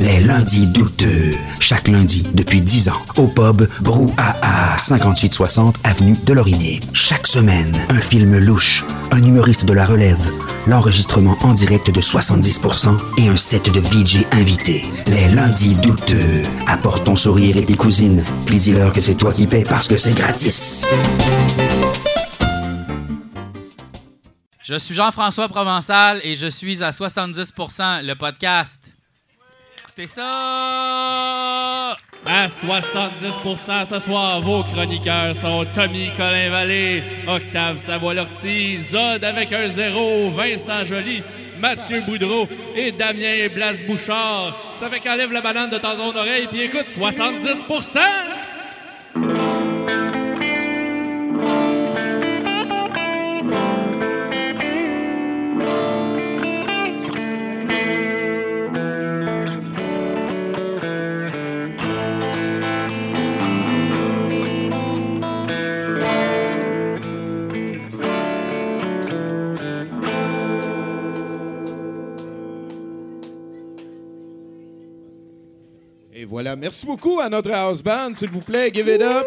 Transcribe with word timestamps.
Les 0.00 0.18
lundis 0.20 0.66
douteux. 0.66 1.34
Chaque 1.58 1.86
lundi 1.86 2.26
depuis 2.32 2.62
10 2.62 2.88
ans. 2.88 3.02
Au 3.16 3.28
pub 3.28 3.68
Brouhaha, 3.82 4.78
5860 4.78 5.76
Avenue 5.84 6.16
de 6.24 6.32
Laurier. 6.32 6.80
Chaque 6.94 7.26
semaine, 7.26 7.76
un 7.90 8.00
film 8.00 8.38
louche, 8.38 8.82
un 9.10 9.22
humoriste 9.22 9.66
de 9.66 9.74
la 9.74 9.84
relève, 9.84 10.26
l'enregistrement 10.66 11.36
en 11.42 11.52
direct 11.52 11.90
de 11.90 12.00
70% 12.00 12.96
et 13.18 13.28
un 13.28 13.36
set 13.36 13.70
de 13.70 13.78
VJ 13.78 14.24
invités. 14.32 14.84
Les 15.06 15.28
lundis 15.28 15.74
douteux. 15.74 16.44
Apporte 16.66 17.04
ton 17.04 17.14
sourire 17.14 17.58
et 17.58 17.66
tes 17.66 17.76
cousines. 17.76 18.24
Puis 18.46 18.56
dis-leur 18.56 18.94
que 18.94 19.02
c'est 19.02 19.16
toi 19.16 19.34
qui 19.34 19.46
paies 19.46 19.66
parce 19.68 19.86
que 19.86 19.98
c'est 19.98 20.14
gratis. 20.14 20.86
Je 24.62 24.76
suis 24.76 24.94
Jean-François 24.94 25.50
Provençal 25.50 26.22
et 26.24 26.36
je 26.36 26.46
suis 26.46 26.82
à 26.82 26.90
70% 26.90 28.02
le 28.02 28.14
podcast. 28.14 28.96
Ça! 30.06 31.96
À 32.26 32.46
70% 32.46 33.84
ce 33.84 33.98
soir, 33.98 34.40
vos 34.40 34.62
chroniqueurs 34.62 35.34
sont 35.34 35.64
Tommy 35.74 36.10
Colin 36.16 36.50
Vallée, 36.50 37.02
Octave 37.26 37.78
Savoie-Lortie, 37.78 38.82
Zod 38.82 39.24
avec 39.24 39.52
un 39.52 39.68
zéro, 39.68 40.30
Vincent 40.30 40.84
Joly, 40.84 41.22
Mathieu 41.58 42.00
Boudreau 42.02 42.46
et 42.74 42.92
Damien 42.92 43.48
Blas-Bouchard. 43.54 44.56
Ça 44.76 44.88
fait 44.88 45.00
qu'enlève 45.00 45.32
la 45.32 45.40
banane 45.40 45.70
de 45.70 45.78
tendon 45.78 46.12
d'oreille 46.12 46.46
puis 46.46 46.62
écoute 46.62 46.86
70 46.94 47.64
voilà. 76.30 76.54
Merci 76.54 76.86
beaucoup 76.86 77.18
à 77.20 77.28
notre 77.28 77.50
house 77.50 77.82
band, 77.82 78.14
s'il 78.14 78.30
vous 78.30 78.40
plaît. 78.40 78.70
Give 78.72 78.88
it 78.88 79.02
up. 79.02 79.26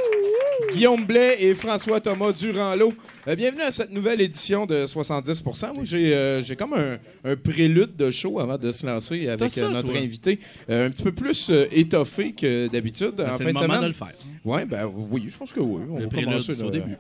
Guillaume 0.74 1.06
Blais 1.06 1.38
et 1.40 1.56
François 1.56 2.00
Thomas 2.02 2.32
Durand-Lot. 2.32 2.94
Euh, 3.28 3.36
bienvenue 3.36 3.62
à 3.62 3.72
cette 3.72 3.92
nouvelle 3.92 4.22
édition 4.22 4.66
de 4.66 4.86
70% 4.86 5.74
Moi, 5.74 5.84
j'ai 5.84 6.14
euh, 6.14 6.42
comme 6.58 6.74
un, 6.74 6.98
un 7.24 7.36
prélude 7.36 7.96
de 7.96 8.12
show 8.12 8.40
avant 8.40 8.58
de 8.58 8.72
se 8.72 8.86
lancer 8.86 9.28
avec 9.28 9.50
ça, 9.50 9.66
euh, 9.66 9.70
notre 9.72 9.92
toi? 9.92 10.00
invité. 10.00 10.40
Euh, 10.70 10.88
un 10.88 10.90
petit 10.92 11.04
peu 11.04 11.12
plus 11.12 11.52
étoffé 11.72 12.34
que 12.34 12.68
d'habitude 12.68 13.14
en 13.20 13.38
C'est 13.38 13.44
fin 13.44 13.50
le 13.50 13.50
de 13.50 13.54
moment 13.54 13.64
semaine. 13.66 13.82
de 13.82 13.88
le 13.88 13.94
faire. 13.94 14.14
Ouais, 14.46 14.66
ben 14.66 14.92
oui, 15.10 15.26
je 15.30 15.38
pense 15.38 15.54
que 15.54 15.60
oui. 15.60 15.82
On 15.90 16.00
Le 16.00 16.08
va 16.08 16.22
commencer, 16.22 16.62
au 16.64 16.70
début. 16.70 16.98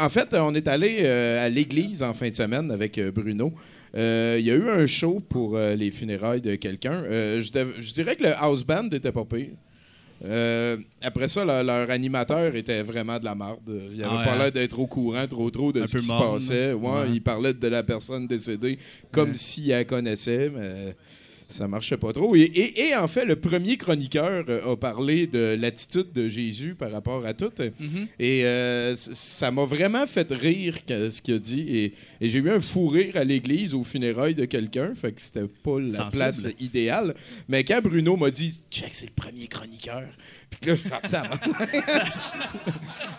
En 0.00 0.08
fait, 0.08 0.28
on 0.34 0.54
est 0.54 0.66
allé 0.68 1.06
à 1.06 1.48
l'église 1.48 2.02
en 2.02 2.12
fin 2.14 2.28
de 2.28 2.34
semaine 2.34 2.70
avec 2.70 2.98
Bruno. 3.14 3.52
Euh, 3.96 4.36
Il 4.38 4.46
y 4.46 4.50
a 4.50 4.54
eu 4.54 4.68
un 4.68 4.86
show 4.86 5.20
pour 5.28 5.56
euh, 5.56 5.74
les 5.74 5.90
funérailles 5.90 6.40
de 6.40 6.54
quelqu'un. 6.56 7.02
Euh, 7.04 7.40
je, 7.40 7.50
je 7.80 7.92
dirais 7.92 8.14
que 8.16 8.22
le 8.24 8.32
house 8.38 8.64
band 8.64 8.88
était 8.92 9.10
pas 9.12 9.24
pire. 9.24 9.48
Euh, 10.22 10.76
après 11.00 11.28
ça, 11.28 11.44
leur, 11.44 11.64
leur 11.64 11.90
animateur 11.90 12.54
était 12.54 12.82
vraiment 12.82 13.18
de 13.18 13.24
la 13.24 13.34
marde. 13.34 13.60
Il 13.92 14.02
avait 14.04 14.12
Ah 14.14 14.18
ouais, 14.18 14.24
pas 14.24 14.32
hein? 14.32 14.38
l'air 14.38 14.52
d'être 14.52 14.78
au 14.78 14.86
courant 14.86 15.26
trop 15.26 15.50
trop 15.50 15.72
de 15.72 15.82
Un 15.82 15.86
ce 15.86 15.98
qui 15.98 16.04
se 16.04 16.12
passait. 16.12 16.72
Ouais, 16.72 16.88
Ouais. 16.90 17.06
Il 17.12 17.22
parlait 17.22 17.54
de 17.54 17.68
la 17.68 17.82
personne 17.82 18.26
décédée 18.26 18.78
comme 19.10 19.34
s'il 19.34 19.68
la 19.68 19.84
connaissait, 19.84 20.50
mais 20.54 20.94
ça 21.50 21.68
marchait 21.68 21.96
pas 21.96 22.12
trop. 22.12 22.34
Et, 22.34 22.40
et- 22.42 22.88
et 22.88 22.96
en 22.96 23.08
fait, 23.08 23.24
le 23.24 23.36
premier 23.36 23.76
chroniqueur 23.76 24.44
euh, 24.48 24.72
a 24.72 24.76
parlé 24.76 25.26
de 25.26 25.56
l'attitude 25.60 26.12
de 26.14 26.28
Jésus 26.28 26.74
par 26.74 26.90
rapport 26.90 27.24
à 27.26 27.34
tout. 27.34 27.50
Mhm. 27.78 28.06
Et 28.18 28.44
euh, 28.44 28.96
ça 28.96 29.50
m'a 29.50 29.64
vraiment 29.64 30.06
fait 30.06 30.30
rire 30.30 30.78
ce 30.88 31.20
qu'il 31.20 31.34
a 31.34 31.38
dit. 31.38 31.60
Et, 31.68 31.92
et 32.20 32.30
j'ai 32.30 32.38
eu 32.38 32.50
un 32.50 32.60
fou 32.60 32.88
rire 32.88 33.16
à 33.16 33.24
l'église 33.24 33.74
au 33.74 33.84
funérailles 33.84 34.34
de 34.34 34.44
quelqu'un. 34.46 34.92
Fait 34.94 35.12
que 35.12 35.20
c'était 35.20 35.46
pas 35.62 35.78
la 35.80 35.90
Sensible. 35.90 36.10
place 36.16 36.46
idéale. 36.60 37.14
Mais 37.48 37.64
quand 37.64 37.80
Bruno 37.82 38.16
m'a 38.16 38.30
dit 38.30 38.60
Check, 38.70 38.90
c'est 38.94 39.06
le 39.06 39.12
premier 39.14 39.46
chroniqueur. 39.46 40.04
Puis 40.60 40.70
là, 40.70 40.74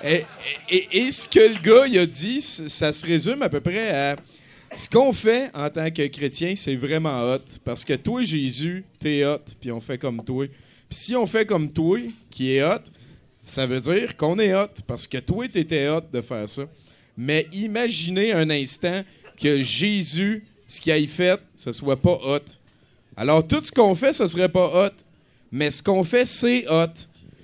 et, 0.04 0.24
et- 0.70 0.88
et 0.98 1.12
ce 1.12 1.28
que 1.28 1.40
le 1.40 1.62
gars 1.62 1.88
il 1.88 1.98
a 1.98 2.06
dit, 2.06 2.42
ça 2.42 2.92
se 2.94 3.06
résume 3.06 3.42
à 3.42 3.50
peu 3.50 3.62
près 3.62 3.90
à. 3.92 4.16
Ce 4.76 4.88
qu'on 4.90 5.12
fait 5.12 5.52
en 5.54 5.70
tant 5.70 5.92
que 5.92 6.08
chrétien, 6.08 6.54
c'est 6.56 6.76
vraiment 6.76 7.24
hot. 7.24 7.44
Parce 7.66 7.84
que 7.84 7.94
toi, 7.94 8.24
Jésus, 8.24 8.86
t'es 9.00 9.26
hot, 9.26 9.44
puis 9.60 9.72
on 9.72 9.82
fait 9.82 9.98
comme 9.98 10.24
toi. 10.24 10.48
Puis 10.90 10.98
si 10.98 11.16
on 11.16 11.26
fait 11.26 11.46
comme 11.46 11.72
toi, 11.72 12.00
qui 12.30 12.54
est 12.54 12.64
hot, 12.64 12.82
ça 13.44 13.66
veut 13.66 13.82
dire 13.82 14.16
qu'on 14.16 14.40
est 14.40 14.56
hot. 14.56 14.70
Parce 14.88 15.08
que 15.08 15.18
toi, 15.18 15.48
t'étais 15.48 15.90
hot 15.90 16.04
de 16.12 16.22
faire 16.22 16.48
ça. 16.48 16.64
Mais 17.18 17.48
imaginez 17.52 18.32
un 18.32 18.50
instant 18.50 19.02
que 19.38 19.62
Jésus, 19.62 20.46
ce 20.68 20.80
qu'il 20.80 20.94
a 20.94 21.08
fait, 21.08 21.40
ce 21.56 21.72
soit 21.74 22.02
pas 22.02 22.18
hot. 22.24 22.40
Alors, 23.18 23.46
tout 23.46 23.62
ce 23.62 23.72
qu'on 23.72 23.94
fait, 23.94 24.14
ce 24.14 24.26
serait 24.28 24.50
pas 24.50 24.88
hot. 24.88 24.96
Mais 25.52 25.70
ce 25.70 25.84
qu'on 25.84 26.04
fait, 26.06 26.26
c'est 26.26 26.66
hot. 26.70 26.94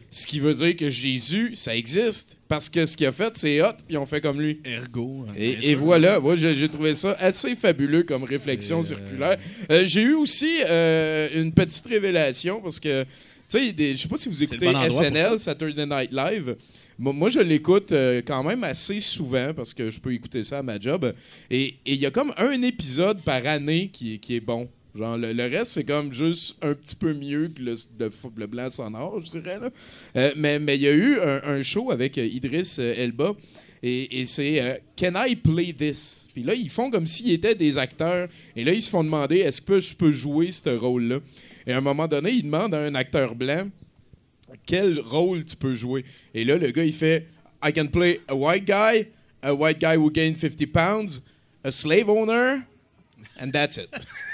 Ce 0.09 0.25
qui 0.25 0.39
veut 0.39 0.53
dire 0.53 0.75
que 0.77 0.89
Jésus, 0.89 1.51
ça 1.55 1.75
existe. 1.75 2.37
Parce 2.47 2.69
que 2.69 2.85
ce 2.85 2.95
qu'il 2.95 3.05
a 3.07 3.11
fait, 3.11 3.37
c'est 3.37 3.61
hot, 3.61 3.73
puis 3.85 3.97
on 3.97 4.05
fait 4.05 4.21
comme 4.21 4.39
lui. 4.39 4.59
Ergo. 4.63 5.25
hein, 5.27 5.33
Et, 5.37 5.75
voilà, 5.75 6.19
moi 6.19 6.35
j'ai 6.37 6.69
trouvé 6.69 6.95
ça 6.95 7.11
assez 7.19 7.55
fabuleux 7.55 8.03
comme 8.03 8.23
réflexion 8.23 8.79
euh, 8.79 8.83
circulaire. 8.83 9.37
Euh, 9.69 9.83
j'ai 9.85 10.03
eu 10.03 10.13
aussi 10.13 10.61
euh, 10.65 11.27
une 11.35 11.51
petite 11.51 11.85
révélation 11.87 12.61
parce 12.61 12.79
que, 12.79 13.03
tu 13.03 13.09
sais, 13.49 13.75
je 13.77 13.95
sais 13.97 14.07
pas 14.07 14.17
si 14.17 14.29
vous 14.29 14.43
écoutez 14.43 14.71
bon 14.71 14.89
SNL, 14.89 15.39
Saturday 15.39 15.85
Night 15.85 16.11
Live. 16.11 16.55
Moi, 16.99 17.29
je 17.29 17.39
l'écoute 17.39 17.93
quand 18.25 18.43
même 18.43 18.63
assez 18.63 18.99
souvent 19.01 19.53
parce 19.53 19.73
que 19.73 19.91
je 19.91 19.99
peux 19.99 20.13
écouter 20.13 20.43
ça 20.43 20.59
à 20.59 20.63
ma 20.63 20.79
job. 20.79 21.13
Et 21.51 21.75
il 21.85 21.95
y 21.95 22.05
a 22.07 22.11
comme 22.11 22.33
un 22.37 22.59
épisode 22.63 23.21
par 23.21 23.45
année 23.45 23.89
qui, 23.93 24.17
qui 24.19 24.35
est 24.37 24.39
bon. 24.39 24.67
Genre, 24.95 25.17
le, 25.17 25.33
le 25.33 25.43
reste, 25.43 25.73
c'est 25.73 25.83
comme 25.83 26.11
juste 26.11 26.57
un 26.61 26.73
petit 26.73 26.95
peu 26.95 27.13
mieux 27.13 27.49
que 27.49 27.61
le, 27.61 27.75
le, 27.99 28.11
le 28.37 28.47
blanc 28.47 28.69
sonore, 28.69 29.21
je 29.23 29.39
dirais. 29.39 29.59
Là. 29.59 29.69
Euh, 30.15 30.33
mais 30.35 30.57
il 30.75 30.81
y 30.81 30.87
a 30.87 30.93
eu 30.93 31.19
un, 31.19 31.61
show 31.61 31.91
avec 31.91 32.17
euh, 32.17 32.25
Idriss 32.25 32.79
euh, 32.79 32.93
Elba. 32.97 33.33
Et, 33.83 34.25
c'est 34.25 34.81
Can 34.99 35.13
I 35.15 35.35
play 35.35 35.71
this? 35.71 36.27
Puis 36.33 36.41
là, 36.43 36.55
ils 36.55 36.69
font 36.69 36.89
comme 36.89 37.05
s'ils 37.05 37.31
étaient 37.31 37.53
des 37.53 37.77
acteurs. 37.77 38.27
Et 38.55 38.63
là, 38.63 38.73
ils 38.73 38.81
se 38.81 38.89
font 38.89 39.03
demander 39.03 39.37
Est-ce 39.37 39.61
que 39.61 39.79
je 39.79 39.95
peux 39.95 40.11
jouer 40.11 40.51
ce 40.51 40.71
rôle-là? 40.71 41.19
Et 41.67 41.73
à 41.73 41.77
un 41.77 41.81
moment 41.81 42.07
donné, 42.07 42.31
ils 42.31 42.43
demandent 42.43 42.73
à 42.73 42.81
un 42.81 42.95
acteur 42.95 43.35
blanc 43.35 43.69
quel 44.65 44.99
rôle 44.99 45.43
tu 45.45 45.55
peux 45.55 45.75
jouer? 45.75 46.05
Et 46.33 46.43
là, 46.43 46.57
le 46.57 46.71
gars, 46.71 46.83
il 46.83 46.93
fait 46.93 47.27
I 47.63 47.71
can 47.73 47.87
play 47.87 48.19
a 48.27 48.35
white 48.35 48.65
guy, 48.65 49.07
a 49.41 49.53
white 49.53 49.79
guy 49.79 49.95
who 49.97 50.11
gained 50.11 50.37
50 50.37 50.71
pounds, 50.71 51.21
a 51.63 51.71
slave 51.71 52.09
owner, 52.09 52.59
and 53.41 53.51
that's 53.51 53.77
it. 53.77 53.89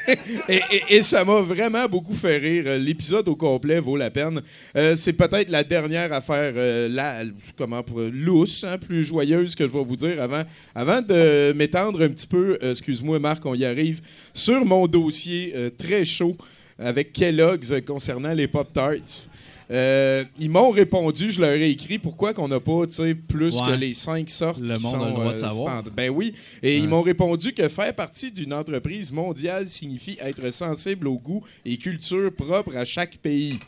et, 0.89 1.01
ça 1.01 1.23
m'a 1.23 1.41
vraiment 1.41 1.87
beaucoup 1.87 2.13
fait 2.13 2.37
rire. 2.37 2.63
L'épisode 2.79 3.27
au 3.29 3.35
complet 3.35 3.79
vaut 3.79 3.97
la 3.97 4.09
peine. 4.09 4.41
Euh, 4.75 4.95
c'est 4.95 5.13
peut-être 5.13 5.49
la 5.49 5.63
dernière 5.63 6.11
affaire, 6.11 6.53
euh, 6.55 6.89
la, 6.89 7.23
comment 7.57 7.83
pour 7.83 8.01
lousse, 8.01 8.63
hein, 8.63 8.77
plus 8.77 9.03
joyeuse 9.03 9.55
que 9.55 9.65
je 9.67 9.71
vais 9.71 9.83
vous 9.83 9.95
dire 9.95 10.21
avant, 10.21 10.43
avant 10.75 11.01
de 11.01 11.53
m'étendre 11.53 12.01
un 12.01 12.09
petit 12.09 12.27
peu. 12.27 12.57
euh, 12.61 12.71
Excuse-moi, 12.71 13.19
Marc, 13.19 13.45
on 13.45 13.55
y 13.55 13.65
arrive 13.65 14.01
sur 14.33 14.65
mon 14.65 14.87
dossier 14.87 15.53
euh, 15.55 15.69
très 15.69 16.05
chaud 16.05 16.35
avec 16.77 17.13
Kellogg's 17.13 17.73
concernant 17.85 18.33
les 18.33 18.47
Pop 18.47 18.71
Tarts. 18.73 19.29
Euh, 19.71 20.23
ils 20.39 20.49
m'ont 20.49 20.69
répondu, 20.71 21.31
je 21.31 21.39
leur 21.41 21.51
ai 21.53 21.69
écrit 21.69 21.97
pourquoi 21.97 22.33
qu'on 22.33 22.47
n'a 22.47 22.59
pas 22.59 22.85
plus 23.27 23.55
Ouais. 23.55 23.67
que 23.67 23.79
les 23.79 23.93
cinq 23.93 24.29
sortes 24.29 24.59
Le 24.59 24.75
qui 24.75 24.83
monde 24.83 24.95
a 24.95 24.97
sont 24.99 25.05
le 25.05 25.11
droit 25.11 25.31
de 25.31 25.37
euh, 25.37 25.39
savoir. 25.39 25.79
stand- 25.81 25.93
Ben 25.95 26.09
oui. 26.09 26.33
Et 26.61 26.77
ils 26.77 26.87
m'ont 26.87 27.01
répondu 27.01 27.53
que 27.53 27.67
faire 27.69 27.93
partie 27.95 28.31
d'une 28.31 28.53
entreprise 28.53 29.11
mondiale 29.11 29.67
signifie 29.69 30.17
être 30.21 30.51
sensible 30.51 31.07
au 31.07 31.17
goût 31.17 31.43
et 31.65 31.77
culture 31.77 32.31
propre 32.33 32.75
à 32.75 32.85
chaque 32.85 33.17
pays. 33.17 33.59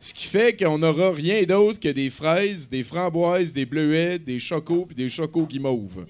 Ce 0.00 0.12
qui 0.12 0.26
fait 0.26 0.56
qu'on 0.56 0.78
n'aura 0.78 1.10
rien 1.12 1.42
d'autre 1.44 1.80
que 1.80 1.88
des 1.88 2.10
fraises, 2.10 2.68
des 2.68 2.82
framboises, 2.82 3.52
des 3.52 3.64
bleuets, 3.66 4.18
des 4.18 4.38
chocos 4.38 4.86
et 4.90 4.94
des 4.94 5.08
chocos 5.10 5.46
guimauves. 5.46 6.06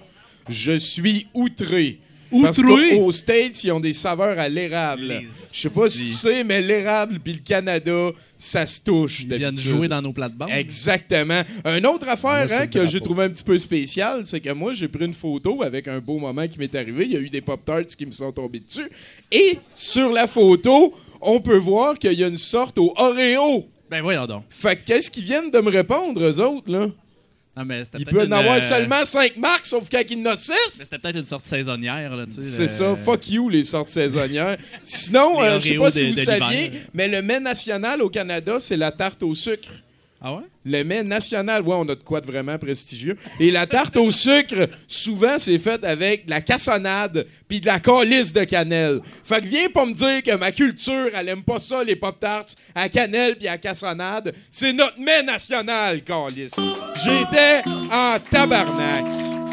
Je 0.49 0.77
suis 0.77 1.27
outré. 1.33 1.99
Parce 2.41 2.61
qu'aux 2.61 3.11
States, 3.11 3.63
ils 3.63 3.71
ont 3.71 3.79
des 3.79 3.93
saveurs 3.93 4.37
à 4.39 4.49
l'érable. 4.49 5.21
Je 5.51 5.61
sais 5.61 5.69
pas 5.69 5.89
si 5.89 6.05
tu 6.05 6.11
sais, 6.11 6.43
mais 6.43 6.61
l'érable 6.61 7.19
puis 7.23 7.33
le 7.33 7.39
Canada, 7.39 8.11
ça 8.37 8.65
se 8.65 8.83
touche. 8.83 9.21
Ils 9.21 9.35
viennent 9.35 9.57
jouer 9.57 9.87
dans 9.87 10.01
nos 10.01 10.13
plates-bandes. 10.13 10.49
Exactement. 10.51 11.41
Une 11.65 11.85
autre 11.85 12.07
affaire 12.07 12.47
hein, 12.51 12.67
que 12.67 12.85
j'ai 12.85 13.01
trouvé 13.01 13.25
un 13.25 13.29
petit 13.29 13.43
peu 13.43 13.57
spéciale, 13.57 14.25
c'est 14.25 14.39
que 14.39 14.51
moi, 14.51 14.73
j'ai 14.73 14.87
pris 14.87 15.05
une 15.05 15.13
photo 15.13 15.63
avec 15.63 15.87
un 15.87 15.99
beau 15.99 16.19
moment 16.19 16.47
qui 16.47 16.59
m'est 16.59 16.73
arrivé. 16.75 17.05
Il 17.05 17.11
y 17.11 17.17
a 17.17 17.19
eu 17.19 17.29
des 17.29 17.41
Pop-Tarts 17.41 17.95
qui 17.97 18.05
me 18.05 18.11
sont 18.11 18.31
tombés 18.31 18.59
dessus. 18.59 18.89
Et 19.31 19.57
sur 19.73 20.11
la 20.11 20.27
photo, 20.27 20.93
on 21.21 21.39
peut 21.39 21.57
voir 21.57 21.97
qu'il 21.97 22.13
y 22.13 22.23
a 22.23 22.27
une 22.27 22.37
sorte 22.37 22.77
au 22.77 22.93
Oreo. 22.97 23.67
Ben 23.89 24.01
voyons 24.01 24.25
donc. 24.25 24.43
Fait 24.49 24.75
que 24.75 24.85
qu'est-ce 24.85 25.09
qu'ils 25.09 25.23
viennent 25.23 25.49
de 25.49 25.59
me 25.59 25.69
répondre, 25.69 26.21
eux 26.21 26.39
autres, 26.39 26.69
là? 26.69 26.87
Ah, 27.59 27.65
mais 27.65 27.81
Il 27.97 28.05
peut 28.05 28.21
en 28.21 28.25
une, 28.25 28.33
avoir 28.33 28.57
euh, 28.57 28.61
seulement 28.61 29.03
5 29.03 29.35
marques, 29.37 29.65
sauf 29.65 29.89
quand 29.89 30.03
il 30.07 30.27
en 30.27 30.31
a 30.31 30.35
mais 30.35 30.35
6. 30.35 30.53
C'était 30.69 30.99
peut-être 30.99 31.17
une 31.17 31.25
sorte 31.25 31.43
saisonnière, 31.43 32.15
là. 32.15 32.25
C'est 32.29 32.67
ça, 32.67 32.95
fuck 32.95 33.27
you 33.31 33.49
les 33.49 33.63
sortes 33.63 33.89
saisonnières. 33.89 34.57
Sinon, 34.83 35.41
euh, 35.41 35.59
je 35.59 35.69
sais 35.69 35.77
pas 35.77 35.89
si 35.89 36.11
vous 36.11 36.15
saviez, 36.15 36.71
mais 36.93 37.07
le 37.07 37.23
mets 37.23 37.39
national 37.39 38.03
au 38.03 38.09
Canada, 38.09 38.57
c'est 38.59 38.77
la 38.77 38.91
tarte 38.91 39.23
au 39.23 39.33
sucre. 39.33 39.69
Ah 40.19 40.33
ouais? 40.33 40.43
Le 40.65 40.83
mets 40.83 41.03
national, 41.03 41.61
ouais, 41.61 41.75
on 41.77 41.83
a 41.83 41.95
de 41.95 42.03
quoi 42.03 42.21
de 42.21 42.25
vraiment 42.25 42.57
prestigieux. 42.57 43.17
Et 43.39 43.51
la 43.51 43.67
tarte 43.67 43.97
au 43.97 44.09
sucre, 44.09 44.67
souvent, 44.87 45.37
c'est 45.37 45.59
faite 45.59 45.83
avec 45.83 46.25
de 46.25 46.31
la 46.31 46.41
cassonade 46.41 47.27
puis 47.47 47.61
de 47.61 47.67
la 47.67 47.79
calice 47.79 48.33
de 48.33 48.43
cannelle. 48.43 48.99
Fait 49.23 49.41
que 49.41 49.45
viens 49.45 49.69
pas 49.69 49.85
me 49.85 49.93
dire 49.93 50.23
que 50.23 50.35
ma 50.35 50.51
culture, 50.51 51.09
elle 51.13 51.29
aime 51.29 51.43
pas 51.43 51.59
ça, 51.59 51.83
les 51.83 51.95
Pop-Tarts, 51.95 52.55
à 52.73 52.89
cannelle 52.89 53.35
puis 53.35 53.47
à 53.47 53.57
cassonade. 53.57 54.33
C'est 54.51 54.73
notre 54.73 54.99
mets 54.99 55.23
national, 55.23 56.03
calice. 56.03 56.55
J'étais 56.95 57.61
en 57.91 58.17
tabarnak. 58.31 59.46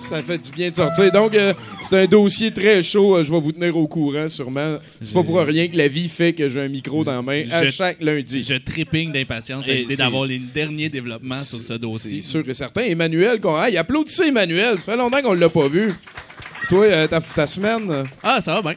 Ça 0.00 0.22
fait 0.22 0.38
du 0.38 0.50
bien 0.50 0.70
de 0.70 0.74
sortir. 0.74 1.12
Donc, 1.12 1.34
euh, 1.34 1.52
c'est 1.82 2.02
un 2.02 2.06
dossier 2.06 2.50
très 2.52 2.82
chaud. 2.82 3.16
Euh, 3.16 3.22
Je 3.22 3.30
vais 3.30 3.40
vous 3.40 3.52
tenir 3.52 3.76
au 3.76 3.86
courant, 3.86 4.28
sûrement. 4.28 4.78
C'est 5.02 5.12
pas 5.12 5.22
pour 5.22 5.38
rien 5.40 5.68
que 5.68 5.76
la 5.76 5.88
vie 5.88 6.08
fait 6.08 6.32
que 6.32 6.48
j'ai 6.48 6.60
un 6.62 6.68
micro 6.68 7.04
dans 7.04 7.12
la 7.16 7.22
main 7.22 7.42
à 7.50 7.64
Je- 7.64 7.70
chaque 7.70 8.00
lundi. 8.00 8.42
Je 8.42 8.54
tripping 8.54 9.12
d'impatience 9.12 9.68
à 9.68 9.72
Et 9.72 9.78
l'idée 9.78 9.96
c'est- 9.96 10.02
d'avoir 10.02 10.26
les 10.26 10.38
derniers 10.38 10.88
développements 10.88 11.34
sur 11.38 11.58
ce 11.58 11.74
dossier. 11.74 12.22
C'est 12.22 12.28
sûr 12.28 12.48
et 12.48 12.54
certain. 12.54 12.82
Emmanuel, 12.82 13.40
qu'on... 13.40 13.62
Hey, 13.62 13.76
applaudissez 13.76 14.28
Emmanuel. 14.28 14.78
Ça 14.78 14.92
fait 14.92 14.96
longtemps 14.96 15.20
qu'on 15.22 15.34
l'a 15.34 15.48
pas 15.48 15.68
vu. 15.68 15.90
Toi, 16.68 16.86
euh, 16.86 17.06
ta, 17.06 17.20
ta 17.20 17.46
semaine... 17.46 17.90
euh, 17.90 18.04
Ah, 18.22 18.40
ça 18.40 18.54
va 18.54 18.62
bien. 18.62 18.74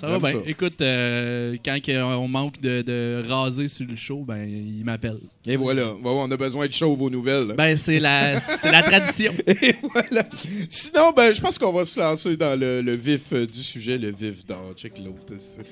Ça 0.00 0.06
va 0.06 0.18
bien. 0.18 0.32
ça. 0.32 0.38
Écoute, 0.46 0.80
euh, 0.80 1.56
quand 1.64 1.78
on 1.88 2.28
manque 2.28 2.60
de, 2.60 2.82
de 2.82 3.22
raser 3.28 3.68
sur 3.68 3.86
le 3.86 3.96
show, 3.96 4.24
ben 4.26 4.44
il 4.48 4.84
m'appelle. 4.84 5.18
Et 5.46 5.56
voilà. 5.56 5.92
On 6.04 6.30
a 6.30 6.36
besoin 6.36 6.66
de 6.66 6.72
chauve 6.72 7.00
aux 7.02 7.10
nouvelles. 7.10 7.54
Ben 7.56 7.76
c'est 7.76 7.98
la 8.00 8.38
c'est 8.40 8.70
la 8.72 8.82
tradition. 8.82 9.32
Et 9.46 9.74
voilà. 9.82 10.24
Sinon, 10.68 11.12
ben, 11.16 11.34
je 11.34 11.40
pense 11.40 11.58
qu'on 11.58 11.72
va 11.72 11.84
se 11.84 11.98
lancer 11.98 12.36
dans 12.36 12.58
le, 12.58 12.80
le 12.82 12.92
vif 12.94 13.32
euh, 13.32 13.46
du 13.46 13.62
sujet, 13.62 13.98
le 13.98 14.10
vif 14.12 14.44
d'or. 14.46 14.72
Check 14.76 14.98
l'autre. 14.98 15.34
c'est- 15.38 15.62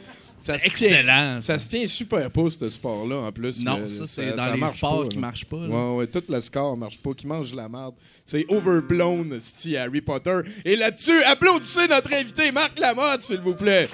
Ça 0.41 0.59
se 0.59 0.69
tient- 0.69 0.89
Excellent. 0.89 1.41
Ça 1.41 1.59
se 1.59 1.69
tient 1.71 1.87
super 1.87 2.31
pas, 2.31 2.51
ce 2.51 2.69
sport-là, 2.69 3.17
en 3.17 3.33
plus. 3.33 3.65
Non, 3.65 3.81
ça 3.89 4.05
c'est 4.07 4.37
dans 4.37 4.53
les 4.53 4.67
sports 4.69 5.03
pas, 5.03 5.09
qui 5.09 5.19
marchent 5.19 5.45
pas. 5.47 5.57
là. 5.57 5.69
Ouais, 5.69 5.97
ouais, 5.97 6.07
tout 6.07 6.23
le 6.29 6.41
score 6.41 6.77
marche 6.77 6.99
pas, 6.99 7.15
qui 7.15 7.27
mange 7.27 7.53
la 7.55 7.69
merde. 7.69 7.95
C'est 8.25 8.45
overblown, 8.49 9.39
Harry 9.77 10.01
Potter. 10.01 10.41
Et 10.65 10.77
là-dessus, 10.77 11.21
applaudissez 11.25 11.89
notre 11.89 12.13
invité 12.15 12.53
Marc 12.53 12.79
Lamotte, 12.79 13.23
s'il 13.25 13.41
vous 13.41 13.55
plaît. 13.55 13.89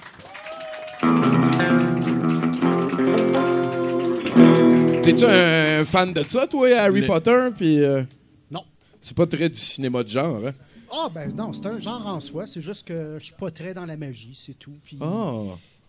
T'es-tu 5.02 5.24
un 5.24 5.84
fan 5.84 6.12
de 6.12 6.22
ça, 6.26 6.46
toi, 6.46 6.68
Harry 6.78 7.00
Le- 7.00 7.06
Potter? 7.06 7.48
Puis, 7.56 7.82
euh, 7.82 8.02
Non. 8.50 8.62
c'est 9.00 9.16
pas 9.16 9.26
très 9.26 9.48
du 9.48 9.56
cinéma 9.58 10.02
de 10.04 10.08
genre, 10.08 10.40
hein? 10.46 10.52
Ah, 10.90 11.08
ben 11.12 11.34
non, 11.34 11.52
c'est 11.52 11.66
un 11.66 11.80
genre 11.80 12.06
en 12.06 12.20
soi. 12.20 12.46
C'est 12.46 12.60
juste 12.62 12.86
que 12.86 13.16
je 13.18 13.24
suis 13.24 13.34
pas 13.34 13.50
très 13.50 13.74
dans 13.74 13.86
la 13.86 13.96
magie, 13.96 14.34
c'est 14.34 14.54
tout. 14.58 14.74
Puis, 14.84 14.98
Ah. 15.00 15.32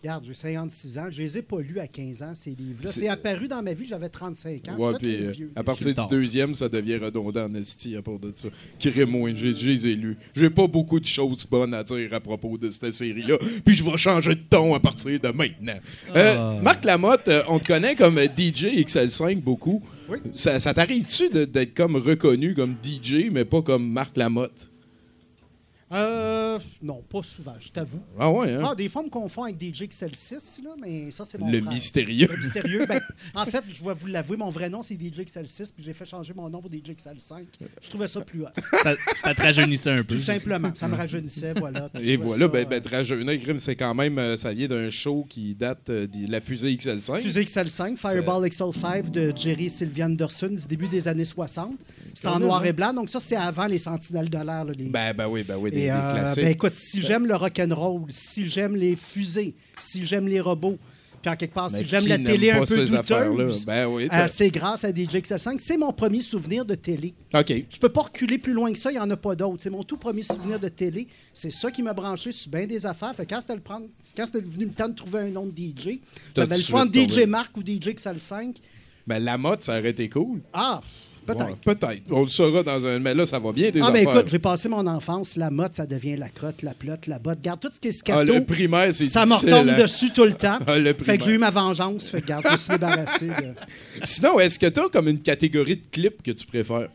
Regarde, 0.03 0.25
j'ai 0.25 0.33
56 0.33 0.97
ans. 0.97 1.05
Je 1.09 1.21
les 1.21 1.38
ai 1.38 1.41
pas 1.41 1.61
lus 1.61 1.79
à 1.79 1.88
15 1.88 2.21
ans, 2.23 2.33
ces 2.33 2.51
livres-là. 2.51 2.89
C'est- 2.91 3.00
C'est 3.01 3.07
apparu 3.07 3.47
dans 3.47 3.61
ma 3.63 3.73
vie, 3.73 3.85
j'avais 3.85 4.09
35 4.09 4.67
ans. 4.69 4.75
Ouais, 4.77 4.94
puis 5.00 5.15
euh, 5.25 5.33
à 5.55 5.63
partir 5.63 5.88
du 5.94 6.01
deuxième, 6.09 6.53
ça 6.55 6.69
devient 6.69 6.97
redondant 6.97 7.45
en 7.45 7.53
esti 7.55 7.95
à 7.95 8.01
part 8.01 8.19
de 8.19 8.31
ça. 8.33 8.50
Crée-moi, 8.79 9.31
je 9.35 9.53
je 9.53 9.65
les 9.67 9.88
ai 9.88 9.95
lus. 9.95 10.17
J'ai 10.35 10.50
pas 10.50 10.67
beaucoup 10.67 11.00
de 11.00 11.05
choses 11.05 11.45
bonnes 11.50 11.73
à 11.73 11.83
dire 11.83 12.13
à 12.13 12.19
propos 12.19 12.57
de 12.57 12.69
cette 12.69 12.91
série-là, 12.94 13.38
puis 13.65 13.75
je 13.75 13.83
vais 13.83 13.97
changer 13.97 14.35
de 14.35 14.41
ton 14.50 14.73
à 14.73 14.79
partir 14.79 15.19
de 15.19 15.27
maintenant. 15.29 15.79
Euh, 16.15 16.35
Ah. 16.38 16.59
Marc 16.61 16.83
Lamotte, 16.85 17.27
euh, 17.29 17.41
on 17.47 17.59
te 17.59 17.67
connaît 17.67 17.95
comme 17.95 18.17
DJ 18.19 18.65
XL5 18.85 19.41
beaucoup. 19.41 19.81
Oui. 20.09 20.17
Ça, 20.35 20.59
ça 20.59 20.73
t'arrive-tu 20.73 21.29
d'être 21.29 21.73
comme 21.73 21.95
reconnu 21.95 22.53
comme 22.53 22.75
DJ, 22.83 23.29
mais 23.31 23.45
pas 23.45 23.61
comme 23.61 23.89
Marc 23.89 24.17
Lamotte? 24.17 24.69
Euh, 25.94 26.60
non, 26.81 27.04
pas 27.07 27.22
souvent, 27.24 27.56
je 27.60 27.69
t'avoue. 27.69 28.01
Ah 28.19 28.31
ouais, 28.31 28.54
hein? 28.54 28.68
Ah, 28.72 28.75
des 28.75 28.90
fois, 28.90 29.01
on 29.01 29.06
me 29.06 29.10
confond 29.10 29.44
avec 29.44 29.62
DJ 29.62 29.84
XL6, 29.84 30.63
là, 30.63 30.72
mais 30.81 31.12
ça, 31.12 31.24
c'est 31.24 31.38
mon 31.38 31.50
Le 31.51 31.60
frère. 31.60 31.72
mystérieux. 31.72 32.28
Le 32.30 32.38
mystérieux. 32.38 32.86
Ben, 32.94 33.01
en 33.34 33.45
fait, 33.45 33.63
je 33.69 33.84
vais 33.84 33.94
vous 33.94 34.07
l'avouer, 34.07 34.36
mon 34.38 34.50
vrai 34.50 34.69
nom, 34.69 34.81
c'est 34.81 34.95
DJ 34.95 35.22
XL6, 35.22 35.74
puis 35.74 35.84
j'ai 35.84 35.94
fait 35.94 36.06
changer 36.06 36.34
mon 36.34 36.50
nom 36.50 36.62
pour 36.62 36.72
DJ 36.72 36.90
XL5. 36.90 37.45
Je 37.81 37.90
trouvais 37.90 38.07
ça 38.07 38.22
plus 38.22 38.44
hot. 38.44 38.50
Ça, 38.84 38.95
ça 39.22 39.34
te 39.34 39.42
rajeunissait 39.42 39.92
un 39.92 40.04
peu. 40.04 40.16
Tout 40.16 40.19
simplement. 40.22 40.72
Ça 40.75 40.88
me 40.88 40.95
rajeunissait, 40.95 41.54
voilà. 41.54 41.90
Et 42.01 42.18
voilà, 42.18 42.45
ça, 42.45 42.48
ben, 42.50 42.68
ben, 42.68 42.81
te 42.81 42.90
rajeunir, 42.90 43.38
Grim, 43.38 43.60
c'est 43.60 43.75
quand 43.75 43.95
même, 43.95 44.18
euh, 44.19 44.36
ça 44.38 44.54
vient 44.54 44.68
d'un 44.68 44.90
show 44.90 45.25
qui 45.30 45.56
date 45.56 45.90
euh, 45.90 46.07
de 46.07 46.30
la 46.30 46.42
fusée 46.42 46.75
XL5. 46.75 47.22
Fusée 47.22 47.44
XL5, 47.44 47.98
Fireball 47.98 48.45
XL5 48.48 49.12
de 49.12 49.34
Jerry 49.36 49.66
et 49.66 49.69
Sylvia 49.69 50.06
Anderson 50.06 50.50
du 50.50 50.66
début 50.68 50.88
des 50.88 51.07
années 51.07 51.25
60. 51.25 51.75
C'était 52.13 52.28
en 52.28 52.40
noir 52.40 52.62
hein? 52.62 52.66
et 52.66 52.74
blanc, 52.74 52.94
donc 52.94 53.10
ça, 53.10 53.19
c'est 53.19 53.36
avant 53.36 53.66
les 53.66 53.78
Sentinelles 53.78 54.30
de 54.30 54.38
l'air. 54.38 54.66
là, 54.66 54.74
les... 54.78 54.86
Ben, 54.86 55.13
ben 55.13 55.28
oui, 55.30 55.44
ben 55.44 55.56
oui, 55.57 55.72
des, 55.72 55.82
des 55.85 55.89
euh, 55.91 56.12
classiques. 56.12 56.44
ben 56.44 56.51
écoute, 56.51 56.74
si 56.74 57.01
j'aime 57.01 57.25
le 57.25 57.35
rock'n'roll, 57.35 58.01
si 58.09 58.45
j'aime 58.45 58.75
les 58.75 58.95
fusées, 58.95 59.56
si 59.77 60.06
j'aime 60.06 60.27
les 60.27 60.39
robots, 60.39 60.77
puis 61.24 61.31
en 61.31 61.38
quelque 61.38 61.53
part, 61.53 61.69
Mais 61.71 61.77
si 61.77 61.85
j'aime 61.85 62.06
la 62.06 62.18
télé 62.18 62.51
un 62.51 62.65
peu 62.65 62.85
douteuse, 62.85 63.65
Ben 63.65 63.88
oui, 63.88 64.09
euh, 64.12 64.27
c'est 64.27 64.50
grâce 64.50 64.83
à 64.83 64.89
DJ 64.89 65.15
XL5. 65.15 65.56
C'est 65.57 65.77
mon 65.77 65.94
premier 65.94 66.21
souvenir 66.21 66.65
de 66.65 66.75
télé. 66.75 67.13
OK. 67.33 67.47
Je 67.47 67.80
peux 67.80 67.88
pas 67.88 68.01
reculer 68.01 68.38
plus 68.38 68.51
loin 68.51 68.74
que 68.74 68.77
ça, 68.77 68.91
il 68.91 68.95
n'y 68.95 69.00
en 69.00 69.09
a 69.09 69.15
pas 69.15 69.33
d'autres. 69.33 69.62
C'est 69.62 69.69
mon 69.69 69.83
tout 69.83 69.95
premier 69.95 70.21
souvenir 70.21 70.59
de 70.59 70.68
télé. 70.68 71.07
C'est 71.31 71.51
ça 71.51 71.71
qui 71.71 71.81
m'a 71.81 71.94
branché 71.94 72.33
sur 72.33 72.51
bien 72.51 72.68
des 72.68 72.85
affaires. 72.85 73.15
Fait 73.15 73.25
quand 73.25 73.39
c'était 73.39 73.56
le 73.56 73.62
prendre, 73.62 73.85
quand 74.18 74.25
c'était 74.25 74.41
venu 74.41 74.65
le 74.65 74.71
temps 74.71 74.89
de 74.89 74.95
trouver 74.95 75.21
un 75.21 75.30
nom 75.30 75.45
de 75.45 75.57
DJ, 75.57 76.01
j'avais 76.35 76.57
le 76.57 76.62
choix 76.62 76.81
entre 76.81 76.91
DJ. 76.91 77.25
Mark 77.25 77.56
ou 77.56 77.62
DJ 77.62 77.95
XL5. 77.95 78.56
Ben, 79.07 79.19
la 79.19 79.38
mode, 79.38 79.63
ça 79.63 79.80
aurait 79.80 79.89
été 79.91 80.09
cool. 80.09 80.41
Ah, 80.51 80.81
peut-être. 81.25 81.45
Ouais, 81.49 81.55
peut-être. 81.75 82.01
On 82.11 82.21
le 82.21 82.27
saura 82.27 82.63
dans 82.63 82.85
un. 82.85 82.99
Mais 82.99 83.13
là, 83.13 83.25
ça 83.25 83.39
va 83.39 83.51
bien, 83.51 83.71
des 83.71 83.81
Ah, 83.81 83.89
mais 83.91 84.03
écoute, 84.03 84.27
j'ai 84.27 84.39
passé 84.39 84.69
mon 84.69 84.85
enfance, 84.87 85.35
la 85.35 85.49
mode, 85.49 85.73
ça 85.73 85.85
devient 85.85 86.15
la 86.15 86.29
crotte, 86.29 86.61
la 86.61 86.73
plotte, 86.73 87.07
la 87.07 87.19
botte. 87.19 87.41
Garde 87.41 87.59
tout 87.59 87.69
ce 87.71 87.79
qui 87.79 87.87
est 87.89 87.91
scato. 87.91 88.19
Ah, 88.19 88.23
le 88.23 88.45
primaire, 88.45 88.93
c'est 88.93 89.05
ça 89.07 89.25
me 89.25 89.33
retombe 89.33 89.69
hein. 89.69 89.77
dessus 89.81 90.11
tout 90.11 90.25
le 90.25 90.33
temps. 90.33 90.59
Ah, 90.67 90.77
le 90.79 90.93
fait 90.93 91.17
que 91.17 91.23
j'ai 91.25 91.31
eu 91.31 91.37
ma 91.37 91.49
vengeance. 91.51 92.09
Fait 92.09 92.21
que 92.21 92.27
garde, 92.27 92.45
je 92.49 92.57
suis 92.57 92.69
débarrassé. 92.69 93.27
de- 93.27 93.53
Sinon, 94.05 94.39
est-ce 94.39 94.57
que 94.59 94.67
t'as 94.67 94.89
comme 94.89 95.07
une 95.07 95.19
catégorie 95.19 95.75
de 95.75 95.83
clips 95.91 96.21
que 96.23 96.31
tu 96.31 96.45
préfères? 96.45 96.89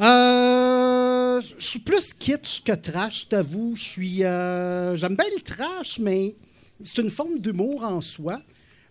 Euh, 0.00 1.40
je 1.58 1.64
suis 1.64 1.78
plus 1.78 2.12
kitsch 2.14 2.62
que 2.64 2.72
trash, 2.72 3.28
t'avoue. 3.28 3.74
Je 3.76 3.82
suis, 3.82 4.24
euh, 4.24 4.96
j'aime 4.96 5.14
bien 5.16 5.26
le 5.36 5.42
trash, 5.42 5.98
mais 5.98 6.34
c'est 6.82 6.98
une 6.98 7.10
forme 7.10 7.38
d'humour 7.38 7.84
en 7.84 8.00
soi. 8.00 8.38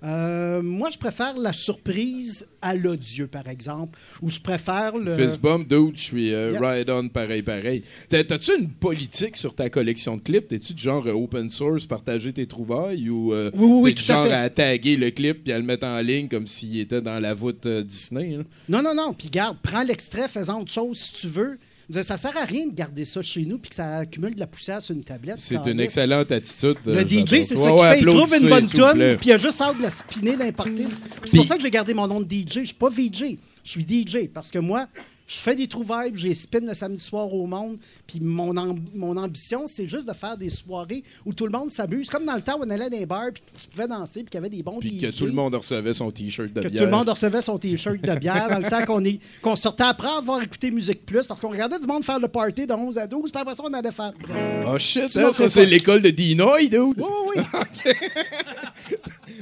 Euh, 0.03 0.61
moi, 0.61 0.89
je 0.89 0.97
préfère 0.97 1.37
la 1.37 1.51
surprise 1.51 2.51
à 2.61 2.73
l'odieux, 2.73 3.27
par 3.27 3.47
exemple, 3.49 3.99
ou 4.21 4.29
je 4.29 4.39
préfère 4.39 4.97
le. 4.97 5.13
Fist 5.15 5.41
bump, 5.41 5.67
dude, 5.67 5.95
je 5.97 6.01
suis 6.01 6.33
euh, 6.33 6.53
Yes. 6.53 6.61
ride 6.61 6.89
on, 6.89 7.07
pareil, 7.09 7.41
pareil. 7.41 7.83
T'as- 8.07 8.23
T'as-tu 8.23 8.51
une 8.57 8.69
politique 8.69 9.35
sur 9.35 9.53
ta 9.53 9.69
collection 9.69 10.15
de 10.15 10.21
clips? 10.21 10.47
T'es-tu 10.47 10.73
du 10.73 10.81
genre 10.81 11.05
euh, 11.07 11.11
open 11.11 11.49
source, 11.49 11.85
partager 11.85 12.31
tes 12.31 12.47
trouvailles 12.47 13.09
ou 13.09 13.33
euh, 13.33 13.51
Oui, 13.55 13.65
oui, 13.67 13.79
oui, 13.83 13.95
t'es 13.95 14.03
du 14.03 14.11
à 14.11 14.15
genre 14.15 14.33
à, 14.33 14.49
taguer 14.49 14.95
le 14.95 15.11
clip 15.11 15.43
puis 15.43 15.51
à 15.51 15.57
le 15.57 15.65
mettre 15.65 15.85
en 15.85 15.99
ligne 15.99 16.27
comme 16.29 16.47
s'il 16.47 16.79
était 16.79 17.01
dans 17.01 17.19
la 17.19 17.33
voûte 17.33 17.67
Disney? 17.67 18.37
là? 18.37 18.43
Non, 18.69 18.81
non, 18.81 18.95
non. 18.95 19.13
Puis 19.13 19.29
garde, 19.29 19.57
prends 19.61 19.83
l'extrait, 19.83 20.27
fais-en 20.29 20.61
autre 20.61 20.71
chose 20.71 20.97
si 20.97 21.13
tu 21.13 21.27
veux. 21.27 21.57
Dire, 21.89 22.03
Ça 22.03 22.17
sert 22.17 22.37
à 22.37 22.45
rien 22.45 22.67
de 22.67 22.73
garder 22.73 23.03
ça 23.03 23.21
chez 23.21 23.45
nous 23.45 23.57
puis 23.57 23.69
que 23.69 23.75
ça 23.75 23.97
accumule 23.97 24.35
de 24.35 24.39
la 24.39 24.47
poussière 24.47 24.81
sur 24.81 24.95
une 24.95 25.03
tablette. 25.03 25.39
C'est 25.39 25.65
une 25.65 25.79
excellente 25.79 26.31
attitude. 26.31 26.77
Le 26.85 26.97
euh, 26.97 27.01
DJ, 27.01 27.25
j'adore. 27.25 27.45
c'est 27.45 27.55
ça 27.55 27.71
qu'il 27.71 27.79
fait. 27.79 27.99
Il 27.99 28.05
trouve 28.05 28.35
une 28.41 28.49
bonne 28.49 28.67
tonne, 28.67 29.17
puis 29.17 29.29
il 29.29 29.31
a 29.33 29.37
juste 29.37 29.61
hâte 29.61 29.77
de 29.77 29.83
la 29.83 29.89
spinner 29.89 30.37
n'importe 30.37 30.69
où. 30.69 30.89
C'est 31.25 31.37
pour 31.37 31.45
ça 31.45 31.55
que 31.57 31.63
j'ai 31.63 31.71
gardé 31.71 31.93
mon 31.93 32.07
nom 32.07 32.21
de 32.21 32.31
DJ. 32.31 32.59
Je 32.59 32.65
suis 32.65 32.73
pas 32.73 32.89
VJ, 32.89 33.37
je 33.63 33.69
suis 33.69 33.81
DJ. 33.81 34.27
Parce 34.33 34.51
que 34.51 34.59
moi, 34.59 34.87
je 35.31 35.37
fais 35.37 35.55
des 35.55 35.67
trouvailles, 35.67 36.11
j'ai 36.15 36.33
spin 36.33 36.61
le 36.61 36.73
samedi 36.73 37.03
soir 37.03 37.31
au 37.31 37.45
monde, 37.45 37.77
puis 38.07 38.19
mon, 38.19 38.51
mon 38.95 39.15
ambition, 39.15 39.67
c'est 39.67 39.87
juste 39.87 40.07
de 40.07 40.13
faire 40.13 40.35
des 40.35 40.49
soirées 40.49 41.03
où 41.23 41.33
tout 41.33 41.45
le 41.45 41.51
monde 41.51 41.69
s'amuse. 41.69 42.09
Comme 42.09 42.25
dans 42.25 42.33
le 42.35 42.41
temps 42.41 42.57
où 42.59 42.63
on 42.65 42.69
allait 42.71 42.89
dans 42.89 42.97
les 42.97 43.05
bars, 43.05 43.27
puis 43.31 43.43
tu 43.61 43.67
pouvais 43.67 43.87
danser, 43.87 44.21
puis 44.21 44.29
qu'il 44.31 44.37
y 44.37 44.37
avait 44.39 44.49
des 44.49 44.63
bons 44.63 44.79
Puis 44.79 44.97
que 44.97 45.15
tout 45.15 45.27
le 45.27 45.31
monde 45.31 45.53
recevait 45.53 45.93
son 45.93 46.09
T-shirt 46.09 46.51
de 46.51 46.61
que 46.61 46.67
bière. 46.67 46.81
tout 46.81 46.85
le 46.89 46.91
monde 46.97 47.09
recevait 47.09 47.41
son 47.41 47.59
t-shirt 47.59 48.01
de 48.01 48.15
bière 48.15 48.49
dans 48.49 48.57
le 48.57 48.67
temps 48.67 48.83
qu'on 48.85 49.03
est- 49.05 49.19
qu'on 49.43 49.55
sortait 49.55 49.83
après 49.83 50.07
avoir 50.09 50.41
écouté 50.41 50.71
Musique 50.71 51.05
Plus 51.05 51.27
parce 51.27 51.39
qu'on 51.39 51.49
regardait 51.49 51.77
du 51.77 51.85
monde 51.85 52.03
faire 52.03 52.19
le 52.19 52.27
party 52.27 52.65
de 52.65 52.73
11 52.73 52.97
à 52.97 53.05
12 53.05 53.31
puis 53.31 53.39
après 53.41 53.53
ça 53.53 53.63
on 53.69 53.73
allait 53.73 53.91
faire 53.91 54.13
bref. 54.19 54.65
Oh 54.67 54.79
shit, 54.79 55.15
hein, 55.15 55.31
ça 55.31 55.47
c'est 55.47 55.65
l'école 55.67 56.01
de 56.01 56.09
Dinoy, 56.09 56.69
dude. 56.69 56.79
Oui, 56.79 56.93
oui, 57.35 57.43
oui. 57.85 57.91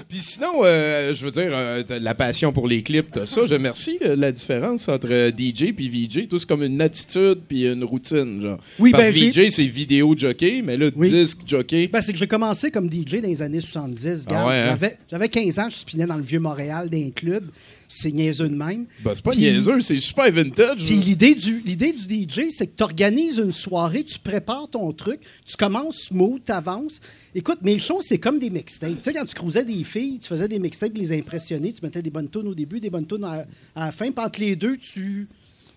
Puis 0.09 0.19
sinon, 0.21 0.61
euh, 0.63 1.13
je 1.13 1.25
veux 1.25 1.31
dire, 1.31 1.49
euh, 1.51 1.83
t'as 1.85 1.99
la 1.99 2.15
passion 2.15 2.53
pour 2.53 2.65
les 2.67 2.81
clips, 2.81 3.11
t'as 3.11 3.25
ça. 3.25 3.45
Je 3.45 3.55
merci 3.55 3.99
euh, 4.05 4.15
la 4.15 4.31
différence 4.31 4.87
entre 4.87 5.09
euh, 5.11 5.29
DJ 5.31 5.73
puis 5.75 5.89
VJ. 5.89 6.29
Tout 6.29 6.39
c'est 6.39 6.47
comme 6.47 6.63
une 6.63 6.79
attitude 6.79 7.39
puis 7.47 7.67
une 7.69 7.83
routine, 7.83 8.41
genre. 8.41 8.59
Oui, 8.79 8.91
Parce 8.91 9.07
ben, 9.11 9.13
que 9.13 9.41
VJ, 9.41 9.49
c'est 9.49 9.65
vidéo 9.65 10.15
jockey, 10.17 10.61
mais 10.63 10.77
là, 10.77 10.89
Oui. 10.95 11.09
disque 11.11 11.39
jockey. 11.45 11.89
Ben, 11.91 12.01
c'est 12.01 12.13
que 12.13 12.19
j'ai 12.19 12.27
commencé 12.27 12.71
comme 12.71 12.89
DJ 12.89 13.21
dans 13.21 13.27
les 13.27 13.41
années 13.41 13.59
70. 13.59 14.25
Ah 14.29 14.47
ouais, 14.47 14.53
hein? 14.55 14.65
J'avais- 14.69 14.97
J'avais 15.11 15.27
15 15.29 15.59
ans, 15.59 15.69
je 15.69 15.77
spinais 15.77 16.05
dans 16.05 16.15
le 16.15 16.23
vieux 16.23 16.39
Montréal, 16.39 16.89
dans 16.89 16.97
un 16.97 17.09
club. 17.11 17.43
C'est 17.89 18.11
niaiseux 18.11 18.49
de 18.49 18.55
même. 18.55 18.85
Ben, 19.01 19.15
c'est 19.15 19.23
pas 19.23 19.31
Puis- 19.31 19.39
niaiseux, 19.39 19.79
c'est 19.79 19.99
super 20.01 20.29
vintage. 20.31 20.83
Puis 20.85 20.95
l'idée 20.95 21.33
du, 21.35 21.61
l'idée 21.65 21.93
du 21.93 22.23
DJ, 22.25 22.49
c'est 22.49 22.67
que 22.67 22.75
tu 22.75 22.83
organises 22.83 23.37
une 23.37 23.53
soirée, 23.53 24.03
tu 24.03 24.19
prépares 24.19 24.67
ton 24.69 24.91
truc, 24.91 25.21
tu 25.45 25.55
commences 25.55 26.01
smooth, 26.07 26.41
tu 26.45 26.51
avances. 26.51 26.99
Écoute, 27.33 27.59
mes 27.61 27.79
shows, 27.79 28.01
c'est 28.01 28.17
comme 28.17 28.39
des 28.39 28.49
mixtapes. 28.49 28.89
Tu 28.97 29.03
sais, 29.03 29.13
quand 29.13 29.25
tu 29.25 29.33
cruisais 29.35 29.63
des 29.63 29.83
filles, 29.85 30.19
tu 30.19 30.27
faisais 30.27 30.47
des 30.49 30.59
mixtapes 30.59 30.91
les 30.95 31.17
impressionner, 31.17 31.71
tu 31.71 31.79
mettais 31.81 32.01
des 32.01 32.09
bonnes 32.09 32.29
tunes 32.29 32.47
au 32.47 32.55
début, 32.55 32.79
des 32.81 32.89
bonnes 32.89 33.07
tunes 33.07 33.23
à, 33.23 33.45
à 33.75 33.85
la 33.85 33.91
fin, 33.93 34.11
puis 34.11 34.25
entre 34.25 34.39
les 34.41 34.55
deux, 34.57 34.75
tu... 34.75 35.27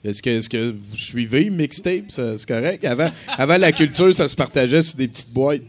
Est-ce 0.03 0.23
que, 0.23 0.31
est-ce 0.31 0.49
que 0.49 0.71
vous 0.73 0.97
suivez 0.97 1.49
mixtape? 1.51 2.05
C'est 2.09 2.47
correct? 2.47 2.85
Avant, 2.87 3.11
avant 3.37 3.59
la 3.59 3.71
culture, 3.71 4.13
ça 4.15 4.27
se 4.27 4.35
partageait 4.35 4.83
sur 4.83 4.97
des 4.97 5.07
petites 5.09 5.31
boîtes. 5.31 5.61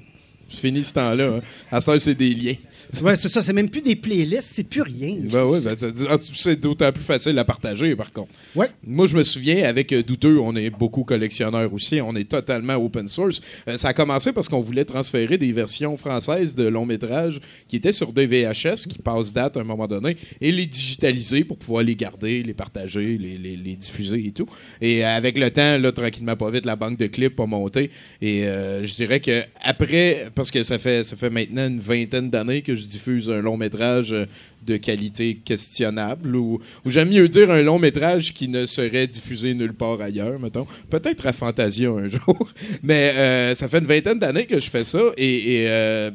C'est 0.50 0.60
fini 0.62 0.84
ce 0.84 0.94
temps-là. 0.94 1.36
hein. 1.36 1.42
À 1.70 1.80
ce 1.82 1.86
temps, 1.86 2.00
c'est 2.00 2.16
des 2.16 2.34
liens. 2.34 2.56
Ouais, 3.02 3.16
c'est 3.16 3.30
ça, 3.30 3.42
c'est 3.42 3.54
même 3.54 3.70
plus 3.70 3.82
des 3.82 3.96
playlists, 3.96 4.52
c'est 4.54 4.70
plus 4.70 4.82
rien. 4.82 5.18
Ben 5.32 5.46
oui, 5.46 5.60
C'est- 5.62 5.82
ben, 5.82 6.08
ah, 6.10 6.18
c'est 6.36 6.60
d'autant 6.60 6.92
plus 6.92 7.04
facile 7.04 7.38
à 7.40 7.46
partager, 7.46 7.96
par 7.96 8.12
contre. 8.12 8.30
Ouais. 8.56 8.68
Moi, 8.86 9.08
je 9.08 9.16
me 9.16 9.24
souviens, 9.24 9.64
avec 9.68 9.92
euh, 9.94 10.04
Douteux, 10.04 10.40
on 10.40 10.56
est 10.56 10.70
beaucoup 10.70 11.04
collectionneurs 11.04 11.74
aussi. 11.74 12.00
On 12.02 12.16
est 12.16 12.30
totalement 12.30 12.76
open 12.76 13.08
source. 13.08 13.42
Euh, 13.68 13.78
ça 13.78 13.90
a 13.90 13.94
commencé 13.94 14.34
parce 14.34 14.50
qu'on 14.50 14.62
voulait 14.62 14.86
transférer 14.86 15.38
des 15.38 15.52
versions 15.52 15.96
françaises 15.98 16.56
de 16.56 16.68
longs 16.68 16.86
métrages 16.86 17.40
qui 17.68 17.78
étaient 17.78 17.92
sur 17.94 18.12
des 18.14 18.28
VHS, 18.28 18.88
qui 18.90 19.00
passent 19.00 19.34
date 19.34 19.58
à 19.58 19.62
un 19.62 19.64
moment 19.64 19.88
donné, 19.88 20.18
et 20.42 20.52
les 20.52 20.66
digitaliser 20.66 21.44
pour 21.44 21.58
pouvoir 21.58 21.84
les 21.84 21.96
garder, 21.96 22.44
les 22.44 22.54
partager, 22.54 23.18
les, 23.18 23.38
les- 23.38 23.58
les 23.58 23.76
diffuser 23.76 24.24
et 24.28 24.32
tout. 24.32 24.48
Et 24.82 25.04
euh, 25.04 25.16
avec 25.16 25.38
le 25.38 25.50
temps, 25.50 25.78
là, 25.78 25.92
tranquillement, 25.92 26.36
pas 26.36 26.50
vite, 26.52 26.66
la 26.66 26.76
banque 26.76 26.98
de 26.98 27.08
clips 27.08 27.40
a 27.40 27.46
monté. 27.46 27.90
Et 28.22 28.46
euh, 28.46 28.84
je 28.86 28.94
dirais 28.96 29.20
que 29.22 29.42
après, 29.64 30.26
parce 30.36 30.52
que 30.52 30.62
ça 30.64 30.78
fait, 30.78 31.04
ça 31.04 31.16
fait 31.16 31.30
maintenant 31.30 31.68
une 31.68 31.80
vingtaine 31.80 32.30
d'années 32.30 32.62
que 32.62 32.76
je 32.82 32.88
diffuse 32.88 33.30
un 33.30 33.42
long 33.42 33.58
métrage 33.58 34.14
euh, 34.14 34.26
de 34.66 34.78
qualité 34.78 35.40
questionnable, 35.44 36.36
ou, 36.36 36.60
ou 36.86 36.90
j'aime 36.90 37.10
mieux 37.10 37.28
dire 37.28 37.50
un 37.50 37.62
long 37.62 37.80
métrage 37.80 38.34
qui 38.34 38.48
ne 38.48 38.66
serait 38.66 39.08
diffusé 39.08 39.54
nulle 39.56 39.74
part 39.74 40.00
ailleurs, 40.02 40.40
mettons. 40.40 40.68
Peut-être 40.90 41.26
à 41.26 41.34
Fantasia 41.34 41.90
un 41.90 42.08
jour, 42.08 42.52
mais 42.84 43.14
euh, 43.16 43.56
ça 43.56 43.68
fait 43.68 43.80
une 43.80 43.88
vingtaine 43.88 44.20
d'années 44.20 44.46
que 44.46 44.60
je 44.60 44.70
fais 44.70 44.84
ça, 44.84 45.02
et, 45.18 45.62
et, 45.62 45.70
euh, 45.70 46.12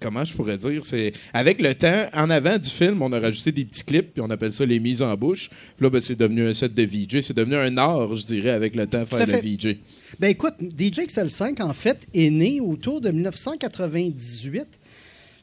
comment 0.00 0.24
je 0.24 0.34
pourrais 0.34 0.56
dire, 0.56 0.84
c'est 0.84 1.12
avec 1.32 1.60
le 1.60 1.74
temps, 1.74 2.06
en 2.14 2.30
avant 2.30 2.58
du 2.58 2.68
film, 2.68 3.02
on 3.02 3.12
a 3.12 3.20
rajouté 3.20 3.52
des 3.52 3.64
petits 3.64 3.84
clips, 3.84 4.12
puis 4.14 4.22
on 4.22 4.30
appelle 4.30 4.52
ça 4.52 4.64
les 4.64 4.78
mises 4.78 5.02
en 5.02 5.14
bouche. 5.16 5.48
Puis 5.48 5.84
là, 5.84 5.90
ben, 5.90 6.00
c'est 6.00 6.18
devenu 6.18 6.46
un 6.46 6.54
set 6.54 6.74
de 6.74 6.82
VJ, 6.82 7.20
c'est 7.20 7.36
devenu 7.36 7.56
un 7.56 7.76
art, 7.76 8.16
je 8.16 8.24
dirais, 8.24 8.50
avec 8.50 8.76
le 8.76 8.86
temps, 8.86 9.04
faire 9.06 9.26
le. 9.26 9.36
VJ. 9.36 9.76
Ben 10.20 10.28
écoute, 10.28 10.54
DJ 10.60 11.00
XL5, 11.00 11.62
en 11.62 11.72
fait, 11.72 12.06
est 12.14 12.30
né 12.30 12.60
autour 12.60 13.00
de 13.00 13.10
1998. 13.10 14.66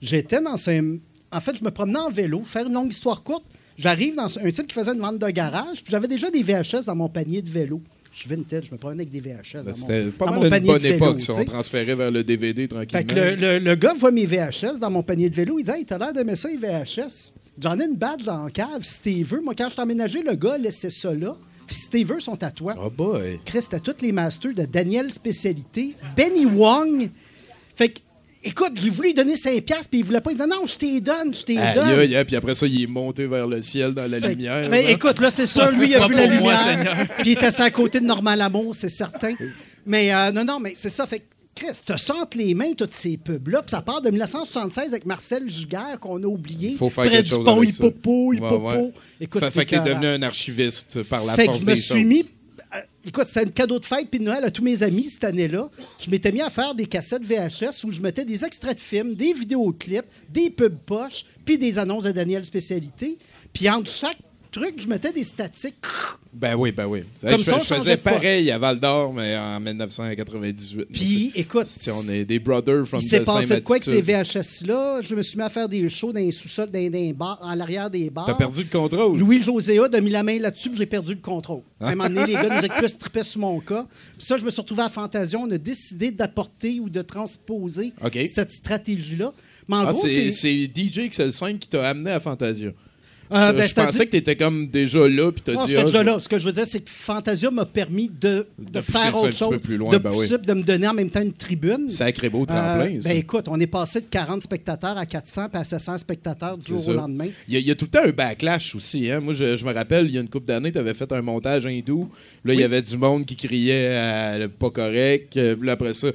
J'étais 0.03 0.41
dans 0.41 0.69
un. 0.69 0.98
En 1.31 1.39
fait, 1.39 1.55
je 1.57 1.63
me 1.63 1.72
promenais 1.72 2.00
en 2.00 2.10
vélo, 2.12 2.43
faire 2.45 2.67
une 2.67 2.74
longue 2.74 2.91
histoire 2.91 3.24
courte. 3.24 3.43
J'arrive 3.77 4.15
dans 4.15 4.38
un 4.38 4.51
type 4.51 4.67
qui 4.67 4.74
faisait 4.74 4.91
une 4.93 5.00
vente 5.00 5.17
de 5.17 5.29
garage, 5.29 5.81
puis 5.83 5.89
j'avais 5.91 6.07
déjà 6.07 6.29
des 6.29 6.43
VHS 6.43 6.86
dans 6.86 6.95
mon 6.95 7.10
panier 7.10 7.41
de 7.41 7.50
vélo. 7.50 7.81
Je 8.12 8.19
suis 8.19 8.29
vintage, 8.29 8.65
je 8.67 8.72
me 8.72 8.77
promenais 8.77 9.01
avec 9.01 9.12
des 9.12 9.19
VHS. 9.22 9.63
Ben, 9.63 9.67
mon- 9.69 9.74
C'était 9.74 10.03
pas 10.12 10.25
mal 10.27 10.36
mon 10.36 10.43
une 10.43 10.50
panier 10.51 10.67
bonne 10.67 10.77
de 10.77 10.83
vélo, 10.83 10.95
époque, 10.98 11.22
ça. 11.22 11.33
On 11.33 11.45
transférait 11.45 11.95
vers 11.95 12.12
le 12.12 12.24
DVD 12.24 12.67
tranquillement. 12.67 13.00
Fait 13.00 13.05
que 13.05 13.15
le, 13.15 13.36
le- 13.36 13.60
le 13.60 13.75
gars 13.75 13.93
voit 13.93 14.12
mes 14.12 14.27
VHS 14.27 14.79
dans 14.79 14.91
mon 14.91 15.01
panier 15.01 15.31
de 15.31 15.36
vélo. 15.36 15.57
Il 15.57 15.63
dit 15.63 15.72
Hey, 15.72 15.86
t'as 15.86 15.98
l'air 15.98 16.13
d'aimer 16.13 16.36
ça, 16.36 16.50
les 16.50 16.57
VHS. 16.57 17.31
J'en 17.60 17.79
ai 17.79 17.86
une 17.86 17.95
badge 17.95 18.24
dans 18.24 18.43
la 18.45 18.51
cave. 18.51 18.83
Si 18.83 19.01
t'es 19.01 19.24
veux. 19.24 19.41
Moi, 19.41 19.55
quand 19.57 19.69
je 19.69 19.75
t'ai 19.75 19.81
emménagé, 19.81 20.22
le 20.22 20.33
gars 20.36 20.57
laissait 20.60 20.89
ça 20.91 21.12
là. 21.15 21.36
Puis 21.65 21.75
si 21.75 21.89
t'es 21.89 22.03
veux, 22.03 22.19
sont 22.19 22.43
à 22.43 22.51
toi. 22.51 22.75
Oh 22.79 22.91
boy. 22.91 23.39
Chris, 23.45 23.65
t'as 23.72 23.79
tous 23.79 23.95
les 24.01 24.12
masters 24.12 24.53
de 24.53 24.65
Daniel 24.65 25.10
Spécialité, 25.10 25.95
Benny 26.15 26.45
Wong. 26.45 27.10
Fait 27.75 27.89
que, 27.89 28.00
écoute, 28.43 28.71
j'ai 28.75 28.89
voulu 28.89 29.09
lui 29.09 29.13
donner 29.13 29.35
5$, 29.35 29.62
piastres, 29.62 29.89
puis 29.89 30.00
il 30.00 30.05
voulait 30.05 30.21
pas. 30.21 30.31
Il 30.31 30.38
disait 30.38 30.47
non, 30.47 30.65
je 30.65 30.75
t'ai 30.75 31.00
donne, 31.01 31.33
je 31.33 31.43
t'ai 31.43 31.57
Aïe, 31.57 31.75
donne. 31.75 32.00
aïe, 32.00 32.15
aïe, 32.15 32.25
puis 32.25 32.35
après 32.35 32.55
ça, 32.55 32.65
il 32.67 32.83
est 32.83 32.88
monté 32.88 33.27
vers 33.27 33.47
le 33.47 33.62
ciel 33.62 33.93
dans 33.93 34.09
la 34.09 34.19
Fait 34.19 34.27
que- 34.27 34.27
lumière. 34.33 34.69
ben, 34.69 34.83
là. 34.85 34.91
écoute, 34.91 35.19
là, 35.19 35.29
c'est 35.31 35.45
ça. 35.45 35.71
Lui, 35.71 35.88
il 35.89 35.95
a 35.95 36.07
vu 36.07 36.13
la 36.15 36.27
moi, 36.39 36.53
lumière. 36.53 37.07
Puis 37.19 37.31
il 37.31 37.33
était 37.33 37.45
assis 37.47 37.62
à 37.62 37.71
côté 37.71 38.00
de 38.00 38.05
Normal 38.05 38.41
Amour, 38.41 38.75
c'est 38.75 38.89
certain. 38.89 39.33
Mais 39.85 40.13
euh, 40.13 40.31
non, 40.31 40.43
non, 40.45 40.59
mais 40.59 40.73
c'est 40.75 40.89
ça. 40.89 41.05
Fait 41.05 41.19
que, 41.19 41.23
Chris, 41.55 41.79
te 41.85 41.95
sente 41.97 42.33
les 42.35 42.53
mains, 42.55 42.73
toutes 42.75 42.93
ces 42.93 43.15
pubs-là. 43.17 43.62
Puis 43.62 43.69
ça 43.71 43.81
part 43.81 44.01
de 44.01 44.09
1976 44.09 44.88
avec 44.91 45.05
Marcel 45.05 45.47
Giguère, 45.50 46.00
qu'on 46.00 46.21
a 46.23 46.25
oublié. 46.25 46.75
faut 46.77 46.89
faire 46.89 47.03
près 47.05 47.17
quelque 47.17 47.25
du 47.25 47.29
chose 47.35 47.45
pont 47.45 47.57
avec 47.57 47.71
ça. 47.71 47.85
Hippopo, 47.85 48.25
Ouais, 48.29 48.38
Hippopo. 48.38 48.59
ouais. 48.67 48.91
Écoute, 49.21 49.43
fait, 49.45 49.51
fait 49.51 49.65
qu'il 49.65 49.77
est 49.77 49.81
devenu 49.81 50.07
un 50.07 50.21
archiviste 50.23 51.03
par 51.03 51.23
la 51.25 51.33
Fait 51.35 51.45
que 51.45 51.51
force 51.51 51.62
je 51.62 51.65
me 51.67 51.75
des 51.75 51.79
suis 51.81 51.93
choses. 51.93 52.03
mis. 52.05 52.25
Écoute, 53.05 53.25
c'était 53.25 53.41
un 53.41 53.51
cadeau 53.51 53.79
de 53.79 53.86
fête 53.86 54.10
puis 54.10 54.19
de 54.19 54.24
Noël 54.24 54.45
à 54.45 54.51
tous 54.51 54.63
mes 54.63 54.81
amis 54.81 55.10
cette 55.10 55.25
année-là. 55.25 55.69
Je 56.00 56.10
m'étais 56.10 56.31
mis 56.31 56.41
à 56.41 56.50
faire 56.50 56.74
des 56.74 56.86
cassettes 56.86 57.24
VHS 57.24 57.83
où 57.83 57.91
je 57.91 58.00
mettais 58.00 58.24
des 58.24 58.45
extraits 58.45 58.77
de 58.77 58.81
films, 58.81 59.15
des 59.15 59.33
vidéoclips, 59.33 60.05
des 60.29 60.50
pubs 60.50 60.77
poches, 60.86 61.25
puis 61.43 61.57
des 61.57 61.79
annonces 61.79 62.05
de 62.05 62.12
Daniel 62.12 62.45
Spécialité. 62.45 63.17
Puis 63.51 63.69
entre 63.69 63.89
chaque 63.89 64.17
truc, 64.53 64.75
je 64.81 64.88
mettais 64.88 65.12
des 65.12 65.24
statistiques. 65.24 65.75
Ben 66.33 66.55
oui, 66.55 66.72
ben 66.72 66.86
oui. 66.86 67.03
Comme 67.22 67.39
je, 67.39 67.43
ça, 67.43 67.60
je 67.60 67.65
faisais 67.75 67.98
pareil 67.98 68.50
à 68.51 68.57
Val 68.57 68.79
d'Or, 68.79 69.12
mais 69.13 69.36
en 69.38 69.60
1998. 69.60 70.86
Puis, 70.91 71.31
écoute, 71.36 71.67
Si 71.67 71.89
on 71.91 72.10
est 72.10 72.24
des 72.25 72.39
brothers 72.39 72.88
from 72.88 73.00
il 73.01 73.07
s'est 73.07 73.19
the 73.22 73.25
passé 73.25 73.55
de 73.55 73.60
quoi 73.60 73.75
avec 73.75 73.83
ces. 73.83 74.01
VHS-là? 74.01 75.01
Je 75.03 75.15
me 75.15 75.22
suis 75.22 75.38
mis 75.38 75.43
à 75.43 75.50
faire 75.50 75.67
des 75.69 75.88
shows 75.89 76.13
dans 76.13 76.19
les 76.19 76.31
sous-sols, 76.31 76.72
dans, 76.72 76.79
dans 76.89 76.98
les 77.00 77.13
bars, 77.13 77.39
à 77.45 77.55
l'arrière 77.55 77.89
des 77.89 78.10
bars. 78.10 78.25
T'as 78.25 78.33
perdu 78.36 78.63
le 78.63 78.69
contrôle. 78.79 79.17
Louis 79.19 79.41
Joséa 79.41 79.86
a 79.91 80.01
mis 80.01 80.10
la 80.10 80.24
main 80.24 80.39
là-dessus, 80.39 80.72
j'ai 80.75 80.86
perdu 80.86 81.13
le 81.13 81.22
contrôle. 81.22 81.62
À 81.79 81.89
un 81.89 81.95
moment 81.95 82.10
donné, 82.10 82.27
les 82.27 82.33
gars 82.33 82.50
nous 82.50 82.65
étaient 82.65 82.75
plus 82.77 82.98
trippés 82.98 83.24
sur 83.24 83.41
mon 83.41 83.60
cas. 83.60 83.86
Puis 84.17 84.25
ça, 84.25 84.38
je 84.38 84.43
me 84.45 84.50
suis 84.50 84.62
retrouvé 84.62 84.83
à 84.83 84.89
Fantasia. 84.89 85.38
On 85.39 85.51
a 85.51 85.57
décidé 85.57 86.12
d'apporter 86.12 86.79
ou 86.79 86.89
de 86.89 87.01
transposer 87.01 87.93
cette 88.25 88.51
stratégie-là. 88.51 89.33
Mais 89.67 89.75
en 89.77 89.88
Ah, 89.88 89.93
gros, 89.93 90.05
c'est 90.05 90.29
DJ 90.65 91.10
XL5 91.10 91.57
qui 91.60 91.69
t'a 91.69 91.88
amené 91.89 92.12
à 92.12 92.19
Fantasia. 92.19 92.72
Euh, 93.33 93.51
je 93.51 93.57
ben, 93.57 93.67
je 93.67 93.73
pensais 93.73 94.05
que 94.05 94.11
t'étais 94.11 94.35
comme 94.35 94.67
déjà 94.67 95.07
là, 95.07 95.31
puis 95.31 95.41
t'as 95.41 95.53
Ah, 95.59 95.65
dit... 95.65 95.75
ah, 95.75 95.83
déjà 95.83 96.03
là. 96.03 96.19
Ce 96.19 96.29
que 96.29 96.37
je 96.37 96.45
veux 96.45 96.51
dire, 96.51 96.65
c'est 96.65 96.81
que 96.81 96.89
Fantasia 96.89 97.49
m'a 97.49 97.65
permis 97.65 98.09
de, 98.09 98.47
de, 98.59 98.81
faire 98.81 99.15
autre 99.15 99.31
chose, 99.31 99.49
peu 99.49 99.59
plus 99.59 99.77
loin, 99.77 99.91
de, 99.91 99.97
ben 99.97 100.11
oui. 100.13 100.27
de 100.29 100.53
me 100.53 100.61
donner 100.63 100.87
en 100.87 100.93
même 100.93 101.09
temps 101.09 101.21
une 101.21 101.33
tribune. 101.33 101.89
Sacré 101.89 102.29
beau 102.29 102.43
Euh, 102.43 102.45
tremplin, 102.45 103.01
ça. 103.01 103.09
ben 103.09 103.17
écoute, 103.17 103.45
on 103.47 103.59
est 103.59 103.67
passé 103.67 104.01
de 104.01 104.05
40 104.05 104.41
spectateurs 104.41 104.97
à 104.97 105.05
400 105.05 105.49
puis 105.49 105.59
à 105.59 105.63
700 105.63 105.97
spectateurs 105.97 106.57
du 106.57 106.65
C'est 106.65 106.71
jour 106.73 106.81
ça. 106.81 106.91
au 106.91 106.93
lendemain. 106.93 107.27
Il 107.47 107.53
y, 107.53 107.57
a, 107.57 107.59
il 107.59 107.65
y 107.67 107.71
a 107.71 107.75
tout 107.75 107.85
le 107.85 107.91
temps 107.91 108.05
un 108.07 108.11
backlash 108.11 108.75
aussi. 108.75 109.09
Hein? 109.09 109.19
Moi, 109.19 109.33
je, 109.33 109.57
je 109.57 109.65
me 109.65 109.73
rappelle, 109.73 110.05
il 110.05 110.11
y 110.13 110.17
a 110.17 110.21
une 110.21 110.29
couple 110.29 110.45
d'années, 110.47 110.71
tu 110.71 110.77
avais 110.77 110.93
fait 110.93 111.11
un 111.11 111.21
montage 111.21 111.65
hindou. 111.65 112.09
Là, 112.45 112.53
il 112.53 112.59
y 112.59 112.63
avait 112.63 112.81
du 112.81 112.97
monde 112.97 113.25
qui 113.25 113.35
criait 113.35 114.47
pas 114.59 114.69
correct. 114.69 115.35
euh, 115.37 115.55
Puis 115.55 115.65
là, 115.65 115.73
après 115.73 115.93
ça. 115.93 116.09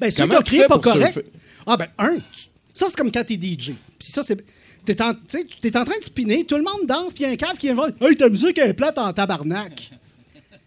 Ben, 0.00 0.08
ceux 0.08 0.08
qui 0.08 0.20
comment 0.22 0.34
ont 0.34 0.38
tu 0.38 0.44
crié 0.44 0.62
fais 0.62 0.68
pas 0.68 0.74
pour 0.78 0.92
correct? 0.92 1.24
Ah, 1.66 1.76
ben, 1.76 1.88
un, 1.98 2.14
tu- 2.16 2.48
ça, 2.72 2.86
c'est 2.88 2.96
comme 2.96 3.10
quand 3.10 3.24
t'es 3.24 3.34
DJ. 3.34 3.72
Puis 3.98 4.08
ça, 4.10 4.22
c'est. 4.22 4.36
T'es 4.84 5.00
en, 5.02 5.14
tu 5.14 5.20
sais, 5.28 5.46
tu 5.60 5.68
es 5.68 5.76
en 5.76 5.84
train 5.84 5.98
de 5.98 6.04
spinner, 6.04 6.44
tout 6.44 6.56
le 6.56 6.62
monde 6.62 6.86
danse, 6.86 7.14
puis 7.14 7.24
il 7.24 7.26
y 7.26 7.30
a 7.30 7.32
un 7.32 7.36
cave 7.36 7.56
qui 7.56 7.66
vient 7.66 7.74
voir 7.74 7.88
Hey, 8.00 8.16
ta 8.16 8.28
musique 8.28 8.58
est 8.58 8.74
plate 8.74 8.98
en 8.98 9.12
tabarnak. 9.12 9.90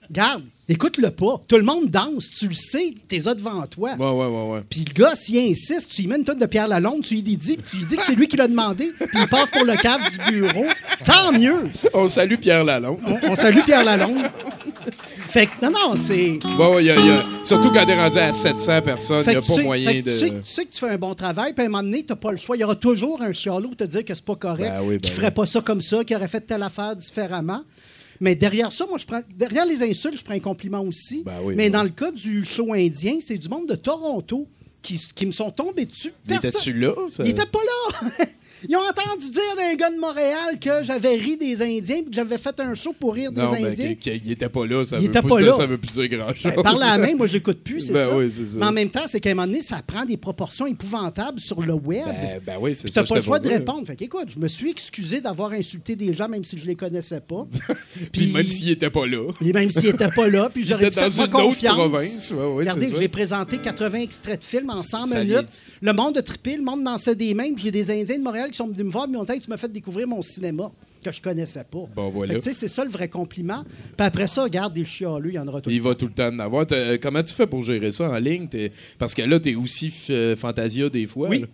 Garde, 0.10 0.44
écoute-le 0.70 1.12
pas. 1.12 1.42
Tout 1.48 1.58
le 1.58 1.64
monde 1.64 1.88
danse, 1.88 2.30
tu 2.30 2.48
le 2.48 2.54
sais, 2.54 2.96
t'es 3.10 3.20
là 3.20 3.36
devant 3.36 3.66
toi. 3.68 3.92
Ouais, 4.00 4.06
ouais, 4.10 4.26
ouais, 4.26 4.54
ouais. 4.54 4.62
Puis 4.70 4.86
le 4.88 4.94
gars, 4.94 5.16
s'il 5.16 5.38
insiste, 5.52 5.92
tu 5.92 6.02
lui 6.04 6.08
mets 6.08 6.16
une 6.16 6.24
tonne 6.24 6.40
de 6.40 6.46
Pierre 6.46 6.68
Lalonde, 6.70 7.02
tu 7.02 7.16
lui 7.16 7.22
dis, 7.24 7.58
puis 7.58 7.66
tu 7.72 7.78
lui 7.78 7.86
dis 7.86 7.98
que 7.98 8.04
c'est 8.04 8.16
lui 8.16 8.28
qui 8.28 8.38
l'a 8.38 8.48
demandé, 8.48 8.92
puis 8.98 9.20
il 9.22 9.28
passe 9.28 9.50
pour 9.52 9.66
le 9.66 9.76
cave 9.76 10.02
du 10.10 10.32
bureau. 10.32 10.66
Tant 11.04 11.34
mieux. 11.34 11.66
On 11.94 12.08
salue 12.08 12.36
Pierre 12.38 12.64
Lalonde. 12.64 13.00
On, 13.06 13.32
on 13.32 13.36
salue 13.36 13.60
Pierre 13.66 13.84
Lalonde. 13.84 14.30
Fait 15.28 15.46
que, 15.48 15.52
non, 15.66 15.72
non, 15.72 15.96
c'est. 15.96 16.40
Ouais, 16.58 16.78
il 16.80 16.86
y 16.86 16.90
a- 16.92 16.96
y 17.00 17.10
a- 17.12 17.26
surtout 17.44 17.72
quand 17.72 17.86
t'es 17.86 17.96
rendu 17.96 18.18
à 18.18 18.32
700 18.34 18.82
personnes, 18.82 19.24
il 19.26 19.30
n'y 19.32 19.36
a 19.36 19.42
pas 19.42 19.54
sais- 19.54 19.64
moyen 19.64 19.92
de. 20.02 20.02
Tu 20.02 20.12
sais, 20.12 20.30
tu 20.30 20.36
sais 20.44 20.66
que 20.66 20.72
tu 20.74 20.80
fais 20.80 20.90
un 20.90 20.98
bon 20.98 21.14
travail, 21.14 21.54
puis 21.54 21.64
à 21.64 21.66
un 21.66 21.70
moment 21.70 21.84
donné, 21.84 22.04
tu 22.06 22.16
pas 22.16 22.32
le 22.32 22.38
choix. 22.38 22.56
Il 22.58 22.62
y 22.62 22.64
aura 22.64 22.76
toujours 22.76 23.22
un 23.22 23.32
chialot 23.34 23.68
pour 23.68 23.76
te 23.78 23.84
dire 23.84 24.04
que 24.06 24.16
c'est 24.16 24.26
pas 24.26 24.36
correct, 24.36 24.70
Ben 24.72 24.82
oui, 24.84 24.96
ben 24.96 25.00
qui 25.02 25.10
oui. 25.10 25.16
ferait 25.16 25.32
pas 25.34 25.46
ça 25.46 25.62
comme 25.62 25.82
ça, 25.82 26.04
qui 26.04 26.16
aurait 26.16 26.28
fait 26.28 26.42
telle 26.42 26.64
affaire 26.64 26.96
différemment. 26.96 27.62
Mais 28.20 28.34
derrière 28.36 28.72
ça, 28.72 28.86
moi, 28.88 28.98
je 28.98 29.06
prends. 29.06 29.22
Derrière 29.36 29.66
les 29.66 29.84
insultes, 29.84 30.18
je 30.18 30.24
prends 30.24 30.34
un 30.34 30.40
compliment 30.40 30.82
aussi. 30.82 31.22
Ben 31.26 31.34
oui, 31.44 31.54
Mais 31.56 31.70
ben 31.70 31.74
dans 31.80 31.84
le 31.84 31.90
cas 31.90 32.12
du 32.12 32.44
show 32.44 32.74
indien, 32.74 33.18
c'est 33.20 33.38
du 33.38 33.48
monde 33.48 33.68
de 33.68 33.76
Toronto 33.76 34.48
qui, 34.82 35.00
qui 35.14 35.26
me 35.28 35.32
sont 35.32 35.52
tombés 35.52 35.86
dessus. 35.86 36.14
Il 36.28 36.34
était-tu 36.36 36.74
là? 36.74 36.94
ça? 37.12 37.24
Il 37.24 37.30
était 37.32 37.46
pas 37.46 37.60
là! 37.60 38.08
Ils 38.68 38.76
ont 38.76 38.80
entendu 38.80 39.32
dire 39.32 39.56
d'un 39.58 39.76
gars 39.76 39.90
de 39.92 40.00
Montréal 40.00 40.58
que 40.60 40.84
j'avais 40.84 41.16
ri 41.16 41.38
des 41.38 41.62
Indiens 41.62 41.98
puis 42.02 42.10
que 42.10 42.16
j'avais 42.16 42.38
fait 42.38 42.60
un 42.60 42.74
show 42.76 42.94
pour 43.00 43.14
rire 43.14 43.32
Non, 43.32 43.52
des 43.52 43.60
mais 43.62 43.68
Indiens. 43.70 43.96
qu'il 43.96 44.32
était 44.32 44.50
pas 44.50 44.66
là, 44.66 44.86
ça 44.86 44.98
Il 44.98 45.04
veut 45.04 45.08
était 45.10 45.22
pas 45.28 45.40
là. 45.40 45.54
ça 45.54 45.66
veut 45.66 45.78
plus 45.78 45.92
dire 45.94 46.10
grand-chose. 46.10 46.52
Ben, 46.56 46.64
par 46.64 46.78
la 46.78 46.98
main, 46.98 47.16
moi, 47.16 47.28
j'écoute 47.28 47.60
plus, 47.64 47.82
c'est 47.82 47.94
Ben 47.94 48.06
ça. 48.06 48.18
oui, 48.18 48.30
c'est 48.32 48.46
ça. 48.46 48.58
Mais 48.60 48.66
en 48.66 48.72
même 48.72 48.90
temps, 48.90 49.04
c'est 49.06 49.20
qu'à 49.20 49.32
un 49.32 49.36
moment 49.36 49.48
donné, 49.48 49.62
ça 49.62 49.82
prend 49.86 50.06
des 50.06 50.18
proportions 50.18 50.66
épouvantables 50.68 51.40
sur 51.40 51.62
le 51.62 51.74
web. 51.74 52.06
Ben, 52.06 52.42
ben 52.46 52.56
oui, 52.60 52.74
c'est 52.76 52.90
ça. 52.92 53.02
t'as 53.04 53.08
pas 53.08 53.16
le 53.16 53.22
choix 53.22 53.40
de 53.40 53.48
répondre. 53.50 53.86
Fait 53.86 53.96
qu'écoute, 53.96 54.30
je 54.34 54.40
me 54.40 54.48
suis 54.48 54.70
excusé 54.72 55.22
d'avoir 55.22 55.52
insulté 55.52 55.96
des 55.96 56.14
gens, 56.14 56.28
même 56.28 56.44
si 56.44 56.58
je 56.58 56.66
les 56.66 56.76
connaissais 56.76 57.22
pas. 57.22 57.46
Puis 58.12 58.32
même 58.32 58.48
s'il 58.48 58.70
était 58.70 58.90
pas 58.90 59.06
là. 59.06 59.32
Et 59.46 59.54
même 59.54 59.70
s'ils 59.70 59.92
n'étaient 59.92 60.10
pas 60.10 60.28
là, 60.28 60.50
puis 60.54 60.64
j'aurais 60.66 60.88
était 60.88 61.02
une 61.08 61.22
autre 61.22 61.30
confiance. 61.30 61.76
province. 61.78 62.32
Ouais, 62.36 62.54
Regardez, 62.58 62.92
j'ai 62.98 63.08
présenté 63.08 63.58
80 63.60 64.00
extraits 64.00 64.40
de 64.40 64.46
films 64.46 64.70
en 64.70 64.82
100 64.82 65.06
Ça 65.06 65.20
minutes. 65.24 65.68
Le 65.82 65.94
monde 65.94 66.18
a 66.18 66.22
trippé, 66.22 66.56
le 66.58 66.64
monde 66.64 66.84
dansait 66.84 67.16
des 67.16 67.34
mains. 67.34 67.54
puis 67.54 67.64
J'ai 67.64 67.72
des 67.72 67.92
Indiens 67.92 68.18
de 68.18 68.24
Montréal 68.24 68.47
qui 68.52 68.58
sont 68.58 68.68
venus 68.68 68.86
me 68.86 68.90
voir 68.92 69.06
et 69.06 69.08
m'ont 69.12 69.24
dit 69.24 69.40
Tu 69.40 69.50
m'as 69.50 69.58
fait 69.58 69.72
découvrir 69.72 70.08
mon 70.08 70.22
cinéma 70.22 70.72
que 71.04 71.12
je 71.12 71.22
connaissais 71.22 71.64
pas. 71.64 71.86
Bon, 71.96 72.10
voilà. 72.10 72.40
Tu 72.40 72.54
C'est 72.54 72.68
ça 72.68 72.84
le 72.84 72.90
vrai 72.90 73.08
compliment. 73.08 73.64
Puis 73.64 74.06
après 74.06 74.28
ça, 74.28 74.44
regarde, 74.44 74.74
des 74.74 74.84
chialeux, 74.86 75.30
il 75.32 75.36
y 75.36 75.40
en 75.40 75.48
aura 75.48 75.62
tout. 75.62 75.70
Il 75.70 75.82
va 75.82 75.96
tout 75.96 76.08
le 76.08 76.12
temps 76.14 76.28
en 76.34 76.40
avoir. 76.40 76.66
T'as- 76.68 76.98
Comment 76.98 77.24
tu 77.24 77.34
fais 77.34 77.48
pour 77.48 77.62
gérer 77.64 77.92
ça 77.92 78.10
en 78.10 78.18
ligne? 78.18 78.48
Parce 78.98 79.14
que 79.14 79.22
là, 79.22 79.40
t'es 79.40 79.56
aussi 79.56 79.90
f- 79.90 80.12
euh, 80.12 80.36
Fantasia 80.36 80.90
des 80.90 81.06
fois. 81.06 81.30
Oui. 81.30 81.42
là. 81.42 81.48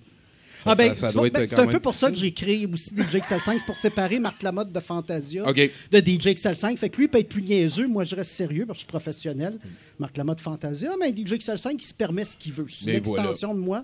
Ah 0.66 0.76
ben, 0.76 0.94
tu 0.94 1.02
ben, 1.30 1.46
c'est 1.46 1.60
un 1.60 1.68
peu 1.68 1.82
pour 1.82 1.94
ça 1.94 2.10
que 2.10 2.16
j'ai 2.16 2.32
créé 2.32 2.66
aussi 2.72 2.96
DJ 2.96 3.18
XL5, 3.18 3.58
c'est 3.58 3.66
pour 3.66 3.76
séparer 3.76 4.18
Marc 4.22 4.42
Lamotte 4.44 4.72
de 4.72 4.80
Fantasia 4.80 5.44
de 5.44 5.98
DJ 5.98 6.28
XL5. 6.28 6.78
Fait 6.78 6.88
que 6.88 6.96
lui 6.96 7.04
il 7.04 7.10
peut 7.10 7.18
être 7.20 7.28
plus 7.28 7.42
niaiseux, 7.42 7.86
moi 7.90 8.06
je 8.06 8.16
reste 8.16 8.32
sérieux 8.32 8.66
parce 8.66 8.78
que 8.78 8.84
je 8.84 8.86
suis 8.86 8.88
professionnel. 8.88 9.60
Marc 10.00 10.16
Lamotte 10.16 10.40
Fantasia, 10.40 10.92
mais 10.98 11.10
DJ 11.12 11.34
XL5 11.34 11.72
il 11.74 11.82
se 11.82 11.94
permet 11.94 12.24
ce 12.24 12.38
qu'il 12.38 12.54
veut. 12.54 12.66
C'est 12.70 12.86
une 12.86 12.92
Mais 12.94 13.00
voilà. 13.02 13.24
extension 13.26 13.54
de 13.54 13.60
moi. 13.60 13.84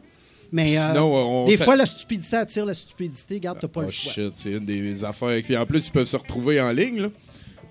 Mais 0.52 0.78
euh, 0.78 0.88
Sinon, 0.88 1.44
on- 1.44 1.48
des 1.48 1.58
fois 1.58 1.76
la 1.76 1.86
stupidité 1.86 2.36
attire 2.38 2.66
la 2.66 2.74
stupidité, 2.74 3.40
garde 3.40 3.60
t'as 3.62 3.68
pas 3.68 3.82
Oh 3.82 3.86
le 3.86 3.92
choix. 3.92 4.12
shit, 4.14 4.32
c'est 4.36 4.52
une 4.52 4.66
des 4.66 5.04
affaires. 5.04 5.42
Puis 5.44 5.56
en 5.56 5.66
plus, 5.66 5.88
ils 5.88 5.92
peuvent 5.92 6.08
se 6.08 6.16
retrouver 6.18 6.60
en 6.62 6.72
ligne, 6.72 7.02
là. 7.04 7.08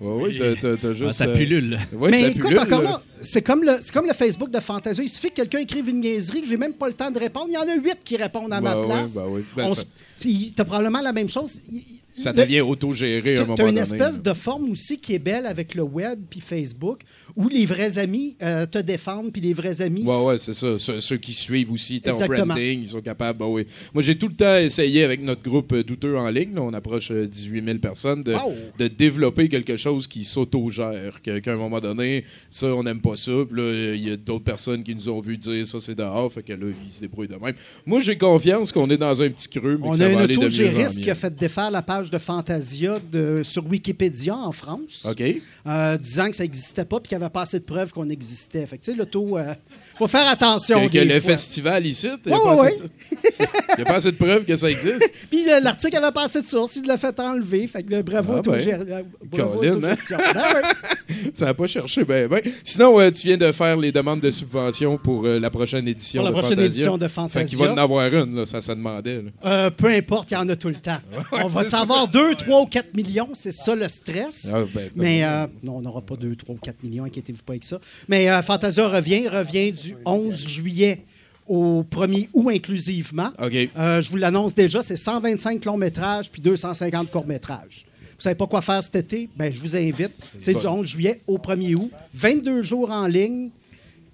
Ouais, 0.01 0.23
oui, 0.29 0.37
t'as- 0.39 0.55
t'as 0.55 0.77
t'as 0.77 0.87
Ah, 0.89 0.93
juste. 0.93 1.11
ça 1.11 1.25
euh, 1.25 1.35
pullule. 1.35 1.77
Ouais, 1.91 2.09
mais 2.11 2.21
ça 2.21 2.27
écoute, 2.29 2.41
pullule, 2.43 2.59
encore 2.59 2.81
là. 2.81 3.01
c'est 3.21 3.41
comme, 3.41 3.63
le, 3.65 3.79
c'est 3.81 3.91
comme 3.93 4.07
le 4.07 4.13
Facebook 4.13 4.49
de 4.49 4.59
Fantasia. 4.61 5.03
Il 5.03 5.09
suffit 5.09 5.27
que 5.29 5.35
quelqu'un 5.35 5.59
écrive 5.59 5.89
une 5.89 5.99
niaiserie 5.99 6.41
que 6.41 6.47
j'ai 6.47 6.55
même 6.55 6.71
pas 6.71 6.87
le 6.87 6.93
temps 6.93 7.11
de 7.11 7.19
répondre. 7.19 7.47
Il 7.49 7.53
y 7.55 7.57
en 7.57 7.63
a 7.67 7.75
huit 7.75 7.97
qui 8.05 8.15
répondent 8.15 8.53
à 8.53 8.61
ma 8.61 8.75
Ben 8.75 8.79
ouais, 8.79 8.85
place. 8.87 9.15
ben 9.15 9.25
ouais. 9.27 9.41
Ben 9.57 9.65
On 9.65 9.75
ça- 9.75 9.81
s- 9.81 9.91
puis 10.21 10.53
t'as 10.55 10.63
probablement 10.63 11.01
la 11.01 11.11
même 11.11 11.27
chose. 11.27 11.59
Il- 11.69 11.83
Ça 12.23 12.33
devient 12.33 12.61
autogéré 12.61 13.37
à 13.37 13.41
un 13.41 13.43
moment 13.45 13.55
t'as 13.55 13.63
une 13.63 13.69
donné. 13.69 13.81
espèce 13.81 14.15
là. 14.17 14.31
de 14.31 14.33
forme 14.33 14.69
aussi 14.71 14.99
qui 14.99 15.13
est 15.15 15.19
belle 15.19 15.45
avec 15.45 15.75
le 15.75 15.83
web 15.83 16.19
puis 16.29 16.39
Facebook, 16.41 17.01
où 17.35 17.47
les 17.49 17.65
vrais 17.65 17.97
amis 17.97 18.35
euh, 18.41 18.65
te 18.65 18.77
défendent, 18.77 19.31
puis 19.31 19.41
les 19.41 19.53
vrais 19.53 19.81
amis... 19.81 20.03
Ouais, 20.05 20.25
ouais, 20.25 20.37
c'est 20.37 20.53
ça. 20.53 20.77
Ceux, 20.79 20.99
ceux 20.99 21.17
qui 21.17 21.33
suivent 21.33 21.71
aussi 21.71 22.01
ton 22.01 22.13
branding, 22.13 22.81
ils 22.83 22.89
sont 22.89 23.01
capables. 23.01 23.39
bah 23.39 23.47
oui. 23.47 23.65
Moi, 23.93 24.03
j'ai 24.03 24.17
tout 24.17 24.27
le 24.27 24.35
temps 24.35 24.55
essayé 24.57 25.03
avec 25.03 25.21
notre 25.21 25.41
groupe 25.41 25.71
euh, 25.73 25.83
douteux 25.83 26.17
en 26.17 26.29
ligne. 26.29 26.53
là, 26.53 26.61
on 26.61 26.73
approche 26.73 27.11
euh, 27.11 27.27
18 27.27 27.63
000 27.65 27.77
personnes 27.79 28.23
de, 28.23 28.33
Wow. 28.33 28.53
de 28.77 28.87
développer 28.87 29.49
quelque 29.49 29.75
chose 29.77 30.07
qui 30.07 30.23
s'autogère. 30.23 31.21
Qu'à 31.21 31.53
un 31.53 31.57
moment 31.57 31.79
donné, 31.79 32.25
ça, 32.49 32.67
on 32.67 32.83
n'aime 32.83 33.01
pas 33.01 33.15
ça. 33.15 33.31
Puis 33.49 33.59
là, 33.61 33.93
il 33.95 34.07
y 34.07 34.11
a 34.11 34.17
d'autres 34.17 34.43
personnes 34.43 34.83
qui 34.83 34.95
nous 34.95 35.09
ont 35.09 35.19
vu 35.19 35.37
dire 35.37 35.65
ça, 35.67 35.79
c'est 35.81 35.95
dehors. 35.95 36.31
Fait 36.31 36.43
que 36.43 36.53
là, 36.53 36.67
ils 36.87 36.91
se 36.93 37.01
débrouillent 37.01 37.27
de 37.27 37.35
même. 37.35 37.53
Moi, 37.85 38.01
j'ai 38.01 38.17
confiance 38.17 38.71
qu'on 38.71 38.89
est 38.89 38.97
dans 38.97 39.21
un 39.21 39.29
petit 39.29 39.47
creux, 39.49 39.77
mais 39.79 39.87
On 39.87 39.91
que 39.91 39.95
a 39.95 39.99
ça 39.99 40.09
va 40.09 40.19
aller 40.21 40.35
de 40.35 40.39
mieux 40.41 40.47
en 40.47 40.81
mieux. 40.81 41.01
qui 41.01 41.09
a 41.09 41.15
fait 41.15 41.35
défaire 41.35 41.71
la 41.71 41.81
page 41.81 42.08
de 42.11 42.17
Fantasia 42.17 42.99
de- 43.11 43.41
sur 43.43 43.65
Wikipédia 43.67 44.35
en 44.35 44.51
France. 44.51 45.05
OK. 45.09 45.23
euh, 45.67 45.97
disant 45.97 46.29
que 46.29 46.35
ça 46.35 46.43
n'existait 46.43 46.85
pas 46.85 46.99
puis 46.99 47.09
qu'il 47.09 47.17
n'y 47.17 47.23
avait 47.23 47.31
pas 47.31 47.41
assez 47.41 47.59
de 47.59 47.65
preuves 47.65 47.91
qu'on 47.91 48.09
existait. 48.09 48.65
Fait 48.65 48.77
que, 48.77 48.83
tu 48.83 48.91
sais, 48.91 48.97
l'auto... 48.97 49.37
euh, 49.37 49.53
faut 49.99 50.07
faire 50.07 50.27
attention 50.27 50.87
Que, 50.87 50.93
que 50.93 50.97
le 51.03 51.19
fois. 51.19 51.31
festival 51.33 51.85
ici, 51.85 52.07
il 52.25 52.31
n'y 52.31 52.37
a, 52.37 52.39
ouais, 52.55 52.55
pas 52.55 52.63
assez 52.65 52.81
de- 52.81 53.77
y 53.79 53.81
a 53.81 53.85
pas 53.85 53.95
assez 53.95 54.11
de 54.11 54.17
preuves 54.17 54.45
que 54.45 54.55
ça 54.55 54.69
existe. 54.71 55.13
Puis 55.29 55.47
euh, 55.49 55.59
l'article 55.59 55.97
avait 55.97 56.11
pas 56.11 56.23
assez 56.23 56.41
de 56.41 56.47
sources, 56.47 56.77
il 56.77 56.85
l'a 56.87 56.97
fait 56.97 57.19
enlever. 57.19 57.67
Fait 57.67 57.83
que 57.83 57.93
euh, 57.93 58.01
bravo, 58.01 58.33
Ah, 58.37 58.41
ben. 58.43 59.03
bravo 59.23 59.59
Colin, 59.59 59.83
hein? 59.83 59.95
Ben. 60.31 61.29
Ça 61.33 61.45
n'a 61.45 61.53
pas 61.53 61.67
cherché 61.67 62.03
ben, 62.03 62.27
ben. 62.27 62.39
Sinon, 62.63 62.99
euh, 62.99 63.11
tu 63.11 63.27
viens 63.27 63.37
de 63.37 63.51
faire 63.51 63.75
les 63.77 63.91
demandes 63.91 64.19
de 64.21 64.31
subvention 64.31 64.97
pour 64.97 65.25
euh, 65.25 65.39
la 65.39 65.49
prochaine 65.49 65.87
édition 65.87 66.21
Pour 66.21 66.29
la 66.31 66.35
de 66.35 66.39
prochaine 66.39 66.57
Fantasia. 66.57 66.75
édition 66.75 66.97
de 66.97 67.07
Fait 67.07 67.13
Fantasia. 67.13 67.45
qu'il 67.45 67.57
va 67.57 67.73
en 67.73 67.77
avoir 67.77 68.13
une, 68.13 68.35
là, 68.35 68.45
ça 68.45 68.61
se 68.61 68.71
demandait. 68.71 69.23
Euh, 69.45 69.69
peu 69.69 69.87
importe, 69.87 70.31
il 70.31 70.35
y 70.35 70.37
en 70.37 70.47
a 70.49 70.55
tout 70.55 70.69
le 70.69 70.75
temps. 70.75 70.99
on 71.31 71.47
va 71.47 71.63
savoir 71.63 72.07
2, 72.07 72.35
3 72.35 72.61
ou 72.61 72.65
4 72.67 72.93
millions, 72.95 73.29
c'est 73.33 73.51
ça 73.51 73.75
le 73.75 73.87
stress. 73.87 74.51
Ah, 74.53 74.59
ben, 74.73 74.89
Mais 74.95 75.23
euh, 75.23 75.47
non, 75.63 75.77
on 75.77 75.81
n'aura 75.81 76.01
pas 76.01 76.15
2, 76.15 76.35
3 76.35 76.55
ou 76.55 76.59
4 76.59 76.83
millions, 76.83 77.03
inquiétez-vous 77.05 77.43
pas 77.43 77.53
avec 77.53 77.63
ça. 77.63 77.79
Mais 78.07 78.29
Fantasia 78.43 78.87
revient, 78.87 79.27
revient 79.27 79.71
du 79.71 79.88
11 80.05 80.47
juillet 80.47 81.05
au 81.47 81.83
1er 81.83 82.29
août 82.33 82.49
inclusivement. 82.49 83.31
OK. 83.41 83.53
Euh, 83.77 84.01
je 84.01 84.09
vous 84.09 84.17
l'annonce 84.17 84.53
déjà, 84.53 84.81
c'est 84.81 84.95
125 84.95 85.65
longs 85.65 85.77
métrages 85.77 86.29
puis 86.29 86.41
250 86.41 87.09
courts 87.11 87.27
métrages. 87.27 87.85
Vous 88.19 88.23
savez 88.23 88.35
pas 88.35 88.47
quoi 88.47 88.61
faire 88.61 88.83
cet 88.83 88.95
été? 88.97 89.29
Ben, 89.37 89.53
je 89.53 89.61
vous 89.61 89.75
invite. 89.77 90.33
C'est 90.39 90.53
du 90.53 90.67
11 90.67 90.85
juillet 90.85 91.21
au 91.25 91.37
1er 91.37 91.75
août. 91.75 91.91
22 92.13 92.63
jours 92.63 92.91
en 92.91 93.07
ligne. 93.07 93.49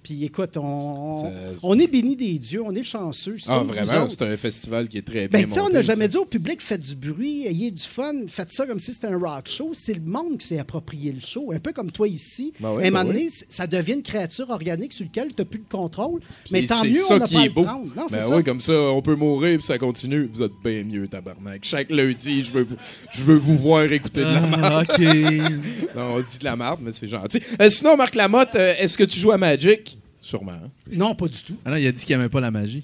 Puis 0.06 0.24
écoute, 0.24 0.56
on, 0.56 1.20
Ça- 1.24 1.30
on 1.64 1.76
est 1.80 1.88
béni 1.88 2.14
des 2.14 2.38
dieux, 2.38 2.62
on 2.64 2.72
est 2.76 2.84
chanceux. 2.84 3.38
C'est 3.40 3.50
Ah, 3.50 3.64
vraiment, 3.66 4.08
c'est 4.08 4.22
un 4.22 4.36
festival 4.36 4.86
qui 4.86 4.98
est 4.98 5.02
très 5.02 5.26
bien 5.26 5.40
Ben, 5.40 5.46
tu 5.48 5.54
sais, 5.54 5.58
on 5.58 5.64
monté, 5.64 5.74
n'a 5.74 5.82
jamais 5.82 6.04
ça. 6.04 6.08
dit 6.12 6.16
au 6.18 6.24
public, 6.24 6.62
faites 6.62 6.80
du 6.80 6.94
bruit, 6.94 7.44
ayez 7.48 7.72
du 7.72 7.82
fun, 7.82 8.12
faites 8.28 8.52
ça 8.52 8.66
comme 8.66 8.78
si 8.78 8.92
c'était 8.94 9.08
un 9.08 9.18
rock 9.18 9.48
show. 9.48 9.70
C'est 9.72 9.94
le 9.94 10.02
monde 10.02 10.38
qui 10.38 10.46
s'est 10.46 10.60
approprié 10.60 11.10
le 11.10 11.18
show, 11.18 11.50
un 11.52 11.58
peu 11.58 11.72
comme 11.72 11.90
toi 11.90 12.06
ici. 12.06 12.52
Ben 12.60 12.70
oui, 12.70 12.76
à 12.76 12.78
un 12.78 12.82
ben 12.82 12.90
moment 12.92 13.08
oui. 13.10 13.14
donné, 13.24 13.30
ça 13.48 13.66
devient 13.66 13.94
une 13.94 14.02
créature 14.04 14.48
organique 14.50 14.92
sur 14.92 15.06
laquelle 15.06 15.28
tu 15.34 15.42
n'as 15.42 15.44
plus 15.44 15.58
de 15.58 15.68
contrôle. 15.68 16.20
Mais 16.52 16.64
tant 16.66 16.76
c'est 16.82 16.88
mieux, 16.88 16.94
ça 16.94 17.16
on 17.16 17.18
n'a 17.18 17.26
qui 17.26 17.34
pas 17.34 17.40
est 17.40 17.46
le 17.48 17.52
beau. 17.52 17.64
Non, 17.64 18.06
Ben 18.08 18.20
ça. 18.20 18.36
oui, 18.36 18.44
comme 18.44 18.60
ça, 18.60 18.74
on 18.74 19.02
peut 19.02 19.16
mourir 19.16 19.58
puis 19.58 19.66
ça 19.66 19.76
continue. 19.76 20.30
Vous 20.32 20.42
êtes 20.42 20.52
bien 20.64 20.84
mieux, 20.84 21.08
tabarnak. 21.08 21.64
Chaque 21.64 21.90
lundi, 21.90 22.44
je 22.44 22.52
veux 22.52 22.62
vous, 22.62 22.76
je 23.10 23.22
veux 23.22 23.36
vous 23.38 23.56
voir 23.58 23.90
écouter 23.90 24.20
de 24.20 24.26
la 24.26 24.40
merde. 24.40 24.60
Ah, 24.62 24.82
OK. 24.88 25.00
Non, 25.96 26.14
on 26.14 26.20
dit 26.20 26.38
de 26.38 26.44
la 26.44 26.54
merde, 26.56 26.78
mais 26.82 26.92
c'est 26.92 27.08
gentil. 27.08 27.40
Euh, 27.60 27.70
sinon, 27.70 27.96
Marc 27.96 28.14
Lamotte, 28.14 28.54
euh, 28.54 28.74
est-ce 28.78 28.96
que 28.96 29.04
tu 29.04 29.18
joues 29.18 29.32
à 29.32 29.38
Magic? 29.38 29.95
Sûrement. 30.26 30.52
hein? 30.52 30.70
Non, 30.90 31.14
pas 31.14 31.28
du 31.28 31.40
tout. 31.40 31.56
Ah 31.64 31.70
non, 31.70 31.76
il 31.76 31.86
a 31.86 31.92
dit 31.92 32.04
qu'il 32.04 32.16
n'aimait 32.16 32.28
pas 32.28 32.40
la 32.40 32.50
magie. 32.50 32.82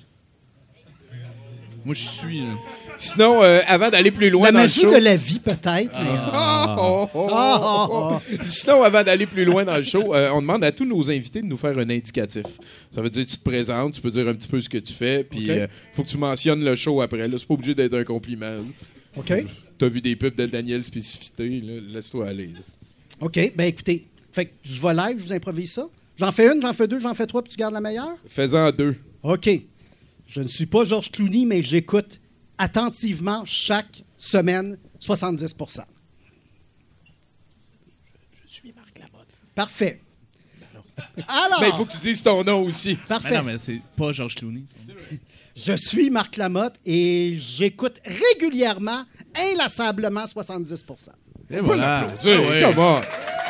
Moi, 1.85 1.97
je 1.97 2.05
suis. 2.07 2.39
là. 2.43 2.55
Sinon, 2.97 3.43
euh, 3.43 3.59
avant 3.67 3.91
d'aller 3.91 4.13
plus 4.13 4.31
loin 4.31 4.47
La 4.47 4.53
dans 4.53 4.59
le 4.59 4.65
magie 4.67 4.83
show... 4.83 4.93
de 4.93 4.99
la 4.99 5.17
vie, 5.17 5.41
peut-être. 5.41 5.67
mais, 5.93 6.11
euh, 6.11 6.27
Oh, 6.79 7.09
oh, 7.09 7.09
oh, 7.15 7.29
Ah, 7.33 7.89
oh, 7.91 8.09
oh. 8.13 8.35
Sinon, 8.45 8.85
avant 8.85 9.03
d'aller 9.03 9.27
plus 9.27 9.45
loin 9.45 9.65
dans 9.65 9.77
le 9.77 9.83
show, 9.83 10.15
euh, 10.15 10.31
on 10.33 10.41
demande 10.43 10.63
à 10.63 10.71
tous 10.71 10.85
nos 10.85 11.11
invités 11.11 11.43
de 11.43 11.47
nous 11.49 11.57
faire 11.57 11.77
un 11.77 11.91
indicatif. 11.91 12.45
Ça 12.93 13.03
veut 13.03 13.11
dire 13.11 13.27
tu 13.27 13.37
te 13.37 13.43
présentes, 13.43 13.95
tu 13.95 14.01
peux 14.01 14.11
dire 14.11 14.29
un 14.29 14.35
petit 14.35 14.47
peu 14.47 14.61
ce 14.61 14.69
que 14.69 14.79
tu 14.79 14.93
fais, 14.93 15.25
puis 15.25 15.51
OK. 15.51 15.57
euh, 15.57 15.67
faut 15.93 16.05
que 16.05 16.09
tu 16.09 16.19
mentionnes 16.19 16.63
le 16.65 16.77
show 16.77 17.01
après. 17.01 17.27
Là, 17.27 17.37
c'est 17.37 17.49
pas 17.49 17.55
obligé 17.55 17.75
d'être 17.75 17.95
un 17.95 18.05
compliment. 18.05 18.59
OK. 19.17 19.33
T'as 19.77 19.89
vu 19.89 20.01
des 20.01 20.15
pubs 20.15 20.37
de 20.37 20.47
Daniel 20.47 20.85
Spécificité, 20.85 21.61
là, 21.61 21.73
laisse-toi 21.95 22.29
aller. 22.29 22.51
OK. 23.21 23.41
Ben 23.57 23.65
écoutez, 23.65 24.07
fait 24.31 24.45
que 24.47 24.53
je 24.63 24.81
vais 24.81 24.95
live, 24.95 25.17
je 25.19 25.25
vous 25.25 25.33
improvise 25.33 25.73
ça. 25.73 25.89
J'en 26.23 26.31
fais 26.31 26.47
une, 26.55 26.63
j'en 26.63 26.73
fais 26.73 26.87
deux, 26.87 27.01
j'en 27.01 27.15
fais 27.15 27.27
trois, 27.27 27.43
puis 27.43 27.51
tu 27.51 27.57
gardes 27.57 27.75
la 27.75 27.81
meilleure? 27.81 28.17
Fais-en 28.29 28.71
deux. 28.71 28.95
OK. 29.25 29.51
Je 30.29 30.41
ne 30.41 30.47
suis 30.47 30.67
pas 30.67 30.85
Georges 30.85 31.11
Clooney, 31.11 31.45
mais 31.45 31.65
j'écoute 31.65 32.21
attentivement 32.57 33.45
chaque 33.45 34.05
semaine 34.17 34.79
70% 35.01 35.81
Je 38.47 38.53
suis 38.53 38.73
Marc 38.73 38.97
Lamotte. 39.01 39.27
Parfait. 39.57 40.01
Alors, 41.27 41.61
Mais 41.61 41.71
il 41.71 41.75
faut 41.75 41.85
que 41.87 41.91
tu 41.91 41.99
dises 41.99 42.23
ton 42.23 42.45
nom 42.45 42.63
aussi. 42.67 42.91
Mais 42.91 43.07
parfait. 43.09 43.37
non, 43.39 43.43
mais 43.43 43.57
c'est 43.57 43.83
pas 43.97 44.13
Georges 44.13 44.37
Clooney. 44.37 44.63
Je 45.57 45.75
suis 45.75 46.09
Marc 46.09 46.37
Lamotte 46.37 46.77
et 46.87 47.35
j'écoute 47.37 48.01
régulièrement, 48.05 49.03
inlassablement 49.35 50.25
70 50.25 50.85
Et 51.53 51.61
voilà. 51.61 52.09
Tu 52.19 52.29
sais, 52.29 52.37
Ah 52.37 52.49
ouais. 52.51 52.63
comment? 52.75 53.01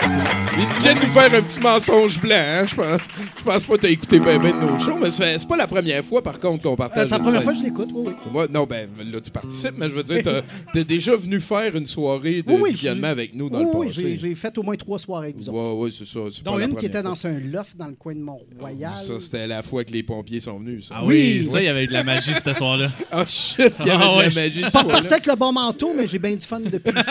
Il 0.05 0.83
vient 0.83 0.95
de 0.99 1.05
nous 1.05 1.11
faire 1.13 1.33
un 1.35 1.43
petit 1.43 1.61
mensonge 1.61 2.21
blanc. 2.21 2.35
Hein? 2.37 2.65
Je 2.67 2.75
pense, 2.75 2.99
je 3.39 3.43
pense 3.45 3.63
pas 3.65 3.77
que 3.77 3.81
t'as 3.83 3.89
écouté 3.89 4.19
bien 4.19 4.37
ben 4.39 4.51
de 4.51 4.67
nos 4.67 4.79
shows, 4.79 4.97
mais 5.01 5.11
c'est 5.13 5.47
pas 5.47 5.57
la 5.57 5.69
première 5.69 6.05
fois, 6.05 6.23
par 6.23 6.41
contre, 6.41 6.63
qu'on 6.65 6.73
Euh, 6.73 6.77
partage. 6.77 7.07
C'est 7.07 7.15
la 7.15 7.21
première 7.21 7.43
fois 7.43 7.53
que 7.53 7.59
je 7.61 7.65
l'écoute, 7.65 7.91
oui, 7.93 8.09
oui. 8.09 8.13
Moi, 8.33 8.47
non, 8.53 8.65
ben 8.67 8.89
là, 9.13 9.21
tu 9.21 9.31
participes, 9.31 9.75
mais 9.79 9.89
je 9.89 9.95
veux 9.95 10.03
dire, 10.03 10.23
t'es 10.73 10.83
déjà 10.85 11.15
venu 11.15 11.41
faire 11.41 11.77
une 11.77 11.87
soirée 11.87 12.43
de 12.43 12.51
Oui, 12.51 12.59
oui, 12.63 12.71
visionnement 12.71 13.09
avec 13.09 13.33
nous 13.35 13.49
dans 13.49 13.59
oui, 13.61 13.65
le 13.73 13.79
oui, 13.79 13.87
passé. 13.89 14.01
j'ai- 14.03 14.19
j'ai 14.19 14.35
fait 14.35 14.59
au 14.59 14.63
moins 14.65 14.75
trois 14.75 14.99
soirées 14.99 15.27
avec 15.29 15.37
vous 15.37 15.49
autres. 15.49 15.75
Ouais, 15.75 15.91
c'est 15.97 16.05
ça. 16.07 16.19
Dont 16.45 16.59
une 16.59 16.75
qui 16.75 16.87
était 16.87 17.01
fois. 17.03 17.11
dans 17.11 17.27
un 17.27 17.39
loft 17.53 17.77
dans 17.77 17.87
le 17.87 17.95
coin 17.95 18.15
de 18.15 18.21
Mont-Royal. 18.21 18.93
Ça, 18.97 19.21
c'était 19.21 19.47
la 19.47 19.63
fois 19.63 19.85
que 19.85 19.93
les 19.93 20.03
pompiers 20.03 20.41
sont 20.41 20.59
venus. 20.59 20.89
Ça. 20.89 20.97
Ah 20.99 21.03
oui, 21.05 21.37
Oui, 21.39 21.45
ça, 21.45 21.61
il 21.61 21.67
y 21.67 21.69
avait 21.69 21.85
eu 21.85 21.89
de 21.89 21.93
la 21.93 22.03
magie 22.03 22.33
ce 22.35 22.53
soir-là. 22.53 22.89
Ah 23.13 23.25
shit, 23.27 23.73
il 23.81 23.87
y 23.87 23.91
avait 23.91 24.05
Ah 24.05 24.09
de 24.09 24.17
ouais, 24.17 24.23
la 24.25 24.29
je- 24.31 24.41
magie. 24.41 24.59
Je 24.61 24.65
ce 24.65 24.71
suis 24.71 24.73
pas 24.73 24.79
reparti 24.81 25.03
soir-là. 25.07 25.13
avec 25.13 25.27
le 25.27 25.37
bon 25.37 25.53
manteau, 25.53 25.95
mais 25.97 26.07
j'ai 26.09 26.19
bien 26.19 26.35
du 26.35 26.45
fun 26.47 26.59
depuis. 26.61 26.93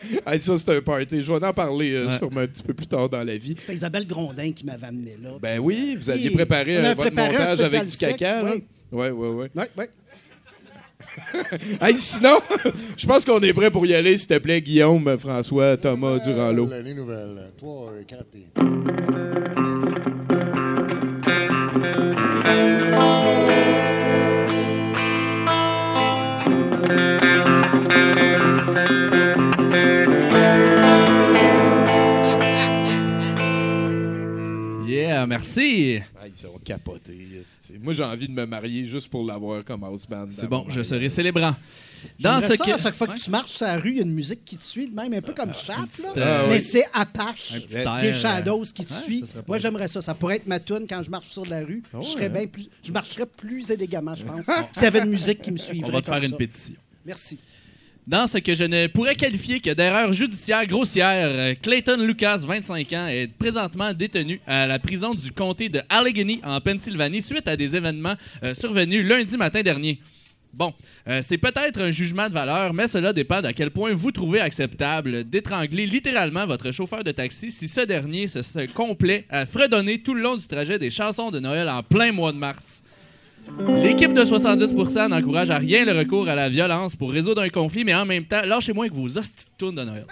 Hey, 0.26 0.40
ça, 0.40 0.56
c'était 0.58 0.76
un 0.76 0.80
party. 0.80 1.22
Je 1.22 1.32
vais 1.32 1.44
en 1.46 1.52
parler 1.52 1.92
euh, 1.94 2.06
Ouais. 2.06 2.16
sûrement 2.16 2.40
un 2.40 2.46
petit 2.46 2.62
peu 2.62 2.74
plus 2.74 2.86
tard 2.86 3.08
dans 3.08 3.24
la 3.24 3.36
vie. 3.36 3.54
C'était 3.58 3.74
Isabelle 3.74 4.06
Grondin 4.06 4.52
qui 4.52 4.64
m'avait 4.64 4.86
amené 4.86 5.16
là. 5.22 5.30
Ben 5.40 5.58
oui, 5.58 5.96
vous 5.98 6.08
aviez 6.10 6.28
Oui, 6.28 6.34
préparé 6.34 6.76
euh, 6.78 6.82
votre 6.94 7.00
préparé 7.00 7.36
un 7.36 7.50
montage 7.50 7.60
avec 7.60 7.86
du 7.86 7.96
caca. 7.96 8.16
sexe, 8.42 8.54
oui. 8.54 8.64
Ouais, 8.92 9.10
ouais, 9.10 9.28
ouais. 9.28 9.50
Ouais, 9.54 9.70
ouais. 9.76 9.90
Hey, 11.80 11.94
sinon, 11.98 12.38
je 12.96 13.06
pense 13.06 13.24
qu'on 13.24 13.40
est 13.40 13.52
prêt 13.52 13.70
pour 13.70 13.84
y 13.86 13.94
aller, 13.94 14.16
s'il 14.18 14.28
te 14.28 14.38
plaît, 14.38 14.60
Guillaume, 14.60 15.16
François, 15.18 15.76
Thomas, 15.76 16.18
Durand-Lot. 16.18 16.70
Les 16.84 16.94
nouvelles. 16.94 17.50
3, 17.58 17.92
4 18.06 18.24
et... 18.36 18.46
Merci. 35.26 35.98
Ah, 36.20 36.26
ils 36.28 36.34
sont 36.34 36.58
capotés. 36.64 37.28
esti. 37.40 37.74
Moi, 37.82 37.94
j'ai 37.94 38.04
envie 38.04 38.28
de 38.28 38.32
me 38.32 38.46
marier 38.46 38.86
juste 38.86 39.08
pour 39.10 39.24
l'avoir 39.24 39.64
comme 39.64 39.84
house 39.84 40.06
band. 40.06 40.26
C'est 40.30 40.48
bon, 40.48 40.64
je 40.68 40.82
serai 40.82 41.08
célébrant. 41.08 41.54
Dans 42.20 42.40
ce 42.40 42.54
ça, 42.56 42.64
que... 42.64 42.70
à 42.70 42.78
chaque 42.78 42.94
fois 42.94 43.06
que 43.08 43.12
Ouais. 43.12 43.18
tu 43.18 43.30
marches 43.30 43.52
sur 43.52 43.66
la 43.66 43.76
rue, 43.78 43.90
il 43.90 43.96
y 43.96 44.00
a 44.00 44.02
une 44.02 44.12
musique 44.14 44.44
qui 44.44 44.56
te 44.56 44.64
suit, 44.64 44.86
de 44.88 44.94
même, 44.94 45.12
un 45.14 45.20
peu 45.20 45.32
comme 45.34 45.52
Chaff, 45.52 45.88
petit, 45.90 46.02
là. 46.02 46.42
euh, 46.42 46.46
mais 46.48 46.54
oui. 46.54 46.60
c'est 46.60 46.84
Apache. 46.92 47.66
Des 47.66 47.76
air, 47.76 48.14
Shadows 48.14 48.60
euh, 48.62 48.64
qui 48.72 48.84
te 48.84 48.92
ouais, 48.94 49.00
suit. 49.00 49.24
Moi, 49.48 49.58
j'aimerais 49.58 49.88
ça. 49.88 50.00
Ça 50.00 50.14
pourrait 50.14 50.36
être 50.36 50.46
ma 50.46 50.60
tune 50.60 50.86
quand 50.88 51.02
je 51.02 51.10
marche 51.10 51.28
sur 51.30 51.44
la 51.46 51.60
rue. 51.64 51.82
je 52.00 52.06
serais 52.06 52.24
ouais. 52.24 52.28
bien 52.28 52.46
plus. 52.46 52.68
Je 52.84 52.92
marcherais 52.92 53.26
plus 53.26 53.68
élégamment, 53.70 54.14
je 54.14 54.24
pense. 54.24 54.44
S'il 54.72 54.82
y 54.84 54.86
avait 54.86 55.00
une 55.00 55.10
musique 55.10 55.40
qui 55.42 55.50
me 55.50 55.56
suivrait. 55.56 55.90
On 55.90 55.92
va 55.92 56.00
te 56.02 56.06
comme 56.06 56.14
faire 56.14 56.22
une 56.24 56.30
ça. 56.30 56.36
pétition. 56.36 56.74
Merci. 57.04 57.40
Dans 58.08 58.26
ce 58.26 58.38
que 58.38 58.54
je 58.54 58.64
ne 58.64 58.86
pourrais 58.86 59.16
qualifier 59.16 59.60
que 59.60 59.68
d'erreur 59.68 60.14
judiciaire 60.14 60.66
grossière, 60.66 61.54
Clayton 61.60 61.98
Lucas, 61.98 62.38
25 62.38 62.92
ans, 62.94 63.06
est 63.06 63.26
présentement 63.26 63.92
détenu 63.92 64.40
à 64.46 64.66
la 64.66 64.78
prison 64.78 65.14
du 65.14 65.30
comté 65.30 65.68
de 65.68 65.82
Allegheny, 65.90 66.40
en 66.42 66.58
Pennsylvanie, 66.58 67.20
suite 67.20 67.46
à 67.46 67.54
des 67.54 67.76
événements 67.76 68.14
euh, 68.42 68.54
survenus 68.54 69.04
lundi 69.06 69.36
matin 69.36 69.60
dernier. 69.60 70.00
Bon, 70.54 70.72
euh, 71.06 71.20
c'est 71.22 71.36
peut-être 71.36 71.82
un 71.82 71.90
jugement 71.90 72.30
de 72.30 72.32
valeur, 72.32 72.72
mais 72.72 72.86
cela 72.86 73.12
dépend 73.12 73.42
d'à 73.42 73.52
quel 73.52 73.70
point 73.70 73.92
vous 73.92 74.10
trouvez 74.10 74.40
acceptable 74.40 75.24
d'étrangler 75.24 75.84
littéralement 75.84 76.46
votre 76.46 76.70
chauffeur 76.72 77.04
de 77.04 77.12
taxi 77.12 77.50
si 77.50 77.68
ce 77.68 77.82
dernier 77.82 78.26
se, 78.26 78.40
se 78.40 78.72
complaît 78.72 79.26
à 79.28 79.44
fredonner 79.44 79.98
tout 79.98 80.14
le 80.14 80.22
long 80.22 80.36
du 80.36 80.48
trajet 80.48 80.78
des 80.78 80.88
chansons 80.88 81.30
de 81.30 81.40
Noël 81.40 81.68
en 81.68 81.82
plein 81.82 82.10
mois 82.12 82.32
de 82.32 82.38
mars. 82.38 82.84
L'équipe 83.82 84.12
de 84.12 84.22
70% 84.22 85.08
n'encourage 85.08 85.50
à 85.50 85.58
rien 85.58 85.84
le 85.84 85.92
recours 85.92 86.28
à 86.28 86.34
la 86.34 86.48
violence 86.48 86.94
pour 86.94 87.10
résoudre 87.10 87.42
un 87.42 87.48
conflit, 87.48 87.84
mais 87.84 87.94
en 87.94 88.04
même 88.04 88.24
temps, 88.24 88.42
lâchez-moi 88.44 88.84
avec 88.86 88.94
vos 88.96 89.18
hosties 89.18 89.46
de 89.58 89.70
de 89.70 89.82
Noël. 89.84 90.06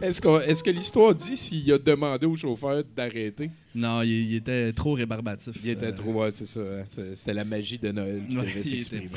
Est-ce 0.00 0.20
est-ce 0.50 0.62
que 0.62 0.70
l'histoire 0.70 1.14
dit 1.14 1.36
s'il 1.36 1.72
a 1.72 1.78
demandé 1.78 2.26
au 2.26 2.36
chauffeur 2.36 2.82
d'arrêter? 2.96 3.50
Non, 3.74 4.02
il, 4.02 4.10
il 4.32 4.34
était 4.36 4.72
trop 4.72 4.92
rébarbatif. 4.94 5.54
Il 5.64 5.70
était 5.70 5.86
Euh, 5.86 5.92
trop... 5.92 6.12
Ouais, 6.12 6.30
c'est 6.30 6.46
ça. 6.46 6.60
hein. 6.60 6.84
C'est- 6.86 7.14
C'était 7.14 7.34
la 7.34 7.44
magie 7.44 7.78
de 7.78 7.90
Noël 7.90 8.22
qui 8.28 8.36
Ouais, 8.36 8.44
devait 8.44 8.64
s'exprimer. 8.64 9.08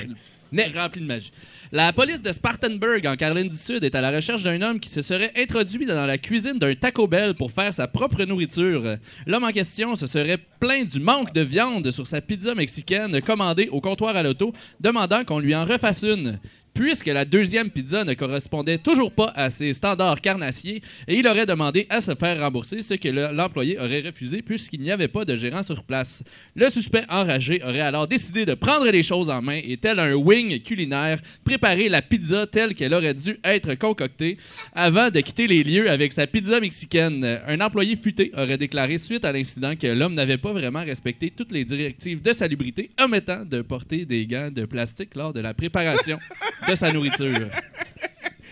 La 1.72 1.92
police 1.94 2.22
de 2.22 2.32
Spartanburg, 2.32 3.06
en 3.06 3.16
Caroline 3.16 3.50
du 3.50 3.58
Sud, 3.58 3.84
est 3.84 3.96
à 3.96 4.02
la 4.02 4.12
recherche 4.12 4.44
d'un 4.44 4.62
homme 4.62 4.80
qui 4.80 4.90
se 4.90 5.02
serait 5.02 5.34
introduit 5.36 5.86
dans 5.86 6.06
la 6.06 6.18
cuisine 6.18 6.58
d'un 6.58 6.74
Taco 6.76 7.08
Bell 7.08 7.34
pour 7.34 7.52
faire 7.52 7.74
sa 7.74 7.88
propre 7.88 8.24
nourriture. 8.24 8.98
L'homme 9.26 9.44
en 9.44 9.52
question 9.52 9.96
se 9.96 10.08
serait 10.08 10.40
plaint 10.60 10.90
du 10.90 11.00
manque 11.00 11.34
de 11.34 11.42
viande 11.42 11.92
sur 11.92 12.08
sa 12.08 12.22
pizza 12.22 12.56
mexicaine 12.56 13.22
commandée 13.22 13.68
au 13.70 13.82
comptoir 13.82 14.16
à 14.16 14.24
l'auto, 14.24 14.54
demandant 14.80 15.26
qu'on 15.26 15.40
lui 15.40 15.56
en 15.56 15.66
refasse 15.66 16.04
une. 16.04 16.40
Puisque 16.78 17.08
la 17.08 17.26
deuxième 17.26 17.72
pizza 17.72 18.04
ne 18.04 18.14
correspondait 18.14 18.78
toujours 18.78 19.12
pas 19.12 19.34
à 19.36 19.50
ses 19.50 19.74
standards 19.74 20.22
carnassiers, 20.22 20.84
et 21.08 21.16
il 21.16 21.28
aurait 21.28 21.48
demandé 21.48 21.88
à 21.90 22.02
se 22.02 22.14
faire 22.14 22.40
rembourser, 22.40 22.84
ce 22.84 22.94
que 22.94 23.08
le- 23.10 23.32
l'employé 23.34 23.80
aurait 23.80 24.02
refusé 24.02 24.44
puisqu'il 24.44 24.82
n'y 24.82 24.92
avait 24.92 25.08
pas 25.08 25.26
de 25.26 25.36
gérant 25.36 25.64
sur 25.64 25.84
place. 25.84 26.24
Le 26.56 26.70
suspect 26.70 27.04
enragé 27.10 27.62
aurait 27.64 27.80
alors 27.82 28.08
décidé 28.08 28.46
de 28.46 28.54
prendre 28.54 28.88
les 28.92 29.02
choses 29.02 29.32
en 29.32 29.42
main 29.42 29.60
et, 29.64 29.76
tel 29.78 29.98
un 29.98 30.14
wing 30.14 30.62
culinaire, 30.62 31.20
préparer 31.44 31.90
la 31.90 32.04
pizza 32.04 32.46
telle 32.46 32.76
qu'elle 32.76 32.94
aurait 32.94 33.16
dû 33.16 33.40
être 33.44 33.74
concoctée 33.74 34.38
avant 34.76 35.10
de 35.10 35.20
quitter 35.22 35.48
les 35.48 35.64
lieux 35.64 35.90
avec 35.90 36.14
sa 36.14 36.28
pizza 36.28 36.60
mexicaine. 36.60 37.40
Un 37.48 37.60
employé 37.60 37.96
futé 37.96 38.32
aurait 38.38 38.58
déclaré 38.60 39.00
suite 39.00 39.26
à 39.26 39.32
l'incident 39.32 39.76
que 39.76 39.88
l'homme 39.88 40.14
n'avait 40.14 40.38
pas 40.38 40.54
vraiment 40.54 40.84
respecté 40.84 41.32
toutes 41.36 41.52
les 41.52 41.66
directives 41.66 42.22
de 42.22 42.34
salubrité, 42.34 42.92
omettant 43.04 43.44
de 43.46 43.64
porter 43.64 44.06
des 44.06 44.28
gants 44.28 44.52
de 44.52 44.66
plastique 44.66 45.16
lors 45.16 45.34
de 45.34 45.40
la 45.40 45.56
préparation 45.56 46.20
de 46.68 46.76
sa 46.76 46.92
nourriture. 46.92 47.50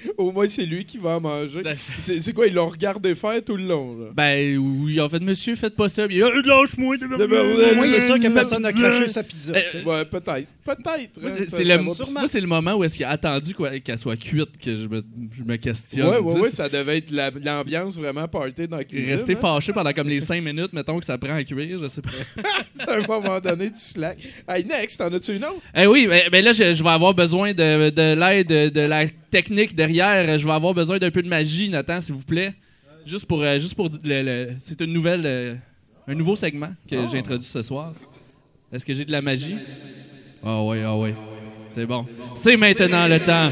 Au 0.17 0.31
moins, 0.31 0.47
c'est 0.49 0.65
lui 0.65 0.85
qui 0.85 0.97
va 0.97 1.17
en 1.17 1.21
manger. 1.21 1.61
C'est 1.97 2.19
c'est 2.19 2.33
quoi, 2.33 2.47
ils 2.47 2.53
l'ont 2.53 2.67
regardé 2.69 3.15
faire 3.15 3.43
tout 3.43 3.55
le 3.57 3.63
long, 3.63 3.97
là? 3.97 4.05
Ben 4.15 4.57
oui, 4.57 4.99
en 4.99 5.09
fait, 5.09 5.21
monsieur, 5.21 5.55
faites 5.55 5.75
pas 5.75 5.89
ça. 5.89 6.07
Puis, 6.07 6.21
Ah, 6.21 6.29
lâche-moi, 6.43 6.97
De- 6.97 7.05
Au 7.05 7.75
moins, 7.75 7.85
il 7.87 7.93
est 7.95 8.05
sûr 8.05 8.15
que 8.19 8.33
personne 8.33 8.63
n'a 8.63 8.73
craché 8.73 9.07
sa 9.07 9.23
pizza. 9.23 9.53
Euh, 9.53 9.59
sais. 9.67 9.83
Ouais, 9.83 10.05
peut-être. 10.05 10.47
Peut-être. 10.65 11.21
Moi, 11.21 11.29
hein, 11.31 11.35
c'est 11.37 11.49
c'est 11.49 11.63
le, 11.63 11.77
moi, 11.83 12.27
c'est 12.27 12.41
le 12.41 12.47
moment 12.47 12.73
où 12.73 12.83
est-ce 12.83 12.95
qu'il 12.95 13.05
a 13.05 13.09
attendu 13.11 13.53
quoi- 13.53 13.79
qu'elle 13.79 13.97
soit 13.99 14.17
cuite 14.17 14.57
que 14.59 14.75
je 14.75 14.87
me, 14.87 15.03
je 15.37 15.43
me 15.43 15.55
questionne. 15.57 16.07
Ouais, 16.07 16.17
ouais, 16.17 16.39
ouais, 16.39 16.49
ça 16.49 16.67
devait 16.69 16.97
être 16.97 17.11
la- 17.11 17.29
l'ambiance 17.43 17.97
vraiment 17.97 18.27
party 18.27 18.67
dans 18.67 18.77
la 18.77 18.83
cuisine. 18.83 19.11
Rester 19.11 19.33
hein. 19.33 19.39
fâché 19.39 19.73
pendant 19.73 19.93
comme 19.93 20.09
les 20.09 20.19
5 20.19 20.41
minutes, 20.43 20.73
mettons 20.73 20.97
que 20.99 21.05
ça 21.05 21.17
prend 21.19 21.35
à 21.35 21.43
cuire, 21.43 21.79
je 21.81 21.87
sais 21.87 22.01
pas. 22.01 22.09
à 22.87 22.95
un 22.95 23.05
moment 23.05 23.39
donné, 23.39 23.67
tu 23.71 23.77
slack. 23.79 24.17
Hey, 24.49 24.65
next, 24.65 24.97
t'en 24.97 25.13
as-tu 25.13 25.35
une 25.35 25.43
autre? 25.45 25.61
Eh 25.75 25.85
oui, 25.85 26.07
ben, 26.07 26.21
ben 26.31 26.43
là, 26.43 26.51
je, 26.51 26.73
je 26.73 26.83
vais 26.83 26.89
avoir 26.89 27.13
besoin 27.13 27.53
de, 27.53 27.89
de 27.91 28.13
l'aide 28.19 28.47
de, 28.47 28.69
de 28.69 28.81
la 28.81 29.05
technique 29.39 29.75
derrière. 29.75 30.37
Je 30.37 30.45
vais 30.45 30.53
avoir 30.53 30.73
besoin 30.73 30.97
d'un 30.97 31.11
peu 31.11 31.21
de 31.21 31.27
magie, 31.27 31.67
Nathan, 31.69 31.99
s'il 31.99 32.15
vous 32.15 32.23
plaît. 32.23 32.53
Juste 33.05 33.25
pour. 33.25 33.41
euh, 33.41 33.59
juste 33.59 33.75
pour 33.75 33.89
le- 34.03 34.51
c'est 34.59 34.79
une 34.81 34.93
nouvelle. 34.93 35.23
euh, 35.25 35.55
un 36.07 36.13
nouveau 36.15 36.35
segment 36.35 36.69
que 36.89 36.95
j'ai 37.07 37.17
introduit 37.17 37.45
ce 37.45 37.61
soir. 37.63 37.91
Est-ce 38.71 38.85
que 38.85 38.93
j'ai 38.93 39.03
de 39.05 39.11
la 39.11 39.21
magie? 39.21 39.55
Ah 40.45 40.61
ouais, 40.63 40.83
ah 40.85 40.95
ouais. 40.95 41.15
C'est 41.71 41.85
bon. 41.85 42.05
C'est 42.35 42.55
maintenant 42.55 43.07
le 43.07 43.19
temps 43.19 43.51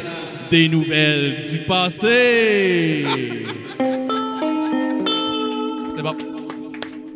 des 0.52 0.70
nouvelles 0.70 1.46
du 1.50 1.60
passé. 1.66 3.04
C'est 5.96 6.02
bon. 6.04 6.16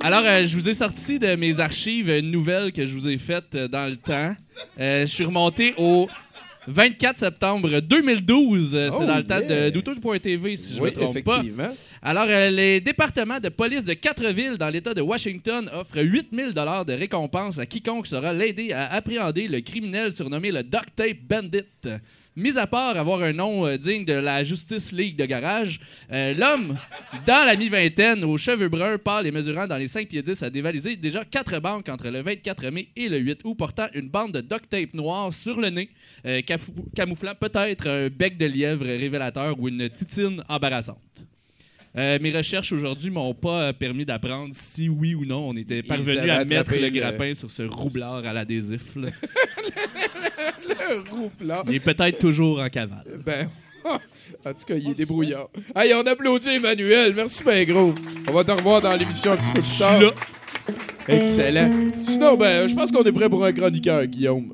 Alors, 0.02 0.24
euh, 0.26 0.44
je 0.44 0.54
vous 0.58 0.68
ai 0.70 0.74
sorti 0.74 1.20
de 1.20 1.36
mes 1.36 1.60
archives 1.60 2.10
une 2.10 2.32
nouvelle 2.32 2.72
que 2.72 2.86
je 2.86 2.94
vous 2.94 3.08
ai 3.08 3.18
faite 3.18 3.54
euh, 3.56 3.68
dans 3.68 3.88
le 3.90 3.96
temps. 3.96 4.36
Euh, 4.80 5.02
je 5.02 5.12
suis 5.12 5.26
remonté 5.26 5.74
au 5.78 6.08
24 6.68 7.18
septembre 7.18 7.80
2012. 7.80 8.76
Euh, 8.76 8.90
C'est 8.92 8.98
Oh, 9.04 9.06
dans 9.06 9.18
le 9.18 9.24
temps 9.24 9.40
yeah. 9.40 9.70
de 9.70 9.74
douteux.tv, 9.74 10.56
si 10.56 10.76
je 10.76 10.82
oui, 10.82 10.90
me 10.90 10.96
trompe 10.96 11.24
pas. 11.24 11.42
Alors, 12.02 12.26
euh, 12.28 12.50
les 12.50 12.82
départements 12.82 13.40
de 13.40 13.50
police 13.50 13.86
de 13.86 13.94
quatre 13.94 14.26
villes 14.28 14.58
dans 14.58 14.70
l'État 14.70 14.94
de 14.94 15.02
Washington 15.02 15.70
offrent 15.74 16.02
8000 16.02 16.54
dollars 16.54 16.86
de 16.86 16.94
récompense 16.94 17.58
à 17.58 17.66
quiconque 17.66 18.08
saura 18.08 18.34
l'aider 18.34 18.74
à 18.74 18.92
appréhender 18.94 19.48
le 19.48 19.62
criminel 19.62 20.12
surnommé 20.12 20.52
le 20.52 20.64
Duct 20.64 20.90
Tape 20.96 21.18
Bandit. 21.28 21.64
Mis 22.38 22.56
à 22.60 22.68
part 22.68 22.96
avoir 22.96 23.24
un 23.24 23.34
nom 23.34 23.66
euh, 23.66 23.78
digne 23.78 24.06
de 24.06 24.14
la 24.14 24.44
Justice 24.44 24.92
League 24.92 25.16
de 25.16 25.26
garage, 25.26 25.80
euh, 26.12 26.36
l'homme, 26.36 26.78
dans 27.26 27.44
la 27.44 27.56
mi-vingtaine, 27.56 28.24
aux 28.24 28.38
cheveux 28.38 28.70
bruns, 28.70 29.00
pâles 29.00 29.26
et 29.26 29.32
mesurant 29.32 29.66
dans 29.66 29.78
les 29.78 29.88
5 29.88 30.08
pieds 30.08 30.22
10, 30.22 30.44
a 30.44 30.52
dévalisé 30.52 30.96
déjà 30.96 31.26
quatre 31.26 31.60
banques 31.60 31.90
entre 31.90 32.10
le 32.10 32.22
24 32.22 32.70
mai 32.70 32.90
et 32.96 33.10
le 33.10 33.18
8 33.18 33.42
août, 33.44 33.56
portant 33.56 33.88
une 33.96 34.08
bande 34.08 34.34
de 34.34 34.42
duct 34.42 34.70
tape 34.70 34.94
noir 34.94 35.34
sur 35.34 35.60
le 35.60 35.70
nez, 35.70 35.90
euh, 36.28 36.42
camouflant 36.96 37.34
peut-être 37.34 37.90
un 37.90 38.10
bec 38.10 38.38
de 38.38 38.46
lièvre 38.46 38.86
révélateur 38.86 39.60
ou 39.60 39.68
une 39.68 39.90
titine 39.90 40.44
embarrassante. 40.48 41.27
Euh, 41.98 42.20
mes 42.22 42.32
recherches 42.32 42.72
aujourd'hui 42.72 43.10
m'ont 43.10 43.34
pas 43.34 43.62
euh, 43.70 43.74
permis 43.74 44.06
d'apprendre 44.06 44.50
si 44.54 44.88
oui 44.88 45.16
ou 45.16 45.26
non 45.26 45.50
on 45.50 45.56
était 45.58 45.82
parvenu 45.82 46.30
à 46.30 46.46
mettre 46.46 46.72
le 46.74 46.82
le- 46.82 46.90
grappin 46.90 47.34
sur 47.34 47.50
ce 47.50 47.64
roublard 47.64 48.24
à 48.26 48.34
l'adhésif. 48.34 48.96
Le 50.90 51.04
groupe 51.04 51.42
là. 51.44 51.64
Il 51.68 51.76
est 51.76 51.80
peut-être 51.80 52.20
toujours 52.20 52.60
en 52.60 52.70
cavale. 52.70 53.04
Ben, 53.26 53.50
en 53.86 54.54
tout 54.54 54.66
cas, 54.66 54.76
il 54.76 54.90
est 54.92 54.94
débrouillard. 54.94 55.50
Hey, 55.76 55.94
on 55.94 56.02
applaudit 56.06 56.50
Emmanuel. 56.50 57.14
Merci, 57.16 57.44
ben 57.44 57.66
gros. 57.68 57.94
On 58.30 58.32
va 58.32 58.44
te 58.44 58.52
revoir 58.52 58.82
dans 58.82 58.96
l'émission 58.96 59.34
un 59.34 59.38
petit 59.38 59.52
peu 59.52 59.62
plus 59.62 59.78
tard. 59.80 60.00
là. 60.02 60.12
Excellent. 61.10 61.70
Sinon, 62.02 62.38
ben, 62.38 62.68
je 62.70 62.76
pense 62.76 62.92
qu'on 62.92 63.04
est 63.04 63.12
prêt 63.12 63.30
pour 63.30 63.44
un 63.44 63.52
chroniqueur, 63.52 64.06
Guillaume. 64.06 64.54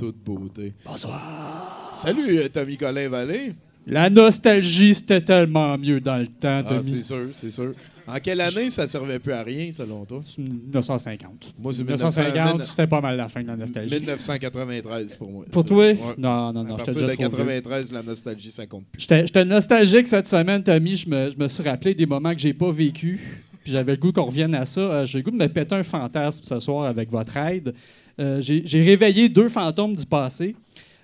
Toute 0.00 0.16
beauté. 0.24 0.72
Bonsoir. 0.86 1.92
Salut, 1.94 2.38
euh, 2.38 2.48
Tommy 2.48 2.78
Colin 2.78 3.08
Vallée. 3.10 3.52
La 3.86 4.08
nostalgie, 4.08 4.94
c'était 4.94 5.20
tellement 5.20 5.76
mieux 5.76 6.00
dans 6.00 6.16
le 6.16 6.26
temps, 6.26 6.62
Ah, 6.64 6.68
Tommy. 6.68 6.88
c'est 6.90 7.02
sûr, 7.02 7.28
c'est 7.32 7.50
sûr. 7.50 7.74
En 8.06 8.14
quelle 8.18 8.40
année 8.40 8.70
ça 8.70 8.86
servait 8.86 9.18
plus 9.18 9.32
à 9.32 9.42
rien, 9.42 9.70
selon 9.72 10.04
toi? 10.06 10.22
C'est 10.24 10.40
1950. 10.42 11.52
Moi, 11.58 11.72
c'est 11.74 11.82
1950, 11.82 12.64
c'était 12.64 12.86
pas 12.86 13.00
mal 13.02 13.16
la 13.16 13.28
fin 13.28 13.42
de 13.42 13.48
la 13.48 13.56
nostalgie. 13.56 13.94
1993 13.94 15.14
pour 15.16 15.30
moi. 15.30 15.44
Pour 15.50 15.64
toi? 15.64 15.76
ouais. 15.78 15.98
Non, 16.18 16.52
non, 16.52 16.60
À 16.60 16.64
non, 16.64 16.76
j'étais 16.78 16.92
partir 16.92 16.94
de 16.94 17.00
déjà 17.00 17.12
trop 17.14 17.22
vieux. 17.36 17.44
93, 17.46 17.92
la 17.92 18.02
nostalgie, 18.02 18.50
ça 18.50 18.66
compte 18.66 18.84
plus. 18.90 19.00
J'étais 19.02 19.26
j'étais 19.26 19.44
nostalgique 19.44 20.08
cette 20.08 20.26
semaine, 20.28 20.62
Tommy. 20.62 20.96
Je 20.96 21.08
me, 21.08 21.30
je 21.30 21.36
me 21.36 21.46
suis 21.48 21.62
rappelé 21.68 21.94
des 21.94 22.06
moments 22.06 22.32
que 22.32 22.40
j'ai 22.40 22.54
pas 22.54 22.70
vécu. 22.70 23.42
Puis 23.62 23.72
j'avais 23.72 23.92
le 23.92 23.98
goût 23.98 24.12
qu'on 24.12 24.24
revienne 24.24 24.54
à 24.54 24.64
ça. 24.64 24.80
Euh, 24.80 25.04
j'ai 25.04 25.18
le 25.18 25.24
goût 25.24 25.30
de 25.30 25.36
me 25.36 25.46
péter 25.48 25.74
un 25.74 25.82
fantasme 25.82 26.42
ce 26.44 26.58
soir 26.58 26.86
avec 26.86 27.10
votre 27.10 27.36
aide. 27.36 27.74
Euh, 28.20 28.40
j'ai 28.40 28.82
réveillé 28.82 29.28
deux 29.28 29.48
fantômes 29.48 29.96
du 29.96 30.06
passé. 30.06 30.54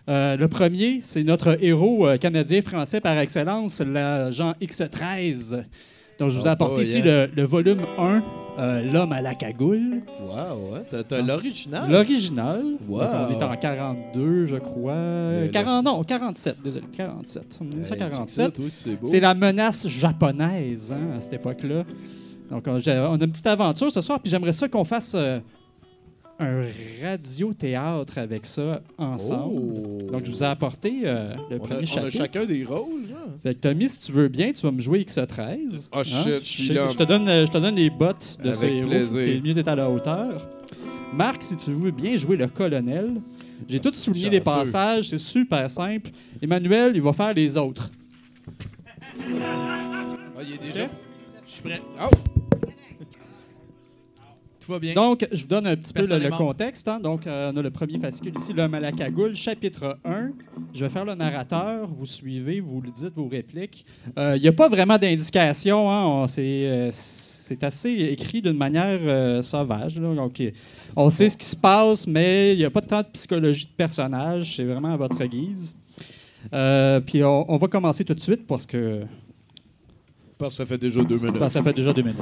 Euh, 0.09 0.37
le 0.37 0.49
premier, 0.49 1.01
c'est 1.03 1.25
notre 1.25 1.63
héros 1.63 2.07
euh, 2.07 2.17
canadien-français 2.17 3.01
par 3.01 3.19
excellence, 3.19 3.81
l'agent 3.81 4.55
X-13. 4.61 5.65
Donc, 6.19 6.31
je 6.31 6.39
vous 6.39 6.45
ai 6.47 6.51
Oh 6.51 6.53
apporté 6.53 6.83
ici 6.83 6.99
hein. 6.99 7.05
le, 7.05 7.31
le 7.35 7.43
volume 7.45 7.81
1, 7.99 8.23
euh, 8.59 8.91
L'homme 8.91 9.13
à 9.13 9.21
la 9.21 9.35
cagoule. 9.35 10.03
Wow, 10.23 10.75
ouais. 10.75 11.03
T'as, 11.09 11.21
l'original? 11.21 11.91
L'original. 11.91 12.63
Wow. 12.89 13.03
On 13.03 13.31
est 13.31 13.43
en 13.43 13.57
42, 13.57 14.47
je 14.47 14.57
crois. 14.57 14.95
Le- 14.95 15.49
40, 15.53 15.85
non, 15.85 16.03
47, 16.05 16.63
désolé, 16.63 16.85
47. 16.97 17.59
On 17.61 17.65
est 17.65 17.79
Hey, 17.79 17.85
check 17.85 17.99
147. 17.99 18.29
ça, 18.31 18.51
toi, 18.51 19.01
c'est 19.05 19.21
la 19.21 19.35
menace 19.35 19.89
japonaise 19.89 20.93
hein, 20.93 21.17
à 21.19 21.21
cette 21.21 21.35
époque-là. 21.35 21.85
Donc, 22.51 22.65
on, 22.67 22.77
a 22.77 23.15
une 23.25 23.31
petite 23.31 23.47
aventure 23.47 23.91
ce 23.91 24.01
soir, 24.01 24.21
puis 24.21 24.31
j'aimerais 24.31 24.53
ça 24.53 24.69
qu'on 24.69 24.85
fasse 24.85 25.15
euh, 25.17 25.41
un 26.39 26.63
radio-théâtre 27.03 28.19
avec 28.19 28.45
ça 28.47 28.83
ensemble. 28.99 29.61
Oh. 30.03 30.11
Donc, 30.13 30.27
je 30.27 30.31
vous 30.31 30.43
ai 30.43 30.47
apporté 30.47 31.01
euh, 31.05 31.35
le 31.51 31.57
On 31.59 31.65
a, 31.65 31.67
premier 31.69 31.81
on 31.81 31.83
a 31.83 31.87
chapitre. 31.87 32.17
chacun 32.19 32.45
des 32.45 32.65
rôles, 32.65 33.07
genre. 33.09 33.19
Fait 33.43 33.55
que 33.55 33.61
Tommy, 33.61 33.89
si 33.89 33.99
tu 34.01 34.13
veux 34.13 34.29
bien, 34.29 34.53
tu 34.53 34.63
vas 34.63 34.71
me 34.73 34.81
jouer 34.81 35.01
X13. 35.03 35.89
Oh, 35.93 36.05
shit, 36.05 36.41
je 36.41 36.45
suis 36.45 36.69
là. 36.75 36.89
Je 36.91 36.97
te 36.97 37.03
donne, 37.05 37.29
euh, 37.29 37.47
je 37.47 37.51
te 37.51 37.59
donne 37.59 37.77
les 37.77 37.91
bottes 37.91 38.37
de 38.43 38.49
Avec 38.51 38.57
ce 38.61 38.65
héros. 38.67 38.89
plaisir. 38.89 39.25
t'es- 39.25 39.41
mieux 39.41 39.55
d'être 39.55 39.69
à 39.69 39.75
la 39.77 39.89
hauteur. 39.91 40.49
Marc, 41.15 41.43
si 41.43 41.57
tu 41.57 41.71
veux 41.73 41.91
bien 41.91 42.17
jouer 42.17 42.37
le 42.37 42.49
colonel. 42.49 43.15
J'ai 43.69 43.79
Ah, 43.79 43.81
tout 43.81 43.91
c'est 43.91 44.05
souligné 44.11 44.29
les 44.29 44.41
passages, 44.41 45.09
c'est 45.09 45.19
super 45.19 45.71
simple. 45.71 46.11
Emmanuel, 46.43 46.93
il 46.95 47.01
va 47.01 47.13
faire 47.15 47.33
les 47.33 47.57
autres. 47.57 47.91
Ah, 49.19 50.43
il 50.47 50.55
est 50.55 50.73
déjà. 50.73 50.87
Je 51.47 51.51
suis 51.51 51.63
prêt. 51.63 51.81
Oh! 52.03 52.11
Tout 54.67 54.73
va 54.73 54.79
bien. 54.81 54.95
Donc, 54.95 55.27
je 55.31 55.43
vous 55.43 55.49
donne 55.49 55.67
un 55.69 55.77
petit 55.77 55.93
peu 55.93 56.03
le, 56.03 56.37
contexte. 56.37 56.89
hein. 56.89 56.99
Donc, 56.99 57.27
euh, 57.27 57.53
on 57.55 57.57
a 57.57 57.63
le 57.63 57.71
premier 57.71 57.99
fascicule 57.99 58.33
ici, 58.37 58.53
L'homme 58.53 58.75
à 58.75 58.81
la 58.81 58.91
cagoule, 58.91 59.35
chapitre 59.37 59.97
1. 60.05 60.31
Je 60.75 60.85
vais 60.85 60.91
faire 60.91 61.05
le 61.05 61.15
narrateur, 61.15 61.87
vous 61.87 62.05
suivez, 62.07 62.59
vous 62.59 62.81
le 62.81 62.91
dites 62.91 63.15
vos 63.15 63.29
répliques. 63.29 63.87
Euh, 64.19 64.35
Il 64.37 64.43
n'y 64.43 64.49
a 64.49 64.53
pas 64.53 64.69
vraiment 64.69 64.99
d'indication. 64.99 65.91
Hein. 65.91 66.27
C'est 66.27 66.67
euh, 66.67 66.89
c'est 66.91 67.63
assez 67.63 67.91
écrit 67.91 68.43
d'une 68.43 68.57
manière 68.57 68.99
euh, 69.03 69.41
sauvage. 69.41 70.01
là. 70.01 70.13
Donc, 70.17 70.43
on 70.97 71.09
sait 71.11 71.29
ce 71.29 71.37
qui 71.37 71.47
se 71.47 71.55
passe, 71.57 72.09
mais 72.09 72.55
il 72.55 72.59
n'y 72.59 72.65
a 72.65 72.71
pas 72.71 72.81
tant 72.83 73.03
de 73.03 73.07
psychologie 73.13 73.67
de 73.67 73.71
personnage. 73.77 74.57
C'est 74.57 74.65
vraiment 74.65 74.95
à 74.95 74.97
votre 74.97 75.25
guise. 75.27 75.77
Euh, 76.53 76.99
puis 77.01 77.23
on, 77.23 77.49
on 77.51 77.57
va 77.57 77.69
commencer 77.69 78.05
tout 78.05 78.15
de 78.15 78.21
suite 78.21 78.47
parce 78.49 78.67
que 78.67 79.03
Parce 80.39 80.55
que 80.57 80.63
ça 80.65 80.67
fait 80.67 80.79
déjà 80.79 81.03
deux 81.05 81.17
minutes. 81.17 81.39
Parce 81.39 81.55
que 81.55 81.59
ça 81.61 81.63
fait 81.63 81.73
déjà 81.73 81.93
deux 81.93 82.03
minutes. 82.03 82.19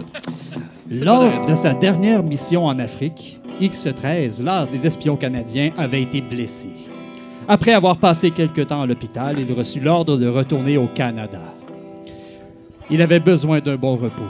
Lors 0.91 1.47
de 1.47 1.55
sa 1.55 1.73
dernière 1.73 2.23
mission 2.23 2.67
en 2.67 2.79
Afrique, 2.79 3.41
X-13, 3.59 4.43
l'as 4.43 4.71
des 4.71 4.87
espions 4.87 5.17
canadiens, 5.17 5.73
avait 5.79 6.03
été 6.03 6.21
blessé. 6.21 6.69
Après 7.49 7.73
avoir 7.73 7.97
passé 7.97 8.31
quelque 8.31 8.61
temps 8.61 8.83
à 8.83 8.87
l'hôpital, 8.87 9.39
il 9.39 9.51
reçut 9.53 9.81
l'ordre 9.81 10.19
de 10.19 10.27
retourner 10.27 10.77
au 10.77 10.87
Canada. 10.87 11.41
Il 12.91 13.01
avait 13.01 13.21
besoin 13.21 13.61
d'un 13.61 13.77
bon 13.77 13.97
repos. 13.97 14.23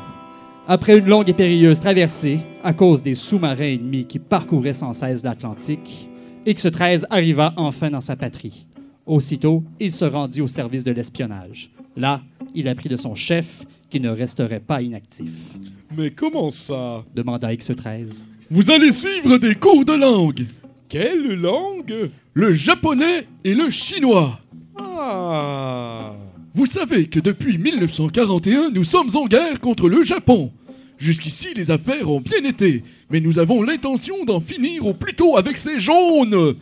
Après 0.68 0.96
une 0.96 1.06
longue 1.06 1.28
et 1.28 1.34
périlleuse 1.34 1.80
traversée, 1.80 2.38
à 2.62 2.72
cause 2.72 3.02
des 3.02 3.16
sous-marins 3.16 3.74
ennemis 3.74 4.06
qui 4.06 4.20
parcouraient 4.20 4.72
sans 4.72 4.92
cesse 4.92 5.24
l'Atlantique, 5.24 6.08
X-13 6.46 7.06
arriva 7.10 7.52
enfin 7.56 7.90
dans 7.90 8.00
sa 8.00 8.14
patrie. 8.14 8.66
Aussitôt, 9.06 9.64
il 9.80 9.90
se 9.90 10.04
rendit 10.04 10.40
au 10.40 10.46
service 10.46 10.84
de 10.84 10.92
l'espionnage. 10.92 11.70
Là, 11.96 12.22
il 12.54 12.68
apprit 12.68 12.88
de 12.88 12.96
son 12.96 13.16
chef 13.16 13.64
qu'il 13.90 14.02
ne 14.02 14.10
resterait 14.10 14.60
pas 14.60 14.82
inactif. 14.82 15.56
Mais 15.96 16.10
comment 16.10 16.50
ça? 16.50 17.04
Demanda 17.14 17.52
X-13. 17.52 18.24
Vous 18.50 18.70
allez 18.70 18.92
suivre 18.92 19.38
des 19.38 19.54
cours 19.54 19.84
de 19.84 19.92
langue. 19.92 20.46
Quelle 20.88 21.34
langue? 21.40 22.10
Le 22.32 22.52
japonais 22.52 23.26
et 23.44 23.54
le 23.54 23.70
chinois. 23.70 24.40
Ah! 24.76 26.14
Vous 26.54 26.66
savez 26.66 27.06
que 27.06 27.20
depuis 27.20 27.58
1941, 27.58 28.70
nous 28.70 28.84
sommes 28.84 29.10
en 29.14 29.26
guerre 29.26 29.60
contre 29.60 29.88
le 29.88 30.02
Japon. 30.02 30.50
Jusqu'ici, 30.98 31.48
les 31.54 31.70
affaires 31.70 32.10
ont 32.10 32.20
bien 32.20 32.44
été, 32.44 32.82
mais 33.10 33.20
nous 33.20 33.38
avons 33.38 33.62
l'intention 33.62 34.24
d'en 34.24 34.40
finir 34.40 34.86
au 34.86 34.94
plus 34.94 35.14
tôt 35.14 35.36
avec 35.36 35.56
ces 35.56 35.78
jaunes. 35.78 36.54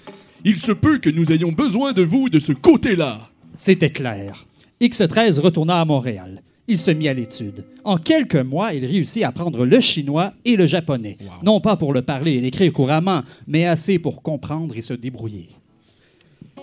Il 0.45 0.59
se 0.59 0.73
peut 0.73 0.99
que 0.99 1.11
nous 1.11 1.33
ayons 1.33 1.53
besoin 1.53 1.92
de 1.92 2.03
vous 2.03 2.29
de 2.29 2.38
ce 2.38 2.53
côté-là. 2.53 3.31
C'était 3.55 3.90
clair. 3.90 4.47
X-13 4.81 5.40
retourna 5.40 5.81
à 5.81 5.85
Montréal. 5.85 6.42
Il 6.68 6.79
se 6.79 6.90
mit 6.92 7.09
à 7.09 7.14
l'étude. 7.14 7.64
En 7.85 7.96
quelques 7.96 8.37
mois, 8.37 8.72
il 8.72 8.85
réussit 8.87 9.25
à 9.25 9.29
apprendre 9.29 9.64
le 9.66 9.81
chinois 9.81 10.33
et 10.44 10.57
le 10.57 10.64
japonais. 10.66 11.18
Non 11.42 11.61
pas 11.61 11.77
pour 11.77 11.92
le 11.92 12.03
parler 12.03 12.33
et 12.35 12.40
l'écrire 12.40 12.72
couramment, 12.72 13.22
mais 13.48 13.66
assez 13.66 13.98
pour 13.98 14.22
comprendre 14.22 14.77
et 14.77 14.81
se 14.83 14.94
débrouiller. 14.94 15.48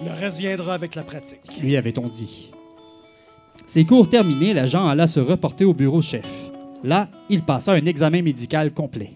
Le 0.02 0.12
reste 0.12 0.40
viendra 0.40 0.74
avec 0.74 0.96
la 0.96 1.04
pratique. 1.04 1.62
lui 1.62 1.76
avait-on 1.76 2.08
dit. 2.08 2.50
Ses 3.66 3.84
cours 3.86 4.10
terminés, 4.10 4.54
l'agent 4.54 4.88
alla 4.88 5.06
se 5.06 5.20
reporter 5.20 5.66
au 5.66 5.74
bureau 5.74 6.02
chef. 6.02 6.50
Là, 6.84 7.10
il 7.30 7.42
passa 7.44 7.74
un 7.74 7.86
examen 7.86 8.22
médical 8.22 8.74
complet. 8.74 9.12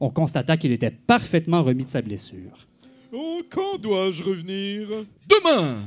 On 0.00 0.10
constata 0.10 0.58
qu'il 0.58 0.72
était 0.72 0.90
parfaitement 0.90 1.62
remis 1.62 1.84
de 1.84 1.88
sa 1.88 2.02
blessure. 2.02 2.66
Oh, 3.12 3.40
quand 3.48 3.80
dois-je 3.80 4.22
revenir? 4.22 4.88
Demain, 5.26 5.78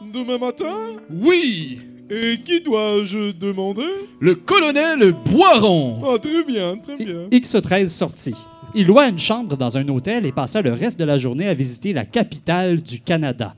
Demain 0.00 0.38
matin? 0.38 0.96
oui, 1.10 1.78
Et 2.10 2.38
qui 2.44 2.60
dois-je 2.60 3.30
demander? 3.32 3.86
le 4.18 4.34
colonel 4.34 5.12
Boiron. 5.12 6.00
Ah, 6.04 6.18
très 6.18 6.42
bien, 6.44 6.76
très 6.76 6.96
bien. 6.96 7.28
X-13 7.30 7.88
sortit. 7.88 8.34
Il 8.74 8.86
loua 8.86 9.08
une 9.08 9.18
chambre 9.18 9.56
dans 9.56 9.76
un 9.78 9.88
hôtel 9.88 10.26
et 10.26 10.32
passa 10.32 10.60
le 10.62 10.72
reste 10.72 10.98
de 10.98 11.04
la 11.04 11.18
journée 11.18 11.46
à 11.48 11.54
visiter 11.54 11.92
la 11.92 12.04
capitale 12.04 12.80
du 12.80 13.00
Canada. 13.00 13.54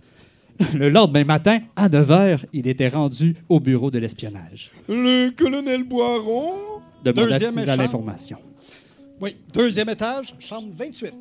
Le 0.74 0.90
lendemain 0.90 1.24
matin, 1.24 1.60
à 1.76 1.88
9 1.88 2.08
h, 2.08 2.38
il 2.52 2.68
était 2.68 2.88
rendu 2.88 3.34
au 3.48 3.58
bureau 3.58 3.90
de 3.90 3.98
l'espionnage. 3.98 4.70
Le 4.88 5.30
colonel 5.30 5.84
Boiron? 5.84 6.52
Demanda-t-il 7.04 7.68
à 7.70 7.76
l'information. 7.76 8.38
Oui, 9.20 9.36
deuxième 9.52 9.88
étage, 9.88 10.34
chambre 10.38 10.68
28. 10.76 11.14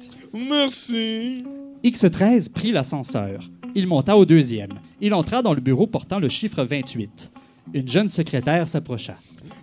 Merci. 0.49 1.43
X13 1.83 2.51
prit 2.51 2.71
l'ascenseur. 2.71 3.39
Il 3.73 3.87
monta 3.87 4.17
au 4.17 4.25
deuxième. 4.25 4.73
Il 4.99 5.13
entra 5.13 5.41
dans 5.41 5.53
le 5.53 5.61
bureau 5.61 5.87
portant 5.87 6.19
le 6.19 6.27
chiffre 6.27 6.63
28. 6.63 7.31
Une 7.73 7.87
jeune 7.87 8.07
secrétaire 8.09 8.67
s'approcha. 8.67 9.15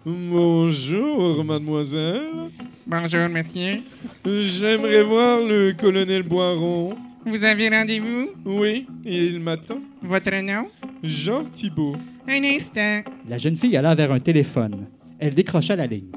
Bonjour, 0.07 1.44
mademoiselle. 1.44 2.23
Bonjour, 2.87 3.29
monsieur. 3.29 3.83
J'aimerais 4.25 5.03
voir 5.03 5.40
le 5.40 5.73
colonel 5.73 6.23
Boiron. 6.23 6.97
Vous 7.27 7.44
avez 7.44 7.68
rendez-vous? 7.68 8.31
Oui, 8.47 8.87
il 9.05 9.40
m'attend. 9.40 9.81
Votre 10.03 10.40
nom? 10.40 10.68
Jean 11.03 11.44
Thibault. 11.44 11.97
Un 12.27 12.42
instant. 12.44 13.03
La 13.29 13.37
jeune 13.37 13.57
fille 13.57 13.77
alla 13.77 13.94
vers 13.94 14.12
un 14.12 14.21
téléphone. 14.21 14.87
Elle 15.18 15.35
décrocha 15.35 15.77
la 15.77 15.87
ligne. 15.87 16.12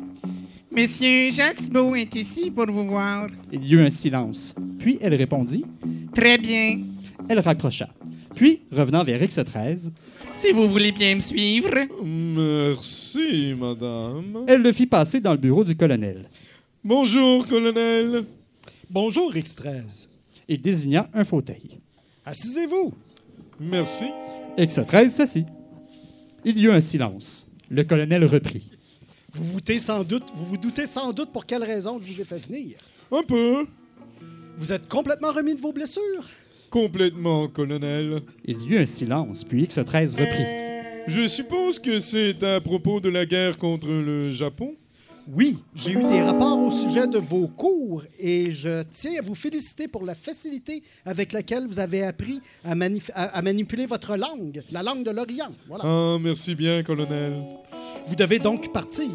Monsieur 0.71 1.30
Jean 1.32 1.54
Thibault 1.54 1.95
est 1.95 2.15
ici 2.15 2.49
pour 2.49 2.67
vous 2.67 2.86
voir. 2.86 3.27
Il 3.51 3.65
y 3.65 3.73
eut 3.73 3.82
un 3.82 3.89
silence. 3.89 4.56
Puis 4.80 4.97
elle 5.01 5.15
répondit. 5.15 5.65
Très 6.15 6.38
bien. 6.38 6.80
Elle 7.32 7.39
raccrocha. 7.39 7.88
Puis, 8.36 8.63
revenant 8.74 9.06
vers 9.06 9.22
X13, 9.24 9.94
Si 10.34 10.52
vous 10.52 10.67
voulez 10.67 10.91
bien 10.91 11.15
me 11.15 11.22
suivre. 11.22 11.70
Merci, 12.04 13.56
madame. 13.58 14.44
elle 14.50 14.62
le 14.62 14.74
fit 14.74 14.86
passer 14.86 15.22
dans 15.22 15.32
le 15.32 15.38
bureau 15.38 15.63
du 15.63 15.78
colonel. 15.78 16.28
Bonjour, 16.84 17.48
colonel. 17.48 18.26
Bonjour, 18.89 19.34
X13. 19.34 20.10
Il 20.50 20.62
désigna 20.62 21.10
un 21.13 21.24
fauteuil. 21.24 21.80
Assisez-vous. 22.26 22.91
Merci. 23.62 24.08
X13 24.58 25.10
s'assit. 25.12 25.48
Il 26.44 26.58
y 26.58 26.65
eut 26.65 26.72
un 26.72 26.82
silence. 26.82 27.48
Le 27.70 27.86
colonel 27.86 28.26
reprit. 28.26 28.70
Vous 29.32 29.46
vous, 29.46 29.54
doutez 29.62 29.80
sans 29.80 30.04
doute, 30.04 30.34
vous 30.36 30.46
vous 30.48 30.58
doutez 30.58 30.86
sans 30.86 31.13
doute 31.13 31.32
pour 31.32 31.46
quelle 31.46 31.63
raison 31.63 31.98
je 31.98 32.12
vous 32.12 32.20
ai 32.20 32.26
fait 32.26 32.46
venir. 32.46 32.76
Un 33.10 33.24
peu. 33.24 33.65
Vous 34.58 34.74
êtes 34.74 34.89
complètement 34.89 35.32
remis 35.32 35.56
de 35.56 35.62
vos 35.62 35.72
blessures? 35.72 36.30
Complètement, 36.71 37.47
colonel. 37.49 38.21
Il 38.45 38.62
y 38.63 38.69
eut 38.69 38.79
un 38.79 38.86
silence, 38.86 39.43
puis 39.43 39.65
X13 39.65 40.12
reprit. 40.19 40.45
Je 41.07 41.27
suppose 41.27 41.77
que 41.79 41.99
c'est 41.99 42.41
à 42.43 42.62
propos 42.62 42.99
de 42.99 43.10
la 43.10 43.25
guerre 43.25 43.57
contre 43.57 43.88
le 43.89 44.31
Japon? 44.31 44.73
Oui, 45.31 45.57
j'ai 45.75 45.91
eu 45.91 46.03
des 46.03 46.19
rapports 46.21 46.57
au 46.60 46.71
sujet 46.71 47.07
de 47.07 47.19
vos 47.19 47.47
cours 47.47 48.03
et 48.19 48.51
je 48.51 48.81
tiens 48.84 49.19
à 49.19 49.21
vous 49.21 49.36
féliciter 49.36 49.88
pour 49.88 50.03
la 50.03 50.15
facilité 50.15 50.81
avec 51.05 51.31
laquelle 51.31 51.67
vous 51.67 51.79
avez 51.79 52.03
appris 52.03 52.39
à, 52.65 52.73
manif- 52.73 53.12
à- 53.13 53.25
à 53.38 53.41
manipuler 53.43 53.86
votre 53.86 54.15
langue, 54.17 54.63
la 54.71 54.81
langue 54.81 55.03
de 55.03 55.12
l'Orient. 55.12 55.51
Voilà. 55.67 55.84
Ah, 55.86 56.17
merci 56.19 56.55
bien, 56.55 56.81
colonel. 56.84 57.34
Vous 58.07 58.15
devez 58.15 58.39
donc 58.39 58.73
partir. 58.73 59.10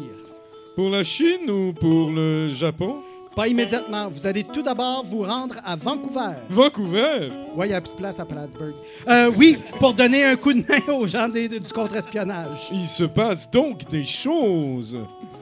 Pour 0.75 0.89
la 0.89 1.03
Chine 1.03 1.49
ou 1.49 1.73
pour 1.73 2.09
le 2.11 2.49
Japon? 2.53 2.97
Pas 3.37 3.47
immédiatement. 3.47 4.09
Vous 4.09 4.25
allez 4.25 4.43
tout 4.43 4.63
d'abord 4.63 5.05
vous 5.05 5.21
rendre 5.21 5.57
à 5.63 5.75
Vancouver. 5.75 6.33
Vancouver? 6.49 7.29
Oui, 7.55 7.67
il 7.67 7.69
n'y 7.69 7.75
a 7.75 7.81
plus 7.81 7.91
de 7.91 7.97
place 7.97 8.19
à 8.19 8.25
Plattsburgh. 8.25 8.73
Euh, 9.07 9.31
oui, 9.37 9.59
pour 9.77 9.93
donner 9.93 10.25
un 10.25 10.35
coup 10.35 10.51
de 10.53 10.63
main 10.67 10.93
aux 10.95 11.05
gens 11.05 11.29
des- 11.29 11.47
du 11.47 11.59
contre-espionnage. 11.71 12.67
Il 12.71 12.87
se 12.87 13.03
passe 13.03 13.51
donc 13.51 13.87
des 13.91 14.03
choses. 14.03 14.97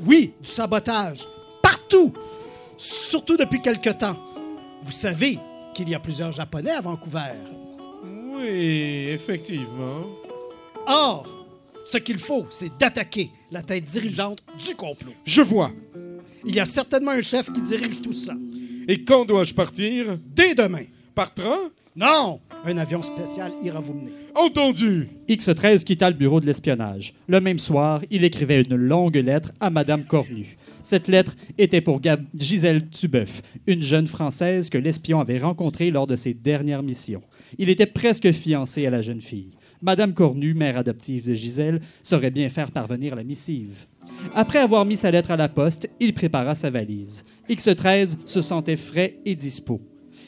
Oui, 0.06 0.34
du 0.42 0.50
sabotage. 0.50 1.26
Partout. 1.64 2.12
Surtout 2.78 3.38
depuis 3.38 3.62
quelque 3.62 3.92
temps. 3.92 4.18
Vous 4.82 4.92
savez 4.92 5.40
qu'il 5.74 5.88
y 5.88 5.96
a 5.96 6.00
plusieurs 6.02 6.34
Japonais 6.34 6.72
à 6.72 6.82
Vancouver. 6.82 7.32
Oui, 8.04 9.08
effectivement. 9.10 10.06
Or, 10.86 11.26
ce 11.86 11.98
qu'il 11.98 12.18
faut, 12.20 12.46
c'est 12.50 12.78
d'attaquer 12.78 13.32
la 13.52 13.62
tête 13.64 13.86
dirigeante 13.86 14.40
du 14.68 14.76
complot. 14.76 15.14
Je 15.24 15.42
vois. 15.42 15.72
Il 16.46 16.54
y 16.56 16.60
a 16.60 16.66
certainement 16.66 17.12
un 17.12 17.22
chef 17.22 17.52
qui 17.52 17.62
dirige 17.62 18.02
tout 18.02 18.14
ça. 18.14 18.34
Et 18.88 19.04
quand 19.04 19.26
dois-je 19.26 19.54
partir? 19.54 20.06
Dès 20.36 20.54
demain. 20.56 20.84
Par 21.16 21.34
train? 21.34 21.58
Non, 21.96 22.40
un 22.66 22.78
avion 22.78 23.02
spécial 23.02 23.54
ira 23.64 23.80
vous 23.80 23.94
mener. 23.94 24.12
Entendu. 24.36 25.08
X13 25.30 25.86
quitta 25.86 26.10
le 26.10 26.16
bureau 26.16 26.42
de 26.42 26.46
l'espionnage. 26.46 27.14
Le 27.28 27.40
même 27.40 27.58
soir, 27.58 28.02
il 28.12 28.24
écrivait 28.26 28.62
une 28.62 28.76
longue 28.76 29.16
lettre 29.16 29.54
à 29.62 29.70
Madame 29.70 30.04
Cornu. 30.04 30.58
Cette 30.84 31.08
lettre 31.08 31.36
était 31.58 31.82
pour 31.82 32.02
Gab- 32.02 32.26
Gisèle 32.38 32.90
Tubeuf, 32.90 33.42
une 33.66 33.82
jeune 33.82 34.08
Française 34.08 34.70
que 34.70 34.78
l'espion 34.78 35.20
avait 35.22 35.40
rencontrée 35.40 35.90
lors 35.90 36.06
de 36.06 36.18
ses 36.18 36.34
dernières 36.34 36.84
missions. 36.84 37.24
Il 37.58 37.70
était 37.70 37.86
presque 37.86 38.32
fiancé 38.34 38.86
à 38.86 38.90
la 38.90 39.02
jeune 39.02 39.22
fille. 39.22 39.52
Madame 39.82 40.14
Cornu, 40.14 40.54
mère 40.54 40.78
adoptive 40.78 41.24
de 41.26 41.34
Gisèle, 41.34 41.80
saurait 42.04 42.30
bien 42.32 42.50
faire 42.50 42.72
parvenir 42.72 43.16
la 43.16 43.24
missive. 43.24 43.86
Après 44.34 44.60
avoir 44.60 44.86
mis 44.86 44.98
sa 44.98 45.12
lettre 45.12 45.32
à 45.32 45.38
la 45.38 45.50
poste, 45.50 45.90
il 46.00 46.14
prépara 46.14 46.56
sa 46.56 46.70
valise. 46.70 47.26
X13 47.50 48.18
se 48.26 48.42
sentait 48.42 48.76
frais 48.76 49.18
et 49.26 49.36
dispo. 49.36 49.82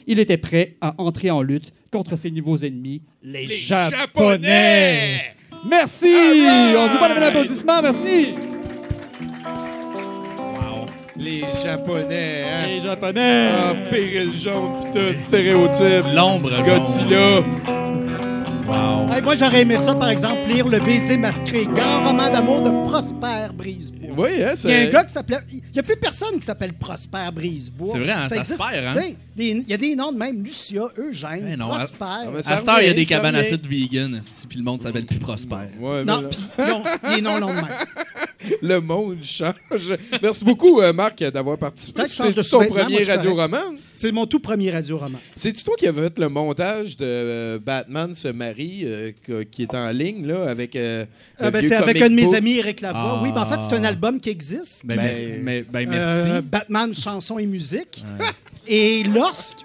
Il 0.06 0.18
était 0.18 0.36
prêt 0.36 0.76
à 0.80 0.94
entrer 0.98 1.30
en 1.30 1.42
lutte 1.42 1.72
contre 1.90 2.16
ses 2.16 2.30
nouveaux 2.30 2.56
ennemis, 2.58 3.02
les, 3.22 3.46
Japonais. 3.46 5.20
Merci! 5.68 6.14
On 6.76 6.86
vous 6.86 6.98
donne 6.98 7.22
un 7.22 7.26
applaudissement, 7.26 7.82
merci! 7.82 8.34
Les 11.18 11.40
Japonais, 11.62 12.44
hein? 12.44 12.66
Les 12.68 12.80
Japonais! 12.80 13.48
Ah, 13.52 13.74
péril 13.90 14.32
jaune 14.38 14.78
pis 14.84 14.90
tout, 14.92 15.18
stéréotype. 15.18 16.04
L'ombre. 16.14 16.50
jaune. 16.64 17.77
Moi, 18.68 19.34
j'aurais 19.34 19.62
aimé 19.62 19.76
ça, 19.78 19.94
par 19.94 20.10
exemple, 20.10 20.46
lire 20.48 20.68
Le 20.68 20.78
baiser 20.80 21.16
masqué, 21.16 21.66
grand 21.66 22.06
roman 22.06 22.30
d'amour 22.30 22.60
de 22.60 22.70
Prosper 22.88 23.48
Brisebois. 23.54 23.97
Oui, 24.16 24.28
hein, 24.30 24.34
Il 24.36 24.40
y 24.42 24.44
a 24.44 24.50
un 24.50 24.56
c'est... 24.56 24.90
gars 24.90 25.04
qui 25.04 25.12
s'appelait. 25.12 25.38
Il 25.52 25.60
n'y 25.72 25.78
a 25.78 25.82
plus 25.82 25.96
personne 25.96 26.38
qui 26.38 26.46
s'appelle 26.46 26.72
Prosper 26.74 27.28
Brisebois. 27.34 27.92
C'est 27.92 27.98
vrai, 28.00 28.12
hein, 28.12 28.26
ça 28.26 28.34
se 28.36 28.40
existe. 28.40 28.58
perd, 28.58 28.96
hein? 28.96 29.00
Des- 29.36 29.50
Il 29.50 29.68
y 29.68 29.74
a 29.74 29.76
des 29.76 29.94
noms 29.94 30.10
de 30.12 30.18
même 30.18 30.42
Lucia, 30.42 30.82
Eugène, 30.98 31.42
Ben 31.44 31.56
non, 31.58 31.68
Prosper. 31.68 31.96
Ah, 32.00 32.24
ça 32.42 32.52
À 32.52 32.56
cette 32.56 32.68
heure, 32.68 32.80
il 32.80 32.86
y 32.86 32.90
a 32.90 32.94
des 32.94 33.04
ça 33.04 33.14
cabanes 33.16 33.36
à 33.36 33.44
sucre 33.44 33.68
vegan, 33.68 34.20
puis 34.48 34.58
le 34.58 34.64
monde 34.64 34.80
s'appelle 34.80 35.04
plus 35.06 35.18
prospère. 35.18 35.68
Ouais, 35.80 36.04
non, 36.04 36.24
puis 36.28 37.16
des 37.16 37.22
noms 37.22 37.38
longs 37.38 37.48
de 37.50 37.54
même. 37.54 37.66
le 38.62 38.80
monde 38.80 39.18
change. 39.22 39.52
Merci 40.22 40.44
beaucoup, 40.44 40.80
euh, 40.80 40.92
Marc, 40.92 41.22
d'avoir 41.22 41.58
participé. 41.58 42.02
C'est 42.06 42.32
ton 42.50 42.64
premier 42.66 43.02
radio-roman. 43.02 43.58
C'est 43.94 44.12
mon 44.12 44.26
tout 44.26 44.38
premier 44.38 44.70
radio-roman. 44.70 45.18
C'est-tu 45.34 45.64
toi 45.64 45.74
qui 45.76 45.88
avais 45.88 46.02
fait 46.02 46.18
le 46.20 46.28
montage 46.28 46.96
de 46.96 47.04
euh, 47.04 47.58
Batman 47.58 48.14
se 48.14 48.28
marie, 48.28 48.82
euh, 48.84 49.10
qui 49.50 49.62
est 49.62 49.74
en 49.74 49.90
ligne, 49.90 50.24
là, 50.26 50.48
avec. 50.48 50.76
euh, 50.76 51.04
Ah, 51.38 51.50
ben, 51.50 51.60
c'est 51.60 51.74
avec 51.74 52.00
un 52.00 52.08
de 52.08 52.14
mes 52.14 52.32
amis, 52.34 52.58
Eric 52.58 52.80
Lavoie. 52.80 53.18
Ah. 53.18 53.20
Oui, 53.24 53.30
ben, 53.32 53.42
en 53.42 53.46
fait, 53.46 53.58
c'est 53.68 53.74
un 53.76 53.82
album 53.84 54.07
qui 54.16 54.30
existe. 54.30 54.86
Ben. 54.86 54.96
Mais- 55.42 55.62
ben, 55.62 55.88
merci. 55.88 56.30
Euh, 56.30 56.40
Batman, 56.40 56.94
chanson 56.94 57.38
et 57.38 57.46
musique. 57.46 58.02
Et 58.66 59.02
lorsque. 59.04 59.58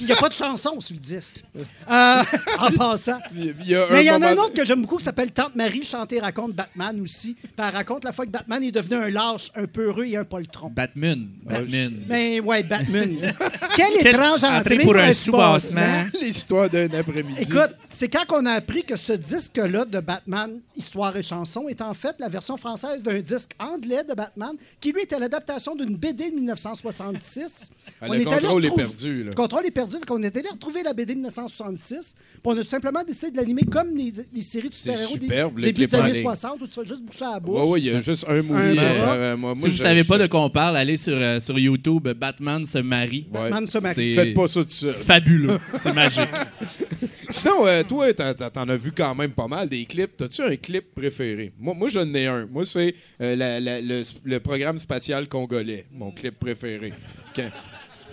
Il 0.00 0.06
n'y 0.06 0.12
a 0.12 0.16
pas 0.16 0.28
de 0.28 0.34
chanson 0.34 0.80
sur 0.80 0.94
le 0.94 1.00
disque. 1.00 1.42
Euh, 1.90 2.22
en 2.58 2.70
passant. 2.72 3.18
Il 3.34 3.54
y 3.66 3.74
a 3.74 3.84
un 3.84 3.92
Mais 3.92 4.04
il 4.04 4.06
y 4.06 4.10
en 4.10 4.22
a 4.22 4.28
un 4.28 4.36
autre 4.36 4.54
que 4.54 4.64
j'aime 4.64 4.82
beaucoup 4.82 4.96
qui 4.96 5.04
s'appelle 5.04 5.30
Tante 5.32 5.54
Marie 5.54 5.84
chanter 5.84 6.20
raconte 6.20 6.52
Batman 6.52 7.00
aussi. 7.00 7.34
Puis 7.34 7.50
elle 7.58 7.74
raconte 7.74 8.04
la 8.04 8.12
fois 8.12 8.26
que 8.26 8.30
Batman 8.30 8.62
est 8.62 8.72
devenu 8.72 8.96
un 8.96 9.10
lâche, 9.10 9.50
un 9.54 9.66
peureux 9.66 10.06
et 10.06 10.16
un 10.16 10.24
poltron. 10.24 10.70
Batman. 10.70 11.28
Batman. 11.42 12.04
Mais 12.08 12.40
ouais, 12.40 12.62
Batman. 12.62 13.16
Quelle 13.76 13.86
Quelle 13.98 14.14
étrange 14.14 14.44
entrée, 14.44 14.58
entrée 14.58 14.78
pour 14.78 14.96
un 14.96 15.12
sous-bassement. 15.12 16.04
L'histoire 16.20 16.70
d'un 16.70 16.88
après-midi. 16.92 17.40
Écoute, 17.40 17.74
c'est 17.88 18.08
quand 18.08 18.26
qu'on 18.26 18.46
a 18.46 18.52
appris 18.52 18.84
que 18.84 18.96
ce 18.96 19.12
disque-là 19.12 19.84
de 19.84 20.00
Batman, 20.00 20.60
Histoire 20.76 21.16
et 21.16 21.22
chanson, 21.22 21.68
est 21.68 21.80
en 21.80 21.94
fait 21.94 22.16
la 22.18 22.28
version 22.28 22.56
française 22.56 23.02
d'un 23.02 23.18
disque 23.18 23.52
anglais 23.58 24.02
de 24.04 24.14
Batman, 24.14 24.52
qui 24.80 24.92
lui 24.92 25.02
était 25.02 25.18
l'adaptation 25.18 25.74
d'une 25.76 25.96
BD 25.96 26.30
de 26.30 26.36
1966. 26.36 27.72
Ah, 28.00 28.08
le 28.08 28.24
contrôle 28.24 28.64
est 28.64 28.74
perdu, 28.74 29.24
là. 29.24 29.30
Le 29.30 29.34
contrôle 29.34 29.66
est 29.66 29.70
perdu. 29.70 29.83
On 30.10 30.22
est 30.22 30.36
allé 30.36 30.48
retrouver 30.48 30.82
la 30.82 30.92
BD 30.92 31.14
de 31.14 31.18
1966, 31.20 32.16
puis 32.32 32.40
on 32.44 32.56
a 32.56 32.62
tout 32.62 32.68
simplement 32.68 33.02
décidé 33.04 33.30
de 33.30 33.36
l'animer 33.36 33.62
comme 33.64 33.94
les, 33.96 34.12
les 34.32 34.42
séries 34.42 34.70
de 34.70 34.74
super-héros 34.74 35.16
des 35.18 35.26
début 35.72 35.86
des 35.86 35.94
années 35.94 36.12
ligne. 36.12 36.22
60, 36.22 36.60
où 36.62 36.66
tu 36.66 36.80
vas 36.80 36.84
juste 36.86 37.02
boucher 37.02 37.24
à 37.24 37.32
la 37.34 37.40
bouche. 37.40 37.68
Ouais, 37.68 37.80
il 37.80 37.86
y 37.86 37.90
a 37.90 38.00
juste 38.00 38.24
un 38.28 38.34
mouvement. 38.34 38.62
Euh, 38.82 39.36
moi, 39.36 39.54
si 39.54 39.60
moi, 39.60 39.68
vous 39.70 39.76
je- 39.76 39.82
savez 39.82 40.04
pas 40.04 40.18
de 40.18 40.26
quoi 40.26 40.40
on 40.42 40.50
parle, 40.50 40.76
allez 40.76 40.96
sur, 40.96 41.14
euh, 41.16 41.40
sur 41.40 41.58
YouTube, 41.58 42.08
Batman 42.08 42.64
se 42.64 42.78
marie. 42.78 43.26
Batman 43.30 43.66
se 43.66 43.78
marie. 43.78 43.94
C'est 43.94 44.14
Faites 44.14 44.34
pas 44.34 44.48
ça 44.48 44.62
tout 44.64 44.70
seul. 44.70 44.94
fabuleux. 44.94 45.58
C'est 45.78 45.92
magique. 45.92 46.28
Sinon, 47.30 47.66
euh, 47.66 47.82
toi, 47.82 48.12
t'en, 48.14 48.68
as 48.68 48.76
vu 48.76 48.92
quand 48.92 49.14
même 49.14 49.32
pas 49.32 49.48
mal 49.48 49.68
des 49.68 49.84
clips. 49.86 50.16
T'as-tu 50.16 50.42
un 50.42 50.56
clip 50.56 50.94
préféré? 50.94 51.52
Moi, 51.58 51.74
moi 51.74 51.88
j'en 51.88 52.12
ai 52.14 52.26
un. 52.26 52.46
Moi, 52.46 52.64
c'est 52.64 52.94
euh, 53.20 53.34
le, 53.60 54.02
le 54.24 54.40
programme 54.40 54.78
spatial 54.78 55.28
congolais, 55.28 55.86
mon 55.92 56.10
clip 56.12 56.38
préféré. 56.38 56.92
Quand- 57.34 57.50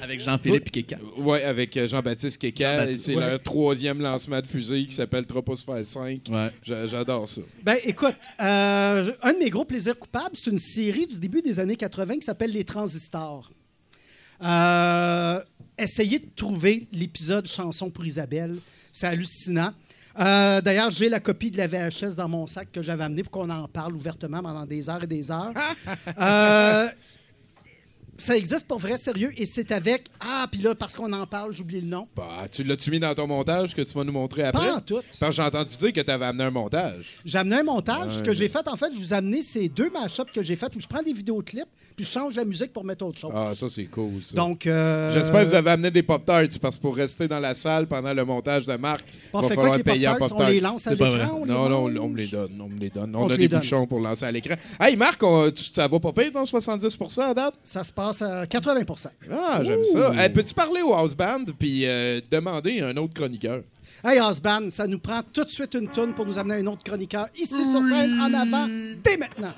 Avec 0.01 0.19
Jean-Philippe 0.19 0.71
Kéka. 0.71 0.97
Ouais, 1.17 1.43
avec 1.43 1.77
euh, 1.77 1.87
Jean-Baptiste 1.87 2.41
Keka. 2.41 2.91
C'est 2.97 3.15
ouais. 3.15 3.27
leur 3.29 3.41
troisième 3.41 4.01
lancement 4.01 4.39
de 4.41 4.47
fusée 4.47 4.85
qui 4.87 4.95
s'appelle 4.95 5.25
Troposphère 5.25 5.85
5. 5.85 6.21
Ouais. 6.29 6.49
J'a- 6.63 6.87
J'adore 6.87 7.27
ça. 7.29 7.41
Ben, 7.63 7.77
écoute, 7.83 8.15
euh, 8.41 9.11
un 9.21 9.33
de 9.33 9.37
mes 9.39 9.49
gros 9.49 9.63
plaisirs 9.65 9.97
coupables, 9.99 10.35
c'est 10.35 10.49
une 10.49 10.57
série 10.59 11.05
du 11.07 11.19
début 11.19 11.41
des 11.41 11.59
années 11.59 11.75
80 11.75 12.15
qui 12.15 12.21
s'appelle 12.25 12.51
Les 12.51 12.63
Transistors. 12.63 13.51
Euh, 14.43 15.39
essayez 15.77 16.19
de 16.19 16.27
trouver 16.35 16.87
l'épisode 16.91 17.45
Chanson 17.47 17.89
pour 17.89 18.05
Isabelle. 18.05 18.55
C'est 18.91 19.07
hallucinant. 19.07 19.71
Euh, 20.19 20.59
D'ailleurs, 20.61 20.91
j'ai 20.91 21.07
la 21.09 21.19
copie 21.19 21.51
de 21.51 21.57
la 21.57 21.67
VHS 21.67 22.15
dans 22.17 22.27
mon 22.27 22.45
sac 22.47 22.69
que 22.71 22.81
j'avais 22.81 23.03
amené 23.03 23.23
pour 23.23 23.31
qu'on 23.31 23.49
en 23.49 23.67
parle 23.67 23.95
ouvertement 23.95 24.41
pendant 24.41 24.65
des 24.65 24.89
heures 24.89 25.03
et 25.03 25.07
des 25.07 25.31
heures. 25.31 25.53
Euh, 26.19 26.87
ça 28.21 28.35
existe 28.37 28.67
pour 28.67 28.77
vrai, 28.79 28.97
sérieux, 28.97 29.33
et 29.35 29.45
c'est 29.45 29.71
avec. 29.71 30.05
Ah, 30.19 30.47
puis 30.51 30.61
là, 30.61 30.75
parce 30.75 30.95
qu'on 30.95 31.11
en 31.11 31.25
parle, 31.27 31.51
j'oublie 31.53 31.81
le 31.81 31.87
nom. 31.87 32.07
Bah, 32.15 32.47
tu 32.51 32.63
l'as-tu 32.63 32.91
mis 32.91 32.99
dans 32.99 33.13
ton 33.15 33.27
montage 33.27 33.73
que 33.75 33.81
tu 33.81 33.93
vas 33.93 34.03
nous 34.03 34.11
montrer 34.11 34.43
après? 34.43 34.67
Pas 34.67 34.75
en 34.75 34.81
tout. 34.81 35.01
Parce 35.19 35.31
que 35.31 35.35
j'ai 35.35 35.41
entendu 35.47 35.75
dire 35.75 35.93
que 35.93 36.01
tu 36.01 36.11
avais 36.11 36.25
amené 36.25 36.43
un 36.45 36.51
montage. 36.51 37.17
J'ai 37.25 37.37
amené 37.37 37.57
un 37.57 37.63
montage. 37.63 38.11
Ce 38.13 38.17
Ouais. 38.19 38.23
que 38.25 38.33
j'ai 38.33 38.47
fait, 38.47 38.67
en 38.67 38.77
fait, 38.77 38.93
je 38.93 38.99
vous 38.99 39.13
ai 39.13 39.17
amené 39.17 39.41
ces 39.41 39.67
deux 39.69 39.89
mashups 39.89 40.31
que 40.31 40.43
j'ai 40.43 40.55
fait 40.55 40.73
où 40.75 40.79
je 40.79 40.87
prends 40.87 41.01
des 41.03 41.13
vidéoclips 41.13 41.65
puis 42.01 42.07
je 42.07 42.11
change 42.19 42.35
la 42.35 42.45
musique 42.45 42.73
pour 42.73 42.83
mettre 42.83 43.05
autre 43.05 43.19
chose. 43.19 43.31
Ah, 43.35 43.51
ça, 43.55 43.67
c'est 43.69 43.85
cool, 43.85 44.23
ça. 44.23 44.35
Donc, 44.35 44.65
euh, 44.65 45.11
J'espère 45.11 45.43
que 45.43 45.49
vous 45.49 45.53
avez 45.55 45.69
amené 45.69 45.91
des 45.91 46.01
Pop-Tarts 46.01 46.47
parce 46.59 46.77
que 46.77 46.81
pour 46.81 46.95
rester 46.95 47.27
dans 47.27 47.39
la 47.39 47.53
salle 47.53 47.85
pendant 47.85 48.11
le 48.13 48.25
montage 48.25 48.65
de 48.65 48.75
Marc, 48.75 49.03
il 49.07 49.29
on 49.33 49.41
va 49.41 49.47
fait 49.47 49.53
falloir 49.55 49.75
quoi 49.75 49.83
payer 49.83 50.07
en 50.07 50.15
Pop-Tarts? 50.15 50.39
On 50.39 50.47
les 50.47 50.59
lance 50.59 50.87
à 50.87 50.91
l'écran? 50.95 51.39
on 51.41 51.45
Non, 51.45 51.69
non, 51.69 52.01
on 52.01 52.07
me 52.09 52.17
les 52.17 52.27
donne. 52.27 52.59
On 52.59 52.67
me 52.69 52.79
les 52.79 52.89
donne. 52.89 53.15
On 53.15 53.25
On, 53.25 53.29
a 53.29 53.37
des 53.37 53.47
donne. 53.47 53.59
bouchons 53.59 53.85
pour 53.85 53.99
lancer 53.99 54.25
à 54.25 54.31
l'écran. 54.31 54.55
Hey, 54.79 54.95
Marc, 54.95 55.21
on- 55.21 55.51
tu- 55.51 55.65
ça 55.73 55.87
va 55.87 55.99
pas 55.99 56.11
payer 56.11 56.31
ton 56.31 56.43
70 56.45 56.97
à 57.19 57.33
date? 57.35 57.53
Ça 57.63 57.83
se 57.83 57.91
passe 57.93 58.23
à 58.23 58.45
80% 58.47 59.09
Ah, 59.31 59.61
j'aime 59.63 59.83
ça. 59.83 60.13
Hey, 60.15 60.29
Peux-tu 60.29 60.53
parler 60.55 60.81
au 60.81 60.93
house 60.93 61.13
band 61.15 61.45
puis 61.59 61.85
euh, 61.85 62.19
demander 62.31 62.81
un 62.81 62.97
autre 62.97 63.13
chroniqueur? 63.13 63.61
Hey, 64.03 64.19
Osban, 64.19 64.71
ça 64.71 64.87
nous 64.87 64.97
prend 64.97 65.21
tout 65.31 65.43
de 65.43 65.51
suite 65.51 65.75
une 65.75 65.87
tourne 65.89 66.13
pour 66.15 66.25
nous 66.25 66.39
amener 66.39 66.55
un 66.55 66.65
autre 66.65 66.83
chroniqueur 66.83 67.27
ici 67.35 67.63
sur 67.71 67.83
scène, 67.83 68.19
en 68.19 68.33
avant, 68.33 68.67
dès 69.03 69.17
maintenant. 69.17 69.53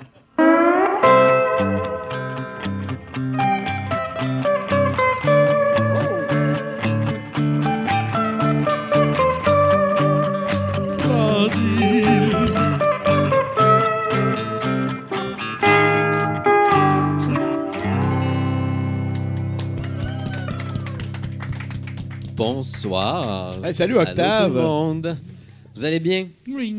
Bonsoir. 22.44 23.56
Hey, 23.64 23.72
salut, 23.72 23.98
Allô, 23.98 24.10
Octave. 24.10 24.50
tout 24.50 24.56
le 24.56 24.62
monde. 24.62 25.16
Vous 25.74 25.84
allez 25.84 25.98
bien? 25.98 26.28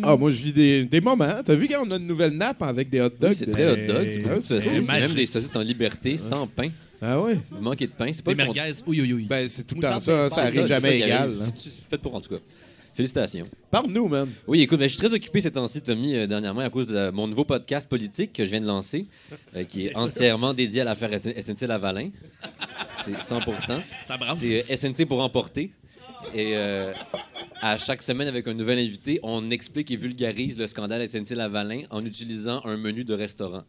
Ah, 0.03 0.15
moi, 0.15 0.29
je 0.31 0.37
vis 0.41 0.53
des, 0.53 0.85
des 0.85 1.01
moments. 1.01 1.41
T'as 1.43 1.55
vu 1.55 1.67
qu'on 1.67 1.89
a 1.89 1.97
une 1.97 2.05
nouvelle 2.07 2.31
nappe 2.37 2.61
avec 2.61 2.89
des 2.89 3.01
hot 3.01 3.09
dogs? 3.09 3.29
Oui, 3.31 3.35
c'est 3.35 3.49
très 3.49 3.65
hot 3.71 3.87
dog. 3.87 4.07
C'est 4.09 4.19
beaucoup 4.19 4.29
de 4.35 4.39
Ah, 4.39 4.41
saucisses. 4.41 4.85
C'est 4.85 4.99
même 4.99 5.13
des 5.13 5.25
saucisses 5.25 5.55
en 5.55 5.61
liberté, 5.61 6.17
sans 6.17 6.45
pain. 6.47 6.69
Ah 7.01 7.19
ouais? 7.19 7.37
Vous 7.51 7.61
manquez 7.61 7.87
de 7.87 7.91
pain. 7.91 8.09
C'est 8.13 8.23
pas 8.23 8.31
Des 8.31 8.37
merguez, 8.37 8.71
oui, 8.87 9.01
oui, 9.01 9.13
oui. 9.13 9.25
Ben, 9.29 9.49
c'est 9.49 9.65
tout 9.65 9.75
le 9.75 9.81
temps 9.81 9.99
ça. 9.99 10.25
hein. 10.25 10.29
Ça 10.29 10.41
arrive 10.43 10.65
jamais 10.67 10.97
égal. 10.97 11.31
hein. 11.41 11.45
C'est 11.55 11.71
fait 11.89 11.97
pour, 11.97 12.13
en 12.15 12.21
tout 12.21 12.29
cas? 12.29 12.41
Félicitations. 12.95 13.45
Parle-nous, 13.71 14.07
man. 14.07 14.29
Oui, 14.47 14.61
écoute, 14.61 14.79
ben, 14.79 14.85
je 14.87 14.93
suis 14.95 14.97
très 15.05 15.13
occupé 15.13 15.41
ces 15.41 15.51
temps-ci, 15.51 15.81
Tommy, 15.81 16.15
euh, 16.15 16.27
dernièrement, 16.27 16.61
à 16.61 16.69
cause 16.69 16.87
de 16.87 16.95
euh, 16.95 17.11
mon 17.11 17.27
nouveau 17.27 17.43
podcast 17.43 17.89
politique 17.89 18.31
que 18.31 18.45
je 18.45 18.49
viens 18.51 18.61
de 18.61 18.65
lancer, 18.65 19.05
euh, 19.55 19.65
qui 19.65 19.87
est 19.87 19.97
entièrement 19.97 20.53
dédié 20.53 20.79
à 20.81 20.83
l'affaire 20.85 21.11
SN- 21.11 21.33
SNC-Lavalin. 21.35 22.11
C'est 23.03 23.21
100 23.21 23.41
Ça 24.07 24.17
brasse. 24.17 24.39
C'est 24.39 24.71
euh, 24.71 24.75
SNC 24.75 25.05
pour 25.07 25.19
emporter. 25.21 25.73
Et 26.33 26.55
euh, 26.55 26.93
à 27.61 27.77
chaque 27.77 28.01
semaine, 28.01 28.29
avec 28.29 28.47
un 28.47 28.53
nouvel 28.53 28.79
invité, 28.79 29.19
on 29.23 29.51
explique 29.51 29.91
et 29.91 29.97
vulgarise 29.97 30.57
le 30.57 30.65
scandale 30.65 31.05
SNC-Lavalin 31.07 31.81
en 31.89 32.05
utilisant 32.05 32.61
un 32.63 32.77
menu 32.77 33.03
de 33.03 33.13
restaurant. 33.13 33.63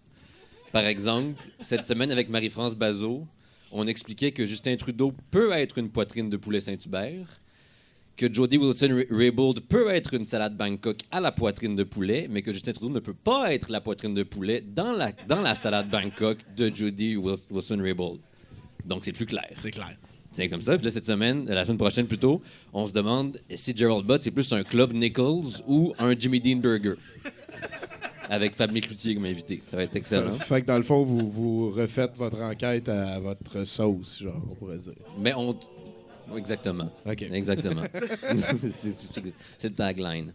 Par 0.71 0.87
exemple, 0.87 1.35
cette 1.61 1.85
semaine, 1.85 2.13
avec 2.13 2.29
Marie-France 2.29 2.77
Bazot, 2.77 3.27
on 3.73 3.89
expliquait 3.89 4.31
que 4.31 4.47
Justin 4.47 4.77
Trudeau 4.77 5.13
peut 5.33 5.51
être 5.53 5.79
une 5.79 5.91
poitrine 5.91 6.29
de 6.31 6.37
poulet 6.37 6.61
Saint-Hubert, 6.61 7.41
que 8.17 8.33
Jody 8.33 8.57
Wilson-Raybould 8.59 9.61
peut 9.69 9.91
être 9.91 10.15
une 10.15 10.25
salade 10.27 10.57
Bangkok 10.57 10.99
à 11.11 11.21
la 11.21 11.33
poitrine 11.33 11.77
de 11.77 11.85
poulet, 11.85 12.29
mais 12.31 12.43
que 12.43 12.53
Justin 12.53 12.73
Trudeau 12.73 12.93
ne 12.95 13.01
peut 13.01 13.13
pas 13.15 13.53
être 13.53 13.71
la 13.71 13.81
poitrine 13.81 14.15
de 14.15 14.23
poulet 14.23 14.63
dans 14.67 14.93
la, 14.93 15.13
dans 15.29 15.43
la 15.43 15.55
salade 15.55 15.91
Bangkok 15.91 16.39
de 16.57 16.71
Jody 16.75 17.17
Wil- 17.17 17.37
Wilson-Raybould. 17.51 18.21
Donc, 18.85 19.05
c'est 19.05 19.13
plus 19.13 19.27
clair. 19.27 19.49
C'est 19.55 19.71
clair. 19.71 19.93
Tiens, 20.33 20.49
comme 20.49 20.61
ça. 20.61 20.77
Puis 20.77 20.85
là, 20.87 20.91
cette 20.91 21.05
semaine, 21.05 21.47
la 21.49 21.65
semaine 21.65 21.77
prochaine 21.79 22.07
plutôt, 22.07 22.41
on 22.73 22.87
se 22.87 22.93
demande 22.93 23.39
si 23.55 23.75
Gerald 23.77 24.07
Butt, 24.07 24.23
c'est 24.23 24.31
plus 24.31 24.51
un 24.53 24.63
Club 24.63 24.93
Nichols 24.93 25.63
ou 25.67 25.93
un 25.99 26.19
Jimmy 26.19 26.41
Dean 26.41 26.57
Burger. 26.59 26.95
Avec 28.29 28.57
Fabien 28.57 28.81
Cloutier 28.81 29.15
comme 29.15 29.25
invité. 29.27 29.63
Ça 29.67 29.77
va 29.77 29.85
être 29.85 29.95
excellent. 29.95 30.33
Fait 30.33 30.61
que 30.63 30.67
dans 30.67 30.77
le 30.79 30.83
fond, 30.83 31.05
vous, 31.05 31.31
vous 31.31 31.71
refaites 31.71 32.17
votre 32.17 32.41
enquête 32.43 32.89
à 32.89 33.21
votre 33.21 33.65
sauce, 33.65 34.21
genre, 34.21 34.43
on 34.51 34.55
pourrait 34.57 34.79
dire. 34.79 34.95
Mais 35.21 35.33
on. 35.35 35.57
Exactement. 36.37 36.91
OK. 37.05 37.23
Exactement. 37.33 37.83
c'est 38.71 39.69
le 39.69 39.75
tagline. 39.75 40.33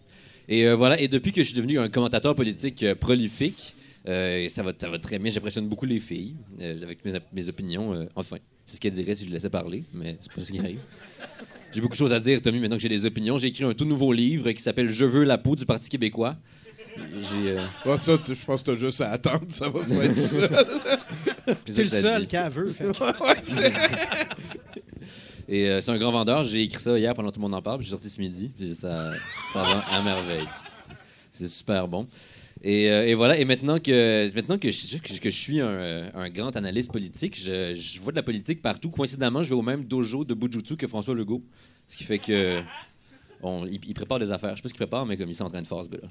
Et 0.48 0.68
euh, 0.68 0.76
voilà. 0.76 1.00
Et 1.00 1.08
depuis 1.08 1.32
que 1.32 1.42
je 1.42 1.48
suis 1.48 1.56
devenu 1.56 1.80
un 1.80 1.89
commentateur 1.89 2.36
politique 2.36 2.84
euh, 2.84 2.96
prolifique, 2.96 3.76
euh, 4.08 4.48
ça, 4.50 4.64
va, 4.64 4.74
ça 4.78 4.89
va 4.89 5.00
très 5.00 5.20
bien. 5.20 5.32
J'impressionne 5.32 5.68
beaucoup 5.68 5.86
les 5.86 6.00
filles 6.00 6.36
euh, 6.62 6.82
avec 6.84 7.04
mes, 7.06 7.14
mes 7.34 7.50
opinions. 7.50 7.94
euh, 7.94 8.06
enfin, 8.16 8.38
c'est 8.66 8.76
ce 8.78 8.82
qu'elles 8.82 8.94
diraient 8.94 9.16
si 9.16 9.24
je 9.24 9.30
les 9.30 9.34
laissais 9.36 9.50
parler, 9.50 9.84
mais 9.94 10.18
c'est 10.22 10.32
pas 10.32 10.42
ce 10.42 10.52
qui 10.52 10.60
arrive. 10.60 10.80
J'ai 11.74 11.80
beaucoup 11.82 11.94
de 11.94 11.98
choses 12.00 12.14
à 12.14 12.20
dire, 12.20 12.42
Tommy, 12.42 12.60
maintenant 12.60 12.76
que 12.78 12.82
j'ai 12.82 12.89
des 12.89 13.06
opinions. 13.06 13.38
J'ai 13.38 13.48
écrit 13.48 13.64
un 13.64 13.74
tout 13.74 13.86
nouveau 13.86 14.12
livre 14.12 14.52
qui 14.52 14.62
s'appelle 14.62 14.89
Je 14.89 15.06
veux 15.06 15.24
la 15.24 15.38
peau 15.38 15.56
du 15.56 15.66
Parti 15.66 15.89
québécois. 15.89 16.36
J'ai. 16.98 17.52
euh, 17.52 17.66
Ouais, 17.86 17.98
ça, 18.00 18.18
je 18.28 18.46
pense 18.46 18.64
que 18.64 18.72
t'as 18.72 18.78
juste 18.78 19.00
à 19.02 19.12
attendre, 19.12 19.46
ça 19.48 19.70
va 19.70 19.82
se 19.84 19.94
mettre 19.94 20.14
tout 20.16 20.20
seul. 20.20 20.50
T'es 21.66 21.84
le 21.84 21.88
seul 21.89 22.28
a 22.36 22.50
veut. 22.50 22.68
fait 22.68 22.86
Et 25.52 25.68
euh, 25.68 25.82
c'est 25.82 25.91
un 25.91 25.97
grand 25.97 26.14
vendeur. 26.14 26.45
J'ai 26.45 26.64
écrit 26.64 26.82
ça 26.82 26.97
hier 26.97 27.14
pendant 27.14 27.28
que 27.28 27.34
tout 27.34 27.41
le 27.41 27.43
monde 27.43 27.56
en 27.56 27.62
parle. 27.62 27.82
J'ai 27.82 27.89
sorti 27.89 28.10
ce 28.10 28.22
midi. 28.22 28.54
puis 28.58 28.74
ça, 28.74 29.12
ça 29.52 29.64
vend 29.64 29.82
à 29.91 30.02
merveille. 30.02 30.47
C'est 31.30 31.49
super 31.49 31.89
bon. 31.89 32.08
Et, 32.64 32.89
euh, 32.89 33.06
et 33.06 33.16
voilà. 33.16 33.38
Et 33.38 33.43
maintenant 33.43 33.78
que, 33.78 34.34
maintenant 34.34 34.58
que, 34.58 34.72
je, 34.72 35.30
suis 35.30 35.60
un, 35.60 36.30
grand 36.30 36.56
analyste 36.56 36.89
politique, 36.89 37.38
je, 37.38 37.99
vois 37.99 38.14
de 38.14 38.16
la 38.16 38.24
politique 38.24 38.62
partout. 38.62 38.91
Coïncidemment, 38.91 39.43
je 39.43 39.49
vais 39.49 39.56
au 39.56 39.62
même 39.62 39.84
dojo 39.84 40.24
de 40.24 40.34
Bujutsu 40.34 40.78
que 40.78 40.88
François 40.88 41.14
Legault. 41.14 41.43
Ce 41.86 41.97
qui 41.97 42.06
fait 42.06 42.20
que. 42.20 42.62
on- 43.43 43.68
prépare 43.93 44.20
des 44.20 44.32
affaires. 44.32 44.52
Je 44.52 44.56
sais 44.56 44.62
pas 44.62 44.70
ce 44.70 44.74
qu'il 44.74 44.86
prépare, 44.86 45.06
mais 45.06 45.18
comme 45.18 45.30
il 45.30 45.36
s'entraîne 45.36 45.66
fort, 45.66 45.84
ce 45.84 45.89
gars-là. 45.89 46.08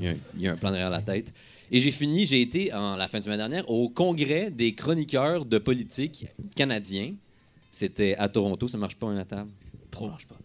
Il 0.00 0.06
y, 0.06 0.08
a 0.08 0.10
un, 0.12 0.16
il 0.34 0.42
y 0.42 0.48
a 0.48 0.52
un 0.54 0.56
plan 0.56 0.70
derrière 0.70 0.90
la 0.90 1.02
tête. 1.02 1.32
Et 1.70 1.78
j'ai 1.78 1.92
fini, 1.92 2.26
j'ai 2.26 2.40
été, 2.40 2.72
en 2.72 2.96
la 2.96 3.06
fin 3.06 3.20
de 3.20 3.24
semaine 3.24 3.38
dernière, 3.38 3.70
au 3.70 3.88
congrès 3.88 4.50
des 4.50 4.74
chroniqueurs 4.74 5.44
de 5.44 5.58
politique 5.58 6.26
canadiens. 6.56 7.12
C'était 7.72 8.14
à 8.16 8.28
Toronto, 8.28 8.68
ça 8.68 8.76
marche 8.78 8.94
pas 8.96 9.10
à 9.10 9.14
la 9.14 9.24
table? 9.24 9.50
Ça 9.92 10.00
marche 10.10 10.26
pas. 10.26 10.36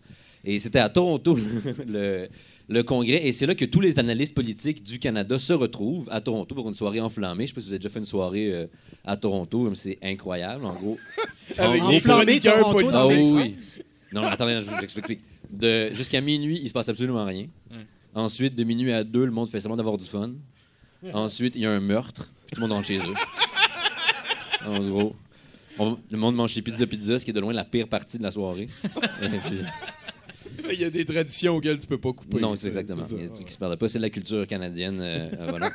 Et 0.46 0.58
c'était 0.60 0.80
à 0.80 0.88
Toronto, 0.88 1.38
le, 1.88 2.30
le 2.70 2.84
congrès. 2.84 3.28
Et 3.28 3.32
c'est 3.34 3.46
là 3.46 3.54
que 3.54 3.66
tous 3.66 3.82
les 3.82 4.00
analystes 4.00 4.34
politiques 4.34 4.82
du 4.82 4.98
Canada 4.98 5.38
se 5.38 5.52
retrouvent 5.52 6.08
à 6.10 6.22
Toronto 6.22 6.56
pour 6.56 6.68
une 6.70 6.74
soirée 6.74 7.02
enflammée. 7.02 7.44
Je 7.44 7.50
sais 7.50 7.54
pas 7.54 7.60
si 7.62 7.68
vous 7.68 7.74
avez 7.74 7.80
déjà 7.80 7.90
fait 7.90 8.00
une 8.00 8.06
soirée 8.06 8.54
euh, 8.54 8.66
à 9.04 9.18
Toronto, 9.18 9.66
comme 9.66 9.76
c'est 9.76 9.98
incroyable. 10.02 10.64
En 10.66 10.74
gros, 10.74 10.98
Avec 11.58 11.82
en 11.82 11.88
Enflammé 11.90 12.40
Toronto 12.40 12.92
dans 12.92 13.02
ah 13.02 13.08
oui. 13.08 13.56
Non, 14.14 14.22
attendez, 14.24 14.62
je 14.64 14.70
vous 14.70 14.80
explique. 14.80 15.20
De- 15.52 15.94
Jusqu'à 15.94 16.22
minuit, 16.22 16.60
il 16.64 16.68
se 16.70 16.74
passe 16.74 16.88
absolument 16.88 17.26
rien. 17.26 17.48
Ensuite, 18.16 18.56
de 18.56 18.64
minuit 18.64 18.94
à 18.94 19.04
deux, 19.04 19.26
le 19.26 19.32
monde 19.32 19.50
fait 19.50 19.60
semblant 19.60 19.76
d'avoir 19.78 19.98
du 19.98 20.06
fun. 20.06 20.32
Ensuite, 21.14 21.56
il 21.58 21.64
y 21.64 21.66
a 21.66 21.72
un 21.72 21.80
meurtre, 21.82 22.24
puis 22.48 22.56
tout 22.56 22.62
le 22.62 22.68
monde 22.68 22.72
rentre 22.78 22.88
chez 22.88 23.00
eux. 23.00 23.14
En 24.66 24.80
gros. 24.90 25.16
On- 25.80 25.98
le 26.10 26.18
monde 26.18 26.36
mange 26.36 26.52
chez 26.52 26.62
Pizza 26.62 26.86
Pizza, 26.88 27.20
ce 27.20 27.26
qui 27.26 27.32
est 27.32 27.34
de 27.34 27.40
loin 27.40 27.54
la 27.54 27.66
pire 27.66 27.88
partie 27.88 28.18
de 28.18 28.24
la 28.24 28.32
soirée. 28.32 28.68
Puis- 29.22 29.60
Il 30.74 30.82
y 30.82 30.84
a 30.86 30.90
des 30.90 31.06
traditions 31.06 31.56
auxquelles 31.56 31.80
tu 31.80 31.88
peux 31.88 31.98
pas 31.98 32.12
couper. 32.14 32.40
non, 32.42 32.56
c'est 32.56 32.68
exactement. 32.68 33.04
ça. 33.04 33.16
Il 33.16 33.22
y 33.22 33.26
a 33.26 33.28
des 33.28 33.34
trucs 33.34 33.48
qui 33.48 33.54
se 33.54 33.58
perdent 33.60 33.76
pas. 33.78 33.88
C'est 33.88 34.00
la 34.00 34.10
culture 34.10 34.46
canadienne 34.48 35.00
euh, 35.02 35.30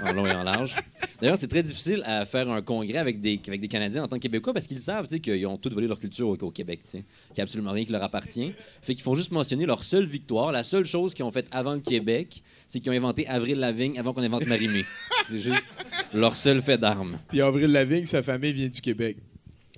en 0.06 0.12
long 0.12 0.26
et 0.26 0.32
en 0.34 0.42
large. 0.42 0.76
D'ailleurs, 1.20 1.38
c'est 1.38 1.48
très 1.48 1.62
difficile 1.62 2.02
à 2.04 2.26
faire 2.26 2.50
un 2.50 2.60
congrès 2.62 2.98
avec 2.98 3.20
des, 3.20 3.40
avec 3.46 3.60
des 3.60 3.68
Canadiens 3.68 4.02
en 4.04 4.08
tant 4.08 4.16
que 4.16 4.22
Québécois 4.22 4.52
parce 4.52 4.66
qu'ils 4.66 4.80
savent 4.80 5.06
qu'ils 5.06 5.46
ont 5.46 5.56
tous 5.56 5.70
volé 5.70 5.86
leur 5.86 5.98
culture 5.98 6.28
au, 6.28 6.36
au 6.36 6.50
Québec. 6.50 6.80
Qu'il 6.90 7.00
n'y 7.00 7.40
a 7.40 7.42
absolument 7.42 7.70
rien 7.72 7.84
qui 7.84 7.92
leur 7.92 8.02
appartient. 8.02 8.52
Fait 8.82 8.94
qu'ils 8.94 9.02
font 9.04 9.14
juste 9.14 9.30
mentionner 9.30 9.64
leur 9.66 9.82
seule 9.84 10.06
victoire. 10.06 10.52
La 10.52 10.64
seule 10.64 10.84
chose 10.84 11.14
qu'ils 11.14 11.24
ont 11.24 11.30
faite 11.30 11.46
avant 11.52 11.74
le 11.74 11.80
Québec, 11.80 12.42
c'est 12.68 12.80
qu'ils 12.80 12.90
ont 12.92 12.94
inventé 12.96 13.26
Avril 13.28 13.58
Lavigne 13.58 13.98
avant 13.98 14.12
qu'on 14.12 14.22
invente 14.22 14.46
Marimé. 14.46 14.84
c'est 15.26 15.40
juste 15.40 15.64
leur 16.12 16.36
seul 16.36 16.60
fait 16.60 16.76
d'armes. 16.78 17.18
Puis 17.28 17.40
Avril 17.40 17.70
Lavigne, 17.72 18.04
sa 18.04 18.22
famille 18.22 18.52
vient 18.52 18.68
du 18.68 18.80
Québec. 18.80 19.16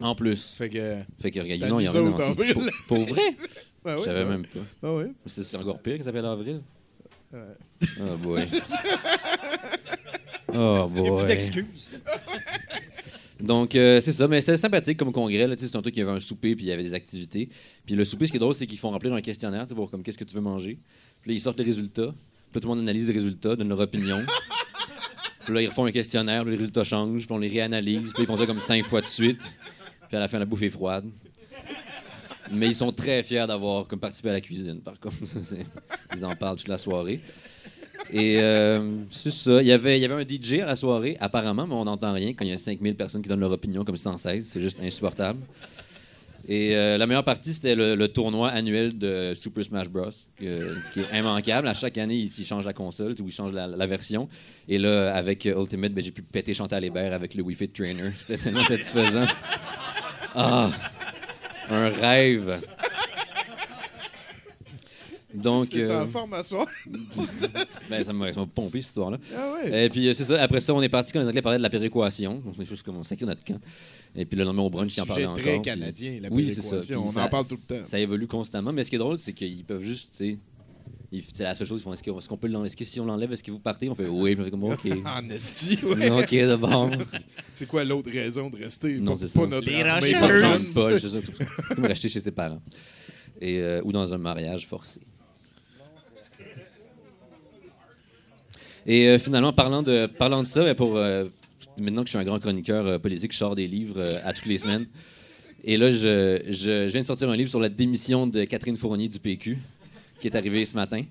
En 0.05 0.15
plus. 0.15 0.51
Fait 0.51 0.69
que. 0.69 0.97
Fait 1.19 1.31
que, 1.31 1.41
regarde, 1.41 1.63
non, 1.71 1.81
il 1.81 1.87
y 1.87 1.89
en 1.89 1.95
a 1.95 2.35
Pour, 2.35 2.63
pour 2.87 3.05
vrai? 3.07 3.35
Ah 3.87 3.97
Je 3.99 4.05
savais 4.05 4.27
même 4.27 4.45
pas. 4.45 4.61
Ah 4.83 4.95
oui. 4.95 5.05
C'est 5.25 5.45
c'est 5.45 5.57
encore 5.57 5.81
pire 5.81 5.95
qu'il 5.95 6.05
s'appelle 6.05 6.27
Avril? 6.27 6.61
Oh 7.33 8.17
boy. 8.23 8.43
Oh 10.57 10.89
Il 10.95 11.03
n'y 11.03 11.09
a 11.09 11.11
boy. 11.11 11.19
plus 11.19 11.27
d'excuses. 11.27 11.89
Donc, 13.41 13.75
euh, 13.75 14.01
c'est 14.01 14.13
ça. 14.13 14.29
Mais 14.29 14.41
c'était 14.41 14.57
sympathique 14.59 14.99
comme 14.99 15.11
congrès. 15.11 15.49
C'est 15.57 15.75
un 15.75 15.83
truc 15.83 15.95
qui 15.95 16.01
avait 16.03 16.13
un 16.13 16.21
souper 16.21 16.55
puis 16.55 16.67
il 16.67 16.69
y 16.69 16.73
avait 16.73 16.83
des 16.85 16.95
activités. 16.95 17.49
Puis 17.85 17.97
le 17.97 18.05
souper, 18.05 18.27
ce 18.27 18.31
qui 18.31 18.37
est 18.37 18.41
drôle, 18.41 18.55
c'est 18.55 18.67
qu'ils 18.67 18.79
font 18.79 18.91
remplir 18.91 19.15
un 19.15 19.21
questionnaire 19.21 19.63
tu 19.63 19.71
sais, 19.71 19.75
pour 19.75 19.91
comme 19.91 20.03
qu'est-ce 20.03 20.19
que 20.19 20.25
tu 20.25 20.35
veux 20.35 20.41
manger. 20.43 20.79
Puis 21.23 21.31
là, 21.31 21.35
ils 21.35 21.41
sortent 21.41 21.59
les 21.59 21.65
résultats. 21.65 22.13
Puis 22.13 22.55
là, 22.55 22.61
tout 22.61 22.69
le 22.69 22.75
monde 22.75 22.81
analyse 22.81 23.09
les 23.09 23.15
résultats, 23.15 23.57
donne 23.57 23.69
leur 23.71 23.81
opinion. 23.81 24.25
Puis 25.45 25.55
là, 25.55 25.63
ils 25.63 25.67
refont 25.69 25.87
un 25.87 25.93
questionnaire, 25.93 26.43
puis 26.43 26.53
les 26.53 26.57
résultats 26.59 26.85
changent, 26.85 27.27
puis 27.27 27.35
on 27.35 27.39
les 27.39 27.49
réanalyse. 27.49 28.13
Puis 28.15 28.23
ils 28.23 28.27
font 28.27 28.37
ça 28.37 28.47
comme 28.47 28.61
cinq 28.61 28.85
fois 28.85 29.01
de 29.01 29.07
suite. 29.07 29.59
À 30.15 30.21
la 30.21 30.29
fin, 30.29 30.39
la 30.39 30.45
bouffe 30.45 30.63
est 30.63 30.71
froide. 30.71 31.05
Mais 32.51 32.69
ils 32.69 32.75
sont 32.75 32.93
très 32.93 33.23
fiers 33.23 33.47
d'avoir 33.47 33.87
comme 33.89 33.99
participé 33.99 34.31
à 34.31 34.33
la 34.33 34.41
cuisine, 34.41 34.81
par 34.81 34.99
contre. 35.01 35.17
Ils 36.15 36.25
en 36.25 36.37
parlent 36.37 36.57
toute 36.57 36.69
la 36.69 36.79
soirée. 36.79 37.21
Et 38.13 38.39
euh, 38.43 38.81
c'est 39.11 39.33
ça. 39.33 39.63
Il 39.63 39.67
y, 39.67 39.73
avait, 39.73 39.99
il 39.99 40.03
y 40.03 40.05
avait 40.05 40.23
un 40.23 40.27
DJ 40.27 40.61
à 40.61 40.67
la 40.67 40.77
soirée, 40.77 41.17
apparemment, 41.21 41.67
mais 41.67 41.75
on 41.75 41.85
n'entend 41.85 42.13
rien 42.13 42.35
quand 42.35 42.45
il 42.45 42.51
y 42.51 42.53
a 42.53 42.59
5000 42.59 42.97
personnes 42.97 43.23
qui 43.23 43.29
donnent 43.29 43.41
leur 43.41 43.53
opinion 43.53 43.85
comme 43.85 43.97
sans 43.97 44.19
cesse. 44.19 44.47
C'est 44.47 44.61
juste 44.61 44.79
insupportable. 44.81 45.41
Et 46.47 46.77
euh, 46.77 46.99
la 46.99 47.07
meilleure 47.07 47.25
partie, 47.25 47.55
c'était 47.55 47.75
le, 47.75 47.95
le 47.95 48.09
tournoi 48.09 48.51
annuel 48.51 48.99
de 48.99 49.33
Super 49.35 49.65
Smash 49.65 49.89
Bros. 49.89 50.11
que- 50.37 50.75
qui 50.93 51.01
est 51.01 51.19
immanquable. 51.19 51.67
À 51.69 51.75
chaque 51.75 51.97
année, 51.97 52.17
ils, 52.17 52.31
ils 52.39 52.45
changent 52.45 52.67
la 52.67 52.75
console, 52.75 53.15
ou 53.21 53.27
ils 53.29 53.33
changent 53.33 53.53
la, 53.55 53.67
la 53.67 53.87
version. 53.87 54.29
Et 54.69 54.79
là, 54.79 55.15
avec 55.15 55.47
euh, 55.47 55.59
Ultimate, 55.59 55.93
ben, 55.93 56.05
j'ai 56.05 56.11
pu 56.11 56.21
péter 56.23 56.53
Chantal 56.53 56.85
Hébert 56.85 57.15
avec 57.15 57.35
le 57.35 57.43
Wii 57.43 57.57
Fit 57.57 57.69
Trainer. 57.71 58.11
C'était 58.17 58.37
tellement 58.37 58.63
satisfaisant. 58.65 59.25
Ah! 60.35 60.71
Un 61.71 61.89
rêve. 61.89 62.61
Donc, 65.33 65.65
C'est 65.73 65.81
euh, 65.81 66.03
en 66.05 66.07
forme 66.07 66.33
à 66.35 66.43
soir. 66.45 66.67
ben, 67.91 68.05
ça 68.05 68.13
m'a 68.13 68.31
pompé 68.55 68.81
cette 68.81 68.91
histoire-là. 68.91 69.19
Ah 69.37 69.53
ouais. 69.65 69.87
Et 69.87 69.89
puis, 69.91 70.07
euh, 70.07 70.13
c'est 70.15 70.23
ça. 70.25 70.41
Après 70.41 70.61
ça, 70.61 70.73
on 70.73 70.81
est 70.83 70.89
parti 70.89 71.11
quand 71.13 71.19
les 71.21 71.27
Anglais 71.27 71.43
parlaient 71.43 71.59
de 71.59 71.63
la 71.63 71.71
péréquation. 71.71 72.35
Donc, 72.45 72.57
des 72.57 72.65
choses 72.65 72.83
comme 72.85 72.99
on 72.99 73.03
sacré 73.03 73.27
notre 73.27 73.43
camp. 73.45 73.59
Et 74.17 74.25
puis, 74.25 74.39
le 74.39 74.45
lendemain 74.45 74.63
au 74.63 74.71
brunch, 74.71 74.97
ils 74.97 75.01
en 75.01 75.07
parlaient 75.07 75.27
encore. 75.27 75.43
très 75.43 75.55
puis- 75.55 75.63
canadien, 75.63 76.19
la 76.23 76.29
Oui, 76.31 76.49
c'est 76.51 76.61
ça. 76.63 76.79
Puis 76.79 76.95
On 76.95 77.11
ça- 77.11 77.25
en 77.25 77.29
parle 77.29 77.47
tout 77.49 77.57
le 77.69 77.79
temps. 77.79 77.85
Ça 77.85 77.99
évolue 77.99 78.27
constamment. 78.29 78.73
Mais 78.73 78.85
ce 78.85 78.91
qui 78.91 78.97
est 78.97 78.99
drôle, 79.01 79.19
c'est 79.19 79.33
qu'ils 79.33 79.65
peuvent 79.65 79.83
juste, 79.83 80.13
tu 80.17 80.19
sais. 80.33 80.39
ils- 81.11 81.23
C'est 81.33 81.43
la 81.45 81.55
seule 81.55 81.67
chose. 81.67 81.81
Ils 81.81 81.83
font 81.85 81.93
est-ce 81.93 82.03
qu'on 82.03 82.19
est-ce 82.19 82.29
qu'on 82.29 82.37
peut 82.37 82.47
l'enlever 82.49 82.67
Est-ce 82.69 82.77
que 82.77 82.85
si 82.85 83.01
on 83.01 83.07
l'enlève, 83.07 83.33
est-ce 83.33 83.43
que 83.43 83.51
vous 83.51 83.59
partez? 83.61 83.89
On 83.89 83.95
fait 83.95 84.07
oui. 84.07 84.35
Puis 84.35 84.43
on 84.43 84.45
fait 84.45 84.51
comme 84.51 84.65
OK. 84.65 84.81
En 85.07 85.31
esti, 85.31 85.79
ouais. 85.85 86.11
ok, 86.11 86.35
d'abord. 86.47 86.91
C'est 87.55 87.67
quoi 87.67 87.83
l'autre 87.85 88.11
raison 88.11 88.51
de 88.51 88.57
rester? 88.57 88.99
Non, 88.99 89.17
c'est 89.17 89.29
ça. 89.29 89.41
pas 89.41 89.47
notre 89.47 89.69
Les 89.71 89.81
armée. 89.83 90.13
Pas 90.13 90.29
de 90.29 90.41
Paul, 90.41 90.59
c'est 90.61 91.09
ça. 91.09 91.21
C'est 91.21 91.75
comme 91.77 91.95
chez 91.95 92.09
ses 92.09 92.31
parents. 92.33 92.61
Et, 93.41 93.59
euh, 93.61 93.81
ou 93.85 93.91
dans 93.93 94.13
un 94.15 94.19
mariage 94.19 94.67
forcé. 94.67 95.01
Et 98.87 99.09
euh, 99.09 99.19
finalement, 99.19 99.53
parlant 99.53 99.83
de, 99.83 100.07
parlant 100.07 100.43
de 100.43 100.47
ça, 100.47 100.63
ben, 100.63 100.75
pour, 100.75 100.97
euh, 100.97 101.25
maintenant 101.79 102.03
que 102.03 102.09
je 102.09 102.11
suis 102.11 102.19
un 102.19 102.25
grand 102.25 102.39
chroniqueur 102.39 102.87
euh, 102.87 102.99
politique, 102.99 103.33
je 103.33 103.39
sors 103.39 103.55
des 103.55 103.67
livres 103.67 103.99
euh, 104.01 104.17
à 104.25 104.33
toutes 104.33 104.47
les 104.47 104.59
semaines. 104.59 104.87
Et 105.65 105.77
là, 105.77 105.91
je, 105.93 106.43
je- 106.49 106.87
je 106.87 106.93
viens 106.93 107.03
de 107.03 107.07
sortir 107.07 107.29
un 107.31 107.37
livre 107.37 107.49
sur 107.51 107.61
la 107.61 107.69
démission 107.69 108.27
de 108.27 108.45
Catherine 108.45 108.77
Fournier 108.77 109.09
du 109.09 109.19
PQ, 109.19 109.59
qui 110.21 110.27
est 110.27 110.37
arrivé 110.37 110.65
ce 110.65 110.75
matin. 110.75 111.03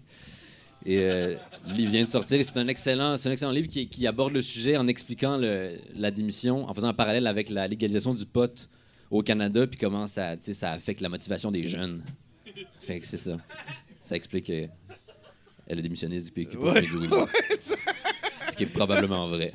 Et 0.86 0.97
euh, 0.99 1.36
le 1.68 1.74
livre 1.74 1.91
vient 1.91 2.03
de 2.03 2.09
sortir 2.09 2.39
et 2.39 2.43
c'est 2.43 2.57
un 2.57 2.68
excellent, 2.68 3.16
c'est 3.18 3.30
un 3.30 3.32
excellent 3.32 3.51
livre 3.51 3.68
qui, 3.70 3.88
qui 3.88 4.05
aborde 4.05 4.34
le 4.34 4.41
sujet 4.41 4.76
en 4.78 4.88
expliquant 4.88 5.38
le- 5.38 5.72
la 5.95 6.11
démission, 6.11 6.70
en 6.70 6.74
faisant 6.74 6.88
un 6.88 6.93
parallèle 6.93 7.26
avec 7.28 7.49
la 7.49 7.68
légalisation 7.68 8.14
du 8.14 8.26
pot 8.26 8.70
au 9.09 9.22
Canada, 9.24 9.66
puis 9.66 9.80
comment 9.80 10.07
ça, 10.07 10.36
affecte 10.64 10.99
la 11.01 11.09
motivation 11.09 11.51
des 11.51 11.68
jeunes. 11.68 12.03
Fait 12.82 12.99
que 12.99 13.07
c'est 13.07 13.18
ça. 13.18 13.38
Ça 14.01 14.16
explique 14.18 14.45
qu'elle 14.45 14.70
a 15.70 15.76
démissionné 15.76 16.20
du 16.20 16.30
PQ 16.32 16.57
pour 16.57 16.66
Ouais. 16.74 16.84
Ce 18.51 18.57
qui 18.57 18.64
est 18.64 18.68
probablement 18.68 19.30
vrai. 19.30 19.53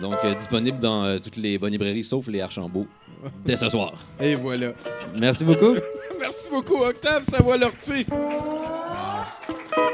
Donc, 0.00 0.14
euh, 0.24 0.34
disponible 0.34 0.78
dans 0.78 1.04
euh, 1.04 1.18
toutes 1.18 1.36
les 1.36 1.58
bonnes 1.58 1.72
librairies, 1.72 2.04
sauf 2.04 2.28
les 2.28 2.40
Archambault, 2.40 2.86
dès 3.44 3.56
ce 3.56 3.68
soir. 3.68 3.92
Et 4.20 4.34
voilà. 4.36 4.72
Merci 5.16 5.44
beaucoup. 5.44 5.74
Merci 6.20 6.48
beaucoup, 6.50 6.76
Octave 6.76 7.24
Savoie-Lortie. 7.24 8.06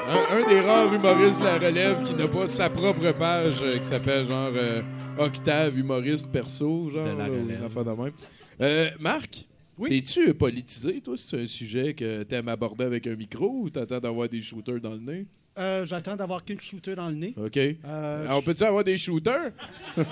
Un, 0.06 0.36
un 0.38 0.46
des 0.46 0.60
rares 0.60 0.92
humoristes 0.92 1.40
de 1.40 1.44
la 1.46 1.58
relève 1.58 2.02
qui 2.04 2.14
n'a 2.14 2.28
pas 2.28 2.46
sa 2.46 2.68
propre 2.70 3.12
page 3.12 3.62
euh, 3.62 3.78
qui 3.78 3.84
s'appelle 3.86 4.26
genre 4.26 4.50
euh, 4.54 4.82
Octave 5.18 5.78
humoriste 5.78 6.30
perso, 6.30 6.90
genre, 6.90 7.04
De 7.04 7.10
la 7.18 7.26
là, 7.28 7.32
relève. 7.32 7.64
affaire 7.64 7.84
de 7.84 7.90
même. 7.90 8.12
Euh, 8.60 8.88
Marc, 9.00 9.46
Oui? 9.78 9.90
t'es-tu 9.90 10.34
politisé, 10.34 11.00
toi? 11.00 11.14
C'est 11.16 11.40
un 11.42 11.46
sujet 11.46 11.94
que 11.94 12.22
t'aimes 12.24 12.48
aborder 12.48 12.84
avec 12.84 13.06
un 13.06 13.16
micro 13.16 13.48
ou 13.62 13.70
t'attends 13.70 14.00
d'avoir 14.00 14.28
des 14.28 14.42
shooters 14.42 14.80
dans 14.80 14.92
le 14.92 14.98
nez? 15.00 15.26
Euh, 15.56 15.84
J'attends 15.84 16.16
d'avoir 16.16 16.44
qu'une 16.44 16.60
shooter 16.60 16.94
dans 16.96 17.08
le 17.08 17.14
nez. 17.14 17.34
OK. 17.36 17.56
Euh, 17.56 18.24
Alors, 18.26 18.38
on 18.38 18.42
peut-tu 18.42 18.64
avoir 18.64 18.82
des 18.84 18.98
shooters? 18.98 19.52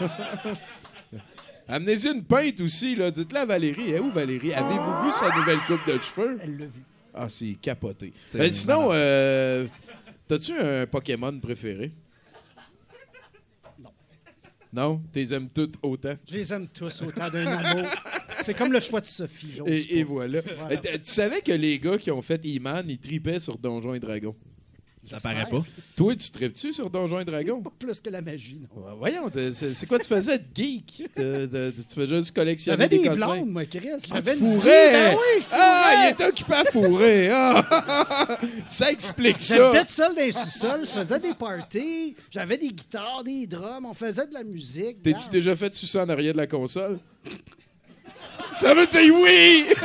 Amenez-y 1.68 2.08
une 2.12 2.24
peinte 2.24 2.60
aussi, 2.60 2.96
là. 2.96 3.10
Dites-le 3.10 3.38
à 3.38 3.44
Valérie. 3.46 3.90
Elle 3.90 3.94
est 3.96 4.00
où, 4.00 4.10
Valérie? 4.12 4.52
Avez-vous 4.52 5.04
vu 5.06 5.12
sa 5.12 5.34
nouvelle 5.36 5.60
coupe 5.66 5.86
de 5.86 5.98
cheveux? 5.98 6.38
Elle 6.42 6.58
l'a 6.58 6.66
vu. 6.66 6.82
Ah, 7.14 7.28
c'est 7.28 7.54
capoté. 7.60 8.12
Euh, 8.34 8.48
sinon, 8.50 8.88
euh, 8.92 9.66
t'as-tu 10.26 10.52
un 10.58 10.86
Pokémon 10.86 11.38
préféré? 11.40 11.92
Non. 13.78 13.90
Non? 14.72 15.02
T'es 15.12 15.32
aimes 15.34 15.48
toutes 15.54 15.74
autant? 15.82 16.14
Je 16.28 16.34
les 16.36 16.52
aime 16.52 16.66
tous 16.68 17.02
autant 17.02 17.28
d'un 17.30 17.46
amour. 17.46 17.88
C'est 18.40 18.54
comme 18.54 18.72
le 18.72 18.80
choix 18.80 19.00
de 19.00 19.06
Sophie, 19.06 19.52
j'ose 19.56 19.68
Et, 19.68 19.98
et 19.98 20.02
voilà. 20.04 20.40
Voilà. 20.58 20.76
Tu 20.78 20.98
savais 21.04 21.40
que 21.42 21.52
les 21.52 21.78
gars 21.78 21.98
qui 21.98 22.10
ont 22.10 22.22
fait 22.22 22.44
E-Man, 22.44 22.86
ils 22.88 22.98
tripaient 22.98 23.40
sur 23.40 23.58
Donjons 23.58 23.94
et 23.94 24.00
Dragons? 24.00 24.36
Ça 25.04 25.18
paraît 25.18 25.48
pas. 25.48 25.64
Toi, 25.96 26.14
tu 26.14 26.30
tripes-tu 26.30 26.72
sur 26.72 26.88
Donjons 26.88 27.18
et 27.18 27.24
Dragons? 27.24 27.60
Pas 27.60 27.72
plus 27.76 28.00
que 28.00 28.08
la 28.08 28.22
magie, 28.22 28.60
non. 28.60 28.82
Ouais, 28.82 28.92
Voyons, 28.96 29.30
c'est 29.52 29.86
quoi 29.86 29.98
tu 29.98 30.06
faisais 30.08 30.38
de 30.38 30.44
geek? 30.54 31.10
De- 31.16 31.46
de- 31.46 31.46
de- 31.46 31.74
tu 31.76 31.94
faisais 31.94 32.16
juste 32.16 32.34
collectionner 32.34 32.84
J'avais 32.84 32.98
des, 32.98 33.08
blondes, 33.08 33.50
moi, 33.50 33.64
Chris. 33.66 33.88
Ah, 34.12 34.22
tu 34.22 34.36
fourrais! 34.36 34.92
Ben 34.92 35.16
oui, 35.16 35.44
ah, 35.50 36.04
il 36.04 36.10
est 36.10 36.24
occupé 36.28 36.54
à 36.54 36.64
fourrer! 36.64 37.30
Ah! 37.32 38.38
ça 38.66 38.92
explique 38.92 39.40
ça! 39.40 39.56
J'habitais 39.56 39.84
tout 39.86 39.92
seul 39.92 40.14
dans 40.14 40.22
les 40.22 40.32
sous-sols, 40.32 40.80
je 40.82 40.90
faisais 40.90 41.18
des 41.20 41.34
parties, 41.34 42.14
j'avais 42.30 42.56
des 42.56 42.70
guitares, 42.72 43.24
des 43.24 43.46
drums, 43.48 43.86
on 43.86 43.94
faisait 43.94 44.26
de 44.28 44.34
la 44.34 44.44
musique. 44.44 45.02
T'es-tu 45.02 45.30
déjà 45.30 45.56
fait 45.56 45.74
sucer 45.74 45.98
en 45.98 46.08
arrière 46.08 46.32
de 46.32 46.38
la 46.38 46.46
console? 46.46 47.00
ça 48.52 48.72
veut 48.72 48.86
dire 48.86 49.14
oui! 49.16 49.66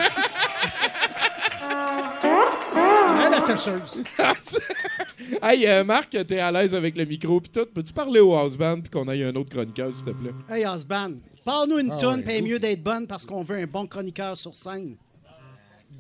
J'avais 3.18 3.30
la 3.32 3.36
sécheuse. 3.55 4.03
hey, 5.43 5.65
euh, 5.67 5.83
Marc, 5.83 6.09
t'es 6.09 6.39
à 6.39 6.51
l'aise 6.51 6.73
avec 6.75 6.95
le 6.97 7.05
micro 7.05 7.39
pis 7.41 7.49
tout. 7.49 7.65
Peux-tu 7.73 7.93
parler 7.93 8.19
au 8.19 8.33
house 8.35 8.55
band 8.57 8.81
pis 8.81 8.89
qu'on 8.89 9.07
aille 9.07 9.23
un 9.23 9.35
autre 9.35 9.49
chroniqueur, 9.49 9.93
s'il 9.93 10.05
te 10.05 10.11
plaît? 10.11 10.31
Hey, 10.49 10.65
Osban, 10.65 11.13
parle-nous 11.45 11.79
une 11.79 11.91
Ah 11.91 11.97
toune, 11.99 12.17
ouais, 12.17 12.23
puis 12.23 12.41
ouf. 12.41 12.47
mieux 12.49 12.59
d'être 12.59 12.83
bonne 12.83 13.07
parce 13.07 13.25
qu'on 13.25 13.41
veut 13.43 13.57
un 13.57 13.65
bon 13.67 13.87
chroniqueur 13.87 14.35
sur 14.37 14.53
scène. 14.55 14.95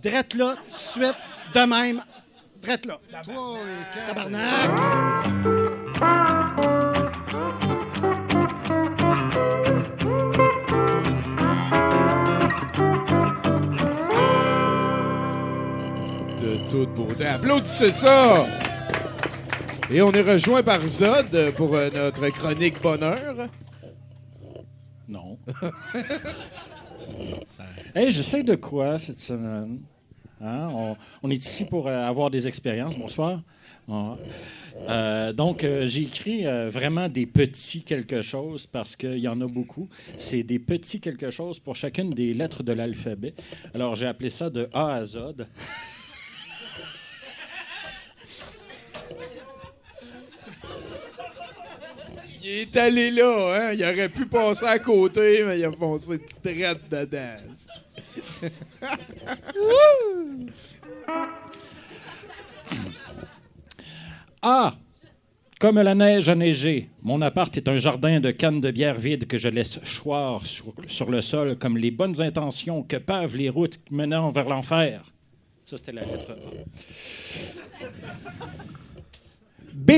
Drette 0.03 0.33
là, 0.33 0.55
tout 0.55 0.69
de 0.71 0.75
suite, 0.75 1.15
de 1.55 1.59
même. 1.61 2.03
Drette 2.61 2.85
là. 2.85 2.99
Et 3.09 3.11
quatre. 3.11 3.29
Tabarnak! 4.07 5.56
Toute 16.69 16.93
beauté. 16.93 17.25
Applaudissez 17.25 17.91
ça! 17.91 18.47
Et 19.89 20.01
on 20.01 20.11
est 20.11 20.21
rejoint 20.21 20.63
par 20.63 20.85
Zod 20.85 21.53
pour 21.55 21.75
euh, 21.75 21.89
notre 21.93 22.27
chronique 22.29 22.81
bonheur. 22.81 23.47
Non. 25.07 25.37
hey, 27.95 28.11
j'essaie 28.11 28.43
de 28.43 28.55
quoi 28.55 28.99
cette 28.99 29.19
semaine? 29.19 29.79
Hein? 30.41 30.69
On, 30.73 30.97
on 31.23 31.29
est 31.29 31.35
ici 31.35 31.65
pour 31.65 31.87
euh, 31.87 32.05
avoir 32.05 32.29
des 32.29 32.47
expériences. 32.47 32.97
Bonsoir. 32.97 33.41
Bon. 33.87 34.17
Euh, 34.89 35.33
donc, 35.33 35.63
euh, 35.63 35.87
j'ai 35.87 36.03
écrit 36.03 36.45
euh, 36.45 36.69
vraiment 36.69 37.09
des 37.09 37.25
petits 37.25 37.83
quelque 37.83 38.21
chose 38.21 38.67
parce 38.67 38.95
qu'il 38.95 39.19
y 39.19 39.27
en 39.27 39.39
a 39.41 39.47
beaucoup. 39.47 39.89
C'est 40.17 40.43
des 40.43 40.59
petits 40.59 40.99
quelque 40.99 41.29
chose 41.29 41.59
pour 41.59 41.75
chacune 41.75 42.11
des 42.11 42.33
lettres 42.33 42.63
de 42.63 42.73
l'alphabet. 42.73 43.33
Alors, 43.73 43.95
j'ai 43.95 44.07
appelé 44.07 44.29
ça 44.29 44.49
de 44.49 44.69
A 44.73 44.95
à 44.95 45.05
Z. 45.05 45.17
Il 52.49 52.59
est 52.59 52.77
allé 52.77 53.11
là, 53.11 53.55
hein? 53.57 53.73
Il 53.73 53.83
aurait 53.83 54.07
pu 54.07 54.25
passer 54.25 54.65
à 54.65 54.79
côté, 54.79 55.43
mais 55.43 55.59
il 55.59 55.65
a 55.65 55.71
foncé 55.73 56.17
traite 56.41 56.89
dedans. 56.89 57.41
Ah! 64.41 64.75
Comme 65.59 65.81
la 65.81 65.95
neige 65.95 66.29
a 66.29 66.35
neigé, 66.35 66.89
mon 67.01 67.19
appart 67.21 67.57
est 67.57 67.67
un 67.67 67.79
jardin 67.79 68.19
de 68.19 68.31
cannes 68.31 68.61
de 68.61 68.69
bière 68.71 68.99
vides 68.99 69.25
que 69.25 69.37
je 69.37 69.49
laisse 69.49 69.79
choir 69.83 70.45
sur, 70.45 70.73
sur 70.85 71.09
le 71.09 71.19
sol 71.19 71.57
comme 71.57 71.75
les 71.75 71.91
bonnes 71.91 72.21
intentions 72.21 72.83
que 72.83 72.97
pavent 72.97 73.35
les 73.35 73.49
routes 73.49 73.79
menant 73.89 74.29
vers 74.29 74.47
l'enfer. 74.47 75.03
Ça, 75.65 75.77
c'était 75.77 75.93
la 75.93 76.05
lettre 76.05 76.31
A. 76.31 77.85
B. 79.73 79.91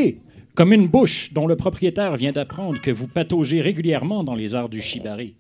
Comme 0.60 0.74
une 0.74 0.90
bouche 0.90 1.32
dont 1.32 1.48
le 1.48 1.56
propriétaire 1.56 2.18
vient 2.18 2.34
d'apprendre 2.34 2.82
que 2.82 2.92
vous 2.92 3.08
pataugez 3.08 3.62
régulièrement 3.62 4.26
dans 4.26 4.36
les 4.36 4.56
arts 4.56 4.68
du 4.68 4.82
shibari. 4.82 5.36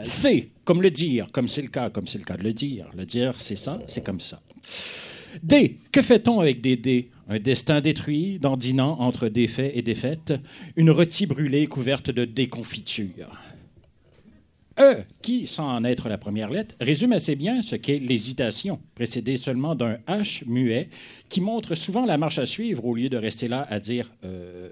C, 0.00 0.50
comme 0.64 0.80
le 0.80 0.90
dire, 0.90 1.30
comme 1.30 1.46
c'est 1.46 1.60
le 1.60 1.68
cas, 1.68 1.90
comme 1.90 2.06
c'est 2.06 2.16
le 2.16 2.24
cas 2.24 2.38
de 2.38 2.42
le 2.42 2.54
dire. 2.54 2.90
Le 2.96 3.04
dire, 3.04 3.38
c'est 3.38 3.54
ça, 3.54 3.78
c'est 3.86 4.02
comme 4.02 4.20
ça. 4.20 4.40
D, 5.42 5.76
que 5.92 6.00
fait-on 6.00 6.40
avec 6.40 6.62
des 6.62 6.78
dés? 6.78 7.10
Un 7.28 7.38
destin 7.38 7.82
détruit, 7.82 8.38
dandinant 8.38 8.98
entre 8.98 9.28
défaits 9.28 9.72
et 9.74 9.82
défaites, 9.82 10.32
une 10.76 10.90
rôtie 10.90 11.26
brûlée 11.26 11.66
couverte 11.66 12.10
de 12.10 12.24
déconfiture. 12.24 13.30
E, 14.80 15.04
qui, 15.20 15.46
sans 15.46 15.68
en 15.68 15.84
être 15.84 16.08
la 16.08 16.16
première 16.16 16.48
lettre, 16.48 16.74
résume 16.80 17.12
assez 17.12 17.36
bien 17.36 17.60
ce 17.60 17.76
qu'est 17.76 17.98
l'hésitation, 17.98 18.80
précédée 18.94 19.36
seulement 19.36 19.74
d'un 19.74 19.98
H 20.08 20.48
muet 20.48 20.88
qui 21.28 21.42
montre 21.42 21.74
souvent 21.74 22.06
la 22.06 22.16
marche 22.16 22.38
à 22.38 22.46
suivre 22.46 22.86
au 22.86 22.94
lieu 22.94 23.10
de 23.10 23.18
rester 23.18 23.46
là 23.46 23.66
à 23.68 23.78
dire 23.78 24.10
euh, 24.24 24.70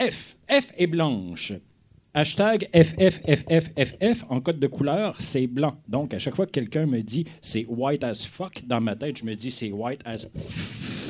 F. 0.00 0.36
F 0.50 0.72
est 0.76 0.88
blanche. 0.88 1.52
Hashtag 2.14 2.68
FFFFFF 2.74 4.24
en 4.28 4.40
code 4.40 4.58
de 4.58 4.66
couleur, 4.66 5.16
c'est 5.20 5.46
blanc. 5.46 5.80
Donc, 5.88 6.14
à 6.14 6.18
chaque 6.18 6.34
fois 6.34 6.46
que 6.46 6.50
quelqu'un 6.50 6.86
me 6.86 7.00
dit 7.00 7.26
c'est 7.40 7.64
white 7.68 8.02
as 8.02 8.26
fuck, 8.26 8.66
dans 8.66 8.80
ma 8.80 8.96
tête, 8.96 9.18
je 9.18 9.24
me 9.24 9.34
dis 9.34 9.52
c'est 9.52 9.70
white 9.70 10.00
as. 10.04 10.26
G. 10.26 11.01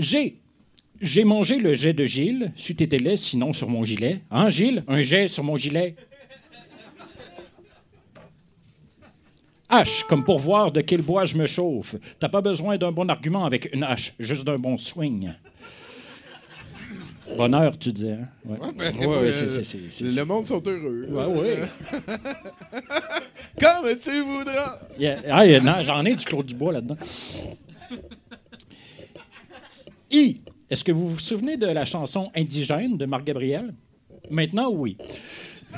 J'ai 0.00 1.24
mangé 1.24 1.58
le 1.58 1.72
jet 1.72 1.92
de 1.92 2.04
Gilles, 2.04 2.52
c'eût 2.56 2.72
été 2.82 2.98
laid 2.98 3.16
sinon 3.16 3.52
sur 3.52 3.68
mon 3.68 3.84
gilet. 3.84 4.20
Hein, 4.30 4.48
Gilles? 4.48 4.82
Un 4.88 5.00
jet 5.00 5.28
sur 5.28 5.44
mon 5.44 5.56
gilet? 5.56 5.94
H, 9.70 10.04
comme 10.08 10.24
pour 10.24 10.40
voir 10.40 10.72
de 10.72 10.80
quel 10.80 11.00
bois 11.00 11.24
je 11.24 11.36
me 11.36 11.46
chauffe. 11.46 11.94
T'as 12.18 12.28
pas 12.28 12.40
besoin 12.40 12.76
d'un 12.76 12.90
bon 12.90 13.08
argument 13.08 13.44
avec 13.44 13.72
une 13.72 13.84
hache, 13.84 14.14
juste 14.18 14.44
d'un 14.44 14.58
bon 14.58 14.76
swing. 14.76 15.32
Bonheur, 17.36 17.78
tu 17.78 17.92
dis, 17.92 18.10
hein? 18.10 18.28
Ouais. 18.44 18.56
Ben, 18.76 18.96
Ouais, 18.96 19.06
ouais, 19.06 19.32
c'est- 19.32 19.46
c'est- 19.48 19.62
c'est- 19.62 19.78
c'est- 19.90 20.04
le 20.10 20.24
monde 20.24 20.44
sont 20.44 20.60
heureux. 20.66 21.06
Ouais, 21.08 21.24
ouais. 21.26 21.60
Comme 23.60 23.96
tu 24.02 24.20
voudras. 24.22 24.80
Yeah. 24.98 25.20
Ah, 25.30 25.84
j'en 25.84 26.04
ai 26.04 26.16
du 26.16 26.24
Claude 26.24 26.46
Dubois 26.46 26.72
là-dedans. 26.72 26.96
I. 30.10 30.40
Est-ce 30.68 30.84
que 30.84 30.92
vous 30.92 31.08
vous 31.08 31.18
souvenez 31.18 31.56
de 31.56 31.66
la 31.66 31.84
chanson 31.84 32.30
Indigène 32.36 32.96
de 32.96 33.06
Marc 33.06 33.24
Gabriel? 33.24 33.74
Maintenant, 34.30 34.70
oui. 34.70 34.96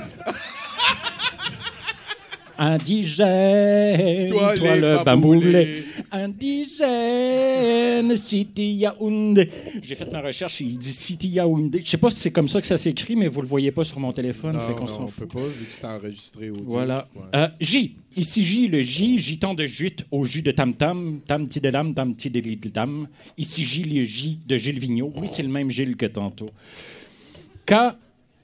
Indigène, 2.57 4.29
Toi, 4.29 4.55
le 4.55 5.03
bamboulé. 5.03 5.83
Indigène, 6.11 8.15
City 8.15 8.73
Yaoundé. 8.75 9.49
J'ai 9.81 9.95
fait 9.95 10.11
ma 10.11 10.21
recherche 10.21 10.61
il 10.61 10.77
dit 10.77 10.91
City 10.91 11.29
Yaoundé. 11.29 11.81
Je 11.83 11.89
sais 11.89 11.97
pas 11.97 12.11
si 12.11 12.17
c'est 12.17 12.31
comme 12.31 12.47
ça 12.47 12.61
que 12.61 12.67
ça 12.67 12.77
s'écrit, 12.77 13.15
mais 13.15 13.27
vous 13.27 13.41
le 13.41 13.47
voyez 13.47 13.71
pas 13.71 13.83
sur 13.83 13.99
mon 13.99 14.13
téléphone. 14.13 14.53
fait 14.67 14.73
Non, 14.73 14.81
non, 14.81 14.87
s'en 14.87 15.03
on 15.05 15.07
fout. 15.07 15.27
peut 15.27 15.39
pas, 15.39 15.45
vu 15.47 15.65
que 15.65 15.73
c'est 15.73 15.85
enregistré 15.87 16.51
audio. 16.51 16.63
Voilà. 16.67 17.07
Ouais. 17.15 17.21
Euh, 17.35 17.47
J. 17.59 17.95
Ici 18.15 18.43
J, 18.43 18.67
le 18.67 18.79
J, 18.81 19.17
gitan 19.17 19.55
de 19.55 19.65
jute 19.65 20.05
au 20.11 20.23
jus 20.23 20.43
de 20.43 20.51
tam-tam, 20.51 21.21
tam 21.25 21.47
ti 21.47 21.59
de 21.59 21.71
dam, 21.71 21.93
tam 21.93 22.15
ti 22.15 22.29
de 22.29 22.69
dam. 22.69 23.07
Ici 23.37 23.63
J, 23.63 23.83
le 23.83 24.03
J 24.03 24.39
de 24.45 24.55
Gilles 24.55 24.79
Vigneault. 24.79 25.13
Oui, 25.15 25.27
c'est 25.27 25.41
le 25.41 25.49
même 25.49 25.71
Gilles 25.71 25.95
que 25.95 26.05
tantôt. 26.05 26.51
K. 27.65 27.73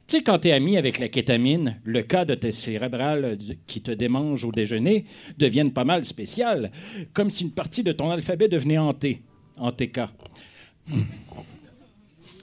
Tu 0.08 0.18
sais, 0.18 0.24
quand 0.24 0.40
t'es 0.40 0.54
ami 0.54 0.76
avec 0.76 0.98
la 0.98 1.08
kétamine, 1.08 1.80
le 1.84 2.02
cas 2.02 2.26
de 2.26 2.34
tes 2.34 2.50
cérébrales 2.50 3.38
qui 3.68 3.82
te 3.82 3.92
démangent 3.92 4.44
au 4.44 4.52
déjeuner 4.52 5.06
deviennent 5.38 5.72
pas 5.72 5.84
mal 5.84 6.04
spéciales, 6.04 6.72
comme 7.14 7.30
si 7.30 7.44
une 7.44 7.52
partie 7.52 7.84
de 7.84 7.92
ton 7.92 8.10
alphabet 8.10 8.48
devenait 8.48 8.80
en 8.80 8.92
T, 8.94 9.22
en 9.60 9.72
TK. 9.72 10.00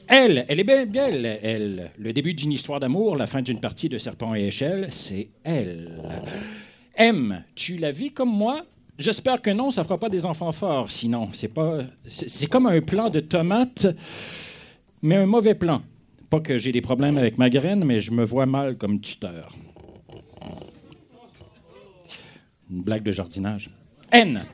Elle, 0.06 0.44
elle 0.46 0.60
est 0.60 0.64
bien 0.64 0.86
belle, 0.86 1.40
elle. 1.42 1.90
Le 1.98 2.12
début 2.12 2.34
d'une 2.34 2.52
histoire 2.52 2.78
d'amour, 2.78 3.16
la 3.16 3.26
fin 3.26 3.42
d'une 3.42 3.58
partie 3.58 3.88
de 3.88 3.98
Serpent 3.98 4.36
et 4.36 4.46
Échelle, 4.46 4.86
c'est 4.92 5.30
elle. 5.42 5.90
M, 6.96 7.44
tu 7.54 7.76
la 7.76 7.92
vis 7.92 8.10
comme 8.10 8.30
moi? 8.30 8.62
J'espère 8.98 9.42
que 9.42 9.50
non, 9.50 9.70
ça 9.70 9.84
fera 9.84 9.98
pas 9.98 10.08
des 10.08 10.24
enfants 10.24 10.52
forts, 10.52 10.90
sinon. 10.90 11.28
C'est 11.32 11.52
pas. 11.52 11.80
C'est 12.06 12.46
comme 12.46 12.66
un 12.66 12.80
plan 12.80 13.10
de 13.10 13.20
tomates, 13.20 13.86
mais 15.02 15.16
un 15.16 15.26
mauvais 15.26 15.54
plan. 15.54 15.82
Pas 16.30 16.40
que 16.40 16.58
j'ai 16.58 16.72
des 16.72 16.80
problèmes 16.80 17.18
avec 17.18 17.38
ma 17.38 17.50
graine, 17.50 17.84
mais 17.84 18.00
je 18.00 18.10
me 18.10 18.24
vois 18.24 18.46
mal 18.46 18.76
comme 18.76 19.00
tuteur. 19.00 19.54
Une 22.70 22.82
blague 22.82 23.02
de 23.02 23.12
jardinage. 23.12 23.70
N. 24.10 24.44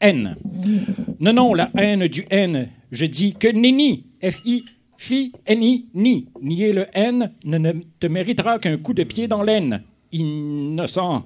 N. 0.00 0.36
Non, 1.20 1.32
non, 1.32 1.54
la 1.54 1.70
haine 1.78 2.08
du 2.08 2.26
N. 2.28 2.68
Je 2.90 3.06
dis 3.06 3.34
que 3.34 3.48
nenni. 3.48 4.06
F-I. 4.20 4.64
Fi, 4.96 5.32
N-I, 5.46 5.86
ni. 5.94 6.28
Nier 6.40 6.72
le 6.72 6.86
N 6.92 7.32
ne, 7.44 7.58
ne 7.58 7.72
te 7.98 8.06
méritera 8.06 8.60
qu'un 8.60 8.76
coup 8.76 8.94
de 8.94 9.02
pied 9.02 9.26
dans 9.26 9.42
l'aine. 9.42 9.82
Innocent. 10.12 11.24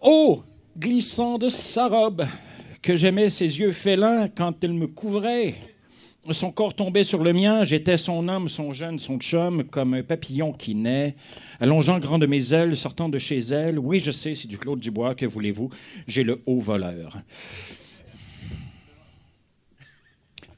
Oh, 0.00 0.42
glissant 0.78 1.36
de 1.36 1.48
sa 1.48 1.88
robe, 1.88 2.24
que 2.80 2.96
j'aimais 2.96 3.28
ses 3.28 3.60
yeux 3.60 3.72
félins 3.72 4.28
quand 4.28 4.64
elle 4.64 4.72
me 4.72 4.86
couvrait. 4.86 5.54
Son 6.32 6.52
corps 6.52 6.74
tombait 6.74 7.02
sur 7.02 7.24
le 7.24 7.32
mien, 7.32 7.64
j'étais 7.64 7.96
son 7.96 8.28
homme, 8.28 8.48
son 8.48 8.72
jeune, 8.72 8.98
son 8.98 9.18
chum, 9.18 9.64
comme 9.64 9.94
un 9.94 10.02
papillon 10.02 10.52
qui 10.52 10.74
naît, 10.74 11.16
allongeant 11.58 11.98
grand 11.98 12.18
de 12.18 12.26
mes 12.26 12.52
ailes, 12.52 12.76
sortant 12.76 13.08
de 13.08 13.18
chez 13.18 13.38
elle. 13.38 13.78
Oui, 13.78 13.98
je 13.98 14.10
sais, 14.10 14.34
c'est 14.34 14.46
du 14.46 14.58
Claude 14.58 14.78
Dubois, 14.78 15.14
que 15.14 15.26
voulez-vous? 15.26 15.70
J'ai 16.06 16.22
le 16.22 16.40
haut 16.46 16.60
voleur. 16.60 17.16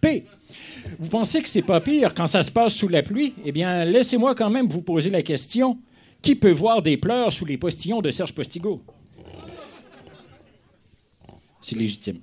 P. 0.01 0.27
Vous 0.99 1.09
pensez 1.09 1.41
que 1.43 1.49
c'est 1.49 1.63
pas 1.63 1.81
pire 1.81 2.13
quand 2.13 2.27
ça 2.27 2.43
se 2.43 2.51
passe 2.51 2.75
sous 2.75 2.89
la 2.89 3.03
pluie? 3.03 3.35
Eh 3.45 3.53
bien, 3.53 3.85
laissez-moi 3.85 4.35
quand 4.35 4.51
même 4.51 4.69
vous 4.69 4.83
poser 4.83 5.11
la 5.11 5.23
question. 5.23 5.79
Qui 6.23 6.37
peut 6.37 6.53
voir 6.53 6.83
des 6.83 6.97
pleurs 6.97 7.33
sous 7.33 7.45
les 7.45 7.59
postillons 7.59 8.01
de 8.01 8.11
Serge 8.11 8.33
Postigo? 8.33 8.83
C'est 11.61 11.77
légitime. 11.77 12.21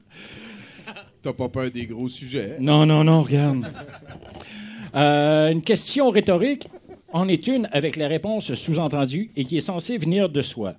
T'as 1.22 1.34
pas 1.34 1.50
peur 1.50 1.70
des 1.70 1.86
gros 1.86 2.08
sujets. 2.08 2.54
hein? 2.54 2.58
Non, 2.62 2.86
non, 2.86 3.04
non, 3.04 3.24
regarde. 3.24 3.66
Euh, 4.96 5.52
une 5.52 5.62
question 5.62 6.10
rhétorique 6.10 6.68
en 7.12 7.28
est 7.28 7.48
une 7.48 7.68
avec 7.72 7.98
la 7.98 8.08
réponse 8.08 8.54
sous-entendue 8.54 9.32
et 9.36 9.44
qui 9.44 9.58
est 9.58 9.62
censée 9.62 9.98
venir 9.98 10.30
de 10.30 10.42
soi, 10.42 10.76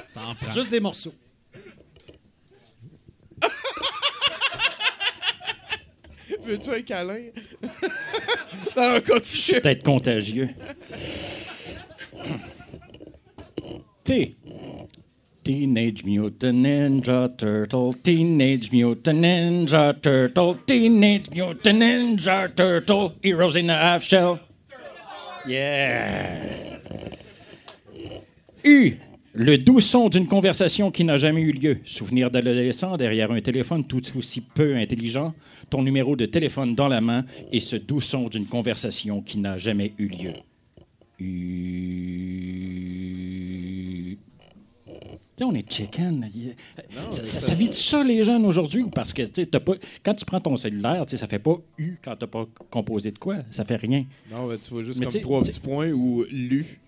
Ça 0.07 0.21
en 0.27 0.35
prend. 0.35 0.51
Juste 0.51 0.69
des 0.71 0.79
morceaux. 0.79 1.13
Veux-tu 6.45 6.69
un 6.69 6.81
câlin? 6.81 7.31
non, 8.77 8.99
continue. 9.01 9.61
Peut-être 9.61 9.83
contagieux. 9.83 10.49
T. 14.03 14.35
Teenage 15.43 16.03
Mutant 16.03 16.53
Ninja 16.53 17.29
Turtle, 17.37 17.93
Teenage 18.01 18.71
Mutant 18.71 19.21
Ninja 19.21 19.93
Turtle, 20.01 20.55
Teenage 20.65 21.29
Mutant 21.31 21.79
Ninja 21.79 22.55
Turtle, 22.55 23.13
Heroes 23.21 23.55
in 23.55 23.69
a 23.69 23.75
Half 23.75 24.03
Shell. 24.03 24.39
Yeah! 25.45 26.79
U. 28.63 28.97
Le 29.37 29.57
doux 29.57 29.81
son 29.81 30.07
d'une 30.07 30.27
conversation 30.27 30.91
qui 30.91 31.03
n'a 31.03 31.17
jamais 31.17 31.41
eu 31.41 31.51
lieu. 31.51 31.79
Souvenir 31.83 32.31
d'adolescent 32.31 32.95
derrière 32.95 33.31
un 33.31 33.41
téléphone 33.41 33.85
tout 33.85 34.01
aussi 34.17 34.39
peu 34.39 34.77
intelligent, 34.77 35.33
ton 35.69 35.83
numéro 35.83 36.15
de 36.15 36.25
téléphone 36.25 36.73
dans 36.73 36.87
la 36.87 37.01
main 37.01 37.25
et 37.51 37.59
ce 37.59 37.75
doux 37.75 37.99
son 37.99 38.29
d'une 38.29 38.45
conversation 38.45 39.21
qui 39.21 39.39
n'a 39.39 39.57
jamais 39.57 39.91
eu 39.97 40.07
lieu. 40.07 40.31
U. 41.19 42.45
Tu 44.87 45.43
sais, 45.43 45.43
on 45.43 45.53
est 45.53 45.69
chicken. 45.69 46.29
Ça, 47.09 47.25
ça, 47.25 47.41
ça 47.41 47.53
vit 47.55 47.67
de 47.67 47.73
ça, 47.73 48.05
les 48.05 48.23
jeunes, 48.23 48.45
aujourd'hui? 48.45 48.83
ou 48.83 48.89
Parce 48.89 49.11
que, 49.11 49.23
t'as 49.23 49.59
pas... 49.59 49.73
Quand 50.01 50.13
tu 50.13 50.23
prends 50.23 50.39
ton 50.39 50.55
cellulaire, 50.55 51.03
ça 51.07 51.27
fait 51.27 51.39
pas 51.39 51.57
U 51.77 51.97
quand 52.01 52.15
t'as 52.15 52.27
pas 52.27 52.45
composé 52.69 53.11
de 53.11 53.19
quoi. 53.19 53.39
Ça 53.51 53.65
fait 53.65 53.75
rien. 53.75 54.05
Non, 54.31 54.47
mais 54.47 54.57
tu 54.59 54.69
vois 54.71 54.83
juste 54.83 54.97
Mais 54.97 55.07
comme 55.07 55.19
trois 55.19 55.41
petits 55.41 55.59
points 55.59 55.91
ou 55.91 56.23
lu. 56.31 56.79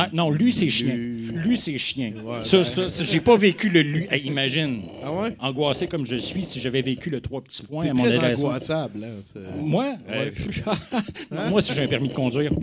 Ah, 0.00 0.08
non, 0.12 0.30
lui, 0.30 0.52
c'est 0.52 0.70
chien. 0.70 0.94
Lui. 0.94 1.56
C'est 1.58 1.76
chien. 1.76 2.12
Ouais, 2.24 2.40
ça, 2.42 2.58
ben. 2.58 2.62
ça, 2.62 2.88
ça, 2.88 3.02
j'ai 3.02 3.18
pas 3.18 3.36
vécu 3.36 3.68
le 3.68 3.82
lui. 3.82 4.06
Hey, 4.10 4.22
imagine. 4.26 4.82
Ah 5.02 5.12
ouais? 5.12 5.34
Angoissé 5.40 5.88
comme 5.88 6.06
je 6.06 6.14
suis, 6.14 6.44
si 6.44 6.60
j'avais 6.60 6.82
vécu 6.82 7.10
le 7.10 7.20
trois 7.20 7.40
petits 7.40 7.64
points 7.64 7.84
à 7.90 7.92
mon 7.92 8.04
très 8.04 8.16
angoissable, 8.32 9.04
hein? 9.04 9.40
Moi? 9.60 9.96
Euh, 10.08 10.30
non, 11.32 11.48
moi, 11.50 11.60
si 11.60 11.72
j'ai 11.74 11.82
un 11.82 11.88
permis 11.88 12.08
de 12.10 12.14
conduire. 12.14 12.52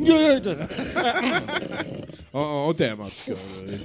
On, 2.38 2.68
on 2.68 2.74
t'aime, 2.74 3.00
en 3.00 3.06
tout 3.06 3.32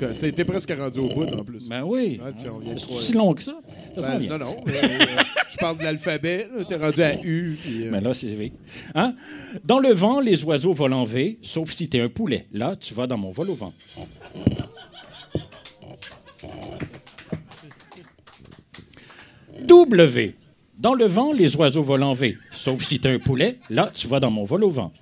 cas. 0.01 0.07
T'es, 0.33 0.45
presque 0.45 0.73
rendu 0.77 0.99
au 0.99 1.09
bout, 1.09 1.23
en 1.33 1.45
plus. 1.45 1.69
ben 1.69 1.85
oui. 1.85 2.19
Tu- 2.37 2.49
C'est 2.79 2.93
si 3.07 3.13
long 3.13 3.33
que 3.33 3.43
ça? 3.45 3.55
Ça 3.99 4.19
Ben, 4.19 4.29
non, 4.29 4.39
non. 4.39 4.57
euh, 4.69 4.73
je 5.51 5.57
parle 5.59 5.79
de 5.79 5.85
l'alphabet. 5.85 6.49
T'es 6.69 6.77
rendu 6.77 7.03
à 7.03 7.15
U. 7.23 7.59
euh, 7.67 7.89
Mais 7.91 8.01
là, 8.01 8.15
c'est 8.15 8.35
V. 8.35 8.53
Hein? 8.95 9.15
Dans 9.65 9.79
le 9.81 9.93
vent, 9.93 10.21
les 10.21 10.45
oiseaux 10.45 10.73
volent 10.75 11.01
en 11.01 11.05
V, 11.05 11.39
sauf 11.43 11.71
si 11.73 11.89
t'es 11.89 12.01
un 12.01 12.09
poulet. 12.09 12.47
Là, 12.53 12.77
tu 12.77 12.95
vas 12.95 13.07
dans 13.07 13.19
mon 13.19 13.31
vol 13.33 13.51
au 13.51 13.55
vent. 13.55 13.73
W. 19.67 20.35
Dans 20.79 20.95
le 20.95 21.07
vent, 21.07 21.33
les 21.33 21.57
oiseaux 21.57 21.83
volent 21.83 22.11
en 22.11 22.15
V, 22.15 22.39
sauf 22.53 22.83
si 22.83 23.01
t'es 23.01 23.11
un 23.11 23.19
poulet. 23.19 23.59
Là, 23.69 23.91
tu 23.93 24.07
vas 24.09 24.21
dans 24.21 24.31
mon 24.31 24.45
vol 24.45 24.65
au 24.65 24.71
vent. 24.71 24.93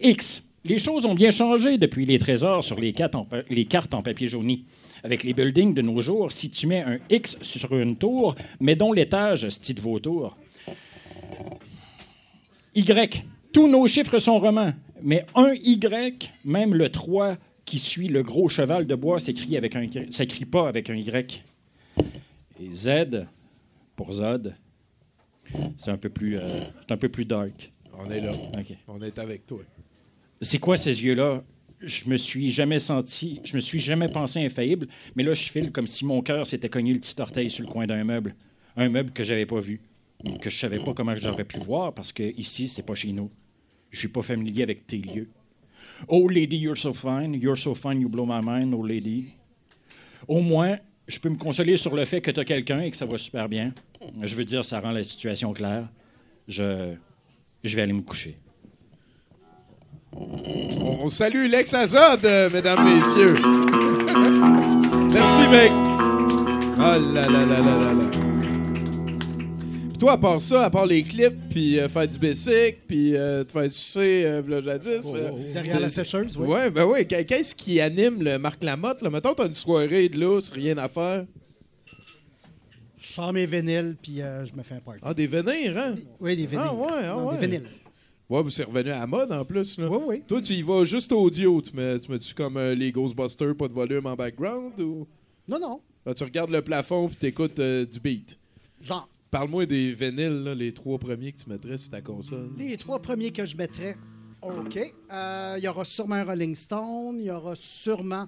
X. 0.00 0.47
Les 0.68 0.78
choses 0.78 1.06
ont 1.06 1.14
bien 1.14 1.30
changé 1.30 1.78
depuis 1.78 2.04
les 2.04 2.18
trésors 2.18 2.62
sur 2.62 2.78
les 2.78 2.92
cartes 2.92 3.14
en, 3.14 3.24
pa- 3.24 3.42
les 3.48 3.64
cartes 3.64 3.94
en 3.94 4.02
papier 4.02 4.28
jauni. 4.28 4.64
Avec 5.02 5.22
les 5.24 5.32
buildings 5.32 5.72
de 5.74 5.80
nos 5.82 6.00
jours, 6.00 6.30
si 6.32 6.50
tu 6.50 6.66
mets 6.66 6.82
un 6.82 6.98
X 7.08 7.38
sur 7.42 7.74
une 7.78 7.96
tour, 7.96 8.34
mais 8.60 8.76
dont 8.76 8.92
l'étage, 8.92 9.48
style 9.48 9.80
vautour. 9.80 10.36
Y. 12.74 13.24
Tous 13.52 13.68
nos 13.68 13.86
chiffres 13.86 14.18
sont 14.18 14.38
romains, 14.38 14.74
mais 15.02 15.24
un 15.34 15.52
Y, 15.54 16.30
même 16.44 16.74
le 16.74 16.90
3 16.90 17.36
qui 17.64 17.78
suit 17.78 18.08
le 18.08 18.22
gros 18.22 18.48
cheval 18.48 18.86
de 18.86 18.94
bois, 18.94 19.18
s'écrit 19.20 19.56
avec 19.56 19.74
un 19.76 19.86
s'écrit 20.10 20.44
pas 20.44 20.68
avec 20.68 20.90
un 20.90 20.94
Y. 20.94 21.42
Et 22.60 22.72
Z, 22.72 23.26
pour 23.96 24.12
Zod, 24.12 24.54
c'est 25.76 25.90
un 25.90 25.96
peu 25.96 26.08
plus, 26.08 26.38
euh, 26.38 26.60
un 26.90 26.96
peu 26.96 27.08
plus 27.08 27.24
dark. 27.24 27.72
On 27.98 28.10
est 28.10 28.20
là. 28.20 28.32
On 28.86 29.00
est 29.00 29.18
avec 29.18 29.46
toi. 29.46 29.60
C'est 30.40 30.58
quoi 30.58 30.76
ces 30.76 31.04
yeux-là? 31.04 31.42
Je 31.80 32.08
me 32.10 32.16
suis 32.16 32.50
jamais 32.50 32.80
senti, 32.80 33.40
je 33.44 33.54
me 33.54 33.60
suis 33.60 33.78
jamais 33.78 34.08
pensé 34.08 34.44
infaillible, 34.44 34.88
mais 35.14 35.22
là, 35.22 35.32
je 35.32 35.44
file 35.44 35.70
comme 35.70 35.86
si 35.86 36.04
mon 36.04 36.22
cœur 36.22 36.46
s'était 36.46 36.68
cogné 36.68 36.92
le 36.92 36.98
petit 36.98 37.20
orteil 37.20 37.50
sur 37.50 37.64
le 37.64 37.70
coin 37.70 37.86
d'un 37.86 38.02
meuble. 38.02 38.34
Un 38.76 38.88
meuble 38.88 39.12
que 39.12 39.22
j'avais 39.22 39.46
pas 39.46 39.60
vu, 39.60 39.80
que 40.40 40.50
je 40.50 40.56
savais 40.58 40.80
pas 40.80 40.92
comment 40.92 41.16
j'aurais 41.16 41.44
pu 41.44 41.58
voir, 41.58 41.94
parce 41.94 42.12
que 42.12 42.36
ici, 42.36 42.68
c'est 42.68 42.84
pas 42.84 42.94
chez 42.96 43.12
nous. 43.12 43.30
Je 43.90 43.98
suis 44.00 44.08
pas 44.08 44.22
familier 44.22 44.64
avec 44.64 44.86
tes 44.86 44.98
lieux. 44.98 45.28
Oh, 46.08 46.28
lady, 46.28 46.56
you're 46.56 46.76
so 46.76 46.92
fine. 46.92 47.34
You're 47.34 47.56
so 47.56 47.74
fine, 47.74 48.00
you 48.00 48.08
blow 48.08 48.26
my 48.26 48.40
mind, 48.42 48.74
oh, 48.74 48.84
lady. 48.84 49.28
Au 50.26 50.40
moins, 50.40 50.78
je 51.06 51.18
peux 51.18 51.28
me 51.28 51.36
consoler 51.36 51.76
sur 51.76 51.94
le 51.94 52.04
fait 52.04 52.20
que 52.20 52.30
tu 52.30 52.44
quelqu'un 52.44 52.80
et 52.80 52.90
que 52.90 52.96
ça 52.96 53.06
va 53.06 53.18
super 53.18 53.48
bien. 53.48 53.72
Je 54.22 54.34
veux 54.34 54.44
dire, 54.44 54.64
ça 54.64 54.80
rend 54.80 54.92
la 54.92 55.04
situation 55.04 55.52
claire. 55.52 55.88
Je 56.46 56.96
vais 57.64 57.82
aller 57.82 57.92
me 57.92 58.02
coucher. 58.02 58.36
On, 60.16 61.08
salue 61.10 61.48
Lex 61.50 61.74
Azad, 61.74 62.24
euh, 62.24 62.50
mesdames, 62.50 62.84
messieurs. 62.84 63.34
Merci, 65.12 65.40
mec. 65.48 65.70
Ah 66.80 66.98
là 66.98 67.28
là 67.28 67.44
là 67.44 67.60
là 67.60 67.78
là 67.78 67.92
là. 67.94 68.04
Puis 69.88 69.98
toi, 69.98 70.12
à 70.12 70.18
part 70.18 70.40
ça, 70.40 70.64
à 70.64 70.70
part 70.70 70.86
les 70.86 71.02
clips, 71.02 71.48
puis 71.50 71.78
euh, 71.78 71.88
faire 71.88 72.06
du 72.08 72.18
basic, 72.18 72.86
puis 72.86 73.16
euh, 73.16 73.44
te 73.44 73.52
faire 73.52 73.70
sucer, 73.70 74.22
euh, 74.26 74.42
v'là 74.42 74.62
jadis. 74.62 75.12
euh, 75.14 75.30
Derrière 75.52 75.74
c'est- 75.74 75.80
la 75.80 75.88
sécheuse, 75.88 76.36
oui. 76.38 76.46
Ouais, 76.48 76.70
ben. 76.70 76.86
Qu'est- 77.06 77.24
Qu'est-ce 77.24 77.54
qui 77.54 77.80
anime 77.80 78.22
le 78.22 78.38
Marc 78.38 78.62
Lamotte? 78.62 79.02
Là? 79.02 79.10
Mettons, 79.10 79.34
t'as 79.34 79.46
une 79.46 79.54
soirée 79.54 80.08
de 80.08 80.40
c'est 80.40 80.54
rien 80.54 80.78
à 80.78 80.88
faire. 80.88 81.24
Je 82.98 83.12
sors 83.12 83.32
mes 83.32 83.46
vinyles, 83.46 83.96
puis 84.00 84.18
je 84.18 84.56
me 84.56 84.62
fais 84.62 84.76
un 84.76 84.80
party. 84.80 85.00
Ah, 85.02 85.12
des 85.14 85.26
venir, 85.26 85.76
hein? 85.76 85.94
Oui, 86.20 86.36
des 86.36 86.46
vinyles. 86.46 86.66
Ah 86.70 86.74
ouais, 86.74 86.86
ah 87.04 87.14
Non, 87.16 87.28
ouais. 87.30 87.36
Des 87.38 87.46
vinyles. 87.46 87.62
Ouais, 88.30 88.42
mais 88.44 88.50
c'est 88.50 88.64
revenu 88.64 88.90
à 88.90 88.98
la 89.00 89.06
mode 89.06 89.32
en 89.32 89.44
plus. 89.44 89.78
Là. 89.78 89.88
Oui, 89.88 89.98
oui. 90.06 90.22
Toi, 90.26 90.42
tu 90.42 90.52
y 90.52 90.62
vas 90.62 90.84
juste 90.84 91.12
audio. 91.12 91.62
Tu 91.62 91.74
mets, 91.74 91.98
tu 91.98 92.10
mets-tu 92.12 92.34
comme 92.34 92.56
euh, 92.58 92.74
les 92.74 92.92
Ghostbusters, 92.92 93.56
pas 93.56 93.68
de 93.68 93.72
volume 93.72 94.04
en 94.06 94.14
background? 94.16 94.78
Ou? 94.80 95.06
Non, 95.48 95.58
non. 95.58 95.80
Ben, 96.04 96.12
tu 96.12 96.24
regardes 96.24 96.50
le 96.50 96.60
plafond 96.60 97.08
puis 97.08 97.16
t'écoutes 97.16 97.58
euh, 97.58 97.86
du 97.86 97.98
beat? 98.00 98.38
Genre. 98.82 99.08
Parle-moi 99.30 99.66
des 99.66 99.92
vinyles, 99.92 100.42
là, 100.44 100.54
les 100.54 100.72
trois 100.72 100.98
premiers 100.98 101.32
que 101.32 101.38
tu 101.42 101.48
mettrais 101.50 101.76
sur 101.78 101.90
ta 101.90 102.00
console. 102.00 102.50
Les 102.58 102.76
trois 102.78 103.00
premiers 103.00 103.30
que 103.30 103.44
je 103.44 103.56
mettrais. 103.56 103.96
OK. 104.40 104.78
Euh, 105.12 105.54
Il 105.58 105.64
y 105.64 105.68
aura 105.68 105.84
sûrement 105.84 106.14
un 106.14 106.24
Rolling 106.24 106.54
Stone. 106.54 107.16
Il 107.20 107.26
y 107.26 107.30
aura 107.30 107.54
sûrement 107.54 108.26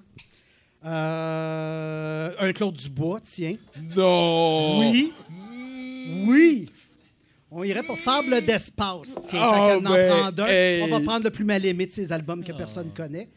euh, 0.85 2.31
un 2.39 2.53
Claude 2.53 2.75
Dubois, 2.75 3.19
tiens. 3.21 3.55
Non! 3.95 4.79
Oui. 4.79 5.11
Oui. 6.25 6.65
On 7.51 7.63
irait 7.63 7.83
pour 7.83 7.99
Fable 7.99 8.41
d'espace. 8.45 9.17
Tiens, 9.27 9.41
Oh, 9.43 9.51
tant 9.51 9.59
qu'à 9.59 9.77
en 9.77 10.31
ben, 10.31 10.43
un, 10.43 10.47
hey. 10.47 10.83
on 10.83 10.87
va 10.87 10.99
prendre 11.01 11.25
le 11.25 11.31
plus 11.31 11.43
mal 11.43 11.65
aimé 11.65 11.85
de 11.85 11.91
ces 11.91 12.11
albums 12.11 12.43
que 12.43 12.53
personne 12.53 12.89
connaît. 12.95 13.29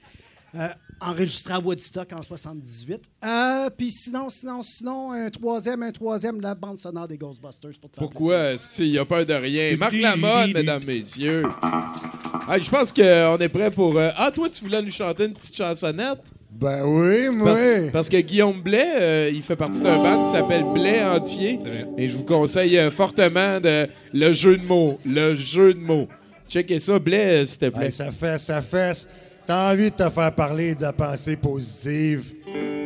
Euh, 0.57 0.69
enregistré 1.01 1.53
à 1.53 1.59
Woodstock 1.59 2.13
en 2.13 2.23
78. 2.23 3.11
Euh, 3.25 3.71
Puis 3.77 3.91
sinon, 3.91 4.29
sinon, 4.29 4.63
sinon, 4.63 5.11
un 5.11 5.29
troisième, 5.31 5.83
un 5.83 5.91
troisième, 5.91 6.41
la 6.41 6.55
bande 6.55 6.79
sonore 6.79 7.09
des 7.09 7.19
Ghostbusters. 7.19 7.73
Pour 7.81 7.91
te 7.91 7.97
faire 7.97 8.09
Pourquoi? 8.09 8.37
Il 8.79 8.91
n'y 8.93 8.99
a 8.99 9.05
peur 9.05 9.27
de 9.27 9.35
rien? 9.35 9.77
Marc 9.77 9.93
Lamotte, 9.95 10.55
mesdames, 10.55 10.85
messieurs. 10.87 11.43
Ah, 11.61 12.57
je 12.61 12.71
pense 12.71 12.93
qu'on 12.93 13.37
est 13.39 13.49
prêt 13.49 13.73
pour. 13.73 13.99
euh, 13.99 14.11
Ah, 14.17 14.31
toi, 14.31 14.49
tu 14.49 14.63
voulais 14.63 14.81
nous 14.81 14.93
chanter 14.93 15.25
une 15.25 15.33
petite 15.35 15.57
chansonnette? 15.57 16.23
Ben 16.61 16.85
oui, 16.85 17.29
moi. 17.31 17.51
Parce, 17.51 17.91
parce 17.93 18.09
que 18.09 18.21
Guillaume 18.21 18.63
Blais, 18.63 18.95
euh, 19.01 19.31
il 19.35 19.43
fait 19.43 19.57
partie 19.57 19.83
d'un 19.83 19.99
band 19.99 20.25
qui 20.25 20.31
s'appelle 20.31 20.65
Blais 20.73 21.05
Entier. 21.05 21.59
Et 21.99 22.09
je 22.09 22.17
vous 22.17 22.25
conseille 22.25 22.79
euh, 22.79 22.91
fortement 22.91 23.61
de, 23.61 23.89
le 24.13 24.33
jeu 24.33 24.57
de 24.57 24.65
mots. 24.65 24.99
Le 25.05 25.35
jeu 25.35 25.75
de 25.75 25.81
mots. 25.81 26.09
Checkez 26.49 26.79
ça, 26.79 26.99
Blais, 26.99 27.43
euh, 27.43 27.47
s'il 27.47 27.59
te 27.59 27.69
plaît. 27.71 27.87
Hey, 27.87 27.93
ça 27.93 28.11
fait, 28.11 28.39
ça 28.39 28.63
fait. 28.63 29.07
T'as 29.47 29.73
envie 29.73 29.91
de 29.91 29.97
te 29.97 30.09
faire 30.09 30.33
parler 30.33 30.75
de 30.75 30.83
la 30.83 30.93
pensée 30.93 31.37
positive. 31.37 32.33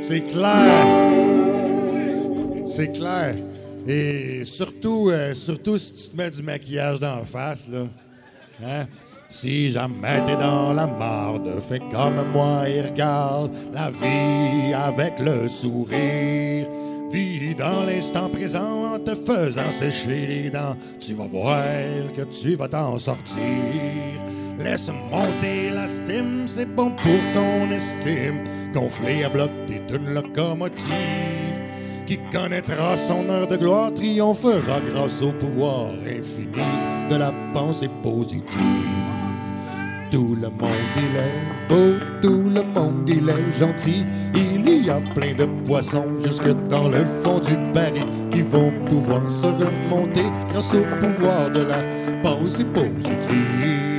C'est 0.01 0.27
clair. 0.27 0.87
C'est 2.67 2.93
clair. 2.93 3.37
Et 3.87 4.45
surtout, 4.45 5.09
euh, 5.11 5.35
surtout 5.35 5.79
si 5.79 5.95
tu 5.95 6.09
te 6.11 6.17
mets 6.17 6.31
du 6.31 6.43
maquillage 6.43 7.01
d'en 7.01 7.25
face, 7.25 7.69
là. 7.69 7.87
Hein? 8.65 8.87
Si 9.29 9.71
jamais 9.71 10.25
t'es 10.25 10.37
dans 10.37 10.73
la 10.73 10.87
marde, 10.87 11.61
fais 11.61 11.81
comme 11.91 12.33
moi 12.33 12.67
et 12.69 12.81
regarde 12.81 13.53
la 13.73 13.91
vie 13.91 14.73
avec 14.73 15.19
le 15.21 15.49
sourire. 15.49 16.67
Vis 17.11 17.55
dans 17.55 17.85
l'instant 17.85 18.29
présent 18.29 18.95
en 18.95 18.99
te 18.99 19.15
faisant 19.15 19.71
sécher 19.71 20.27
les 20.27 20.51
dents. 20.51 20.77
Tu 21.01 21.15
vas 21.15 21.27
voir 21.27 21.63
que 22.17 22.23
tu 22.23 22.55
vas 22.55 22.69
t'en 22.69 22.99
sortir. 22.99 23.43
Laisse 24.59 24.91
monter 25.11 25.71
la 25.71 25.87
stime, 25.87 26.47
c'est 26.47 26.67
bon 26.67 26.91
pour 27.03 27.21
ton 27.33 27.71
estime. 27.71 28.45
Gonfler 28.73 29.25
à 29.25 29.29
bloc, 29.29 29.51
t'es 29.67 29.83
une 29.95 30.15
locomotive. 30.15 31.48
Qui 32.09 32.17
connaîtra 32.33 32.97
son 32.97 33.29
heure 33.29 33.47
de 33.47 33.59
gloire 33.59 33.93
triomphera 33.93 34.81
grâce 34.81 35.21
au 35.21 35.31
pouvoir 35.31 35.91
infini 36.07 36.65
de 37.11 37.17
la 37.17 37.35
pensée 37.53 37.91
positive. 38.03 38.57
Tout 40.11 40.35
le 40.41 40.49
monde 40.49 40.97
il 40.97 41.17
est 41.17 41.69
beau, 41.69 42.03
tout 42.23 42.49
le 42.49 42.63
monde 42.63 43.11
il 43.11 43.29
est 43.29 43.59
gentil. 43.59 44.07
Il 44.35 44.87
y 44.87 44.89
a 44.89 45.03
plein 45.15 45.35
de 45.35 45.45
poissons 45.67 46.07
jusque 46.25 46.49
dans 46.71 46.89
le 46.89 47.05
fond 47.23 47.41
du 47.41 47.59
baril 47.75 48.07
qui 48.31 48.41
vont 48.41 48.73
pouvoir 48.89 49.31
se 49.31 49.49
remonter 49.49 50.25
grâce 50.51 50.73
au 50.73 50.85
pouvoir 50.99 51.51
de 51.51 51.61
la 51.61 51.83
pensée 52.23 52.65
positive. 52.65 53.98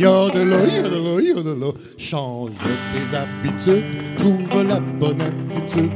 Y'a 0.00 0.30
de 0.30 0.40
là, 0.40 0.56
y'a 0.64 0.88
de 0.88 0.96
là, 0.96 1.20
y'a 1.20 1.42
de 1.42 1.60
là. 1.60 1.72
Change 1.98 2.52
tes 2.90 3.14
habitudes, 3.14 3.84
trouve 4.16 4.66
la 4.66 4.80
bonne 4.80 5.20
attitude 5.20 5.90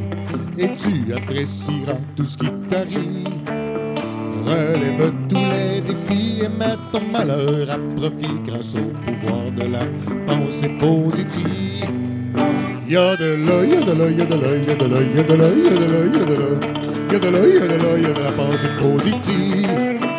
et 0.58 0.68
tu 0.76 1.10
apprécieras 1.14 1.96
tout 2.14 2.26
ce 2.26 2.36
qui 2.36 2.50
t'arrive. 2.68 3.28
Relève 4.44 5.10
tous 5.30 5.36
les 5.38 5.80
défis 5.80 6.42
et 6.44 6.50
mets 6.50 6.76
ton 6.92 7.00
malheur 7.00 7.70
à 7.70 7.78
profit 7.96 8.38
grâce 8.46 8.74
au 8.74 8.92
pouvoir 9.04 9.50
de 9.52 9.72
la 9.72 9.86
pensée 10.26 10.68
positive. 10.78 11.88
Y'a 12.86 13.16
de 13.16 13.36
là, 13.46 13.64
y'a 13.64 13.80
de 13.80 13.92
là, 13.92 14.10
y'a 14.10 14.26
de 14.26 14.34
là, 14.34 14.56
y'a 14.66 14.74
de 14.74 14.84
là, 14.84 15.00
y'a 15.14 15.22
de 15.22 15.34
là, 15.34 15.48
y'a 15.48 15.78
de 15.80 15.86
là, 15.92 16.00
y'a 16.12 16.24
de 16.26 16.34
là. 16.42 16.50
Y'a 17.10 17.18
de 17.18 17.28
là, 17.28 17.38
y'a 17.46 17.68
de 17.68 17.82
là, 17.82 17.98
y'a 18.02 18.12
de 18.12 18.22
la 18.22 18.32
pensée 18.32 18.68
positive. 18.78 20.13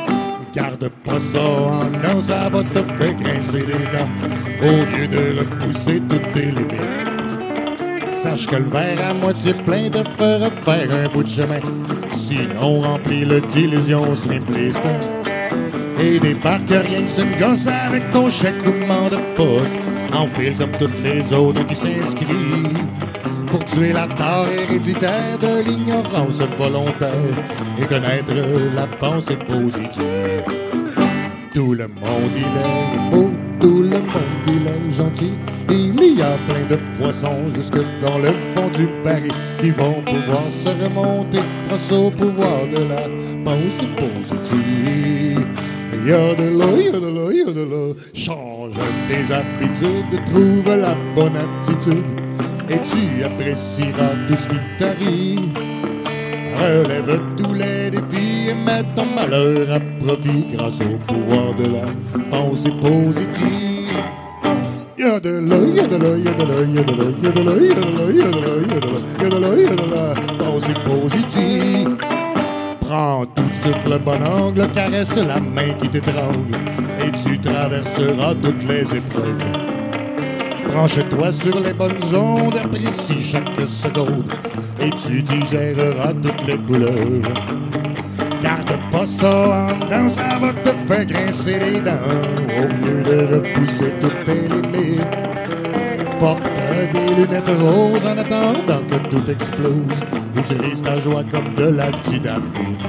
Garde 0.56 0.89
pas 1.03 1.20
ça 1.20 1.41
en 1.41 1.89
dedans, 1.89 2.22
ça 2.22 2.47
va 2.47 2.64
te 2.64 2.82
faire 2.93 3.14
grincer 3.16 3.66
les 3.66 3.86
dents. 3.91 4.10
Au 4.62 4.86
lieu 4.86 5.06
de 5.06 5.39
repousser 5.39 5.99
toutes 6.08 6.32
tes 6.32 6.45
limites. 6.45 8.10
Sache 8.10 8.47
que 8.47 8.56
le 8.56 8.64
verre 8.64 9.10
à 9.10 9.14
moitié 9.14 9.53
plein 9.53 9.89
te 9.89 10.01
fera 10.18 10.49
faire 10.64 10.88
un 10.93 11.10
bout 11.10 11.24
de 11.24 11.28
chemin. 11.28 11.60
Sinon, 12.10 12.80
remplis-le 12.80 13.41
d'illusions 13.41 14.16
simplistes. 14.16 14.82
Et 15.99 16.20
débarque 16.20 16.70
rien 16.70 17.03
que 17.03 17.22
une 17.22 17.38
gosse 17.38 17.68
avec 17.68 18.10
ton 18.12 18.30
chèque 18.30 18.62
de 18.64 19.36
poste. 19.36 19.78
Enfile 20.14 20.56
comme 20.58 20.78
toutes 20.80 21.03
les 21.03 21.34
autres 21.34 21.66
qui 21.66 21.76
s'inscrivent. 21.76 23.05
Pour 23.51 23.63
tuer 23.65 23.93
la 23.93 24.07
tare 24.07 24.49
héréditaire 24.51 25.37
de 25.39 25.63
l'ignorance 25.63 26.41
volontaire 26.57 27.11
et 27.77 27.85
connaître 27.85 28.33
la 28.73 28.87
pensée 28.87 29.37
positive. 29.37 30.43
Tout 31.53 31.73
le 31.73 31.87
monde 31.87 32.31
il 32.35 32.43
est 32.43 33.09
beau, 33.09 33.29
tout 33.61 33.83
le 33.83 33.99
monde 33.99 34.47
il 34.47 34.67
est 34.67 34.91
gentil. 34.91 35.33
Il 35.69 36.17
y 36.17 36.21
a 36.21 36.37
plein 36.47 36.65
de 36.65 36.79
poissons 36.97 37.49
jusque 37.49 37.79
dans 38.01 38.17
le 38.17 38.31
fond 38.53 38.69
du 38.69 38.89
baril 39.03 39.33
qui 39.61 39.71
vont 39.71 40.01
pouvoir 40.01 40.49
se 40.49 40.69
remonter 40.69 41.39
grâce 41.67 41.91
au 41.91 42.11
pouvoir 42.11 42.67
de 42.67 42.79
la 42.79 43.03
pensée 43.45 43.87
positive. 43.97 45.47
Il 45.93 46.09
y 46.09 46.13
a 46.13 46.35
de 46.35 46.59
là, 46.59 46.65
il 46.77 46.85
y 46.85 46.89
a 46.89 46.99
de 46.99 47.07
là, 47.07 47.29
il 47.31 47.37
y 47.37 47.49
a 47.49 47.53
de 47.53 47.71
là. 47.71 47.93
Change 48.13 48.73
tes 49.07 49.33
habitudes, 49.33 50.25
trouve 50.25 50.65
la 50.65 50.95
bonne 51.15 51.37
attitude 51.37 52.24
et 52.70 52.80
tu 52.84 53.24
apprécieras 53.24 54.16
tout 54.28 54.36
ce 54.36 54.47
qui 54.47 54.59
t'arrive. 54.78 55.49
Relève 56.57 57.20
tous 57.38 57.53
les 57.53 57.91
défis 57.91 58.49
et 58.49 58.53
mets 58.53 58.84
ton 58.95 59.05
malheur 59.05 59.70
à 59.72 59.80
profit 60.03 60.47
grâce 60.51 60.82
au 60.82 60.97
pouvoir 61.05 61.53
de 61.55 61.66
la 61.66 62.32
pensée 62.32 62.72
positive. 62.82 63.76
Y'a 64.97 65.20
de 65.20 65.30
là, 65.30 65.57
y'a 65.76 65.88
de 65.88 65.97
là, 65.97 66.18
y'a 66.18 66.34
de 66.34 66.43
là, 66.43 66.61
y'a 66.74 66.84
de 66.84 66.91
y'a 67.24 67.32
de 67.32 67.41
y'a 67.66 67.74
de 67.74 68.13
y'a 68.13 68.30
de 68.30 68.93
y'a 69.22 69.30
de 69.30 69.61
y'a 69.61 69.76
de 69.76 70.38
pensée 70.38 70.74
positive. 70.86 71.97
Prends 72.80 73.26
tout 73.36 73.43
de 73.43 73.53
suite 73.53 73.89
le 73.89 73.97
bon 73.97 74.24
angle, 74.24 74.72
caresse 74.72 75.18
la 75.18 75.39
main 75.39 75.74
qui 75.82 75.89
t'étrangle 75.89 76.55
et 77.03 77.11
tu 77.11 77.39
traverseras 77.39 78.36
toutes 78.41 78.63
les 78.68 78.95
épreuves. 78.95 79.64
Branche-toi 80.76 81.32
sur 81.32 81.57
les 81.61 81.71
bonnes 81.71 82.13
ondes, 82.13 82.57
apprécie 82.57 83.21
chaque 83.21 83.65
seconde 83.65 84.30
et 84.78 84.89
tu 84.89 85.23
digéreras 85.23 86.11
toutes 86.21 86.45
les 86.45 86.57
couleurs. 86.57 87.34
Garde 88.41 88.78
pas 88.91 89.05
ça 89.05 89.69
en 89.69 89.86
dedans, 89.86 90.09
ça 90.09 90.38
va 90.38 90.51
te 90.51 90.69
faire 90.86 91.05
grincer 91.05 91.59
les 91.59 91.80
dents 91.80 91.91
au 92.59 92.67
lieu 92.67 93.03
de 93.03 93.36
repousser 93.36 93.93
toutes 94.01 94.26
tes 94.26 94.49
limites. 94.49 94.99
Porte 96.19 96.43
des 96.91 97.15
lunettes 97.15 97.47
roses 97.47 98.05
en 98.05 98.17
attendant 98.17 98.86
que 98.89 98.97
tout 99.09 99.32
explose. 99.32 100.03
Utilise 100.36 100.82
ta 100.82 100.99
joie 100.99 101.23
comme 101.32 101.55
de 101.55 101.73
la 101.73 101.89
dynamite. 102.03 102.82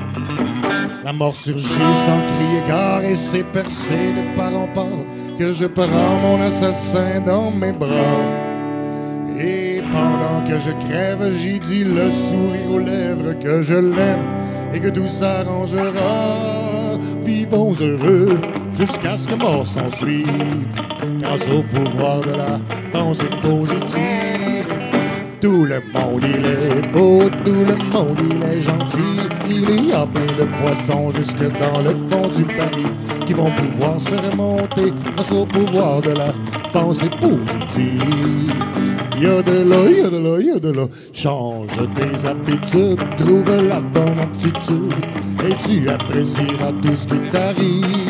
La 1.05 1.13
mort 1.13 1.37
surgit 1.37 1.95
sans 2.05 2.21
crier 2.27 2.67
gare 2.67 3.05
et 3.05 3.15
c'est 3.15 3.45
percé 3.45 3.95
de 4.13 4.35
part 4.35 4.57
en 4.57 4.67
part 4.67 4.96
que 5.39 5.53
je 5.53 5.67
prends 5.67 6.19
mon 6.23 6.41
assassin 6.41 7.21
dans 7.25 7.51
mes 7.51 7.73
bras. 7.73 8.23
Et 9.39 9.83
pendant 9.93 10.43
que 10.49 10.59
je 10.59 10.71
crève, 10.87 11.33
j'y 11.35 11.61
dis 11.61 11.85
le 11.85 12.11
sourire 12.11 12.71
aux 12.73 12.79
lèvres 12.79 13.35
que 13.39 13.63
je 13.63 13.75
l'aime 13.75 14.27
et 14.73 14.81
que 14.81 14.89
tout 14.89 15.09
s'arrangera. 15.09 16.99
Vivons 17.23 17.75
heureux 17.81 18.39
jusqu'à 18.73 19.19
ce 19.19 19.29
que 19.29 19.35
mort 19.35 19.67
s'en 19.67 19.91
suive, 19.91 20.27
grâce 21.21 21.49
au 21.49 21.63
pouvoir 21.63 22.21
de 22.21 22.33
la 22.33 22.61
pensée 22.93 23.31
positive. 23.43 24.46
Tout 25.47 25.65
le 25.65 25.81
monde 25.95 26.25
il 26.25 26.45
est 26.45 26.93
beau, 26.93 27.23
tout 27.45 27.65
le 27.65 27.77
monde 27.77 28.19
il 28.29 28.43
est 28.43 28.61
gentil. 28.61 28.99
Il 29.49 29.87
y 29.87 29.93
a 29.93 30.05
plein 30.05 30.35
de 30.35 30.43
poissons 30.61 31.13
jusque 31.13 31.39
dans 31.61 31.83
le 31.83 31.91
fond 32.11 32.27
du 32.27 32.45
baril 32.47 32.89
qui 33.25 33.33
vont 33.33 33.53
pouvoir 33.53 34.01
se 34.01 34.17
remonter 34.17 34.93
grâce 35.15 35.31
au 35.31 35.47
pouvoir 35.47 36.03
de 36.03 36.11
la 36.11 36.35
pensée 36.73 37.09
positive. 37.21 38.53
Il 39.15 39.23
y 39.23 39.27
a 39.27 39.41
de 39.41 39.71
là, 39.71 39.77
il 39.89 39.99
y 39.99 40.01
a 40.01 40.11
de 40.11 40.17
là, 40.17 40.37
il 40.41 40.47
y 40.47 40.51
a 40.51 40.59
de 40.59 40.73
là. 40.73 40.87
Change 41.13 41.79
tes 41.95 42.27
habitudes, 42.27 43.17
trouve 43.17 43.69
la 43.69 43.79
bonne 43.79 44.19
attitude 44.19 44.95
et 45.49 45.55
tu 45.59 45.89
apprécieras 45.89 46.73
tout 46.83 46.97
ce 46.97 47.07
qui 47.07 47.31
t'arrive. 47.31 48.06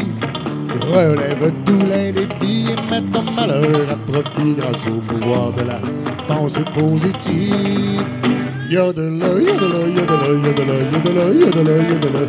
Relève 0.87 1.53
tous 1.65 1.85
les 1.85 2.13
défis 2.13 2.69
et 2.71 2.91
mets 2.91 3.03
ton 3.13 3.23
malheur 3.23 3.91
à 3.91 3.97
profit 4.11 4.55
grâce 4.55 4.87
au 4.87 5.01
pouvoir 5.01 5.53
de 5.53 5.63
la 5.63 5.81
pensée 6.29 6.65
positive. 6.75 8.05
Yodela, 8.71 9.27
yodela, 9.27 9.81
yodela, 9.97 10.29
yodela, 10.45 10.77
yodela, 10.93 11.25
yodela, 11.43 11.75
yodela, 11.91 12.23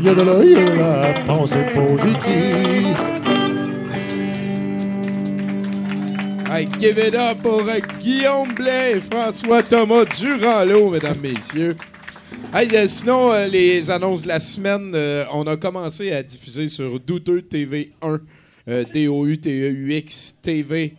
yodela, 0.00 0.44
yodela, 0.44 1.24
pensée 1.26 1.66
positive. 1.74 2.96
Hey, 6.50 6.66
give 6.80 6.98
it 6.98 7.14
up 7.14 7.42
pour 7.42 7.62
Guillaume 8.00 8.54
Blais 8.54 8.96
et 8.96 9.00
François 9.00 9.62
Thomas 9.62 10.06
Durand-Lot, 10.18 10.90
mesdames, 10.90 11.20
messieurs. 11.22 11.76
Euh, 12.54 12.86
sinon, 12.88 13.32
euh, 13.32 13.46
les 13.46 13.90
annonces 13.90 14.22
de 14.22 14.28
la 14.28 14.40
semaine, 14.40 14.92
euh, 14.94 15.24
on 15.32 15.46
a 15.46 15.56
commencé 15.56 16.12
à 16.12 16.22
diffuser 16.22 16.68
sur 16.68 16.98
Douteux 16.98 17.42
TV 17.42 17.92
1, 18.02 18.20
euh, 18.68 18.84
D-O-U-T-E-U-X 18.92 20.40
TV 20.42 20.94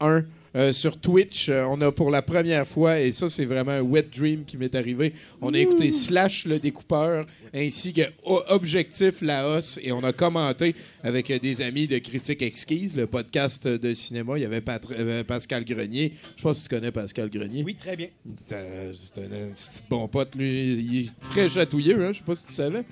1. 0.00 0.24
Euh, 0.56 0.72
sur 0.72 0.98
Twitch, 0.98 1.48
Euh, 1.48 1.64
on 1.68 1.80
a 1.80 1.90
pour 1.92 2.10
la 2.10 2.22
première 2.22 2.66
fois, 2.66 3.00
et 3.00 3.12
ça 3.12 3.28
c'est 3.28 3.44
vraiment 3.44 3.72
un 3.72 3.80
wet 3.80 4.06
dream 4.14 4.44
qui 4.44 4.56
m'est 4.56 4.74
arrivé, 4.74 5.12
on 5.40 5.52
a 5.54 5.58
écouté 5.58 5.90
Slash 5.92 6.44
le 6.46 6.58
découpeur 6.58 7.26
ainsi 7.54 7.92
que 7.92 8.02
Objectif 8.24 9.22
Laos 9.22 9.78
et 9.82 9.92
on 9.92 10.02
a 10.04 10.12
commenté 10.12 10.74
avec 11.02 11.30
euh, 11.30 11.38
des 11.38 11.60
amis 11.62 11.86
de 11.86 11.98
Critique 11.98 12.42
Exquise, 12.42 12.96
le 12.96 13.06
podcast 13.06 13.66
de 13.66 13.94
cinéma. 13.94 14.34
Il 14.36 14.42
y 14.42 14.44
avait 14.44 14.60
Patr- 14.60 14.92
euh, 14.98 15.24
Pascal 15.24 15.64
Grenier. 15.64 16.12
Je 16.36 16.42
sais 16.42 16.48
pas 16.48 16.54
si 16.54 16.62
tu 16.64 16.68
connais 16.68 16.90
Pascal 16.92 17.30
Grenier. 17.30 17.62
Oui, 17.64 17.74
très 17.74 17.96
bien. 17.96 18.08
C'est 18.44 18.56
un, 18.56 19.50
petit 19.52 19.82
bon 19.88 20.08
pote, 20.08 20.34
lui. 20.36 20.74
Il 20.74 21.04
est 21.06 21.20
très 21.20 21.48
chatouilleux, 21.48 22.04
hein? 22.04 22.12
Je 22.12 22.18
sais 22.18 22.24
pas 22.24 22.34
si 22.34 22.46
tu 22.46 22.52
savais. 22.52 22.84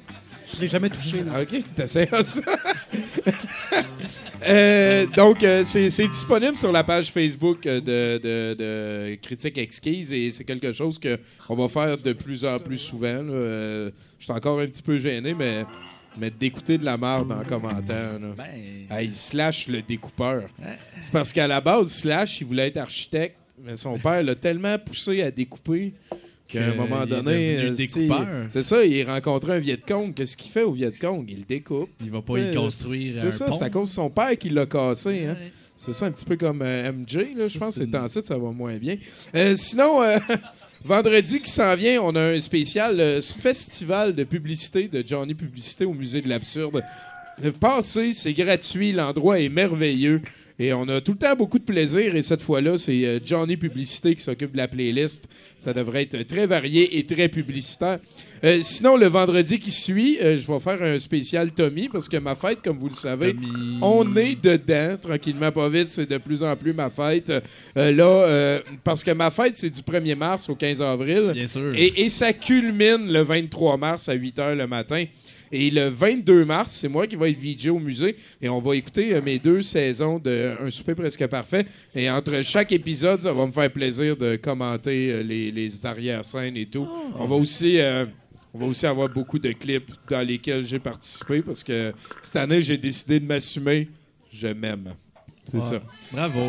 Je 0.52 0.60
l'ai 0.60 0.66
jamais 0.68 0.90
touché. 0.90 1.22
Ah, 1.32 1.42
OK, 1.42 1.62
t'essaieras 1.76 2.24
ça? 2.24 2.42
Euh, 4.48 5.06
donc, 5.16 5.42
euh, 5.42 5.62
c'est 5.64 5.88
disponible 6.08 6.56
sur 6.56 6.72
la 6.72 6.82
page 6.84 7.10
Facebook 7.10 7.66
euh, 7.66 7.80
de, 7.80 8.18
de- 8.18 8.54
de 8.54 9.14
Critique 9.16 9.58
Exquise 9.58 10.12
et 10.12 10.30
c'est 10.32 10.44
quelque 10.44 10.72
chose 10.72 10.98
qu'on 10.98 11.54
va 11.56 11.68
faire 11.68 11.98
de 11.98 12.12
plus 12.12 12.44
en 12.44 12.58
plus 12.58 12.78
souvent. 12.78 13.06
Euh, 13.30 13.90
je 14.18 14.24
suis 14.24 14.32
encore 14.32 14.60
un 14.60 14.66
petit 14.66 14.82
peu 14.82 14.98
gêné, 14.98 15.34
mais, 15.34 15.64
mais 16.16 16.30
d'écouter 16.30 16.78
de 16.78 16.84
la 16.84 16.96
merde 16.96 17.32
en 17.32 17.44
commentaire. 17.44 18.18
là. 18.18 18.28
Ben, 18.36 18.46
Hey, 18.98 19.10
Slash 19.14 19.68
le 19.68 19.82
découpeur. 19.82 20.44
C'est 21.00 21.12
parce 21.12 21.32
qu'à 21.32 21.46
la 21.46 21.60
base, 21.60 21.88
Slash, 21.88 22.40
il 22.40 22.46
voulait 22.46 22.68
être 22.68 22.78
architecte, 22.78 23.36
mais 23.62 23.76
son 23.76 23.98
père 23.98 24.22
l'a 24.22 24.34
tellement 24.34 24.78
poussé 24.78 25.22
à 25.22 25.30
découper 25.30 25.92
qu'à 26.50 26.64
un 26.66 26.74
moment 26.74 27.06
donné, 27.06 27.56
euh, 27.58 28.46
c'est 28.48 28.62
ça, 28.62 28.84
il 28.84 29.02
rencontrait 29.08 29.56
un 29.56 29.60
Viet 29.60 29.80
Cong. 29.86 30.12
Qu'est-ce 30.14 30.36
qu'il 30.36 30.50
fait 30.50 30.62
au 30.62 30.72
Viet 30.72 30.92
Cong? 31.00 31.24
Il 31.28 31.38
le 31.38 31.44
découpe. 31.44 31.90
il 32.02 32.10
va 32.10 32.20
pas 32.22 32.38
y 32.38 32.54
construire 32.54 33.14
C'est 33.18 33.28
un 33.28 33.30
ça, 33.30 33.46
pont. 33.46 33.52
c'est 33.52 33.64
à 33.64 33.70
cause 33.70 33.88
de 33.88 33.94
son 33.94 34.10
père 34.10 34.36
qui 34.38 34.50
l'a 34.50 34.66
cassé. 34.66 35.26
Hein? 35.26 35.36
Ouais. 35.40 35.52
C'est 35.76 35.94
ça, 35.94 36.06
un 36.06 36.10
petit 36.10 36.26
peu 36.26 36.36
comme 36.36 36.60
euh, 36.62 36.92
MJ. 36.92 37.16
Là, 37.36 37.48
je 37.48 37.58
pense 37.58 37.78
que 37.78 37.84
c'est 37.84 37.96
en 37.96 38.06
site, 38.06 38.26
ça 38.26 38.36
va 38.36 38.50
moins 38.50 38.76
bien. 38.76 38.96
Euh, 39.34 39.54
sinon, 39.56 40.02
euh, 40.02 40.18
vendredi 40.84 41.40
qui 41.40 41.50
s'en 41.50 41.74
vient, 41.74 42.02
on 42.02 42.14
a 42.14 42.20
un 42.20 42.40
spécial 42.40 43.00
euh, 43.00 43.22
festival 43.22 44.14
de 44.14 44.24
publicité 44.24 44.88
de 44.88 45.02
Johnny 45.06 45.34
Publicité 45.34 45.86
au 45.86 45.94
Musée 45.94 46.20
de 46.20 46.28
l'Absurde. 46.28 46.84
Passez, 47.58 48.12
c'est 48.12 48.34
gratuit, 48.34 48.92
l'endroit 48.92 49.40
est 49.40 49.48
merveilleux. 49.48 50.20
Et 50.60 50.74
on 50.74 50.86
a 50.88 51.00
tout 51.00 51.12
le 51.12 51.18
temps 51.18 51.34
beaucoup 51.34 51.58
de 51.58 51.64
plaisir. 51.64 52.14
Et 52.14 52.20
cette 52.20 52.42
fois-là, 52.42 52.76
c'est 52.76 53.06
euh, 53.06 53.18
Johnny 53.24 53.56
Publicité 53.56 54.14
qui 54.14 54.22
s'occupe 54.22 54.52
de 54.52 54.58
la 54.58 54.68
playlist. 54.68 55.26
Ça 55.58 55.72
devrait 55.72 56.02
être 56.02 56.22
très 56.26 56.46
varié 56.46 56.98
et 56.98 57.06
très 57.06 57.30
publicitaire. 57.30 57.98
Euh, 58.44 58.58
sinon, 58.62 58.98
le 58.98 59.06
vendredi 59.06 59.58
qui 59.58 59.70
suit, 59.70 60.18
euh, 60.20 60.38
je 60.38 60.46
vais 60.46 60.60
faire 60.60 60.82
un 60.82 60.98
spécial 60.98 61.50
Tommy 61.50 61.88
parce 61.88 62.10
que 62.10 62.18
ma 62.18 62.34
fête, 62.34 62.58
comme 62.62 62.76
vous 62.76 62.90
le 62.90 62.94
savez, 62.94 63.32
Tommy. 63.32 63.78
on 63.80 64.16
est 64.16 64.34
dedans, 64.34 64.98
tranquillement, 65.00 65.50
pas 65.50 65.70
vite. 65.70 65.88
C'est 65.88 66.10
de 66.10 66.18
plus 66.18 66.42
en 66.42 66.54
plus 66.56 66.74
ma 66.74 66.90
fête. 66.90 67.32
Euh, 67.78 67.92
là, 67.92 68.60
parce 68.84 69.02
que 69.02 69.12
ma 69.12 69.30
fête, 69.30 69.56
c'est 69.56 69.70
du 69.70 69.80
1er 69.80 70.14
mars 70.14 70.50
au 70.50 70.54
15 70.56 70.82
avril. 70.82 71.30
Bien 71.32 71.46
sûr. 71.46 71.74
Et, 71.74 72.04
et 72.04 72.10
ça 72.10 72.34
culmine 72.34 73.10
le 73.10 73.22
23 73.22 73.78
mars 73.78 74.10
à 74.10 74.12
8 74.12 74.36
h 74.36 74.54
le 74.54 74.66
matin. 74.66 75.06
Et 75.52 75.70
le 75.70 75.88
22 75.88 76.44
mars, 76.44 76.72
c'est 76.72 76.88
moi 76.88 77.06
qui 77.06 77.16
vais 77.16 77.30
être 77.32 77.38
VJ 77.40 77.68
au 77.68 77.78
musée 77.78 78.16
et 78.40 78.48
on 78.48 78.60
va 78.60 78.76
écouter 78.76 79.14
euh, 79.14 79.20
mes 79.22 79.38
deux 79.38 79.62
saisons 79.62 80.18
de 80.18 80.54
Un 80.60 80.70
souper 80.70 80.94
presque 80.94 81.26
parfait. 81.26 81.66
Et 81.94 82.08
entre 82.10 82.42
chaque 82.44 82.70
épisode, 82.72 83.22
ça 83.22 83.32
va 83.32 83.46
me 83.46 83.52
faire 83.52 83.70
plaisir 83.72 84.16
de 84.16 84.36
commenter 84.36 85.12
euh, 85.12 85.22
les, 85.22 85.50
les 85.50 85.86
arrière-scènes 85.86 86.56
et 86.56 86.66
tout. 86.66 86.86
On 87.18 87.26
va 87.26 87.36
aussi. 87.36 87.80
euh, 87.80 88.06
on 88.52 88.58
va 88.58 88.66
aussi 88.66 88.84
avoir 88.86 89.08
beaucoup 89.08 89.38
de 89.38 89.52
clips 89.52 89.92
dans 90.08 90.26
lesquels 90.26 90.64
j'ai 90.64 90.80
participé 90.80 91.40
parce 91.40 91.62
que 91.62 91.92
cette 92.20 92.34
année, 92.36 92.60
j'ai 92.62 92.76
décidé 92.76 93.20
de 93.20 93.24
m'assumer. 93.26 93.88
Je 94.32 94.48
m'aime. 94.48 94.92
C'est 95.44 95.60
ça. 95.62 95.80
Bravo. 96.12 96.40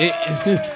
Et, 0.00 0.10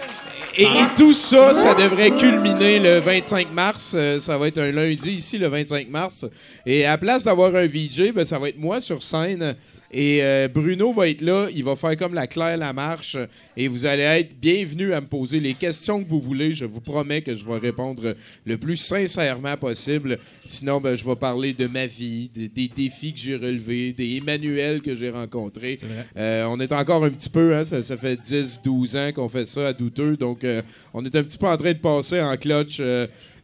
et- 0.57 0.63
et 0.65 0.87
tout 0.97 1.15
ça, 1.15 1.55
ça 1.55 1.75
devrait 1.75 2.11
culminer 2.13 2.79
le 2.81 2.99
25 3.01 3.53
mars. 3.53 3.93
Euh, 3.95 4.19
ça 4.21 4.37
va 4.39 4.49
être 4.49 4.59
un 4.59 4.71
lundi 4.73 5.11
ici, 5.13 5.39
le 5.39 5.49
25 5.49 5.89
mars. 5.89 6.27
Et 6.67 6.85
à 6.85 6.91
la 6.93 6.99
place 6.99 7.25
d'avoir 7.25 7.55
un 7.55 7.67
VJ, 7.67 8.13
ben, 8.13 8.25
ça 8.27 8.39
va 8.39 8.49
être 8.49 8.59
moi 8.59 8.81
sur 8.81 9.03
scène. 9.03 9.55
Et 9.93 10.23
euh, 10.23 10.47
Bruno 10.47 10.93
va 10.93 11.09
être 11.09 11.21
là, 11.21 11.49
il 11.53 11.65
va 11.65 11.75
faire 11.75 11.97
comme 11.97 12.15
la 12.15 12.29
Claire 12.29 12.57
Lamarche 12.57 13.17
et 13.57 13.67
vous 13.67 13.87
allez 13.87 14.05
être 14.05 14.39
bienvenus 14.39 14.95
à 14.95 15.01
me 15.01 15.07
poser 15.07 15.41
les 15.41 15.55
questions 15.55 16.03
que 16.03 16.09
vous 16.09 16.21
voulez. 16.21 16.55
Je 16.55 16.65
vous 16.65 16.81
promets 16.81 17.23
que 17.23 17.37
je 17.37 17.45
vais 17.45 17.59
répondre 17.59 18.15
le 18.45 18.59
plus 18.59 18.77
sincèrement 18.77 19.57
possible. 19.57 20.19
Sinon, 20.45 20.81
ben, 20.81 20.95
je 20.95 21.05
vais 21.05 21.17
parler 21.17 21.55
de 21.55 21.67
ma 21.67 21.87
vie, 21.87 22.31
des, 22.33 22.49
des 22.49 22.69
défis 22.69 23.13
que 23.13 23.19
j'ai 23.19 23.35
relevés, 23.35 23.93
des 23.93 24.19
Emmanuel 24.19 24.81
que 24.81 24.95
j'ai 24.95 25.11
rencontrés. 25.11 25.79
Euh, 26.17 26.45
on 26.49 26.61
est 26.61 26.73
encore 26.73 27.05
un 27.05 27.11
petit 27.11 27.31
peu, 27.31 27.57
hein, 27.57 27.65
ça, 27.65 27.83
ça 27.83 27.97
fait 27.97 28.21
10-12 28.21 28.97
ans 28.97 29.13
qu'on 29.13 29.29
fait 29.29 29.47
ça 29.47 29.69
à 29.69 29.73
douteux, 29.73 30.17
donc 30.17 30.45
euh, 30.45 30.63
on 30.95 31.05
est 31.05 31.17
un 31.17 31.23
petit 31.25 31.39
peu 31.39 31.47
en 31.47 31.57
train 31.57 31.73
de 31.73 31.79
passer 31.79 32.21
en 32.21 32.37
clutch. 32.37 32.81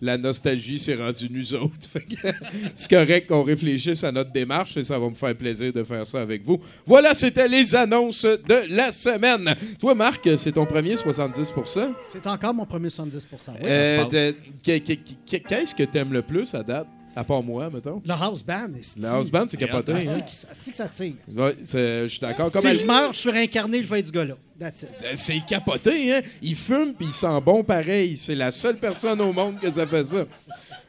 La 0.07 0.17
nostalgie 0.19 0.79
s'est 0.79 0.95
rendue 0.95 1.29
nous 1.31 1.55
autres. 1.55 1.73
C'est 2.75 2.89
correct 2.91 3.27
qu'on 3.29 3.43
réfléchisse 3.43 4.03
à 4.05 4.13
notre 4.13 4.33
démarche 4.33 4.77
et 4.77 4.85
ça 4.85 4.99
va 4.99 5.09
me 5.09 5.15
faire 5.15 5.35
plaisir 5.37 5.73
de 5.73 5.85
faire 5.85 6.07
ça 6.07 6.21
avec 6.23 6.45
vous. 6.45 6.61
Voilà, 6.87 7.13
c'était 7.15 7.49
les 7.49 7.75
annonces 7.75 8.25
de 8.25 8.75
la 8.75 8.91
semaine. 8.93 9.55
Toi, 9.79 9.95
Marc, 9.95 10.29
c'est 10.39 10.53
ton 10.53 10.65
premier 10.67 10.95
70% 10.95 11.93
C'est 12.11 12.27
encore 12.27 12.55
mon 12.55 12.65
premier 12.67 12.89
70 12.91 13.29
oui. 13.33 13.57
Euh, 13.65 14.33
que- 14.65 15.39
Qu'est-ce 15.39 15.75
que 15.75 15.83
t'aimes 15.83 16.13
le 16.13 16.23
plus 16.23 16.55
à 16.55 16.63
date? 16.63 16.87
À 17.19 17.25
part 17.25 17.43
moi, 17.43 17.71
mettons. 17.73 18.03
Le 18.05 18.13
house 18.13 18.45
band, 18.45 18.69
est 18.79 18.99
Le 19.01 19.07
house 19.07 19.31
band, 19.31 19.47
c'est 19.49 19.57
capoté. 19.57 19.93
Hein? 19.93 19.99
que 20.01 20.31
ça- 20.31 20.49
asti 20.53 20.71
que 20.71 20.77
ça 20.77 20.87
tire? 20.87 21.15
Ouais, 21.35 21.57
c'est- 21.65 22.03
je 22.03 22.09
suis 22.09 22.21
d'accord. 22.21 22.51
Comme 22.51 22.61
Si 22.61 22.69
elle- 22.69 22.79
je 22.81 22.85
meurs, 22.85 23.13
je 23.15 23.19
suis 23.19 23.31
réincarné, 23.31 23.83
je 23.83 23.89
vais 23.89 24.01
être 24.01 24.09
ce 24.09 24.13
gars-là. 24.13 24.35
That's 24.61 24.83
it. 24.83 24.89
Euh, 25.03 25.13
C'est 25.15 25.41
capoté, 25.49 26.13
hein? 26.15 26.21
Il 26.43 26.55
fume 26.55 26.93
puis 26.93 27.07
il 27.09 27.13
sent 27.15 27.41
bon 27.45 27.65
pareil. 27.65 28.17
C'est 28.19 28.35
la 28.35 28.51
seule 28.51 28.77
personne 28.77 29.19
au 29.23 29.33
monde 29.33 29.59
que 29.59 29.71
ça 29.71 29.87
fait 29.87 30.05
ça. 30.05 30.25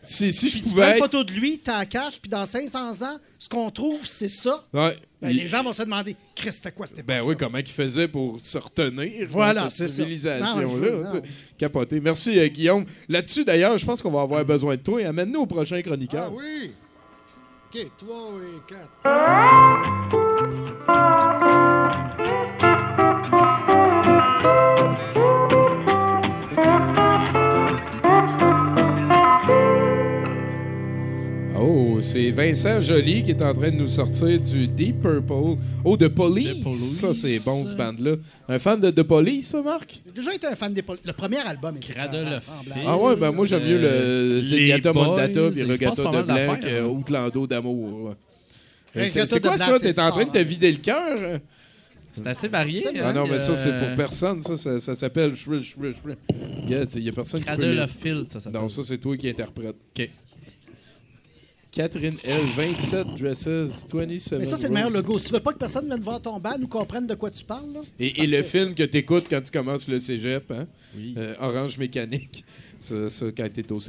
Si, 0.09 0.31
si 0.31 0.49
je 0.49 0.55
Tu 0.57 0.61
prends 0.61 0.69
pouvais 0.71 0.83
une 0.85 0.91
être... 0.93 0.97
photo 0.99 1.23
de 1.23 1.31
lui, 1.33 1.59
t'en 1.59 1.85
caches, 1.85 2.19
puis 2.21 2.29
dans 2.29 2.45
500 2.45 3.01
ans, 3.03 3.17
ce 3.37 3.49
qu'on 3.49 3.69
trouve, 3.69 4.05
c'est 4.05 4.29
ça. 4.29 4.63
Ouais. 4.73 4.95
Ben, 5.21 5.29
Il- 5.29 5.37
Les 5.37 5.47
gens 5.47 5.63
vont 5.63 5.73
se 5.73 5.83
demander, 5.83 6.15
Christ, 6.35 6.57
c'était 6.63 6.71
quoi 6.71 6.85
cette 6.87 7.05
Ben 7.05 7.21
oui, 7.23 7.35
comment 7.37 7.57
il 7.57 7.67
faisait 7.67 8.07
pour 8.07 8.39
se 8.39 8.57
retenir 8.57 9.27
Voilà, 9.29 9.61
dans 9.63 9.69
c'est 9.69 9.79
cette 9.83 9.89
ça. 9.89 9.95
civilisation-là. 10.03 11.21
Capoté. 11.57 11.99
Merci, 11.99 12.39
euh, 12.39 12.47
Guillaume. 12.47 12.85
Là-dessus, 13.09 13.43
d'ailleurs, 13.43 13.77
je 13.77 13.85
pense 13.85 14.01
qu'on 14.01 14.11
va 14.11 14.21
avoir 14.21 14.45
besoin 14.45 14.75
de 14.77 14.81
toi. 14.81 15.01
Et 15.01 15.05
amène-nous 15.05 15.41
au 15.41 15.45
prochain 15.45 15.81
chroniqueur. 15.81 16.31
Ah 16.31 16.35
oui! 16.35 16.71
OK, 17.73 17.91
3 17.97 18.17
et 18.41 18.73
4. 19.03 20.26
C'est 32.01 32.31
Vincent 32.31 32.79
Joly 32.81 33.23
qui 33.23 33.31
est 33.31 33.41
en 33.41 33.53
train 33.53 33.71
de 33.71 33.75
nous 33.75 33.87
sortir 33.87 34.39
du 34.39 34.67
Deep 34.67 35.01
Purple. 35.01 35.57
Oh, 35.83 35.97
The 35.97 36.07
Police. 36.07 36.59
The 36.59 36.63
Police. 36.63 36.99
Ça, 36.99 37.13
c'est 37.13 37.39
bon, 37.39 37.65
ce 37.65 37.73
band-là. 37.73 38.15
Un 38.47 38.59
fan 38.59 38.79
de 38.79 38.89
The 38.91 39.03
Police, 39.03 39.47
ça, 39.49 39.61
Marc? 39.61 40.01
J'ai 40.05 40.11
déjà 40.11 40.33
été 40.33 40.47
un 40.47 40.55
fan 40.55 40.73
des 40.73 40.81
pol- 40.81 40.99
Le 41.03 41.13
premier 41.13 41.39
album 41.39 41.77
était 41.77 41.93
Cradle 41.93 42.27
of 42.27 42.33
rassemblable. 42.33 42.81
Ah 42.85 42.97
ouais, 42.97 43.15
ben 43.15 43.31
moi, 43.31 43.45
j'aime 43.45 43.63
mieux 43.63 43.77
le 43.79 43.87
Euh, 43.87 44.41
les 44.41 44.79
Boys, 44.81 44.93
Mondata 44.93 45.49
puis 45.49 45.63
Regatta 45.63 46.03
pas 46.03 46.21
de 46.23 46.27
mal 46.27 46.59
Blanc 46.59 46.69
hein. 46.69 46.83
Outlando 46.85 47.47
d'amour. 47.47 48.15
C'est 48.93 49.41
quoi 49.41 49.57
ça? 49.57 49.79
T'es 49.79 49.99
en 49.99 50.11
train 50.11 50.25
de 50.25 50.31
te 50.31 50.37
hein. 50.37 50.43
vider 50.43 50.71
le 50.71 50.77
cœur? 50.77 51.39
C'est 52.13 52.27
assez 52.27 52.47
varié. 52.47 52.83
Ah 52.99 53.09
hein, 53.09 53.13
non, 53.13 53.27
mais 53.27 53.39
ça, 53.39 53.55
c'est 53.55 53.77
pour 53.77 53.87
euh, 53.89 53.95
personne. 53.95 54.41
Ça, 54.41 54.57
ça, 54.57 54.79
ça 54.79 54.95
s'appelle. 54.95 55.33
Il 56.67 57.03
y 57.03 57.09
a 57.09 57.11
personne 57.11 57.41
qui 57.41 57.45
peut 57.45 57.51
Cradle 57.53 57.75
le- 57.75 57.81
of 57.81 57.91
Field, 57.91 58.25
ça 58.29 58.39
s'appelle. 58.39 58.59
Non, 58.59 58.69
ça, 58.69 58.81
c'est 58.83 58.97
toi 58.97 59.15
qui 59.15 59.29
interprète. 59.29 59.75
OK. 59.97 60.09
Catherine 61.77 62.17
L. 62.23 62.41
27 62.55 63.07
Dresses 63.19 63.85
27. 63.93 64.39
Mais 64.39 64.45
ça, 64.45 64.57
c'est 64.57 64.67
le 64.67 64.73
meilleur 64.73 64.89
logo. 64.89 65.19
Si 65.19 65.27
tu 65.27 65.33
veux 65.33 65.39
pas 65.39 65.53
que 65.53 65.59
personne 65.59 65.85
vienne 65.85 65.99
voir 65.99 66.19
ton 66.19 66.39
band 66.39 66.59
ou 66.59 66.67
comprenne 66.67 67.05
de 67.05 67.13
quoi 67.13 67.29
tu 67.29 67.45
parles, 67.45 67.71
là, 67.71 67.81
Et, 67.99 68.23
et 68.23 68.25
le 68.25 68.41
film 68.41 68.73
que 68.73 68.81
tu 68.81 68.97
écoutes 68.97 69.27
quand 69.29 69.41
tu 69.41 69.51
commences 69.51 69.87
le 69.87 69.99
cégep, 69.99 70.49
hein? 70.49 70.65
Oui. 70.95 71.13
Euh, 71.19 71.35
Orange 71.39 71.77
Mécanique. 71.77 72.43
Ça, 72.79 73.09
ça 73.09 73.25
quand 73.31 73.51
t'es 73.51 73.71
au 73.71 73.79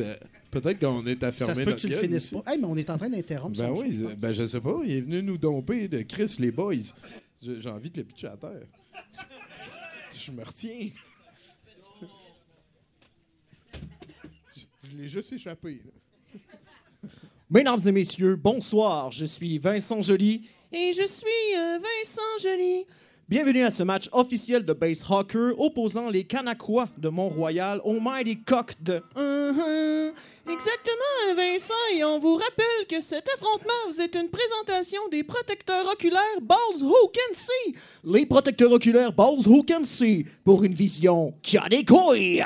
Peut-être 0.50 0.78
qu'on 0.78 1.06
est 1.06 1.22
à 1.22 1.30
fermer 1.30 1.54
ça 1.54 1.60
se 1.60 1.62
peut 1.62 1.74
que 1.74 1.80
tu 1.80 1.88
le 1.88 1.96
finisses 1.98 2.28
pas. 2.28 2.42
Hey, 2.46 2.58
mais 2.58 2.64
on 2.66 2.76
est 2.76 2.88
en 2.88 2.96
train 2.96 3.10
d'interrompre 3.10 3.58
Ben 3.58 3.66
son 3.74 3.82
oui, 3.82 4.00
euh, 4.02 4.14
ben 4.18 4.32
je 4.32 4.46
sais 4.46 4.62
pas. 4.62 4.80
Il 4.82 4.92
est 4.92 5.00
venu 5.02 5.22
nous 5.22 5.36
domper 5.36 5.88
de 5.88 6.00
Chris 6.00 6.36
les 6.38 6.50
boys. 6.50 6.72
J'ai 7.42 7.60
j'ai 7.60 7.68
envie 7.68 7.90
de 7.90 7.98
le 7.98 8.04
pitcher 8.04 8.28
à 8.28 8.36
terre. 8.38 8.62
Je 10.14 10.30
me 10.30 10.42
retiens. 10.42 10.88
Je 14.90 14.96
l'ai 14.96 15.08
juste 15.08 15.34
échappé. 15.34 15.82
là. 15.84 15.97
Mesdames 17.50 17.80
et 17.86 17.92
messieurs, 17.92 18.36
bonsoir. 18.36 19.10
Je 19.10 19.24
suis 19.24 19.56
Vincent 19.56 20.02
Joly 20.02 20.42
et 20.70 20.92
je 20.92 21.06
suis 21.06 21.56
euh, 21.56 21.78
Vincent 21.78 22.20
Joly. 22.42 22.84
Bienvenue 23.26 23.62
à 23.64 23.70
ce 23.70 23.82
match 23.82 24.10
officiel 24.12 24.66
de 24.66 24.74
base 24.74 25.02
hockey 25.08 25.54
opposant 25.56 26.10
les 26.10 26.24
Canacois 26.24 26.90
de 26.98 27.08
Mont-Royal 27.08 27.80
aux 27.84 28.00
Mighty 28.00 28.42
Cock 28.42 28.72
de. 28.82 29.02
Exactement, 30.46 31.36
Vincent, 31.36 31.72
et 31.96 32.04
on 32.04 32.18
vous 32.18 32.34
rappelle 32.34 32.86
que 32.86 33.00
cet 33.00 33.26
affrontement 33.34 33.72
vous 33.88 34.00
est 34.02 34.14
une 34.14 34.28
présentation 34.28 35.00
des 35.10 35.22
protecteurs 35.22 35.90
oculaires 35.90 36.40
Balls 36.42 36.82
Who 36.82 37.12
Can 37.14 37.32
See. 37.32 37.74
Les 38.04 38.26
protecteurs 38.26 38.72
oculaires 38.72 39.14
Balls 39.14 39.46
Who 39.46 39.62
Can 39.62 39.84
See 39.84 40.26
pour 40.44 40.64
une 40.64 40.74
vision 40.74 41.32
qui 41.42 41.56
a 41.56 41.66
des 41.70 41.82
couilles. 41.82 42.44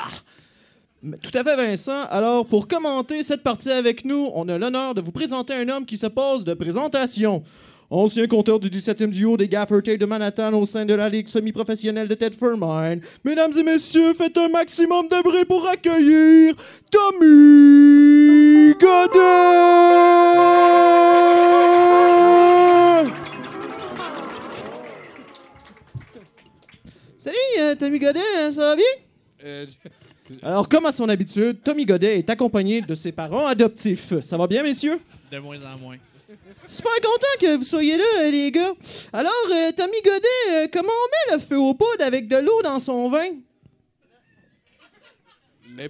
Tout 1.03 1.37
à 1.37 1.43
fait, 1.43 1.57
Vincent. 1.57 2.05
Alors, 2.09 2.45
pour 2.45 2.65
commenter 2.65 3.23
cette 3.23 3.43
partie 3.43 3.71
avec 3.71 4.05
nous, 4.05 4.29
on 4.33 4.47
a 4.47 4.57
l'honneur 4.57 4.95
de 4.95 5.01
vous 5.01 5.11
présenter 5.11 5.53
un 5.53 5.67
homme 5.67 5.85
qui 5.85 5.97
se 5.97 6.07
pose 6.07 6.45
de 6.45 6.53
présentation. 6.53 7.43
Ancien 7.89 8.25
compteur 8.25 8.57
du 8.57 8.69
17e 8.69 9.09
duo 9.09 9.35
des 9.35 9.49
Gaffer 9.49 9.81
Tape 9.83 9.97
de 9.97 10.05
Manhattan 10.05 10.53
au 10.53 10.65
sein 10.65 10.85
de 10.85 10.93
la 10.93 11.09
Ligue 11.09 11.27
semi-professionnelle 11.27 12.07
de 12.07 12.15
Ted 12.15 12.37
Mine. 12.41 13.01
Mesdames 13.25 13.51
et 13.57 13.63
messieurs, 13.63 14.13
faites 14.13 14.37
un 14.37 14.47
maximum 14.47 15.09
de 15.09 15.21
bruit 15.21 15.43
pour 15.43 15.67
accueillir 15.67 16.55
Tommy 16.89 18.73
Godet! 18.79 19.19
Salut, 27.17 27.37
euh, 27.59 27.75
Tommy 27.75 27.99
Godet, 27.99 28.51
ça 28.53 28.61
va 28.61 28.75
bien? 28.77 28.85
Euh, 29.43 29.65
Alors, 30.41 30.67
comme 30.67 30.85
à 30.85 30.91
son 30.91 31.09
habitude, 31.09 31.57
Tommy 31.63 31.85
Godet 31.85 32.17
est 32.19 32.29
accompagné 32.29 32.81
de 32.81 32.95
ses 32.95 33.11
parents 33.11 33.45
adoptifs. 33.45 34.19
Ça 34.21 34.37
va 34.37 34.47
bien, 34.47 34.63
messieurs? 34.63 34.99
De 35.31 35.39
moins 35.39 35.57
en 35.63 35.77
moins. 35.77 35.97
Super 36.67 36.93
content 36.95 37.37
que 37.39 37.57
vous 37.57 37.63
soyez 37.63 37.97
là, 37.97 38.03
euh, 38.21 38.31
les 38.31 38.51
gars. 38.51 38.73
Alors, 39.11 39.31
euh, 39.51 39.71
Tommy 39.75 40.01
Godet, 40.03 40.27
euh, 40.51 40.67
comment 40.71 40.89
on 40.89 41.33
met 41.33 41.37
le 41.37 41.41
feu 41.41 41.57
aux 41.57 41.73
poudres 41.73 42.03
avec 42.03 42.27
de 42.27 42.37
l'eau 42.37 42.61
dans 42.63 42.79
son 42.79 43.09
vin? 43.09 43.27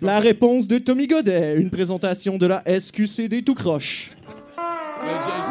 La 0.01 0.19
réponse 0.19 0.67
de 0.67 0.77
Tommy 0.77 1.07
Godet, 1.07 1.55
une 1.57 1.69
présentation 1.69 2.37
de 2.37 2.47
la 2.47 2.63
SQCD 2.65 3.43
tout 3.43 3.53
croche. 3.53 4.11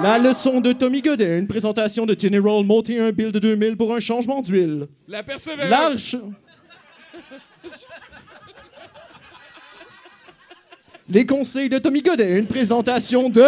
La 0.02 0.18
leçon 0.18 0.60
de 0.60 0.72
Tommy 0.72 1.02
Godet, 1.02 1.38
une 1.38 1.46
présentation 1.46 2.06
de 2.06 2.18
General 2.18 2.64
monter 2.64 2.98
un 2.98 3.12
bill 3.12 3.30
de 3.30 3.38
2000 3.38 3.76
pour 3.76 3.94
un 3.94 4.00
changement 4.00 4.40
d'huile. 4.40 4.86
La 5.06 5.22
persévérance. 5.22 5.70
L'arche. 5.70 6.16
Les 11.08 11.26
conseils 11.26 11.68
de 11.68 11.78
Tommy 11.78 12.02
Godet, 12.02 12.38
une 12.38 12.46
présentation 12.46 13.28
de 13.28 13.46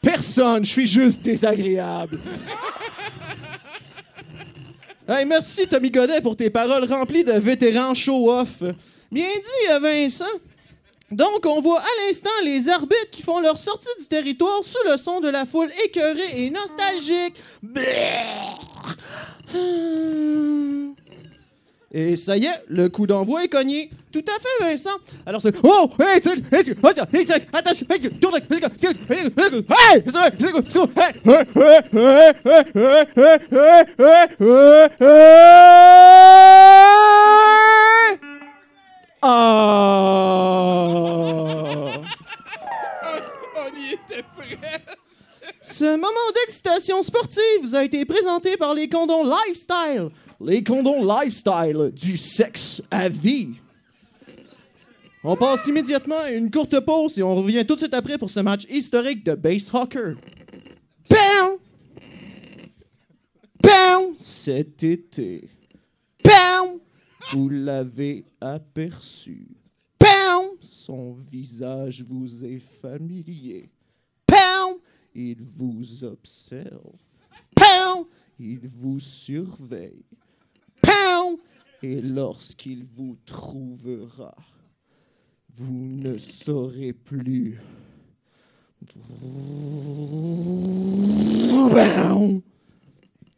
personne. 0.00 0.64
Je 0.64 0.70
suis 0.70 0.86
juste 0.86 1.22
désagréable. 1.22 2.18
Hey, 5.06 5.26
merci 5.26 5.66
Tommy 5.68 5.90
Godet 5.90 6.22
pour 6.22 6.34
tes 6.34 6.48
paroles 6.48 6.86
remplies 6.86 7.24
de 7.24 7.32
vétérans 7.32 7.92
show-off. 7.92 8.62
Bien 9.12 9.28
dit, 9.28 9.70
euh, 9.70 9.78
Vincent. 9.78 10.24
Donc, 11.10 11.44
on 11.44 11.60
voit 11.60 11.80
à 11.80 12.06
l'instant 12.06 12.30
les 12.42 12.70
arbitres 12.70 13.10
qui 13.10 13.20
font 13.20 13.38
leur 13.38 13.58
sortie 13.58 13.86
du 14.00 14.08
territoire 14.08 14.64
sous 14.64 14.78
le 14.88 14.96
son 14.96 15.20
de 15.20 15.28
la 15.28 15.44
foule 15.44 15.70
écœurée 15.84 16.46
et 16.46 16.50
nostalgique. 16.50 17.34
Et 21.92 22.16
ça 22.16 22.38
y 22.38 22.46
est, 22.46 22.64
le 22.68 22.88
coup 22.88 23.06
d'envoi 23.06 23.44
est 23.44 23.48
cogné 23.48 23.90
tout 24.14 24.24
à 24.30 24.38
fait, 24.38 24.64
Vincent. 24.70 24.96
Alors 25.26 25.40
c'est 25.42 25.56
oh, 25.64 25.90
hey, 25.98 26.20
c'est 26.22 27.48
attention, 27.52 27.86
tourne, 28.20 28.40
On 43.56 43.68
y 43.76 43.94
était 43.94 44.22
presque. 44.36 44.98
Ce 45.60 45.96
moment 45.96 46.30
d'excitation 46.36 47.02
sportive 47.02 47.74
a 47.74 47.82
été 47.82 48.04
présenté 48.04 48.56
par 48.56 48.74
les 48.74 48.88
condons 48.88 49.24
Lifestyle. 49.24 50.10
Les 50.40 50.62
condons 50.62 51.02
Lifestyle 51.02 51.90
du 51.92 52.16
sexe 52.16 52.84
à 52.92 53.08
vie. 53.08 53.54
On 55.26 55.36
passe 55.36 55.66
immédiatement 55.68 56.18
à 56.18 56.32
une 56.32 56.50
courte 56.50 56.78
pause 56.80 57.18
et 57.18 57.22
on 57.22 57.34
revient 57.34 57.64
tout 57.66 57.76
de 57.76 57.80
suite 57.80 57.94
après 57.94 58.18
pour 58.18 58.28
ce 58.28 58.40
match 58.40 58.66
historique 58.68 59.24
de 59.24 59.34
base 59.34 59.70
hockey. 59.72 60.16
Bam! 61.08 61.56
Bam! 63.62 64.02
Cet 64.18 64.84
été. 64.84 65.48
Bam! 66.22 66.78
Vous 67.32 67.48
l'avez 67.48 68.26
aperçu. 68.38 69.48
Bam! 69.98 70.44
Son 70.60 71.12
visage 71.12 72.02
vous 72.02 72.44
est 72.44 72.58
familier. 72.58 73.70
Bam! 74.28 74.74
Il 75.14 75.40
vous 75.40 76.04
observe. 76.04 77.00
Bam! 77.56 78.04
Il 78.38 78.68
vous 78.68 79.00
surveille. 79.00 80.04
Bam! 80.82 81.36
Et 81.82 82.02
lorsqu'il 82.02 82.84
vous 82.84 83.16
trouvera, 83.24 84.34
vous 85.54 85.72
ne 85.72 86.18
saurez 86.18 86.92
plus. 86.92 87.60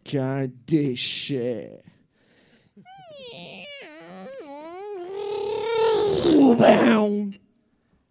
Qu'un 0.04 0.46
déchet. 0.66 1.82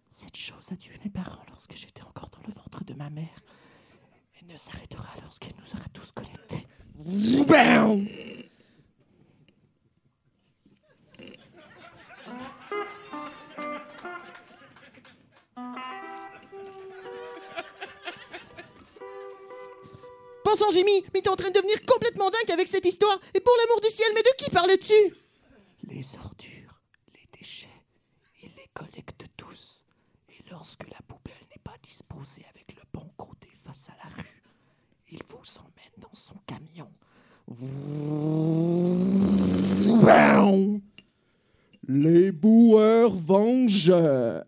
Cette 0.08 0.36
chose 0.36 0.70
a 0.70 0.76
tué 0.76 0.94
mes 1.04 1.10
parents 1.10 1.42
lorsque 1.48 1.74
j'étais 1.74 2.02
encore 2.02 2.28
dans 2.30 2.40
le 2.46 2.52
ventre 2.52 2.84
de 2.84 2.94
ma 2.94 3.10
mère. 3.10 3.42
Elle 4.40 4.46
ne 4.52 4.56
s'arrêtera 4.56 5.08
lorsqu'elle 5.22 5.54
nous 5.58 5.78
aura 5.78 5.88
tous 5.92 6.12
collectés. 6.12 6.66
Sang, 20.54 20.70
Jimmy, 20.70 21.04
mais 21.12 21.22
t'es 21.22 21.28
en 21.28 21.36
train 21.36 21.48
de 21.50 21.54
devenir 21.54 21.84
complètement 21.84 22.30
dingue 22.30 22.50
avec 22.52 22.68
cette 22.68 22.86
histoire. 22.86 23.18
Et 23.34 23.40
pour 23.40 23.52
l'amour 23.58 23.80
du 23.80 23.88
ciel, 23.88 24.08
mais 24.14 24.22
de 24.22 24.28
qui 24.38 24.50
parles-tu? 24.50 25.14
Les 25.88 26.16
ordures, 26.16 26.80
les 27.14 27.28
déchets, 27.38 27.82
il 28.42 28.50
les 28.56 28.68
collecte 28.72 29.24
tous. 29.36 29.84
Et 30.28 30.42
lorsque 30.50 30.88
la 30.88 30.98
poubelle 31.06 31.34
n'est 31.50 31.62
pas 31.62 31.76
disposée 31.82 32.44
avec 32.54 32.74
le 32.74 32.82
bon 32.92 33.08
côté 33.16 33.48
face 33.52 33.88
à 33.88 33.96
la 34.04 34.14
rue, 34.14 34.42
il 35.10 35.20
vous 35.28 35.58
emmène 35.58 35.96
dans 35.98 36.14
son 36.14 36.36
camion. 36.46 36.90
Les 41.88 42.32
boueurs 42.32 43.12
vengeurs. 43.12 44.44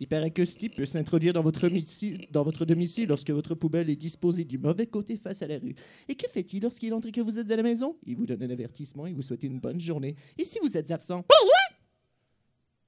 Il 0.00 0.06
paraît 0.08 0.30
que 0.30 0.44
ce 0.44 0.56
type 0.56 0.76
peut 0.76 0.84
s'introduire 0.84 1.32
dans 1.32 1.42
votre, 1.42 1.68
domicile, 1.68 2.26
dans 2.30 2.42
votre 2.42 2.64
domicile 2.64 3.08
lorsque 3.08 3.30
votre 3.30 3.54
poubelle 3.54 3.90
est 3.90 3.96
disposée 3.96 4.44
du 4.44 4.58
mauvais 4.58 4.86
côté 4.86 5.16
face 5.16 5.42
à 5.42 5.46
la 5.46 5.58
rue. 5.58 5.74
Et 6.08 6.14
que 6.14 6.28
fait-il 6.28 6.62
lorsqu'il 6.62 6.94
entre 6.94 7.08
et 7.08 7.12
que 7.12 7.20
vous 7.20 7.38
êtes 7.38 7.50
à 7.50 7.56
la 7.56 7.62
maison? 7.62 7.96
Il 8.06 8.16
vous 8.16 8.26
donne 8.26 8.42
un 8.42 8.50
avertissement 8.50 9.06
et 9.06 9.12
vous 9.12 9.22
souhaite 9.22 9.42
une 9.42 9.60
bonne 9.60 9.80
journée. 9.80 10.16
Et 10.38 10.44
si 10.44 10.58
vous 10.62 10.76
êtes 10.76 10.90
absent? 10.90 11.24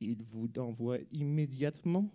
Il 0.01 0.23
vous 0.23 0.49
envoie 0.59 0.99
immédiatement 1.13 2.11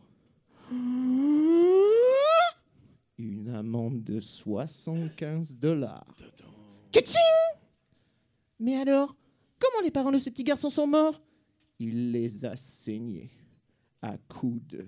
une 3.17 3.49
amende 3.49 4.03
de 4.03 4.19
75 4.19 5.55
dollars. 5.55 6.15
Mais 8.59 8.75
alors, 8.75 9.15
comment 9.61 9.83
les 9.83 9.91
parents 9.91 10.11
de 10.11 10.17
ce 10.17 10.29
petit 10.29 10.43
garçon 10.43 10.69
sont 10.69 10.87
morts? 10.87 11.21
Il 11.79 12.11
les 12.11 12.45
a 12.45 12.55
saignés 12.57 13.31
à 14.01 14.17
coups 14.17 14.61
de 14.67 14.85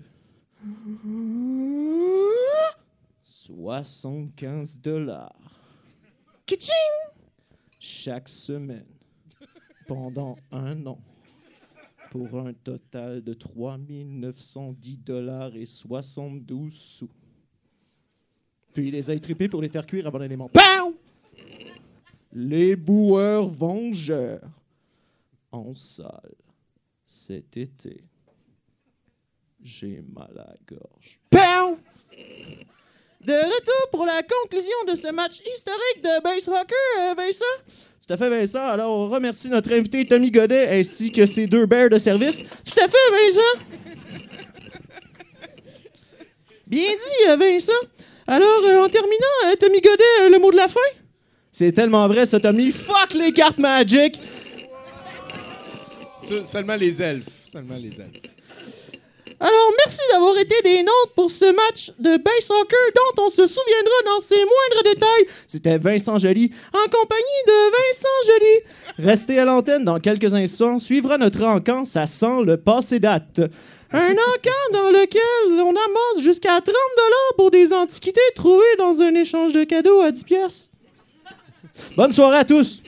75 3.22 4.78
dollars. 4.78 5.60
Chaque 7.78 8.28
semaine, 8.28 8.86
pendant 9.86 10.36
un 10.50 10.86
an, 10.86 10.98
pour 12.10 12.38
un 12.38 12.52
total 12.52 13.22
de 13.22 13.34
3 13.34 13.78
910 13.78 14.98
dollars 14.98 15.56
et 15.56 15.64
72 15.64 16.72
sous. 16.72 17.10
Puis 18.72 18.88
il 18.88 18.92
les 18.92 19.10
a 19.10 19.14
étripés 19.14 19.48
pour 19.48 19.60
les 19.60 19.68
faire 19.68 19.86
cuire 19.86 20.06
avant 20.06 20.18
l'élément. 20.18 20.50
Les 22.32 22.74
boueurs 22.76 23.48
vengeurs 23.48 24.48
en 25.54 25.74
salle 25.74 26.34
cet 27.04 27.56
été. 27.56 28.04
J'ai 29.62 30.02
mal 30.12 30.32
à 30.36 30.50
la 30.50 30.56
gorge. 30.66 31.20
Pow! 31.30 31.78
De 33.20 33.32
retour 33.32 33.90
pour 33.90 34.04
la 34.04 34.22
conclusion 34.22 34.76
de 34.88 34.94
ce 34.94 35.10
match 35.12 35.40
historique 35.40 36.02
de 36.02 36.22
base 36.22 36.48
hockey, 36.48 36.74
euh, 36.98 37.14
Vincent. 37.14 37.44
Tout 38.06 38.12
à 38.12 38.16
fait, 38.18 38.28
Vincent. 38.28 38.66
Alors, 38.66 38.92
on 38.92 39.08
remercie 39.08 39.48
notre 39.48 39.72
invité 39.72 40.06
Tommy 40.06 40.30
Godet 40.30 40.78
ainsi 40.78 41.10
que 41.10 41.24
ses 41.24 41.46
deux 41.46 41.64
bears 41.64 41.88
de 41.88 41.96
service. 41.96 42.42
Tout 42.42 42.80
à 42.80 42.88
fait, 42.88 43.10
Vincent. 43.10 43.64
Bien 46.66 46.90
dit, 46.90 47.30
euh, 47.30 47.36
Vincent. 47.36 47.72
Alors, 48.26 48.64
euh, 48.64 48.84
en 48.84 48.88
terminant, 48.88 49.56
Tommy 49.58 49.80
Godet, 49.80 50.28
le 50.30 50.38
mot 50.38 50.50
de 50.50 50.56
la 50.56 50.68
fin? 50.68 50.80
C'est 51.50 51.72
tellement 51.72 52.06
vrai, 52.08 52.26
ça, 52.26 52.40
Tommy. 52.40 52.72
Fuck 52.72 53.14
les 53.14 53.32
cartes 53.32 53.58
Magic! 53.58 54.20
Se- 56.26 56.44
Seulement 56.44 56.76
les 56.76 57.00
elfes. 57.02 57.28
Seulement 57.50 57.76
les 57.76 57.88
elfes. 58.00 58.30
Alors, 59.40 59.72
merci 59.84 59.98
d'avoir 60.12 60.38
été 60.38 60.54
des 60.62 60.82
nôtres 60.82 61.12
pour 61.16 61.30
ce 61.30 61.44
match 61.46 61.90
de 61.98 62.16
base 62.16 62.40
soccer 62.40 62.78
dont 62.94 63.24
on 63.24 63.30
se 63.30 63.46
souviendra 63.46 63.92
dans 64.06 64.20
ses 64.20 64.36
moindres 64.36 64.82
détails. 64.84 65.26
C'était 65.46 65.76
Vincent 65.76 66.18
Joly 66.18 66.50
en 66.72 66.84
compagnie 66.84 67.42
de 67.46 67.70
Vincent 67.70 68.08
Joly. 68.32 69.06
Restez 69.10 69.38
à 69.40 69.44
l'antenne 69.44 69.84
dans 69.84 69.98
quelques 70.00 70.32
instants. 70.32 70.78
Suivra 70.78 71.18
notre 71.18 71.44
encan, 71.44 71.84
ça 71.84 72.06
sent 72.06 72.42
le 72.46 72.56
passé 72.56 73.00
date. 73.00 73.40
Un 73.92 74.12
encan 74.12 74.72
dans 74.72 74.90
lequel 74.90 75.60
on 75.60 75.70
amasse 75.70 76.22
jusqu'à 76.24 76.60
30 76.60 76.74
pour 77.36 77.50
des 77.50 77.72
antiquités 77.72 78.20
trouvées 78.34 78.62
dans 78.78 79.02
un 79.02 79.14
échange 79.14 79.52
de 79.52 79.64
cadeaux 79.64 80.00
à 80.00 80.10
10 80.10 80.24
pièces. 80.24 80.70
Bonne 81.96 82.12
soirée 82.12 82.38
à 82.38 82.44
tous. 82.44 82.82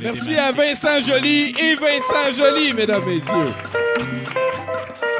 Merci 0.00 0.34
à 0.36 0.52
Vincent 0.52 1.00
Joly 1.00 1.54
et 1.58 1.74
Vincent 1.76 2.32
Joly, 2.36 2.72
mesdames, 2.72 3.04
messieurs. 3.06 3.52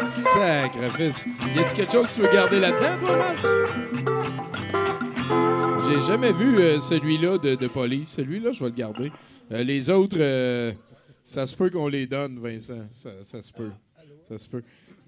Sacrifice. 0.07 1.27
Y 1.55 1.59
a-t-il 1.59 1.75
quelque 1.77 1.93
chose 1.93 2.09
que 2.09 2.15
tu 2.15 2.21
veux 2.21 2.29
garder 2.33 2.61
là-dedans, 2.61 2.99
toi, 3.01 3.17
Marc? 3.17 3.39
J'ai 5.89 6.01
jamais 6.07 6.33
vu 6.33 6.59
euh, 6.59 6.81
celui-là 6.81 7.39
de, 7.39 7.55
de 7.55 7.67
police. 7.67 8.11
Celui-là, 8.11 8.53
je 8.53 8.61
vais 8.61 8.71
le 8.71 8.77
garder. 8.77 9.11
Euh, 9.53 9.63
les 9.65 9.89
autres, 9.91 10.17
euh, 10.19 10.73
ça 11.25 11.47
se 11.47 11.57
peut 11.57 11.71
qu'on 11.71 11.89
les 11.89 12.07
donne, 12.07 12.39
Vincent. 12.39 12.87
Ça, 12.95 13.11
ça 13.23 13.43
se 13.43 13.53
peut. 13.53 13.71
Ça 14.29 14.39
se 14.39 14.47
peut. 14.49 14.63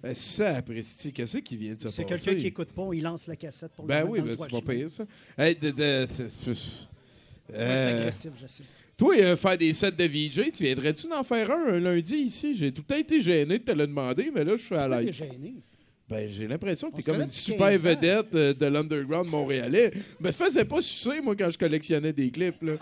Euh, 0.04 0.14
sapristi, 0.14 1.12
qu'est-ce 1.12 1.38
qui 1.38 1.56
vient 1.58 1.74
de 1.74 1.80
se 1.80 1.84
passer? 1.84 1.96
C'est 1.96 2.04
quelqu'un 2.06 2.34
qui 2.34 2.46
écoute 2.46 2.70
pas, 2.72 2.88
il 2.94 3.02
lance 3.02 3.26
la 3.26 3.36
cassette 3.36 3.72
pour 3.72 3.84
le 3.84 3.88
Ben 3.88 4.06
oui, 4.08 4.20
le 4.20 4.24
ben, 4.28 4.34
droit 4.34 4.46
c'est 4.50 4.64
pas 4.64 4.72
pire, 4.72 4.88
ça. 4.90 5.04
Hey, 5.36 5.54
de- 5.56 5.70
de- 5.70 6.06
Euh, 7.52 7.98
agressif, 7.98 8.30
je 8.40 8.46
sais. 8.46 8.62
Toi, 9.00 9.14
euh, 9.18 9.34
faire 9.34 9.56
des 9.56 9.72
sets 9.72 9.92
de 9.92 10.04
VJ, 10.04 10.52
tu 10.52 10.62
viendrais-tu 10.62 11.08
d'en 11.08 11.24
faire 11.24 11.50
un 11.50 11.72
un 11.72 11.80
lundi 11.80 12.16
ici? 12.16 12.54
J'ai 12.54 12.70
tout 12.70 12.82
le 12.86 12.94
temps 12.94 13.00
été 13.00 13.22
gêné 13.22 13.58
de 13.58 13.64
te 13.64 13.72
le 13.72 13.86
demander, 13.86 14.30
mais 14.34 14.44
là, 14.44 14.56
je 14.56 14.62
suis 14.62 14.74
à 14.74 14.86
l'aise. 14.86 15.14
gêné? 15.14 15.54
Ben, 16.06 16.28
j'ai 16.28 16.46
l'impression 16.46 16.90
que 16.90 16.96
t'es 16.96 17.02
comme 17.10 17.22
une 17.22 17.30
super 17.30 17.70
15 17.70 17.86
ans. 17.86 17.88
vedette 17.88 18.34
euh, 18.34 18.52
de 18.52 18.66
l'underground 18.66 19.30
montréalais. 19.30 19.90
Me 20.20 20.30
faisais 20.32 20.66
pas 20.66 20.82
sucer, 20.82 21.22
moi, 21.22 21.34
quand 21.34 21.48
je 21.48 21.56
collectionnais 21.56 22.12
des 22.12 22.30
clips, 22.30 22.60
là. 22.62 22.72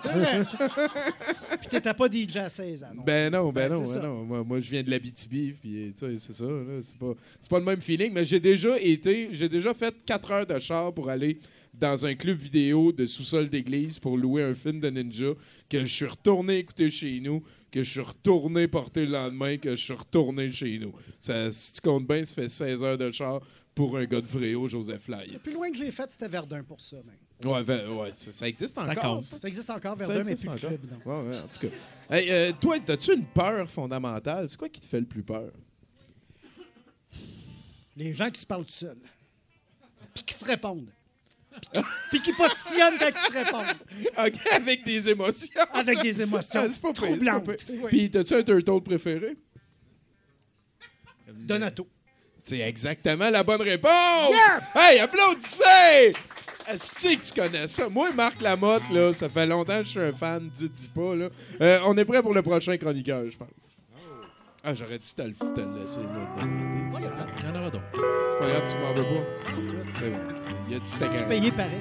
C'est 0.00 0.08
vrai. 0.12 0.44
Puis 1.60 1.68
t'étais 1.68 1.92
pas 1.92 2.06
DJ 2.10 2.36
à 2.36 2.48
16 2.48 2.84
ans. 2.84 2.86
non? 2.94 3.02
Ben 3.04 3.30
non, 3.30 3.52
ben, 3.52 3.68
Ben, 3.68 3.74
non, 3.74 3.84
c'est 3.84 3.94
ben 3.96 4.00
ça. 4.00 4.06
non. 4.08 4.24
Moi, 4.24 4.44
moi, 4.44 4.60
je 4.60 4.70
viens 4.70 4.82
de 4.82 4.90
l'Abitibi, 4.90 5.52
puis 5.60 5.92
tu 5.92 6.06
sais, 6.06 6.16
c'est 6.18 6.32
ça, 6.32 6.44
là. 6.44 6.78
C'est 6.80 6.96
pas, 6.96 7.12
c'est 7.40 7.50
pas 7.50 7.58
le 7.58 7.64
même 7.66 7.80
feeling, 7.82 8.10
mais 8.12 8.24
j'ai 8.24 8.40
déjà 8.40 8.78
été, 8.80 9.28
j'ai 9.32 9.48
déjà 9.50 9.74
fait 9.74 9.94
4 10.06 10.30
heures 10.30 10.46
de 10.46 10.58
char 10.60 10.94
pour 10.94 11.10
aller 11.10 11.38
dans 11.74 12.06
un 12.06 12.14
club 12.14 12.38
vidéo 12.38 12.90
de 12.92 13.06
sous-sol 13.06 13.48
d'église 13.48 13.98
pour 13.98 14.16
louer 14.18 14.42
un 14.42 14.54
film 14.54 14.80
de 14.80 14.90
ninja 14.90 15.32
que 15.68 15.80
je 15.84 15.92
suis 15.92 16.06
retourné 16.06 16.58
écouter 16.58 16.90
chez 16.90 17.20
nous, 17.20 17.42
que 17.70 17.82
je 17.82 17.90
suis 17.90 18.00
retourné 18.00 18.66
porter 18.68 19.06
le 19.06 19.12
lendemain, 19.12 19.56
que 19.58 19.70
je 19.76 19.82
suis 19.82 19.92
retourné 19.92 20.50
chez 20.50 20.78
nous. 20.78 20.92
Ça, 21.20 21.50
si 21.52 21.74
tu 21.74 21.80
comptes 21.80 22.06
bien, 22.06 22.24
ça 22.24 22.34
fait 22.34 22.48
16 22.48 22.82
heures 22.82 22.98
de 22.98 23.10
char 23.12 23.40
pour 23.74 23.96
un 23.96 24.04
gars 24.06 24.20
de 24.20 24.26
Fréau, 24.26 24.66
Joseph 24.66 25.06
Lai. 25.06 25.26
Le 25.32 25.38
plus 25.38 25.52
loin 25.52 25.70
que 25.70 25.76
j'ai 25.76 25.90
fait, 25.92 26.10
c'était 26.10 26.26
Verdun 26.28 26.64
pour 26.64 26.80
ça. 26.80 26.96
même. 26.96 27.50
Ouais, 27.52 27.62
ben, 27.62 27.88
ouais 27.90 28.10
ça, 28.12 28.32
ça 28.32 28.48
existe 28.48 28.74
Ça 28.74 28.90
encore. 28.90 29.14
compte. 29.14 29.22
ça? 29.22 29.38
Ça 29.38 29.46
existe 29.46 29.70
encore, 29.70 29.94
Verdun, 29.94 30.22
mais 30.26 30.34
plus 30.34 30.48
encore. 30.48 30.58
club. 30.58 30.80
donc. 30.86 31.06
Ouais, 31.06 31.28
ouais, 31.28 31.38
en 31.38 31.46
tout 31.46 31.58
cas. 31.68 32.16
Hey, 32.16 32.28
euh, 32.30 32.50
toi, 32.60 32.76
as-tu 32.88 33.14
une 33.14 33.24
peur 33.26 33.70
fondamentale? 33.70 34.48
C'est 34.48 34.56
quoi 34.56 34.68
qui 34.68 34.80
te 34.80 34.86
fait 34.86 34.98
le 34.98 35.06
plus 35.06 35.22
peur? 35.22 35.52
Les 37.96 38.12
gens 38.14 38.30
qui 38.30 38.40
se 38.40 38.46
parlent 38.46 38.64
tout 38.64 38.72
seuls. 38.72 38.98
Puis 40.14 40.24
qui 40.24 40.34
se 40.34 40.44
répondent. 40.44 40.88
Puis 42.10 42.20
qui, 42.22 42.32
positionnent 42.32 42.98
quand 42.98 43.10
ils 43.10 43.32
se 43.32 43.38
répondent. 43.38 43.76
OK, 44.18 44.52
avec 44.52 44.84
des 44.84 45.08
émotions. 45.08 45.60
Avec 45.72 46.02
des 46.02 46.22
émotions 46.22 46.62
Ah, 46.64 46.68
c'est 46.72 46.80
pas 46.80 46.88
pas 46.88 46.94
troublantes. 46.94 47.44
Oui. 47.68 47.88
Puis, 47.88 48.10
t'as-tu 48.10 48.34
un 48.34 48.42
turtle 48.42 48.82
préféré? 48.82 49.36
Donato. 51.32 51.86
C'est 52.36 52.60
exactement 52.60 53.28
la 53.30 53.42
bonne 53.42 53.60
réponse! 53.60 54.30
Yes! 54.30 54.74
Hey, 54.74 55.00
applaudissez! 55.00 56.14
Asti 56.66 57.16
que 57.16 57.24
tu 57.26 57.40
connais 57.40 57.68
ça. 57.68 57.88
Moi, 57.88 58.12
Marc 58.12 58.40
Lamotte, 58.40 58.90
là, 58.92 59.12
ça 59.12 59.28
fait 59.28 59.46
longtemps 59.46 59.78
que 59.78 59.84
je 59.84 59.90
suis 59.90 60.00
un 60.00 60.12
fan 60.12 60.48
du 60.50 60.68
dis 60.68 60.88
pas. 60.88 61.14
Là. 61.14 61.28
Euh, 61.60 61.78
on 61.86 61.96
est 61.96 62.04
prêt 62.04 62.22
pour 62.22 62.34
le 62.34 62.42
prochain 62.42 62.76
chroniqueur, 62.76 63.24
je 63.30 63.36
pense. 63.36 63.72
Ah, 64.64 64.74
j'aurais 64.74 64.98
dû 64.98 65.08
te 65.08 65.22
le, 65.22 65.32
te 65.32 65.60
le 65.60 65.80
laisser 65.80 66.00
là, 66.00 66.34
demander. 66.36 66.92
Pas. 66.92 66.98
Il 67.38 67.46
y 67.46 67.48
en 67.48 67.54
aura 67.54 67.70
d'autres. 67.70 67.84
C'est 67.92 68.38
pas 68.38 68.48
grave, 68.48 68.70
tu 68.70 68.78
m'en 68.78 68.94
veux 68.94 69.02
pas. 69.02 69.98
C'est 69.98 70.10
bon. 70.10 70.47
Il 70.68 70.74
a 70.74 70.78
dit 70.78 70.88
c'était 70.88 71.06
correct. 71.06 71.28
Payé 71.28 71.50
pareil. 71.52 71.80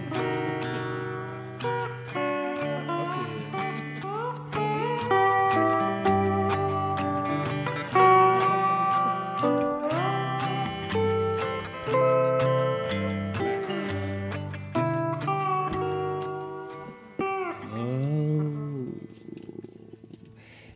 Ah, 2.90 3.06
c'est- 3.06 4.08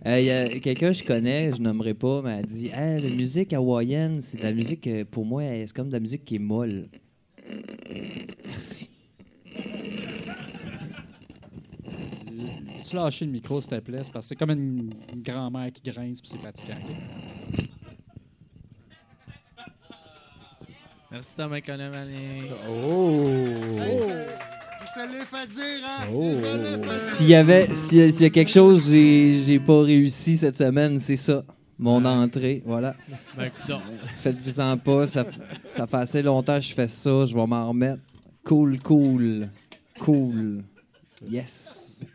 Euh, 0.07 0.19
Il 0.19 0.25
y 0.25 0.31
a 0.31 0.59
quelqu'un 0.59 0.87
que 0.89 0.93
je 0.93 1.03
connais, 1.03 1.51
je 1.53 1.61
nommerai 1.61 1.93
pas, 1.93 2.21
m'a 2.21 2.41
dit 2.41 2.69
hey, 2.73 3.01
La 3.01 3.09
musique 3.09 3.53
hawaïenne, 3.53 4.19
c'est 4.19 4.37
de 4.39 4.43
la 4.43 4.51
musique, 4.53 4.87
euh, 4.87 5.05
pour 5.09 5.25
moi, 5.25 5.43
euh, 5.43 5.63
c'est 5.67 5.75
comme 5.75 5.89
de 5.89 5.93
la 5.93 5.99
musique 5.99 6.25
qui 6.25 6.35
est 6.35 6.39
molle. 6.39 6.87
Merci. 8.45 8.89
Tu 12.87 12.95
lâcher 12.95 13.25
le 13.25 13.31
micro, 13.31 13.61
s'il 13.61 13.69
te 13.71 13.79
plaît, 13.79 13.97
parce 13.97 14.09
que 14.09 14.21
c'est 14.21 14.35
comme 14.35 14.51
une, 14.51 14.93
grand-mère 15.15 15.71
qui 15.71 15.89
grince 15.89 16.21
puis 16.21 16.31
c'est 16.31 16.39
fatigant. 16.39 16.77
Merci 21.11 21.35
Thomas 21.35 21.61
Connevalet. 21.61 22.39
Oh! 22.69 23.25
Je 24.93 24.93
te 24.93 25.11
l'ai 25.11 25.25
fait 25.25 25.47
dire, 25.47 25.85
hein? 25.85 26.07
Oh. 26.13 26.93
S'il 26.93 27.27
y 27.27 27.35
avait 27.35 27.73
s'il 27.73 28.21
y 28.21 28.25
a 28.25 28.29
quelque 28.29 28.51
chose 28.51 28.89
que 28.89 29.41
j'ai 29.45 29.59
pas 29.59 29.83
réussi 29.83 30.37
cette 30.37 30.57
semaine, 30.57 30.99
c'est 30.99 31.15
ça. 31.15 31.43
Mon 31.79 32.03
entrée, 32.05 32.61
voilà. 32.65 32.95
Ben. 33.35 33.51
Faites-vous-en 34.17 34.77
pas, 34.77 35.07
ça, 35.07 35.25
ça 35.63 35.87
fait 35.87 35.97
assez 35.97 36.21
longtemps 36.21 36.55
que 36.55 36.65
je 36.65 36.73
fais 36.73 36.87
ça, 36.87 37.25
je 37.25 37.33
vais 37.33 37.47
m'en 37.47 37.69
remettre. 37.69 38.01
Cool, 38.43 38.79
cool, 38.79 39.49
cool. 39.99 40.63
Yes. 41.29 42.05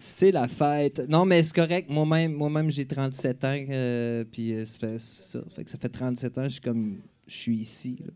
c'est 0.00 0.32
la 0.32 0.48
fête. 0.48 1.08
Non, 1.08 1.24
mais 1.24 1.42
c'est 1.42 1.54
correct. 1.54 1.90
Moi-même, 1.90 2.34
moi-même 2.34 2.70
j'ai 2.70 2.86
37 2.86 3.44
ans, 3.44 3.56
euh, 3.70 4.24
puis 4.30 4.52
euh, 4.52 4.66
ça, 4.66 4.78
fait, 4.78 4.98
ça, 5.00 5.40
fait 5.54 5.64
que 5.64 5.70
ça 5.70 5.78
fait 5.78 5.88
37 5.88 6.38
ans, 6.38 6.44
je 6.44 6.48
suis 6.48 6.60
comme, 6.60 6.98
je 7.26 7.34
suis 7.34 7.56
ici, 7.56 7.98
là, 8.04 8.12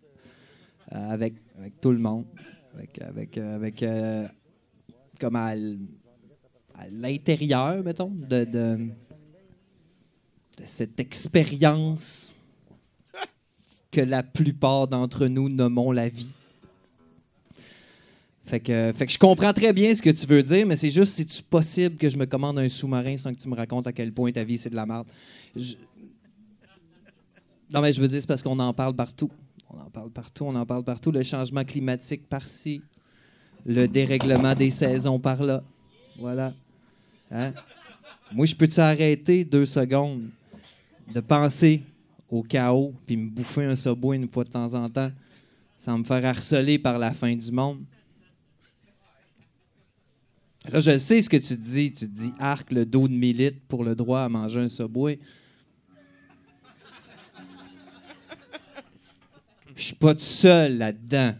euh, 0.96 1.10
avec, 1.12 1.34
avec 1.58 1.80
tout 1.80 1.92
le 1.92 1.98
monde, 1.98 2.26
avec, 2.74 3.00
avec, 3.02 3.38
avec 3.38 3.82
euh, 3.82 4.26
comme 5.20 5.36
à, 5.36 5.54
l'intérieur, 6.90 7.82
mettons, 7.82 8.12
de, 8.14 8.88
cette 10.64 10.98
expérience 11.00 12.32
que 13.90 14.00
la 14.00 14.22
plupart 14.22 14.88
d'entre 14.88 15.26
nous 15.26 15.48
nommons 15.48 15.92
la 15.92 16.08
vie. 16.08 16.28
Fait 18.44 18.60
que, 18.60 18.92
fait 18.94 19.06
que 19.06 19.12
je 19.12 19.18
comprends 19.18 19.52
très 19.52 19.72
bien 19.72 19.94
ce 19.94 20.00
que 20.00 20.10
tu 20.10 20.26
veux 20.26 20.42
dire, 20.42 20.66
mais 20.66 20.76
c'est 20.76 20.90
juste, 20.90 21.12
c'est-tu 21.14 21.42
possible 21.42 21.96
que 21.96 22.08
je 22.08 22.16
me 22.16 22.24
commande 22.24 22.58
un 22.58 22.68
sous-marin 22.68 23.16
sans 23.16 23.34
que 23.34 23.38
tu 23.38 23.48
me 23.48 23.54
racontes 23.54 23.86
à 23.86 23.92
quel 23.92 24.12
point 24.12 24.32
ta 24.32 24.42
vie, 24.42 24.56
c'est 24.56 24.70
de 24.70 24.76
la 24.76 24.86
merde? 24.86 25.06
Non, 27.70 27.82
mais 27.82 27.92
je 27.92 28.00
veux 28.00 28.08
dire, 28.08 28.20
c'est 28.20 28.26
parce 28.26 28.42
qu'on 28.42 28.58
en 28.58 28.72
parle 28.72 28.94
partout. 28.94 29.30
On 29.70 29.78
en 29.78 29.90
parle 29.90 30.10
partout, 30.10 30.44
on 30.44 30.54
en 30.54 30.64
parle 30.64 30.82
partout. 30.82 31.10
Le 31.10 31.22
changement 31.22 31.62
climatique 31.62 32.26
par-ci, 32.26 32.80
le 33.66 33.86
dérèglement 33.86 34.54
des 34.54 34.70
saisons 34.70 35.18
par-là. 35.18 35.62
Voilà. 36.18 36.54
Hein? 37.30 37.52
Moi, 38.32 38.46
je 38.46 38.54
peux-tu 38.54 38.80
arrêter 38.80 39.44
deux 39.44 39.66
secondes 39.66 40.28
de 41.14 41.20
penser 41.20 41.82
au 42.28 42.42
chaos 42.42 42.94
puis 43.06 43.16
me 43.16 43.30
bouffer 43.30 43.64
un 43.64 43.76
subway 43.76 44.16
une 44.16 44.28
fois 44.28 44.44
de 44.44 44.50
temps 44.50 44.74
en 44.74 44.88
temps? 44.88 45.10
sans 45.78 45.96
me 45.96 46.04
faire 46.04 46.24
harceler 46.24 46.78
par 46.78 46.98
la 46.98 47.12
fin 47.12 47.34
du 47.34 47.52
monde? 47.52 47.84
Là, 50.70 50.80
je 50.80 50.98
sais 50.98 51.22
ce 51.22 51.30
que 51.30 51.36
tu 51.36 51.56
dis. 51.56 51.92
Tu 51.92 52.06
dis 52.08 52.32
arc 52.38 52.72
le 52.72 52.84
dos 52.84 53.06
de 53.06 53.14
milite 53.14 53.62
pour 53.68 53.84
le 53.84 53.94
droit 53.94 54.22
à 54.22 54.28
manger 54.28 54.60
un 54.60 54.68
subway. 54.68 55.18
Je 59.76 59.82
suis 59.82 59.94
pas 59.94 60.12
tout 60.14 60.20
seul 60.20 60.76
là-dedans. 60.76 61.34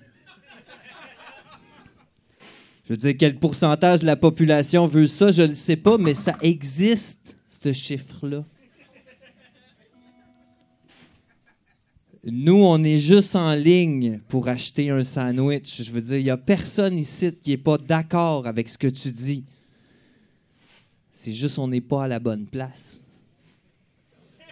Je 2.89 2.95
veux 2.95 2.97
dire, 2.97 3.15
quel 3.19 3.39
pourcentage 3.39 4.01
de 4.01 4.07
la 4.07 4.17
population 4.17 4.87
veut 4.87 5.07
ça, 5.07 5.31
je 5.31 5.43
ne 5.43 5.53
sais 5.53 5.77
pas, 5.77 5.99
mais 5.99 6.15
ça 6.15 6.39
existe, 6.41 7.37
ce 7.47 7.75
chiffre-là. 7.75 8.47
Nous, 12.25 12.55
on 12.55 12.83
est 12.83 12.99
juste 12.99 13.37
en 13.37 13.53
ligne 13.53 14.21
pour 14.29 14.49
acheter 14.49 14.89
un 14.89 15.05
sandwich. 15.05 15.83
Je 15.83 15.91
veux 15.91 16.01
dire, 16.01 16.17
il 16.17 16.25
n'y 16.25 16.31
a 16.31 16.39
personne 16.39 16.97
ici 16.97 17.31
qui 17.35 17.51
n'est 17.51 17.59
pas 17.59 17.77
d'accord 17.77 18.47
avec 18.47 18.71
ce 18.71 18.79
que 18.79 18.87
tu 18.87 19.13
dis. 19.13 19.45
C'est 21.13 21.35
juste 21.35 21.59
on 21.59 21.69
n'est 21.69 21.83
pas 21.83 22.05
à 22.05 22.09
la 22.09 22.21
bonne 22.21 22.47
place. 22.47 23.03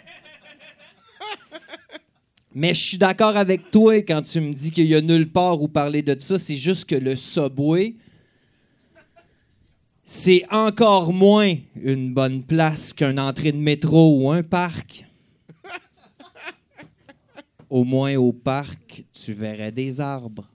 Mais 2.54 2.74
je 2.74 2.82
suis 2.82 2.98
d'accord 2.98 3.38
avec 3.38 3.70
toi 3.70 4.02
quand 4.02 4.20
tu 4.20 4.42
me 4.42 4.52
dis 4.52 4.72
qu'il 4.72 4.88
y 4.88 4.94
a 4.94 5.00
nulle 5.00 5.32
part 5.32 5.62
où 5.62 5.68
parler 5.68 6.02
de 6.02 6.14
ça. 6.18 6.38
C'est 6.38 6.56
juste 6.56 6.84
que 6.84 6.96
le 6.96 7.16
Subway, 7.16 7.94
c'est 10.08 10.44
encore 10.52 11.12
moins 11.12 11.56
une 11.82 12.14
bonne 12.14 12.44
place 12.44 12.92
qu'une 12.92 13.18
entrée 13.18 13.50
de 13.50 13.58
métro 13.58 14.16
ou 14.20 14.30
un 14.30 14.44
parc. 14.44 15.04
Au 17.68 17.82
moins 17.82 18.14
au 18.14 18.32
parc, 18.32 19.02
tu 19.12 19.32
verrais 19.32 19.72
des 19.72 20.00
arbres. 20.00 20.48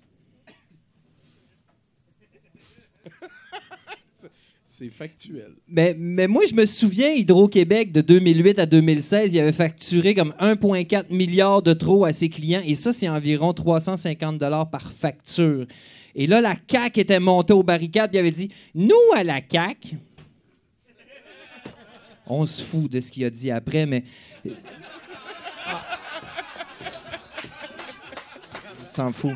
C'est 4.63 4.87
factuel. 4.87 5.51
Mais, 5.67 5.95
mais 5.99 6.27
moi, 6.27 6.43
je 6.49 6.55
me 6.55 6.65
souviens, 6.65 7.11
Hydro-Québec, 7.11 7.91
de 7.91 7.99
2008 7.99 8.57
à 8.57 8.65
2016, 8.65 9.33
il 9.33 9.39
avait 9.41 9.51
facturé 9.51 10.15
comme 10.15 10.33
1,4 10.39 11.13
milliard 11.13 11.61
de 11.61 11.73
trop 11.73 12.05
à 12.05 12.13
ses 12.13 12.29
clients. 12.29 12.63
Et 12.65 12.73
ça, 12.73 12.93
c'est 12.93 13.09
environ 13.09 13.53
350 13.53 14.37
dollars 14.37 14.69
par 14.69 14.91
facture. 14.91 15.67
Et 16.15 16.27
là, 16.27 16.41
la 16.41 16.55
CAQ 16.69 16.99
était 16.99 17.19
montée 17.19 17.53
aux 17.53 17.63
barricades 17.63 18.13
et 18.15 18.19
avait 18.19 18.31
dit 18.31 18.51
Nous, 18.75 18.95
à 19.15 19.23
la 19.23 19.39
CAQ, 19.47 19.97
on 22.27 22.45
se 22.45 22.61
fout 22.61 22.89
de 22.89 22.99
ce 22.99 23.11
qu'il 23.11 23.25
a 23.25 23.29
dit 23.29 23.51
après, 23.51 23.85
mais. 23.85 24.03
On 24.45 24.51
s'en 28.85 29.11
fout. 29.11 29.33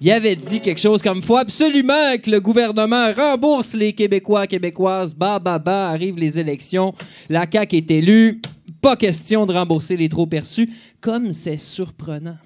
Il 0.00 0.12
avait 0.12 0.36
dit 0.36 0.60
quelque 0.60 0.80
chose 0.80 1.02
comme 1.02 1.20
faut 1.20 1.36
absolument 1.36 2.16
que 2.22 2.30
le 2.30 2.40
gouvernement 2.40 3.12
rembourse 3.12 3.74
les 3.74 3.92
Québécois, 3.92 4.46
Québécoises. 4.46 5.14
Bah, 5.14 5.40
bah, 5.40 5.58
bah, 5.58 5.88
arrivent 5.88 6.18
les 6.18 6.38
élections. 6.38 6.94
La 7.28 7.46
CAQ 7.50 7.78
est 7.78 7.90
élue. 7.90 8.40
Pas 8.80 8.96
question 8.96 9.44
de 9.44 9.52
rembourser 9.52 9.96
les 9.96 10.08
trop 10.08 10.26
perçus. 10.26 10.70
Comme 11.00 11.32
c'est 11.32 11.58
surprenant. 11.58 12.38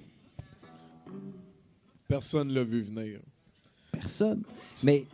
Personne 2.13 2.53
l'a 2.53 2.63
vu 2.65 2.83
venir. 2.83 3.21
Personne. 3.93 4.43
Mais 4.85 5.07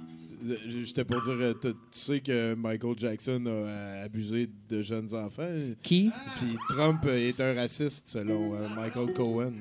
Euh, 0.48 0.54
J'étais 0.84 1.04
pour 1.04 1.20
dire, 1.22 1.32
euh, 1.32 1.52
tu 1.62 1.72
sais 1.90 2.20
que 2.20 2.54
Michael 2.54 2.94
Jackson 2.96 3.42
a 3.46 3.50
euh, 3.50 4.04
abusé 4.04 4.48
de 4.68 4.82
jeunes 4.84 5.12
enfants. 5.14 5.48
Qui? 5.82 6.10
Puis 6.38 6.56
Trump 6.68 7.04
est 7.06 7.40
un 7.40 7.54
raciste, 7.54 8.08
selon 8.08 8.50
Michael 8.76 9.12
Cohen. 9.14 9.52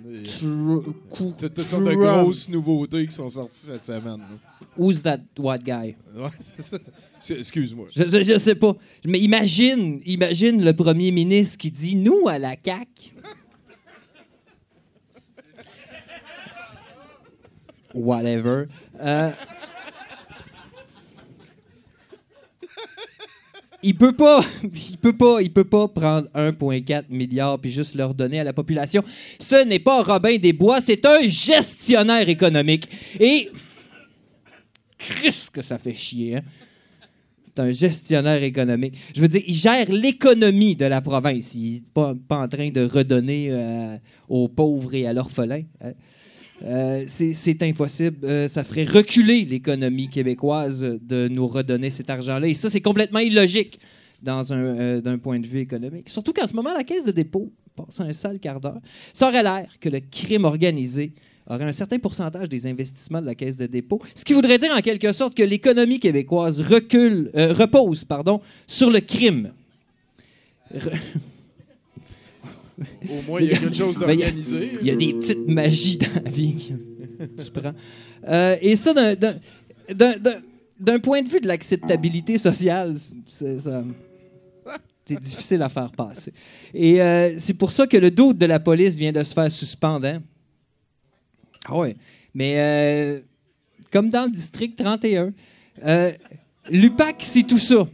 T'as 1.37 1.49
toutes 1.49 1.65
sortes 1.65 1.83
de 1.83 1.93
grosses 1.95 2.47
nouveautés 2.49 3.07
qui 3.07 3.15
sont 3.15 3.29
sorties 3.29 3.65
cette 3.65 3.85
semaine. 3.85 4.21
Who's 4.77 5.01
that 5.03 5.19
white 5.39 5.63
guy? 5.63 5.95
Ouais, 6.15 6.29
c'est 6.39 6.61
ça. 6.61 6.77
Excuse-moi. 7.35 7.87
Je, 7.95 8.03
je, 8.07 8.23
je 8.23 8.37
sais 8.37 8.55
pas. 8.55 8.75
Mais 9.05 9.19
imagine, 9.19 10.01
imagine 10.05 10.63
le 10.63 10.73
premier 10.73 11.09
ministre 11.11 11.57
qui 11.57 11.71
dit 11.71 11.95
nous 11.95 12.27
à 12.27 12.37
la 12.37 12.55
CAQ. 12.63 13.13
Whatever. 17.93 18.65
Euh, 19.01 19.31
il 23.83 23.95
peut 23.95 24.13
pas, 24.13 24.41
il 24.63 24.97
peut 24.97 25.15
pas, 25.15 25.41
il 25.41 25.51
peut 25.51 25.63
pas 25.63 25.87
prendre 25.87 26.27
1,4 26.35 27.05
milliard 27.09 27.59
puis 27.59 27.71
juste 27.71 27.95
leur 27.95 28.13
donner 28.13 28.39
à 28.39 28.43
la 28.43 28.53
population. 28.53 29.03
Ce 29.39 29.63
n'est 29.65 29.79
pas 29.79 30.03
Robin 30.03 30.37
des 30.37 30.53
Bois, 30.53 30.81
c'est 30.81 31.05
un 31.05 31.21
gestionnaire 31.21 32.27
économique. 32.27 32.89
Et 33.19 33.49
Christ 34.97 35.51
que 35.51 35.61
ça 35.61 35.77
fait 35.77 35.93
chier. 35.93 36.37
Hein? 36.37 36.41
C'est 37.45 37.59
un 37.59 37.71
gestionnaire 37.71 38.43
économique. 38.43 38.95
Je 39.15 39.21
veux 39.21 39.27
dire, 39.27 39.41
il 39.47 39.53
gère 39.53 39.91
l'économie 39.91 40.75
de 40.75 40.85
la 40.85 41.01
province. 41.01 41.55
Il 41.55 41.73
n'est 41.73 41.81
pas, 41.93 42.13
en 42.29 42.47
train 42.47 42.69
de 42.69 42.81
redonner 42.81 43.47
euh, 43.49 43.97
aux 44.27 44.47
pauvres 44.47 44.93
et 44.93 45.07
à 45.07 45.13
l'orphelin. 45.13 45.63
hein. 45.83 45.93
Euh, 46.63 47.05
c'est 47.07 47.61
impossible. 47.63 48.17
Euh, 48.23 48.47
ça 48.47 48.63
ferait 48.63 48.85
reculer 48.85 49.45
l'économie 49.45 50.09
québécoise 50.09 50.81
de 51.01 51.27
nous 51.27 51.47
redonner 51.47 51.89
cet 51.89 52.09
argent-là. 52.09 52.47
Et 52.47 52.53
ça, 52.53 52.69
c'est 52.69 52.81
complètement 52.81 53.19
illogique 53.19 53.79
dans 54.21 54.53
un, 54.53 54.57
euh, 54.57 55.01
d'un 55.01 55.17
point 55.17 55.39
de 55.39 55.45
vue 55.45 55.59
économique. 55.59 56.09
Surtout 56.09 56.33
qu'en 56.33 56.47
ce 56.47 56.53
moment, 56.53 56.73
la 56.73 56.83
caisse 56.83 57.05
de 57.05 57.11
dépôt 57.11 57.51
passe 57.75 57.99
un 57.99 58.11
sale 58.13 58.39
quart 58.39 58.59
d'heure. 58.59 58.79
Ça 59.13 59.27
aurait 59.27 59.43
l'air 59.43 59.67
que 59.79 59.89
le 59.89 59.99
crime 59.99 60.45
organisé 60.45 61.13
aurait 61.47 61.65
un 61.65 61.71
certain 61.71 61.99
pourcentage 61.99 62.49
des 62.49 62.65
investissements 62.65 63.21
de 63.21 63.27
la 63.27 63.35
caisse 63.35 63.55
de 63.55 63.67
dépôt, 63.67 64.01
ce 64.13 64.25
qui 64.25 64.33
voudrait 64.33 64.57
dire 64.57 64.71
en 64.75 64.81
quelque 64.81 65.13
sorte 65.13 65.33
que 65.35 65.43
l'économie 65.43 65.99
québécoise 65.99 66.59
recule, 66.61 67.31
repose 67.33 68.03
pardon, 68.03 68.41
sur 68.65 68.89
le 68.89 68.99
crime. 68.99 69.51
Au 72.79 73.21
moins, 73.27 73.41
il 73.41 73.47
y 73.47 73.53
a 73.53 73.57
quelque 73.57 73.75
chose 73.75 73.95
il 73.95 74.01
y 74.01 74.03
a- 74.03 74.07
d'organisé. 74.07 74.71
Il 74.81 74.87
y 74.87 74.91
a 74.91 74.95
des 74.95 75.13
petites 75.13 75.47
magies 75.47 75.97
dans 75.97 76.23
la 76.23 76.29
vie 76.29 76.73
que 77.19 77.25
tu 77.43 77.51
prends. 77.51 77.73
Euh, 78.27 78.55
et 78.61 78.75
ça, 78.75 78.93
d'un- 78.93 80.99
point 80.99 81.21
de 81.23 81.29
vue 81.29 81.39
de 81.39 81.47
l'acceptabilité 81.47 82.37
sociale, 82.37 82.95
c'est 83.25 83.59
ça- 83.61 83.83
c'est 85.05 85.19
difficile 85.21 85.61
à 85.61 85.69
faire 85.69 85.91
passer. 85.91 86.33
Et 86.73 87.01
euh, 87.01 87.33
c'est 87.39 87.53
pour 87.55 87.71
ça 87.71 87.87
que 87.87 87.97
le 87.97 88.11
doute 88.11 88.37
de 88.37 88.45
la 88.45 88.59
police 88.59 88.97
vient 88.97 89.13
de 89.13 89.23
se 89.23 89.33
faire 89.33 89.51
suspendre. 89.51 90.05
hein. 90.05 90.21
Ah 91.65 91.77
ouais. 91.77 91.95
Mais 92.33 92.55
euh, 92.59 93.21
comme 93.91 94.09
dans 94.09 94.25
le 94.25 94.31
district 94.31 94.77
31, 94.77 95.33
euh, 95.85 96.11
l'UPAC, 96.69 97.15
c'est 97.21 97.43
tout 97.43 97.57
ça. 97.57 97.87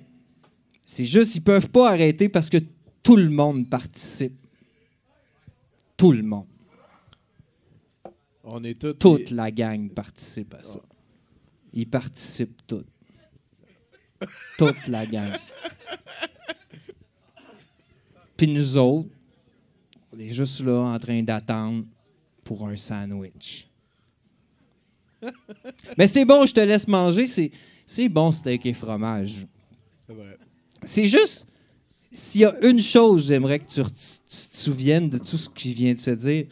C'est 0.84 1.06
juste, 1.06 1.36
ils 1.36 1.42
peuvent 1.42 1.70
pas 1.70 1.92
arrêter 1.92 2.28
parce 2.30 2.50
que 2.50 2.58
tout 3.04 3.16
le 3.16 3.30
monde 3.30 3.70
participe. 3.70 4.34
Tout 6.04 6.12
le 6.12 6.22
monde. 6.22 6.48
On 8.44 8.62
est 8.66 8.78
tous. 8.78 8.92
Toute 8.96 9.32
la 9.32 9.50
gang 9.52 9.90
participe 9.90 10.54
à 10.54 10.62
ça. 10.62 10.82
Ils 11.72 11.90
participent 11.90 12.68
tous. 12.68 12.84
Toute 14.58 14.88
la 14.88 15.06
gang. 15.06 15.32
Puis 18.36 18.48
nous 18.48 18.78
autres, 18.78 19.08
on 20.12 20.20
est 20.20 20.28
juste 20.28 20.60
là 20.60 20.78
en 20.78 21.00
train 21.00 21.24
d'attendre 21.24 21.86
pour 22.44 22.68
un 22.68 22.76
sandwich. 22.76 23.70
Mais 25.98 26.08
c'est 26.08 26.26
bon, 26.26 26.46
je 26.46 26.54
te 26.54 26.60
laisse 26.60 26.86
manger. 26.90 27.28
C'est, 27.28 27.50
c'est 27.86 28.10
bon 28.10 28.30
steak 28.34 28.66
et 28.66 28.74
fromage. 28.74 29.48
C'est 30.06 30.14
vrai. 30.14 30.38
C'est 30.84 31.08
juste, 31.08 31.48
s'il 32.14 32.41
y 32.41 32.45
a 32.45 32.56
une 32.61 32.80
chose, 32.80 33.27
j'aimerais 33.27 33.60
que 33.60 33.65
tu, 33.65 33.84
te 33.84 34.56
souviennes 34.56 35.10
de 35.10 35.18
tout 35.18 35.38
ce 35.38 35.49
qui 35.49 35.73
vient 35.73 35.95
de 35.95 35.99
se 35.99 36.11
dire, 36.11 36.45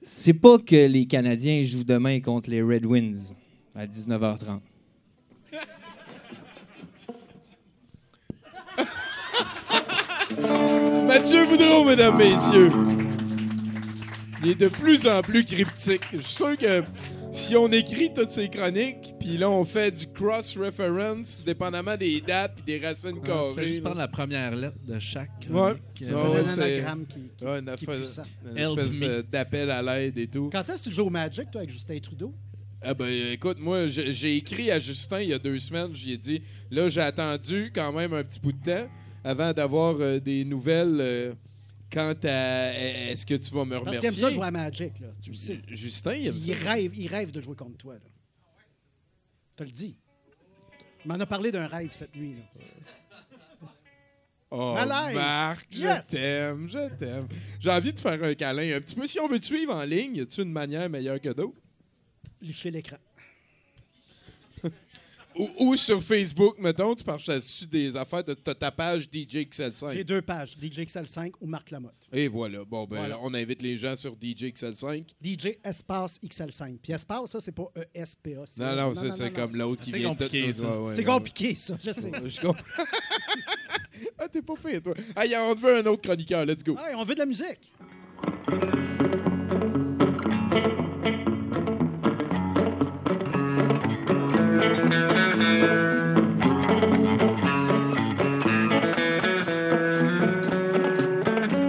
c'est 0.00 0.34
pas 0.34 0.58
que 0.58 0.86
les 0.86 1.06
Canadiens 1.06 1.64
jouent 1.64 1.82
demain 1.84 2.20
contre 2.20 2.50
les 2.50 2.62
Red 2.62 2.86
Winds 2.86 3.34
à 3.74 3.86
19h30. 3.86 4.60
Mathieu 11.06 11.46
Boudreau, 11.46 11.84
mesdames, 11.84 12.16
messieurs. 12.16 12.70
Il 14.44 14.50
est 14.50 14.60
de 14.60 14.68
plus 14.68 15.06
en 15.06 15.22
plus 15.22 15.44
cryptique. 15.44 16.02
Je 16.12 16.18
suis 16.18 16.34
sûr 16.34 16.56
que 16.56 16.82
si 17.32 17.56
on 17.56 17.68
écrit 17.68 18.12
toutes 18.14 18.30
ces 18.30 18.48
chroniques, 18.48 19.14
puis 19.18 19.38
là, 19.38 19.50
on 19.50 19.64
fait 19.64 19.90
du 19.90 20.06
cross-reference, 20.12 21.44
dépendamment 21.44 21.96
des 21.96 22.20
dates 22.20 22.54
puis 22.56 22.64
des 22.78 22.86
racines 22.86 23.18
Ah, 23.22 23.26
carrées. 23.26 23.48
tu 23.48 23.54
fais 23.54 23.66
juste 23.68 23.82
prendre 23.82 23.96
la 23.98 24.08
première 24.08 24.54
lettre 24.54 24.76
de 24.86 24.98
chaque. 24.98 25.30
Ouais. 25.50 25.74
chronique. 25.74 25.82
Ça, 26.04 26.12
Euh, 26.12 26.30
ouais, 26.30 26.38
un 26.40 26.46
c'est- 26.46 26.62
anagramme 26.62 27.06
qui, 27.06 27.14
qui- 27.36 27.44
Ouais, 27.44 27.58
une, 27.60 27.74
qui 27.74 27.84
est 27.86 28.62
espèce 28.62 29.24
d'appel 29.30 29.70
à 29.70 29.82
l'aide 29.82 30.18
et 30.18 30.26
tout. 30.26 30.50
Quand 30.52 30.68
est-ce 30.68 30.82
que 30.82 30.88
tu 30.88 30.94
joues 30.94 31.06
au 31.06 31.10
Magic, 31.10 31.50
toi, 31.50 31.60
avec 31.62 31.70
Justin 31.70 31.98
Trudeau? 32.00 32.34
Ah 32.84 32.94
ben 32.94 33.06
écoute, 33.32 33.58
moi 33.60 33.86
j'ai 33.86 34.12
j'ai 34.12 34.36
écrit 34.36 34.68
à 34.72 34.80
Justin 34.80 35.20
il 35.20 35.28
y 35.28 35.32
a 35.32 35.38
deux 35.38 35.56
semaines, 35.60 35.94
j'y 35.94 36.14
ai 36.14 36.16
dit 36.16 36.42
là 36.68 36.88
j'ai 36.88 37.00
attendu 37.00 37.70
quand 37.72 37.92
même 37.92 38.12
un 38.12 38.24
petit 38.24 38.40
bout 38.40 38.50
de 38.50 38.58
temps 38.64 38.88
avant 39.22 39.52
d'avoir 39.52 39.94
euh, 40.00 40.18
des 40.18 40.44
nouvelles 40.44 40.98
euh, 41.00 41.32
quant 41.92 42.14
à 42.24 42.72
est-ce 43.10 43.26
que 43.26 43.34
tu 43.34 43.50
vas 43.52 43.64
me 43.64 43.78
Parce 43.78 43.84
qu'il 43.84 43.94
aime 43.96 44.00
remercier? 44.00 44.20
ça 44.22 44.30
jouer 44.30 44.46
à 44.46 44.50
Magic, 44.50 44.98
là. 45.00 45.08
Tu 45.20 45.30
le 45.30 45.36
sais. 45.36 45.60
Justin, 45.68 46.14
il 46.14 46.20
Puis 46.20 46.28
aime 46.30 46.36
il 46.58 46.62
ça. 46.64 46.70
rêve, 46.72 46.92
il 46.96 47.06
rêve 47.08 47.30
de 47.30 47.40
jouer 47.40 47.54
contre 47.56 47.76
toi, 47.76 47.94
là. 47.94 48.00
Je 49.52 49.56
te 49.56 49.62
le 49.64 49.70
dis. 49.70 49.96
Il 51.04 51.08
m'en 51.08 51.20
a 51.20 51.26
parlé 51.26 51.50
d'un 51.52 51.66
rêve 51.66 51.90
cette 51.92 52.14
nuit, 52.16 52.34
là. 52.36 53.68
Oh, 54.54 54.74
Malaise. 54.74 55.14
Marc, 55.14 55.74
Yes. 55.76 56.06
je 56.10 56.10
t'aime, 56.16 56.68
je 56.68 56.94
t'aime. 56.96 57.26
J'ai 57.58 57.70
envie 57.70 57.92
de 57.92 57.98
faire 57.98 58.22
un 58.22 58.34
câlin 58.34 58.76
un 58.76 58.80
petit 58.82 58.94
peu. 58.94 59.06
Si 59.06 59.18
on 59.18 59.26
veut 59.26 59.40
te 59.40 59.46
suivre 59.46 59.74
en 59.74 59.82
ligne, 59.84 60.16
y 60.16 60.20
a-tu 60.20 60.42
une 60.42 60.52
manière 60.52 60.90
meilleure 60.90 61.18
que 61.20 61.30
d'autres? 61.30 61.56
Licher 62.42 62.70
l'écran. 62.70 62.98
Ou, 65.38 65.48
ou 65.58 65.76
sur 65.76 66.02
Facebook, 66.02 66.58
mettons, 66.58 66.94
tu 66.94 67.02
partages 67.02 67.66
des 67.70 67.96
affaires 67.96 68.22
de 68.22 68.34
t'as 68.34 68.54
ta 68.54 68.70
page 68.70 69.04
DJ 69.04 69.46
XL5. 69.48 69.94
J'ai 69.94 70.04
deux 70.04 70.20
pages, 70.20 70.52
DJ 70.60 70.80
XL5 70.80 71.32
ou 71.40 71.46
Marc 71.46 71.70
Lamotte. 71.70 71.94
Et 72.12 72.28
voilà. 72.28 72.64
Bon, 72.64 72.84
ben, 72.86 72.98
Voilà. 72.98 73.18
on 73.22 73.32
invite 73.32 73.62
les 73.62 73.78
gens 73.78 73.96
sur 73.96 74.12
DJ 74.12 74.52
XL5. 74.52 75.04
DJ 75.24 75.56
Espace 75.64 76.20
XL5. 76.22 76.76
Puis 76.82 76.92
Espace, 76.92 77.30
ça, 77.30 77.40
c'est 77.40 77.52
pas 77.52 77.70
E 77.76 77.80
E-S-P-A. 77.80 78.42
c'est- 78.46 78.62
Non, 78.62 78.76
non, 78.76 78.94
c'est 78.94 79.10
c'est 79.10 79.30
non. 79.30 79.34
comme 79.34 79.56
l'autre 79.56 79.82
qui 79.82 79.90
C'est 79.90 79.98
vient 79.98 80.10
compliqué, 80.10 80.46
de... 80.48 80.52
ça. 80.52 80.68
Ouais, 80.70 80.76
ouais, 80.88 80.92
C'est 80.94 80.98
ouais. 81.00 81.04
compliqué, 81.06 81.54
ça, 81.54 81.78
je 81.82 81.92
sais. 81.92 82.12
Je 82.26 82.40
comprends. 82.40 82.64
ah, 84.18 84.28
t'es 84.28 84.42
pas 84.42 84.54
pire, 84.62 84.82
toi. 84.82 84.94
Ah, 85.16 85.24
y 85.24 85.34
a- 85.34 85.44
on 85.44 85.54
veut 85.54 85.78
un 85.78 85.86
autre 85.86 86.02
chroniqueur. 86.02 86.44
Let's 86.44 86.62
go. 86.62 86.72
Ouais, 86.74 86.94
on 86.94 87.04
veut 87.04 87.14
de 87.14 87.20
la 87.20 87.26
musique. 87.26 87.72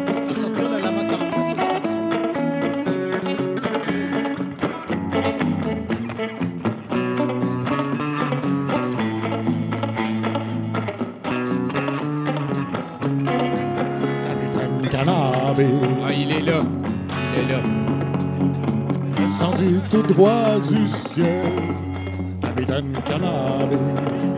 Va 0.08 0.22
faire 0.22 0.38
sortir 0.38 0.70
lama 0.70 1.04
tendre, 1.06 1.44
ça, 1.44 1.54
tu 1.54 1.56
comprends. 1.56 2.94
Capitaine 14.28 14.90
Cannabis, 14.90 15.66
Ah, 16.06 16.14
il 16.14 16.32
est 16.32 16.42
là. 16.42 16.62
Il 17.34 17.40
est 17.40 17.54
là. 17.54 17.62
descendu 19.18 19.80
tout 19.90 20.04
droit 20.04 20.60
du 20.60 20.88
ciel. 20.88 21.93
cantaré. 22.82 24.33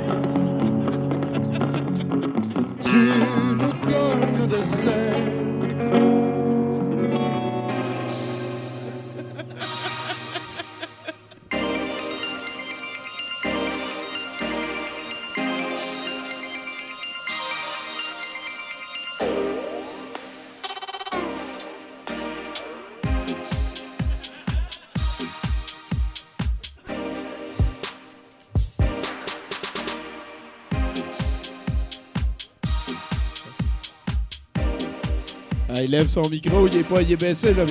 Son 36.16 36.30
micro. 36.30 36.68
Il 36.68 36.78
est 36.78 36.84
pas... 36.84 37.02
Est 37.02 37.18
baissé, 37.18 37.54
là. 37.54 37.66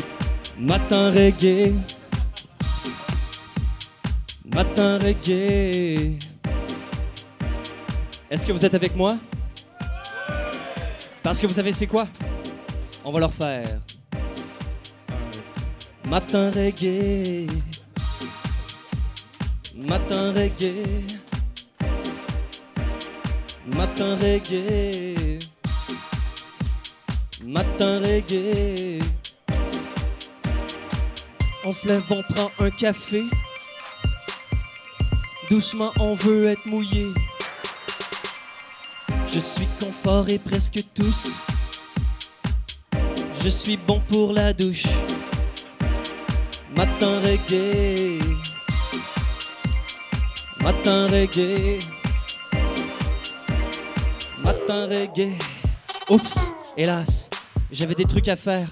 Matin 0.59 1.11
reggae. 1.11 1.73
Matin 4.55 4.99
reggae. 4.99 6.19
Est-ce 8.31 8.45
que 8.47 8.53
vous 8.53 8.65
êtes 8.65 8.75
avec 8.75 8.95
moi? 8.97 9.17
Parce 11.23 11.41
que 11.41 11.47
vous 11.47 11.55
savez 11.55 11.73
c'est 11.73 11.87
quoi? 11.87 12.07
On 13.05 13.13
va 13.13 13.21
leur 13.21 13.33
faire. 13.33 13.81
Matin 16.09 16.51
reggae. 16.51 17.47
Matin 19.89 20.33
reggae. 20.33 20.85
Matin 23.75 24.15
reggae. 24.17 25.34
On 31.65 31.73
se 31.73 31.89
lève, 31.89 32.05
on 32.11 32.23
prend 32.33 32.51
un 32.61 32.71
café. 32.71 33.25
Doucement, 35.51 35.93
on 35.99 36.15
veut 36.15 36.45
être 36.45 36.65
mouillé. 36.67 37.09
Je 39.27 39.41
suis 39.41 39.67
confort 39.81 40.29
et 40.29 40.39
presque 40.39 40.85
tous. 40.95 41.31
Je 43.43 43.49
suis 43.49 43.77
bon 43.77 44.01
pour 44.09 44.33
la 44.33 44.53
douche. 44.53 44.87
Matin 46.77 47.19
reggae. 47.21 48.21
Matin 50.61 51.09
reggae. 51.09 51.81
Matin 54.45 54.87
reggae. 54.87 55.37
Oups, 56.11 56.53
hélas, 56.77 57.24
j'avais 57.73 57.95
des 57.95 58.05
trucs 58.05 58.29
à 58.29 58.37
faire. 58.37 58.69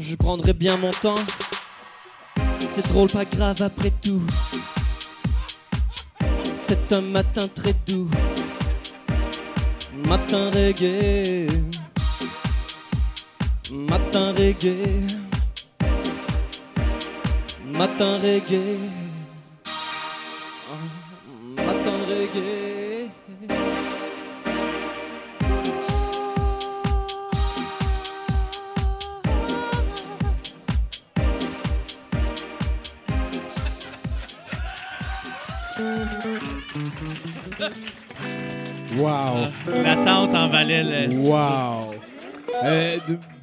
Je 0.00 0.14
prendrai 0.14 0.52
bien 0.52 0.76
mon 0.76 0.90
temps. 0.90 1.22
C'est 2.68 2.86
drôle, 2.88 3.08
pas 3.08 3.24
grave 3.24 3.62
après 3.62 3.92
tout. 4.02 4.22
C'est 6.52 6.92
un 6.92 7.00
matin 7.00 7.48
très 7.48 7.74
doux. 7.86 8.08
Matin 10.06 10.50
reggae. 10.50 11.46
Matin 13.72 14.32
reggae. 14.32 14.76
Matin 17.72 18.18
reggae. 18.18 19.07
Wow. 38.98 39.48
La 39.82 39.96
tante 39.96 40.34
en 40.34 40.48
valait 40.48 41.06
le. 41.08 41.16
Wow. 41.16 41.94
Euh, 42.64 42.96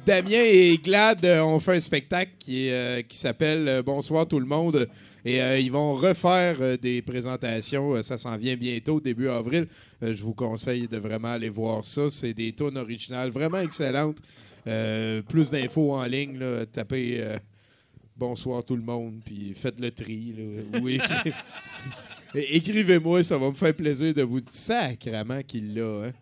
Damien 0.04 0.42
et 0.44 0.76
Glad 0.78 1.24
euh, 1.24 1.40
ont 1.42 1.58
fait 1.58 1.76
un 1.76 1.80
spectacle 1.80 2.32
qui, 2.38 2.70
euh, 2.70 3.00
s'appelle 3.10 3.66
euh, 3.68 3.82
Bonsoir 3.82 4.26
tout 4.28 4.38
le 4.38 4.46
monde. 4.46 4.88
Et 5.24 5.40
euh, 5.42 5.58
ils 5.58 5.72
vont 5.72 5.94
refaire 5.94 6.56
euh, 6.60 6.76
des 6.76 7.02
présentations. 7.02 7.94
Euh, 7.96 8.02
ça 8.02 8.18
s'en 8.18 8.36
vient 8.36 8.56
bientôt, 8.56 9.00
début 9.00 9.28
avril. 9.28 9.66
Euh, 10.02 10.14
je 10.14 10.22
vous 10.22 10.34
conseille 10.34 10.86
de 10.86 10.98
vraiment 10.98 11.32
aller 11.32 11.48
voir 11.48 11.84
ça. 11.84 12.02
C'est 12.10 12.34
des 12.34 12.52
tunes 12.52 12.76
originales 12.78 13.30
vraiment 13.30 13.58
excellentes. 13.60 14.18
Euh, 14.68 15.22
plus 15.22 15.50
d'infos 15.50 15.94
en 15.94 16.04
ligne. 16.04 16.38
là. 16.38 16.66
tapez 16.66 17.16
euh, 17.20 17.36
Bonsoir 18.16 18.64
tout 18.64 18.76
le 18.76 18.82
monde, 18.82 19.20
puis 19.24 19.52
faites 19.54 19.80
le 19.80 19.90
tri. 19.90 20.34
là. 20.36 20.80
Ou 20.80 20.88
écri- 20.88 21.28
É- 21.28 21.32
Écrivez-moi, 22.34 23.22
ça 23.22 23.38
va 23.38 23.48
me 23.48 23.54
faire 23.54 23.74
plaisir 23.74 24.12
de 24.14 24.22
vous 24.22 24.40
dire 24.40 24.50
sacrement 24.50 25.42
qu'il 25.42 25.74
l'a. 25.74 26.06
Hein? 26.06 26.12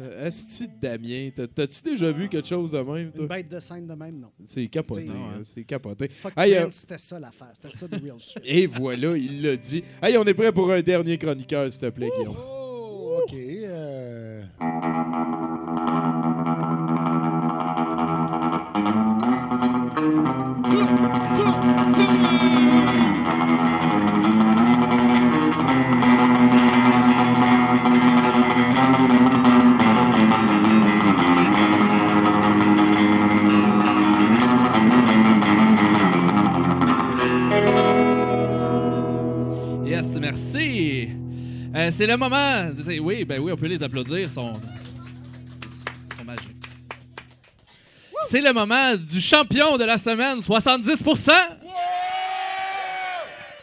Euh, 0.00 0.26
Asti 0.26 0.66
de 0.68 0.72
Damien, 0.80 1.28
t'as- 1.36 1.46
t'as-tu 1.46 1.82
déjà 1.90 2.10
vu 2.10 2.26
quelque 2.28 2.48
chose 2.48 2.72
de 2.72 2.78
même, 2.78 2.96
Une 3.08 3.12
toi? 3.12 3.26
bête 3.26 3.48
de 3.48 3.60
scène 3.60 3.86
de 3.86 3.92
même, 3.94 4.18
non. 4.20 4.30
C'est 4.44 4.66
capoté, 4.66 5.06
C'est- 5.06 5.12
hein, 5.12 5.40
c'est 5.44 5.64
capoté. 5.64 6.08
Fuck 6.08 6.32
Hey, 6.36 6.54
euh, 6.56 6.70
c'était 6.70 6.96
ça 6.98 7.20
l'affaire. 7.20 7.50
C'était 7.52 7.76
ça, 7.76 7.86
the 7.88 8.02
real 8.02 8.18
shit. 8.18 8.38
et 8.44 8.66
voilà, 8.66 9.16
il 9.16 9.42
l'a 9.42 9.56
dit. 9.56 9.84
Hey, 10.02 10.16
on 10.16 10.24
est 10.24 10.34
prêt 10.34 10.50
pour 10.50 10.72
un 10.72 10.80
dernier 10.80 11.18
chroniqueur, 11.18 11.70
s'il 11.70 11.80
te 11.82 11.90
plaît, 11.90 12.08
Guillaume. 12.18 12.34
Oh, 12.38 13.20
OK. 13.22 13.34
C'est 42.02 42.08
le 42.08 42.16
moment. 42.16 42.70
Oui, 43.00 43.24
ben 43.24 43.40
oui, 43.40 43.52
on 43.52 43.56
peut 43.56 43.66
les 43.66 43.80
applaudir. 43.80 44.18
Ils 44.18 44.30
sont, 44.30 44.54
ils 44.74 44.80
sont 46.18 46.24
magiques. 46.24 46.56
C'est 48.28 48.40
le 48.40 48.52
moment 48.52 48.96
du 48.96 49.20
champion 49.20 49.76
de 49.76 49.84
la 49.84 49.98
semaine, 49.98 50.40
70 50.40 51.04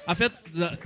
en 0.07 0.15
fait, 0.15 0.31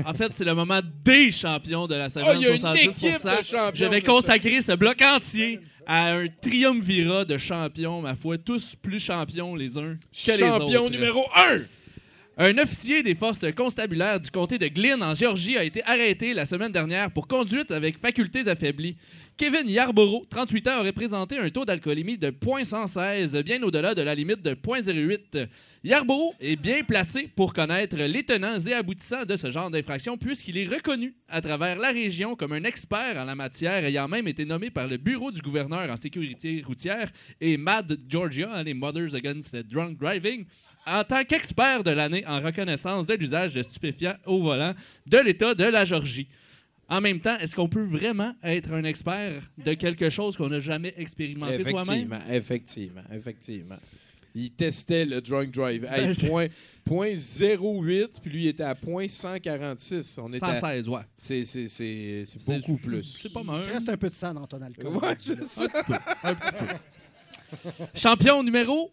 en 0.05 0.13
fait 0.13 0.33
c'est 0.33 0.43
le 0.43 0.53
moment 0.53 0.81
des 1.05 1.31
champions 1.31 1.87
de 1.87 1.95
la 1.95 2.09
semaine, 2.09 2.27
Oh, 2.31 2.35
il 2.35 2.41
y 2.41 2.45
a 2.47 2.51
une 2.51 2.57
70 2.57 2.81
équipe 2.81 3.23
de 3.23 3.75
Je 3.75 3.85
vais 3.85 4.01
consacrer 4.01 4.61
ce 4.61 4.73
bloc 4.73 5.01
entier 5.01 5.61
à 5.87 6.11
un 6.11 6.27
triumvirat 6.27 7.23
de 7.23 7.37
champions, 7.37 8.01
ma 8.01 8.15
foi, 8.15 8.37
tous 8.37 8.75
plus 8.75 8.99
champions 8.99 9.55
les 9.55 9.77
uns 9.77 9.95
que 9.95 10.31
les 10.31 10.43
autres. 10.43 10.59
Champion 10.59 10.89
numéro 10.89 11.25
1! 11.35 11.59
Un 12.35 12.57
officier 12.57 13.03
des 13.03 13.13
forces 13.13 13.45
constabulaires 13.55 14.19
du 14.19 14.31
comté 14.31 14.57
de 14.57 14.65
Glynn, 14.65 15.03
en 15.03 15.13
Géorgie, 15.13 15.55
a 15.55 15.63
été 15.63 15.83
arrêté 15.83 16.33
la 16.33 16.47
semaine 16.47 16.71
dernière 16.71 17.11
pour 17.11 17.27
conduite 17.27 17.69
avec 17.69 17.99
facultés 17.99 18.47
affaiblies. 18.47 18.97
Kevin 19.37 19.69
Yarborough, 19.69 20.27
38 20.27 20.67
ans, 20.67 20.79
aurait 20.79 20.93
présenté 20.93 21.37
un 21.37 21.51
taux 21.51 21.63
d'alcoolémie 21.63 22.17
de 22.17 22.31
0.116, 22.31 23.39
bien 23.43 23.61
au-delà 23.61 23.93
de 23.93 24.01
la 24.01 24.15
limite 24.15 24.41
de 24.41 24.55
0.08. 24.55 25.47
Yarborough 25.83 26.33
est 26.39 26.55
bien 26.55 26.83
placé 26.83 27.29
pour 27.35 27.53
connaître 27.53 27.97
les 27.97 28.23
tenants 28.23 28.59
et 28.59 28.73
aboutissants 28.73 29.25
de 29.25 29.35
ce 29.35 29.51
genre 29.51 29.69
d'infraction, 29.69 30.17
puisqu'il 30.17 30.57
est 30.57 30.67
reconnu 30.67 31.13
à 31.29 31.39
travers 31.39 31.77
la 31.77 31.91
région 31.91 32.35
comme 32.35 32.53
un 32.53 32.63
expert 32.63 33.15
en 33.15 33.25
la 33.25 33.35
matière, 33.35 33.85
ayant 33.85 34.07
même 34.07 34.27
été 34.27 34.43
nommé 34.43 34.71
par 34.71 34.87
le 34.87 34.97
Bureau 34.97 35.31
du 35.31 35.41
gouverneur 35.41 35.87
en 35.87 35.97
sécurité 35.97 36.63
routière 36.65 37.11
et 37.39 37.57
MAD 37.57 37.99
Georgia, 38.07 38.49
hein, 38.55 38.63
les 38.63 38.73
Mothers 38.73 39.13
Against 39.13 39.55
Drunk 39.67 39.99
Driving, 39.99 40.45
en 40.85 41.03
tant 41.03 41.23
qu'expert 41.23 41.83
de 41.83 41.91
l'année 41.91 42.25
en 42.27 42.39
reconnaissance 42.41 43.05
de 43.05 43.13
l'usage 43.13 43.53
de 43.53 43.61
stupéfiants 43.61 44.15
au 44.25 44.41
volant 44.41 44.73
de 45.07 45.17
l'État 45.17 45.53
de 45.55 45.63
la 45.63 45.85
Georgie. 45.85 46.27
En 46.89 46.99
même 47.01 47.19
temps, 47.21 47.37
est-ce 47.39 47.55
qu'on 47.55 47.69
peut 47.69 47.83
vraiment 47.85 48.35
être 48.43 48.73
un 48.73 48.83
expert 48.83 49.41
de 49.57 49.73
quelque 49.73 50.09
chose 50.09 50.35
qu'on 50.35 50.49
n'a 50.49 50.59
jamais 50.59 50.93
expérimenté 50.97 51.63
soi-même? 51.63 52.11
Effectivement, 52.13 52.19
effectivement, 52.29 53.01
effectivement. 53.13 53.77
Il 54.35 54.49
testait 54.51 55.05
le 55.05 55.21
drunk 55.21 55.51
drive. 55.51 55.85
Hey, 55.85 56.05
Ben, 56.07 56.13
c'est- 56.13 56.27
point, 56.27 56.47
point 56.83 57.11
08, 57.15 58.19
puis 58.21 58.31
lui 58.31 58.43
il 58.43 58.47
était 58.47 58.63
à 58.63 58.73
point 58.75 59.07
146. 59.07 60.17
On 60.17 60.27
était 60.27 60.43
à- 60.43 60.55
116, 60.55 60.89
ouais. 60.89 61.01
C'est, 61.15 61.43
beaucoup 62.47 62.77
plus. 62.77 63.19
C'est 63.21 63.31
pas 63.31 63.43
mal. 63.43 63.61
Il 63.63 63.67
te 63.67 63.73
reste 63.73 63.89
un 63.89 63.97
peu 63.97 64.09
de 64.09 64.15
sang 64.15 64.33
dans 64.33 64.47
ton 64.47 64.61
alcool. 64.61 64.97
Ouais, 64.97 65.15
c'est 65.19 65.43
ça. 65.43 65.67
Champion 67.95 68.43
numéro. 68.43 68.91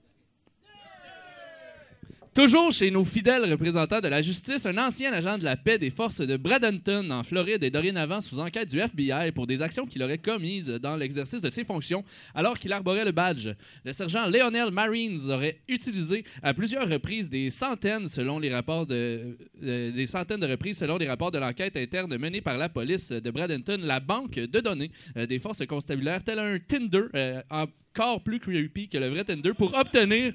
Toujours 2.33 2.71
chez 2.71 2.93
nos 2.93 3.05
fidèles 3.05 3.51
représentants 3.51 4.01
de 4.01 4.07
la 4.07 4.21
justice, 4.21 4.65
un 4.65 4.79
ancien 4.79 5.13
agent 5.13 5.37
de 5.37 5.43
la 5.43 5.57
paix 5.57 5.79
des 5.79 5.91
forces 5.91 6.21
de 6.21 6.37
Bradenton 6.37 7.11
en 7.11 7.25
Floride 7.25 7.65
est 7.65 7.73
dorénavant 7.73 8.21
sous 8.21 8.39
enquête 8.39 8.71
du 8.71 8.79
FBI 8.79 9.33
pour 9.33 9.49
des 9.49 9.63
actions 9.63 9.85
qu'il 9.85 10.01
aurait 10.05 10.19
commises 10.19 10.69
dans 10.69 10.97
l'exercice 10.97 11.43
de 11.43 11.51
ses 11.51 11.65
fonctions 11.65 12.05
alors 12.33 12.57
qu'il 12.57 12.73
arborait 12.73 13.05
le 13.05 13.11
badge. 13.11 13.49
Le 13.85 13.93
sergent 13.93 14.29
Lionel 14.29 14.71
Marines 14.71 15.19
aurait 15.29 15.61
utilisé 15.67 16.23
à 16.41 16.55
plusieurs 16.55 16.89
reprises 16.89 17.29
des 17.29 17.51
centaines 17.51 18.07
selon 18.07 18.39
les 18.39 18.55
rapports 18.55 18.87
de 18.87 19.37
euh, 19.65 19.91
de 19.91 20.47
reprises 20.47 20.79
selon 20.79 20.99
les 20.99 21.09
rapports 21.09 21.33
de 21.33 21.39
l'enquête 21.39 21.77
interne 21.77 22.17
menée 22.17 22.43
par 22.43 22.59
la 22.59 22.69
police 22.69 23.11
de 23.11 23.31
Bradenton, 23.33 23.81
la 23.83 23.99
banque 23.99 24.35
de 24.35 24.61
données 24.61 24.93
euh, 25.17 25.27
des 25.27 25.41
forces 25.41 25.67
constabulaires, 25.67 26.23
tel 26.23 26.39
un 26.39 26.61
Tinder 26.61 27.07
euh, 27.13 27.43
encore 27.51 28.23
plus 28.23 28.39
creepy 28.39 28.89
que 28.89 28.99
le 28.99 29.09
vrai 29.09 29.25
Tinder 29.25 29.53
pour 29.53 29.75
obtenir 29.77 30.33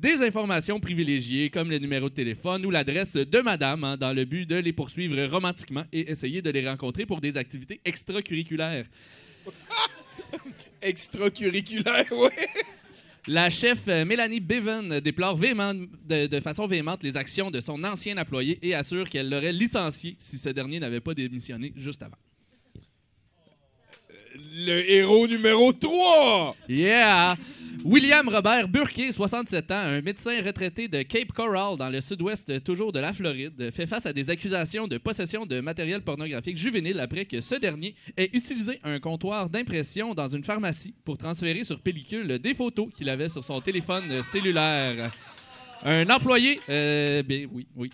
des 0.00 0.22
informations 0.22 0.78
privilégiées 0.78 1.50
comme 1.50 1.70
le 1.70 1.78
numéro 1.78 2.08
de 2.08 2.14
téléphone 2.14 2.64
ou 2.64 2.70
l'adresse 2.70 3.14
de 3.14 3.40
madame 3.40 3.82
hein, 3.82 3.96
dans 3.96 4.12
le 4.12 4.24
but 4.24 4.46
de 4.46 4.54
les 4.54 4.72
poursuivre 4.72 5.20
romantiquement 5.26 5.84
et 5.92 6.10
essayer 6.10 6.40
de 6.40 6.50
les 6.50 6.68
rencontrer 6.68 7.04
pour 7.04 7.20
des 7.20 7.36
activités 7.36 7.80
extracurriculaires. 7.84 8.86
Extracurriculaire, 10.82 12.06
oui. 12.12 12.28
La 13.26 13.50
chef 13.50 13.88
euh, 13.88 14.04
Mélanie 14.04 14.40
Bevan 14.40 15.00
déplore 15.00 15.36
de, 15.36 16.26
de 16.26 16.40
façon 16.40 16.66
véhémente 16.66 17.02
les 17.02 17.16
actions 17.16 17.50
de 17.50 17.60
son 17.60 17.82
ancien 17.82 18.16
employé 18.16 18.58
et 18.62 18.74
assure 18.74 19.08
qu'elle 19.08 19.28
l'aurait 19.28 19.52
licencié 19.52 20.16
si 20.20 20.38
ce 20.38 20.50
dernier 20.50 20.78
n'avait 20.78 21.00
pas 21.00 21.14
démissionné 21.14 21.72
juste 21.76 22.02
avant. 22.02 22.16
Le 24.64 24.90
héros 24.90 25.26
numéro 25.26 25.72
3! 25.72 26.56
Yeah! 26.68 27.36
William 27.84 28.28
Robert 28.28 28.68
Burke, 28.68 29.12
67 29.12 29.70
ans, 29.70 29.74
un 29.76 30.00
médecin 30.02 30.42
retraité 30.44 30.88
de 30.88 31.02
Cape 31.02 31.32
Coral 31.32 31.76
dans 31.76 31.88
le 31.88 32.00
sud-ouest 32.00 32.62
toujours 32.64 32.92
de 32.92 32.98
la 32.98 33.12
Floride, 33.12 33.70
fait 33.72 33.86
face 33.86 34.04
à 34.06 34.12
des 34.12 34.30
accusations 34.30 34.88
de 34.88 34.98
possession 34.98 35.46
de 35.46 35.60
matériel 35.60 36.02
pornographique 36.02 36.56
juvénile 36.56 36.98
après 36.98 37.24
que 37.24 37.40
ce 37.40 37.54
dernier 37.54 37.94
ait 38.16 38.30
utilisé 38.32 38.80
un 38.82 38.98
comptoir 38.98 39.48
d'impression 39.48 40.12
dans 40.12 40.28
une 40.28 40.44
pharmacie 40.44 40.94
pour 41.04 41.16
transférer 41.18 41.62
sur 41.64 41.80
pellicule 41.80 42.38
des 42.38 42.54
photos 42.54 42.88
qu'il 42.94 43.08
avait 43.08 43.28
sur 43.28 43.44
son 43.44 43.60
téléphone 43.60 44.22
cellulaire. 44.22 45.10
Un 45.84 46.10
employé, 46.10 46.60
euh, 46.68 47.22
bien 47.22 47.46
oui, 47.76 47.90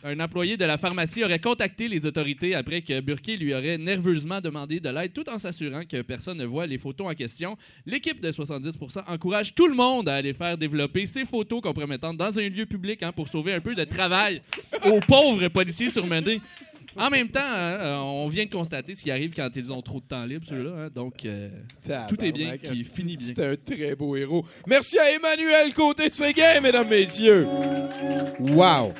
de 0.56 0.64
la 0.64 0.78
pharmacie 0.78 1.22
aurait 1.22 1.38
contacté 1.38 1.86
les 1.86 2.06
autorités 2.06 2.54
après 2.54 2.80
que 2.80 3.00
Burke 3.00 3.36
lui 3.38 3.54
aurait 3.54 3.76
nerveusement 3.76 4.40
demandé 4.40 4.80
de 4.80 4.88
l'aide, 4.88 5.12
tout 5.12 5.28
en 5.28 5.36
s'assurant 5.36 5.84
que 5.84 6.00
personne 6.02 6.38
ne 6.38 6.46
voit 6.46 6.66
les 6.66 6.78
photos 6.78 7.08
en 7.08 7.14
question. 7.14 7.58
L'équipe 7.84 8.20
de 8.20 8.32
70% 8.32 9.04
encourage 9.06 9.54
tout 9.54 9.66
le 9.66 9.74
monde 9.74 10.08
à 10.08 10.14
aller 10.14 10.32
faire 10.32 10.56
développer 10.56 11.04
ces 11.06 11.26
photos 11.26 11.60
compromettantes 11.60 12.16
dans 12.16 12.38
un 12.38 12.48
lieu 12.48 12.64
public 12.64 13.02
hein, 13.02 13.12
pour 13.12 13.28
sauver 13.28 13.52
un 13.52 13.60
peu 13.60 13.74
de 13.74 13.84
travail 13.84 14.40
aux 14.86 15.00
pauvres 15.00 15.48
policiers 15.48 15.90
surmenés. 15.90 16.40
En 16.96 17.10
même 17.10 17.28
temps, 17.28 17.40
hein, 17.42 17.76
euh, 17.80 17.96
on 17.98 18.28
vient 18.28 18.44
de 18.44 18.50
constater 18.50 18.94
ce 18.94 19.02
qui 19.02 19.10
arrive 19.10 19.32
quand 19.34 19.50
ils 19.56 19.72
ont 19.72 19.82
trop 19.82 20.00
de 20.00 20.04
temps 20.06 20.24
libre, 20.24 20.46
ceux-là. 20.46 20.70
hein. 20.84 20.88
donc, 20.94 21.24
euh, 21.24 21.48
tout 22.08 22.24
est 22.24 22.32
bien 22.32 22.56
qui 22.56 22.84
finit 22.84 23.16
bien. 23.16 23.26
C'est 23.34 23.44
un 23.44 23.56
très 23.56 23.96
beau 23.96 24.14
héros. 24.16 24.44
Merci 24.66 24.98
à 24.98 25.10
Emmanuel 25.12 25.72
Côté-Séguin, 25.74 26.60
mesdames, 26.60 26.88
messieurs. 26.88 27.46
Wow! 28.40 28.92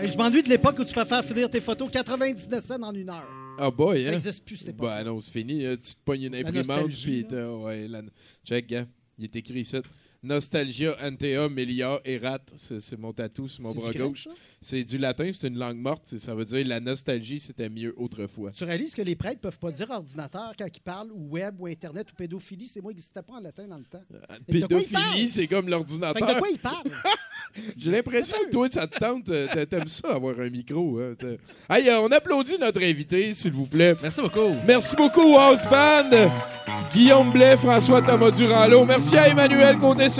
Hey, 0.00 0.10
je 0.10 0.16
m'ennuie 0.16 0.42
de 0.42 0.48
l'époque 0.48 0.78
où 0.78 0.84
tu 0.84 0.92
fais 0.92 1.04
faire 1.04 1.24
finir 1.24 1.48
tes 1.50 1.60
photos 1.60 1.90
99 1.90 2.62
cents 2.62 2.82
en 2.82 2.94
une 2.94 3.10
heure. 3.10 3.26
Ah 3.58 3.70
boy, 3.70 4.02
Ça 4.02 4.08
hein? 4.08 4.12
n'existe 4.12 4.44
plus, 4.44 4.56
cette 4.56 4.70
époque. 4.70 4.86
Bah 4.88 5.02
non, 5.04 5.20
c'est 5.20 5.30
fini. 5.30 5.64
hein. 5.64 5.76
Tu 5.76 5.94
te 5.94 6.00
pognes 6.04 6.24
une 6.24 6.34
imprimante, 6.34 6.88
puis 6.90 7.24
ouais, 7.32 7.86
la... 7.88 8.02
Check, 8.44 8.72
hein? 8.72 8.86
Il 9.18 9.24
est 9.24 9.36
écrit 9.36 9.60
ici. 9.60 9.76
Nostalgia 10.24 10.96
Antea 11.04 11.48
Melia 11.48 12.00
Erat. 12.04 12.38
C'est 12.56 12.98
mon 12.98 13.12
tatou 13.12 13.46
sur 13.46 13.62
mon 13.62 13.68
C'est 13.70 13.74
du 13.76 13.80
bras 13.82 13.92
gauche. 14.08 14.28
C'est 14.60 14.82
du 14.84 14.98
latin, 14.98 15.30
c'est 15.32 15.48
une 15.48 15.58
langue 15.58 15.76
morte. 15.78 16.02
c'est- 16.04 16.18
Ça 16.18 16.34
veut 16.34 16.44
dire 16.44 16.66
la 16.66 16.80
nostalgie, 16.80 17.38
c'était 17.38 17.68
mieux 17.68 17.92
autrefois. 17.98 18.50
Tu 18.52 18.64
réalises 18.64 18.94
que 18.94 19.02
les 19.02 19.14
prêtres 19.14 19.40
peuvent 19.40 19.58
pas 19.58 19.70
dire 19.70 19.90
ordinateur 19.90 20.52
quand 20.58 20.66
ils 20.74 20.80
parlent, 20.80 21.10
ou 21.12 21.28
web, 21.34 21.56
ou 21.60 21.66
Internet, 21.66 22.10
ou 22.10 22.14
pédophilie. 22.16 22.66
C'est 22.66 22.80
moi 22.80 22.92
qui 22.92 22.96
n'existait 22.96 23.22
pas 23.22 23.34
en 23.34 23.40
latin 23.40 23.68
dans 23.68 23.76
le 23.78 23.84
temps. 23.84 24.02
Parlent? 24.10 24.42
Pédophilie, 24.46 25.30
c'est 25.30 25.46
comme 25.46 25.68
l'ordinateur. 25.68 26.26
de 26.34 26.38
quoi 26.38 26.48
ils 26.50 26.58
parlent? 26.58 26.82
J'ai 27.76 27.90
l'impression 27.92 28.36
que 28.46 28.50
toi, 28.50 28.68
ça 28.70 28.86
te 28.86 28.98
tente. 28.98 29.28
euh, 29.28 29.46
t'a- 29.52 29.66
T'aimes 29.66 29.88
ça, 29.88 30.14
avoir 30.14 30.38
un 30.40 30.48
micro. 30.50 30.98
Hein, 30.98 31.14
Hey, 31.68 31.88
euh, 31.88 32.00
on 32.00 32.08
applaudit 32.08 32.58
notre 32.58 32.82
invité, 32.82 33.32
s'il 33.34 33.52
vous 33.52 33.66
plaît. 33.66 33.94
Merci 34.02 34.20
beaucoup. 34.22 34.54
Merci 34.66 34.96
beaucoup, 34.96 35.36
House 35.38 35.64
Band. 35.70 36.30
Guillaume 36.92 37.30
Blais, 37.32 37.56
François 37.56 38.00
Thomas. 38.02 38.30
Merci 38.86 39.16
à 39.16 39.28
Emmanuel 39.28 39.78
Côté-Séguin. 39.78 40.13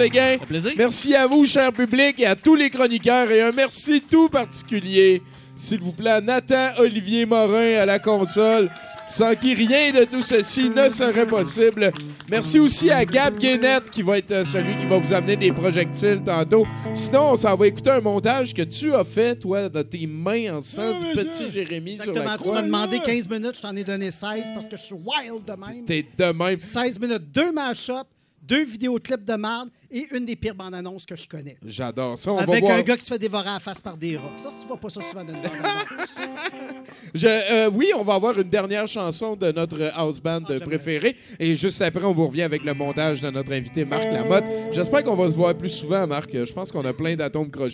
Plaisir. 0.46 0.72
Merci 0.76 1.14
à 1.14 1.26
vous, 1.26 1.44
cher 1.44 1.72
public, 1.72 2.20
et 2.20 2.26
à 2.26 2.34
tous 2.34 2.54
les 2.54 2.70
chroniqueurs. 2.70 3.30
Et 3.30 3.40
un 3.42 3.52
merci 3.52 4.00
tout 4.00 4.28
particulier, 4.28 5.22
s'il 5.56 5.80
vous 5.80 5.92
plaît, 5.92 6.10
à 6.10 6.20
Nathan 6.20 6.68
Olivier 6.78 7.26
Morin 7.26 7.76
à 7.80 7.86
la 7.86 7.98
console, 7.98 8.70
sans 9.08 9.34
qui 9.34 9.54
rien 9.54 9.92
de 9.92 10.04
tout 10.04 10.22
ceci 10.22 10.70
ne 10.70 10.88
serait 10.88 11.26
possible. 11.26 11.92
Merci 12.28 12.58
aussi 12.58 12.90
à 12.90 13.04
Gab 13.04 13.38
Guénette, 13.38 13.90
qui 13.90 14.02
va 14.02 14.16
être 14.18 14.30
euh, 14.32 14.44
celui 14.46 14.78
qui 14.78 14.86
va 14.86 14.96
vous 14.98 15.12
amener 15.12 15.36
des 15.36 15.52
projectiles 15.52 16.22
tantôt. 16.24 16.66
Sinon, 16.94 17.32
on 17.32 17.36
s'en 17.36 17.54
va 17.54 17.66
écouter 17.66 17.90
un 17.90 18.00
montage 18.00 18.54
que 18.54 18.62
tu 18.62 18.94
as 18.94 19.04
fait, 19.04 19.36
toi, 19.36 19.68
de 19.68 19.82
tes 19.82 20.06
mains 20.06 20.56
en 20.56 20.60
sang 20.62 20.98
du 20.98 21.04
petit 21.14 21.50
Jérémy 21.52 21.98
sur 21.98 22.12
la 22.14 22.22
Exactement. 22.22 22.36
Tu 22.36 22.42
croix. 22.42 22.54
m'as 22.54 22.62
demandé 22.62 22.98
15 23.04 23.28
minutes, 23.28 23.56
je 23.56 23.60
t'en 23.60 23.76
ai 23.76 23.84
donné 23.84 24.10
16 24.10 24.52
parce 24.54 24.66
que 24.66 24.76
je 24.78 24.82
suis 24.82 24.94
wild 24.94 25.44
de 25.44 25.52
même. 25.52 25.84
T'es 25.84 26.06
de 26.18 26.32
même. 26.32 26.58
16 26.58 26.98
minutes, 26.98 27.30
deux 27.32 27.52
mash-ups, 27.52 28.08
deux 28.46 28.64
vidéoclips 28.64 29.24
de 29.24 29.34
merde 29.34 29.68
et 29.90 30.06
une 30.14 30.26
des 30.26 30.36
pires 30.36 30.54
bandes 30.54 30.74
annonces 30.74 31.06
que 31.06 31.16
je 31.16 31.26
connais. 31.28 31.56
J'adore 31.64 32.18
ça. 32.18 32.32
On 32.32 32.36
va 32.36 32.42
Avec 32.42 32.62
voir. 32.64 32.76
un 32.78 32.82
gars 32.82 32.96
qui 32.96 33.04
se 33.04 33.12
fait 33.12 33.18
dévorer 33.18 33.48
à 33.48 33.54
la 33.54 33.60
face 33.60 33.80
par 33.80 33.96
des 33.96 34.16
rats. 34.16 34.32
Ça, 34.36 34.48
tu 34.60 34.66
vois 34.66 34.76
pas 34.76 34.88
ça 34.90 35.00
souvent 35.00 35.24
dans 35.24 35.32
une 35.32 35.40
bande-annonce. 35.40 36.14
Je- 37.14 37.26
euh, 37.26 37.70
oui, 37.72 37.86
on 37.96 38.02
va 38.02 38.14
avoir 38.14 38.38
une 38.38 38.48
dernière 38.48 38.86
chanson 38.88 39.36
de 39.36 39.50
notre 39.52 39.80
house 39.94 40.20
band 40.20 40.40
Ah, 40.48 40.60
préférée. 40.60 41.16
Et 41.38 41.54
juste 41.56 41.80
après, 41.82 42.04
on 42.04 42.12
vous 42.12 42.26
revient 42.28 42.42
avec 42.42 42.64
le 42.64 42.74
montage 42.74 43.20
de 43.22 43.30
notre 43.30 43.52
invité 43.52 43.84
Marc 43.84 44.10
Lamotte. 44.10 44.44
J'espère 44.72 45.02
qu'on 45.04 45.14
va 45.14 45.30
se 45.30 45.36
voir 45.36 45.54
plus 45.54 45.68
souvent, 45.68 46.06
Marc. 46.06 46.30
Je 46.32 46.52
pense 46.52 46.70
qu'on 46.72 46.84
a 46.84 46.92
plein 46.92 47.14
d'atomes 47.16 47.50
là. 47.58 47.66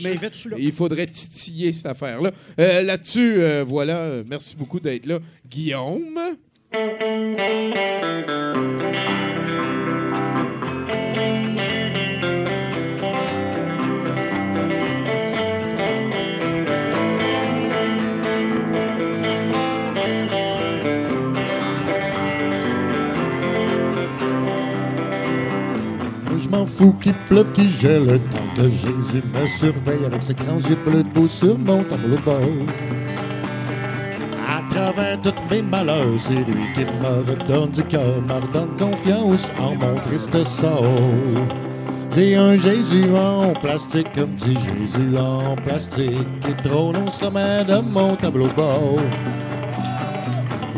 Il 0.59 0.73
faudrait 0.73 1.07
titiller 1.07 1.73
cette 1.73 1.87
affaire-là. 1.87 2.31
Euh, 2.61 2.83
Là-dessus, 2.83 3.37
euh, 3.43 3.65
voilà. 3.67 4.23
Merci 4.27 4.55
beaucoup 4.57 4.79
d'être 4.81 5.07
là. 5.07 5.19
Guillaume. 5.49 6.19
M'en 26.51 26.67
fous 26.67 26.95
pleuve, 27.29 27.53
qu'il 27.53 27.71
gèle, 27.71 28.21
tant 28.31 28.63
que 28.63 28.69
Jésus 28.69 29.23
me 29.35 29.47
surveille 29.47 30.05
avec 30.05 30.23
ses 30.23 30.35
grands 30.35 30.59
yeux 30.59 30.77
bleus 30.85 31.03
debout 31.03 31.29
sur 31.29 31.59
mon 31.59 31.85
tableau 31.85 32.19
bord. 32.25 32.41
À 34.49 34.63
travers 34.75 35.21
tous 35.23 35.35
mes 35.51 35.63
malheurs, 35.63 36.19
c'est 36.19 36.45
lui 36.45 36.73
qui 36.75 36.85
me 36.85 37.31
redonne 37.31 37.71
du 37.71 37.83
cœur, 37.85 38.21
me 38.23 38.35
redonne 38.35 38.77
confiance 38.77 39.53
en 39.59 39.75
mon 39.75 40.01
triste 40.01 40.45
sort. 40.45 40.85
J'ai 42.15 42.35
un 42.35 42.57
Jésus 42.57 43.07
en 43.15 43.53
plastique, 43.61 44.13
comme 44.13 44.35
dit 44.35 44.57
Jésus 44.59 45.17
en 45.17 45.55
plastique, 45.55 46.41
qui 46.41 46.69
trône 46.69 46.97
au 47.07 47.11
sommet 47.11 47.65
de 47.65 47.81
mon 47.81 48.17
tableau 48.17 48.49
bord. 48.57 48.99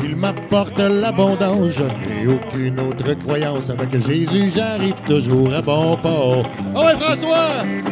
Il 0.02 0.16
m'apporte 0.16 0.80
l'abondance, 0.80 1.70
je 1.70 1.84
n'ai 1.84 2.26
aucune 2.26 2.80
autre 2.80 3.14
croyance. 3.14 3.70
Avec 3.70 3.92
Jésus, 4.04 4.50
j'arrive 4.54 5.00
toujours 5.06 5.52
à 5.54 5.62
bon 5.62 5.96
port. 5.96 6.44
Oh 6.74 6.80
ouais, 6.84 6.96
François! 6.96 7.91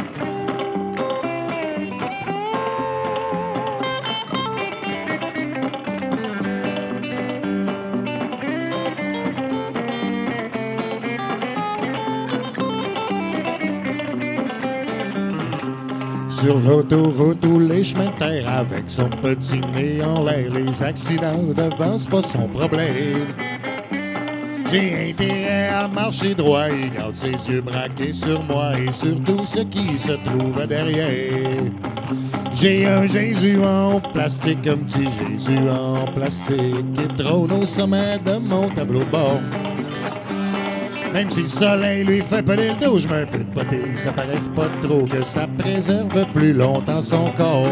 Sur 16.31 16.61
l'autoroute 16.61 17.45
ou 17.45 17.59
les 17.59 17.83
chemins 17.83 18.11
de 18.11 18.19
terre 18.19 18.49
avec 18.49 18.85
son 18.87 19.11
petit 19.11 19.61
nez 19.75 20.01
en 20.03 20.25
l'air, 20.25 20.49
les 20.55 20.83
accidents 20.83 21.43
devant, 21.57 21.99
c'est 21.99 22.09
pas 22.09 22.23
son 22.23 22.47
problème. 22.49 23.35
J'ai 24.71 25.11
intérêt 25.11 25.69
à 25.69 25.89
marcher 25.89 26.35
droit, 26.37 26.69
il 26.71 26.91
garde 26.93 27.17
ses 27.17 27.33
yeux 27.33 27.61
braqués 27.61 28.13
sur 28.13 28.41
moi 28.45 28.79
et 28.79 28.93
sur 28.93 29.21
tout 29.25 29.45
ce 29.45 29.63
qui 29.63 29.99
se 29.99 30.13
trouve 30.13 30.65
derrière. 30.69 31.65
J'ai 32.53 32.87
un 32.87 33.09
Jésus 33.09 33.59
en 33.65 34.01
plastique, 34.01 34.67
un 34.69 34.79
petit 34.79 35.09
Jésus 35.11 35.69
en 35.69 36.07
plastique 36.13 36.93
qui 36.95 37.23
trône 37.23 37.53
au 37.53 37.67
sommet 37.67 38.19
de 38.25 38.39
mon 38.39 38.69
tableau 38.69 39.05
bord. 39.11 39.41
Même 41.13 41.31
si 41.31 41.43
le 41.43 41.49
soleil 41.49 42.05
lui 42.05 42.23
fait 42.23 42.43
peler 42.43 42.69
le 42.69 42.85
dos, 42.85 42.99
je 42.99 43.09
mets 43.09 43.23
un 43.23 43.27
peu 43.27 43.39
de 43.39 43.45
beauté. 43.45 43.97
Ça 43.97 44.13
paraisse 44.13 44.49
pas 44.55 44.69
trop 44.81 45.07
que 45.07 45.25
ça 45.25 45.47
préserve 45.59 46.27
plus 46.33 46.53
longtemps 46.53 47.03
son 47.03 47.33
corps. 47.33 47.69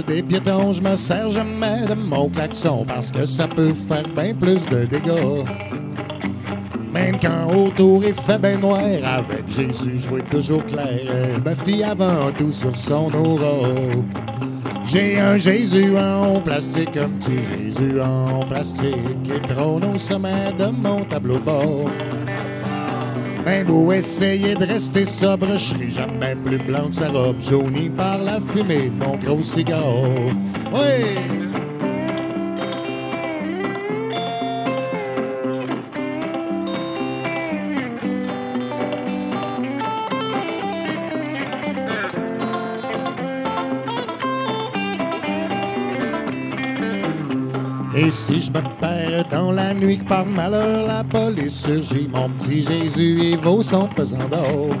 Des 0.00 0.22
piétons, 0.22 0.72
je 0.72 0.82
me 0.82 0.96
sers 0.96 1.30
jamais 1.30 1.86
de 1.88 1.94
mon 1.94 2.28
klaxon 2.28 2.84
parce 2.86 3.10
que 3.10 3.26
ça 3.26 3.46
peut 3.46 3.74
faire 3.74 4.08
bien 4.16 4.34
plus 4.34 4.66
de 4.66 4.84
dégâts. 4.84 5.44
Même 6.92 7.18
quand 7.20 7.54
autour 7.54 8.04
il 8.04 8.14
fait 8.14 8.38
bien 8.38 8.58
noir, 8.58 8.80
avec 9.04 9.48
Jésus 9.48 9.98
je 9.98 10.20
toujours 10.30 10.64
clair. 10.66 11.00
Je 11.04 11.50
me 11.50 11.54
fie 11.54 11.82
avant 11.82 12.30
tout 12.36 12.52
sur 12.52 12.76
son 12.76 13.12
aura. 13.14 13.68
J'ai 14.84 15.18
un 15.18 15.38
Jésus 15.38 15.96
en 15.96 16.40
plastique, 16.40 16.96
un 16.96 17.08
petit 17.10 17.38
Jésus 17.38 18.00
en 18.00 18.40
plastique 18.46 19.22
qui 19.22 19.54
trône 19.54 19.84
au 19.84 19.98
sommet 19.98 20.52
de 20.58 20.66
mon 20.66 21.04
tableau 21.04 21.38
bord. 21.38 21.90
Beau 23.60 23.92
essayer 23.92 24.54
de 24.54 24.64
rester 24.64 25.04
sobre, 25.04 25.58
je 25.58 25.74
serai 25.74 25.90
jamais 25.90 26.34
plus 26.34 26.58
blanc 26.58 26.88
que 26.88 26.96
sa 26.96 27.10
robe 27.10 27.40
jaunie 27.40 27.90
par 27.90 28.18
la 28.18 28.40
fumée 28.40 28.88
de 28.88 29.04
mon 29.04 29.16
gros 29.16 29.42
cigare. 29.42 29.94
Oui! 30.72 31.41
Nuit 49.82 49.98
que 49.98 50.04
par 50.04 50.24
malheur 50.24 50.86
la 50.86 51.02
police 51.02 51.64
surgit, 51.64 52.08
mon 52.08 52.28
petit 52.30 52.62
Jésus 52.62 53.18
il 53.32 53.38
vaut 53.38 53.62
son 53.62 53.88
pesant 53.88 54.28
d'or. 54.28 54.76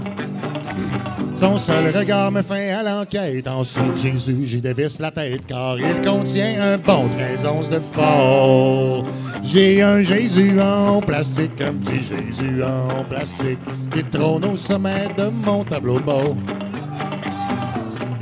Son 1.34 1.58
seul 1.58 1.96
regard 1.96 2.30
me 2.30 2.40
fait 2.40 2.70
à 2.70 2.84
l'enquête. 2.84 3.48
Ensuite, 3.48 3.96
Jésus, 3.96 4.44
j'y 4.44 4.60
dévisse 4.60 5.00
la 5.00 5.10
tête 5.10 5.44
car 5.46 5.76
il 5.76 6.00
contient 6.02 6.62
un 6.62 6.78
bon 6.78 7.08
13 7.08 7.46
onces 7.46 7.70
de 7.70 7.80
fort. 7.80 9.04
J'ai 9.42 9.82
un 9.82 10.02
Jésus 10.02 10.60
en 10.60 11.00
plastique, 11.00 11.60
un 11.60 11.74
petit 11.74 12.00
Jésus 12.00 12.62
en 12.62 13.02
plastique 13.04 13.58
qui 13.92 14.04
trône 14.04 14.44
au 14.44 14.56
sommet 14.56 15.08
de 15.18 15.30
mon 15.30 15.64
tableau 15.64 15.98
de 15.98 16.04
bord. 16.04 16.36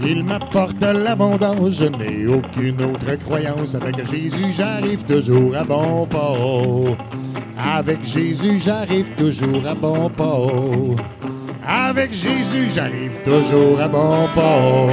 Il 0.02 0.24
m'apporte 0.24 0.82
l'abondance, 0.82 1.74
je 1.74 1.84
n'ai 1.84 2.26
aucune 2.26 2.82
autre 2.82 3.14
croyance. 3.16 3.74
Avec 3.74 4.06
Jésus, 4.10 4.52
j'arrive 4.52 5.04
toujours 5.04 5.54
à 5.54 5.64
bon 5.64 6.06
port. 6.06 6.96
Avec 7.58 8.02
Jésus, 8.02 8.60
j'arrive 8.60 9.14
toujours 9.14 9.66
à 9.66 9.74
bon 9.74 10.08
port. 10.08 10.96
Avec 11.66 12.12
Jésus, 12.12 12.70
j'arrive 12.74 13.20
toujours 13.22 13.80
à 13.80 13.88
bon 13.88 14.28
port. 14.34 14.90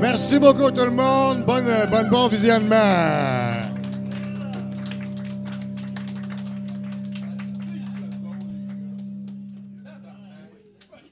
Merci 0.00 0.38
beaucoup 0.40 0.70
tout 0.70 0.84
le 0.84 0.90
monde. 0.90 1.44
Bonne, 1.46 1.68
bonne 1.90 2.10
bon 2.10 2.26
visionnement. 2.26 3.45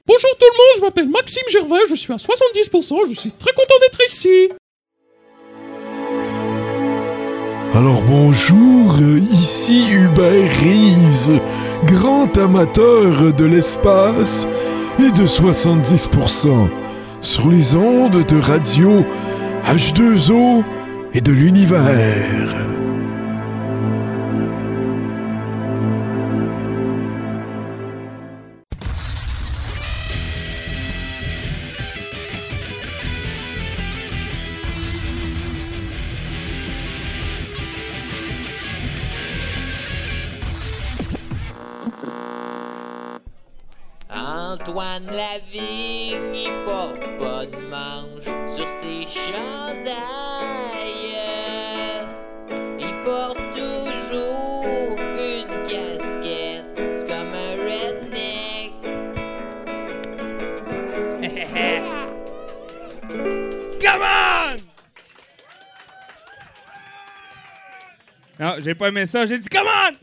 Bonjour 0.07 0.29
tout 0.39 0.45
le 0.45 0.57
monde, 0.57 0.75
je 0.77 0.81
m'appelle 0.81 1.09
Maxime 1.09 1.41
Gervais, 1.49 1.83
je 1.89 1.95
suis 1.95 2.13
à 2.13 2.17
70%, 2.17 3.09
je 3.09 3.19
suis 3.19 3.31
très 3.31 3.51
content 3.53 3.73
d'être 3.81 3.99
ici. 4.07 4.49
Alors 7.73 8.03
bonjour, 8.03 8.93
euh, 9.01 9.19
ici 9.31 9.87
Hubert 9.89 10.51
Reeves, 10.59 11.41
grand 11.85 12.37
amateur 12.37 13.33
de 13.33 13.45
l'espace 13.45 14.47
et 14.99 15.11
de 15.11 15.25
70% 15.25 16.69
sur 17.19 17.49
les 17.49 17.75
ondes 17.75 18.23
de 18.27 18.39
radio 18.39 19.03
H2O 19.65 20.63
et 21.15 21.21
de 21.21 21.31
l'univers. 21.31 22.84
Antoine 44.55 45.05
Lavigne, 45.07 46.33
il 46.33 46.63
porte 46.63 47.01
pas 47.17 47.45
de 47.45 47.57
manche 47.67 48.23
sur 48.47 48.69
ses 48.69 49.05
chandails. 49.05 49.97
Il 52.79 53.03
porte 53.03 53.37
toujours 53.51 54.97
une 54.97 55.63
casquette, 55.63 56.67
c'est 56.93 57.05
comme 57.05 57.33
un 57.33 57.57
redneck. 57.65 58.71
Come 63.81 64.03
on! 64.03 64.55
Non, 68.39 68.55
j'ai 68.59 68.73
pas 68.73 68.87
aimé 68.87 69.05
ça. 69.05 69.25
J'ai 69.25 69.37
dit 69.37 69.49
come 69.49 69.67
on! 69.67 69.95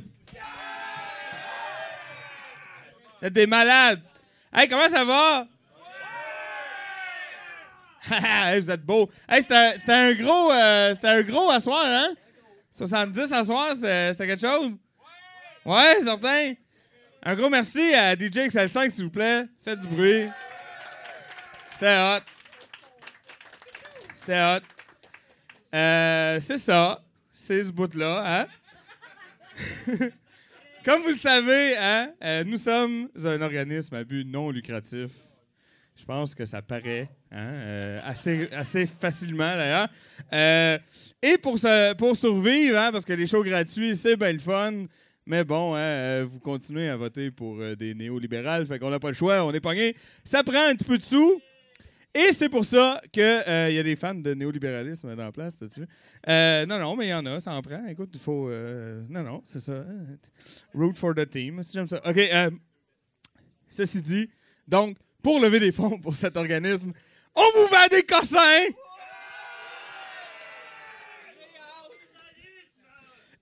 Êtes 3.23 3.33
des 3.33 3.47
malades. 3.47 4.03
Hey, 4.55 4.69
comment 4.69 4.89
ça 4.89 5.05
va? 5.05 5.47
Hey, 8.11 8.61
vous 8.61 8.70
êtes 8.70 8.85
beaux. 8.85 9.09
Hey, 9.29 9.43
c'était 9.43 9.55
un, 9.55 9.73
c'était 9.77 9.93
un 9.93 10.12
gros, 10.12 10.51
euh, 10.51 10.93
c'était 10.95 11.09
un 11.09 11.23
gros 11.23 11.51
à 11.51 11.61
soir, 11.61 11.85
hein? 11.87 12.12
70 12.70 13.33
à 13.33 13.45
soir, 13.45 13.74
c'est 13.81 14.15
quelque 14.19 14.41
chose? 14.41 14.73
Ouais, 15.65 16.01
certain. 16.03 16.53
Un 17.23 17.37
gros 17.37 17.49
merci 17.49 17.95
à 17.95 18.15
DJ 18.15 18.49
XL5, 18.49 18.91
s'il 18.91 19.05
vous 19.05 19.11
plaît. 19.11 19.45
Faites 19.65 19.79
du 19.81 19.87
bruit. 19.87 20.27
C'est 21.70 21.97
hot. 21.97 22.23
C'est 24.16 24.41
hot. 24.43 24.62
Euh, 25.74 26.41
c'est 26.41 26.59
ça. 26.59 27.03
C'est 27.33 27.62
ce 27.62 27.70
bout-là, 27.70 28.43
hein? 28.43 28.47
Comme 30.84 31.02
vous 31.02 31.10
le 31.10 31.16
savez, 31.16 31.76
hein, 31.78 32.10
euh, 32.24 32.44
nous 32.44 32.59
sommes 32.59 33.09
un 33.24 33.40
organisme 33.40 33.94
à 33.94 34.02
but 34.04 34.24
non 34.24 34.50
lucratif. 34.50 35.10
Je 35.96 36.04
pense 36.04 36.34
que 36.34 36.44
ça 36.44 36.60
paraît 36.62 37.09
hein, 37.30 37.36
euh, 37.38 38.00
assez, 38.02 38.48
assez 38.50 38.86
facilement, 38.86 39.54
d'ailleurs. 39.56 39.88
Euh, 40.32 40.78
et 41.22 41.38
pour, 41.38 41.59
se- 41.59 41.94
pour 41.94 42.16
survivre, 42.16 42.78
hein, 42.78 42.90
parce 42.90 43.04
que 43.04 43.12
les 43.12 43.26
shows 43.28 43.44
gratuits, 43.44 43.94
c'est 43.94 44.16
bien 44.16 44.32
le 44.32 44.38
fun, 44.40 44.86
mais 45.24 45.44
bon, 45.44 45.74
hein, 45.76 46.24
vous 46.24 46.40
continuez 46.40 46.88
à 46.88 46.96
voter 46.96 47.30
pour 47.30 47.59
des 47.76 47.94
néolibérales, 47.94 48.66
fait 48.66 48.80
qu'on 48.80 48.90
n'a 48.90 48.98
pas 48.98 49.09
le 49.09 49.14
choix, 49.14 49.44
on 49.44 49.52
est 49.52 49.60
pogné. 49.60 49.94
Ça 50.24 50.42
prend 50.42 50.66
un 50.68 50.74
petit 50.74 50.84
peu 50.84 50.98
de 50.98 51.02
sous. 51.02 51.40
Et 52.14 52.32
c'est 52.32 52.51
pour 52.51 52.64
ça 52.64 53.01
qu'il 53.10 53.22
y 53.22 53.78
a 53.78 53.82
des 53.82 53.97
fans 53.97 54.14
de 54.14 54.34
néolibéralisme 54.34 55.16
dans 55.16 55.24
la 55.24 55.32
place, 55.32 55.59
vu? 55.62 55.86
Euh, 56.28 56.66
non, 56.66 56.78
non, 56.78 56.94
mais 56.94 57.06
il 57.06 57.10
y 57.10 57.14
en 57.14 57.24
a, 57.24 57.40
ça 57.40 57.55
en 57.55 57.62
prend. 57.62 57.86
Écoute, 57.86 58.10
il 58.12 58.20
faut. 58.20 58.51
euh, 58.51 59.02
non, 59.09 59.22
non, 59.22 59.43
c'est 59.47 59.60
ça. 59.60 59.84
Root 60.74 60.93
for 60.94 61.14
the 61.14 61.28
team, 61.28 61.62
si 61.62 61.72
j'aime 61.72 61.89
ça. 61.89 62.01
OK, 62.05 62.18
euh, 62.18 62.51
ceci 63.68 64.02
dit, 64.02 64.28
donc, 64.68 64.98
pour 65.22 65.40
lever 65.40 65.59
des 65.59 65.72
fonds 65.72 65.98
pour 65.98 66.14
cet 66.14 66.36
organisme, 66.36 66.93
on 67.34 67.51
vous 67.55 67.66
vend 67.68 67.86
des 67.90 68.02
cossins! 68.02 68.68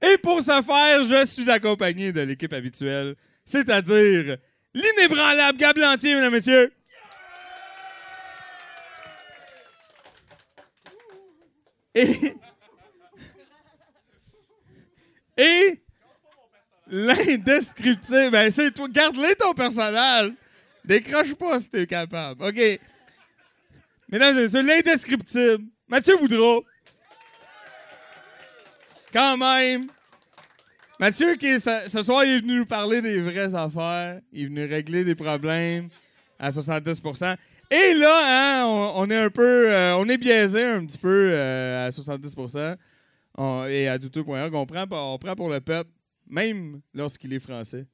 Et 0.02 0.16
pour 0.18 0.40
ce 0.40 0.62
faire, 0.62 1.04
je 1.04 1.26
suis 1.26 1.50
accompagné 1.50 2.12
de 2.12 2.20
l'équipe 2.20 2.52
habituelle, 2.52 3.16
c'est-à-dire 3.44 4.38
l'inébranlable 4.72 5.58
Gab 5.58 5.76
Lantier, 5.76 6.14
mesdames 6.14 6.32
et 6.32 6.36
messieurs. 6.36 6.72
Et. 11.94 12.34
Et. 15.36 15.82
L'indescriptible. 16.88 18.30
Ben, 18.30 18.50
c'est 18.50 18.72
toi. 18.72 18.88
Garde-les 18.88 19.34
ton 19.36 19.52
personnage. 19.52 20.32
Décroche 20.84 21.34
pas 21.34 21.60
si 21.60 21.70
t'es 21.70 21.86
capable. 21.86 22.42
OK? 22.44 22.60
Mesdames 24.08 24.38
et 24.38 24.42
messieurs, 24.42 24.62
l'indescriptible. 24.62 25.64
Mathieu 25.88 26.16
Boudreau. 26.16 26.64
Quand 29.12 29.36
même. 29.36 29.88
Mathieu, 30.98 31.36
qui 31.36 31.58
ce, 31.58 31.70
ce 31.88 32.02
soir, 32.02 32.24
il 32.24 32.34
est 32.34 32.40
venu 32.40 32.58
nous 32.58 32.66
parler 32.66 33.00
des 33.00 33.20
vraies 33.20 33.54
affaires. 33.54 34.20
Il 34.32 34.42
est 34.42 34.46
venu 34.46 34.64
régler 34.66 35.04
des 35.04 35.14
problèmes 35.14 35.88
à 36.38 36.52
70 36.52 37.00
Et 37.70 37.94
là, 37.94 38.62
hein, 38.64 38.92
on, 38.96 39.08
est 39.10 39.16
un 39.16 39.30
peu. 39.30 39.72
euh, 39.72 39.96
on 39.96 40.08
est 40.08 40.18
biaisé 40.18 40.64
un 40.64 40.84
petit 40.84 40.98
peu 40.98 41.30
euh, 41.32 41.86
à 41.86 41.92
70 41.92 42.34
On- 43.38 43.64
et 43.66 43.86
à 43.86 43.96
douteux.org. 43.98 44.54
On 44.54 44.66
prend, 44.66 44.86
on 44.90 45.18
prend 45.18 45.36
pour 45.36 45.48
le 45.48 45.60
peuple, 45.60 45.90
même 46.26 46.80
lorsqu'il 46.92 47.32
est 47.32 47.38
français. 47.38 47.86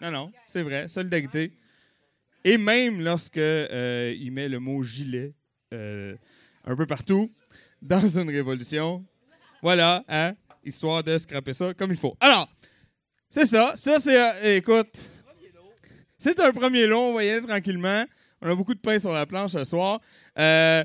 Non, 0.00 0.10
non, 0.10 0.32
c'est 0.46 0.62
vrai. 0.62 0.86
Solidarité. 0.86 1.52
Et 2.44 2.58
même 2.58 3.00
lorsque 3.00 3.38
euh, 3.38 4.14
il 4.18 4.30
met 4.30 4.48
le 4.48 4.60
mot 4.60 4.82
gilet 4.82 5.34
euh, 5.72 6.14
un 6.64 6.76
peu 6.76 6.86
partout 6.86 7.32
dans 7.82 8.06
une 8.06 8.30
révolution. 8.30 9.04
Voilà, 9.62 10.04
hein? 10.08 10.34
Histoire 10.64 11.02
de 11.02 11.18
scraper 11.18 11.52
ça 11.54 11.74
comme 11.74 11.90
il 11.90 11.96
faut. 11.96 12.16
Alors, 12.20 12.48
c'est 13.30 13.46
ça. 13.46 13.72
Ça, 13.76 13.98
c'est. 13.98 14.56
écoute. 14.58 15.10
C'est 16.24 16.40
un 16.40 16.52
premier 16.52 16.86
long, 16.86 17.10
on 17.10 17.12
va 17.12 17.22
y 17.22 17.28
aller 17.28 17.46
tranquillement. 17.46 18.02
On 18.40 18.50
a 18.50 18.54
beaucoup 18.54 18.72
de 18.72 18.80
pain 18.80 18.98
sur 18.98 19.12
la 19.12 19.26
planche 19.26 19.50
ce 19.50 19.62
soir. 19.62 20.00
Euh, 20.38 20.82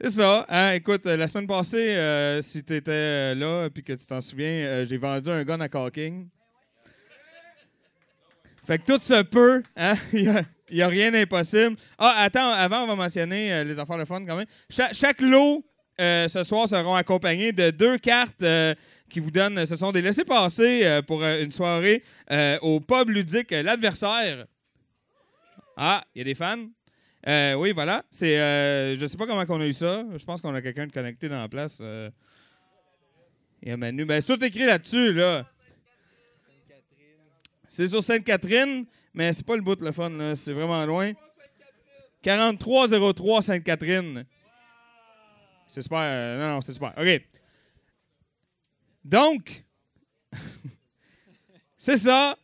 c'est 0.00 0.10
ça. 0.10 0.44
Hein? 0.48 0.72
Écoute, 0.72 1.06
euh, 1.06 1.16
la 1.16 1.28
semaine 1.28 1.46
passée, 1.46 1.94
euh, 1.94 2.42
si 2.42 2.64
tu 2.64 2.74
étais 2.74 3.32
là 3.36 3.66
et 3.66 3.80
que 3.80 3.92
tu 3.92 4.04
t'en 4.04 4.20
souviens, 4.20 4.84
j'ai 4.84 4.96
vendu 4.96 5.30
un 5.30 5.44
gun 5.44 5.60
à 5.60 5.68
Caulking. 5.68 6.26
Fait 8.66 8.78
que 8.78 8.92
tout 8.92 9.00
se 9.00 9.22
peut. 9.22 9.62
Hein? 9.76 9.94
Il 10.12 10.44
n'y 10.72 10.82
a, 10.82 10.88
rien 10.88 11.12
d'impossible. 11.12 11.76
Ah, 11.96 12.16
attends, 12.18 12.50
avant, 12.50 12.82
on 12.82 12.88
va 12.88 12.96
mentionner 12.96 13.62
les 13.62 13.78
affaires 13.78 13.98
de 13.98 14.04
fun 14.04 14.26
quand 14.26 14.36
même. 14.36 14.46
Cha- 14.68 14.92
chaque 14.92 15.20
lot 15.20 15.64
ce 15.96 16.42
soir 16.42 16.68
seront 16.68 16.96
accompagnés 16.96 17.52
de 17.52 17.70
deux 17.70 17.98
cartes 17.98 18.44
qui 19.08 19.20
vous 19.20 19.30
donnent. 19.30 19.64
Ce 19.64 19.76
sont 19.76 19.92
des 19.92 20.02
laissés-passer 20.02 21.02
pour 21.06 21.22
une 21.24 21.52
soirée 21.52 22.02
au 22.62 22.80
pub 22.80 23.10
ludique 23.10 23.52
L'Adversaire. 23.52 24.46
Ah, 25.76 26.04
il 26.14 26.18
y 26.18 26.20
a 26.22 26.24
des 26.24 26.34
fans? 26.34 26.66
Euh, 27.26 27.54
oui, 27.54 27.72
voilà. 27.72 28.04
C'est, 28.10 28.38
euh, 28.40 28.96
je 28.98 29.06
sais 29.06 29.16
pas 29.16 29.26
comment 29.26 29.44
on 29.48 29.60
a 29.60 29.66
eu 29.66 29.72
ça. 29.72 30.04
Je 30.16 30.24
pense 30.24 30.40
qu'on 30.40 30.54
a 30.54 30.62
quelqu'un 30.62 30.86
de 30.86 30.92
connecté 30.92 31.28
dans 31.28 31.40
la 31.40 31.48
place. 31.48 31.78
euh. 31.80 32.10
Il 33.62 33.68
y 33.68 33.72
a 33.72 33.76
Manu. 33.76 34.04
Ben, 34.04 34.20
c'est 34.20 34.36
tout 34.36 34.44
écrit 34.44 34.66
là-dessus, 34.66 35.12
là. 35.12 35.48
C'est 37.68 37.86
sur 37.88 38.02
Sainte-Catherine, 38.02 38.84
mais 39.14 39.32
c'est 39.32 39.46
pas 39.46 39.56
le 39.56 39.62
bout 39.62 39.76
de 39.76 39.84
le 39.84 39.92
fun. 39.92 40.34
C'est 40.34 40.52
vraiment 40.52 40.84
loin. 40.84 41.12
4303 42.22 43.42
Sainte-Catherine. 43.42 44.24
C'est 45.68 45.80
super. 45.82 45.98
euh, 46.00 46.38
non, 46.38 46.54
non, 46.54 46.60
c'est 46.60 46.74
super. 46.74 46.92
OK. 46.98 47.26
Donc, 49.04 49.64
c'est 51.78 51.96
ça. 51.96 52.36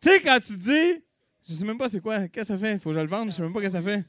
Tu 0.00 0.08
sais, 0.08 0.20
quand 0.22 0.38
tu 0.44 0.56
dis, 0.56 1.04
je 1.52 1.58
sais 1.58 1.64
même 1.64 1.78
pas 1.78 1.88
c'est 1.88 2.00
quoi, 2.00 2.28
qu'est-ce 2.28 2.52
que 2.52 2.58
ça 2.58 2.58
fait? 2.58 2.78
Faut 2.78 2.90
que 2.90 2.96
je 2.96 3.00
le 3.00 3.06
vende, 3.06 3.30
je 3.30 3.36
sais 3.36 3.42
même 3.42 3.52
pas 3.52 3.60
qu'est-ce 3.60 3.76
que 3.76 3.84
ça 3.84 4.02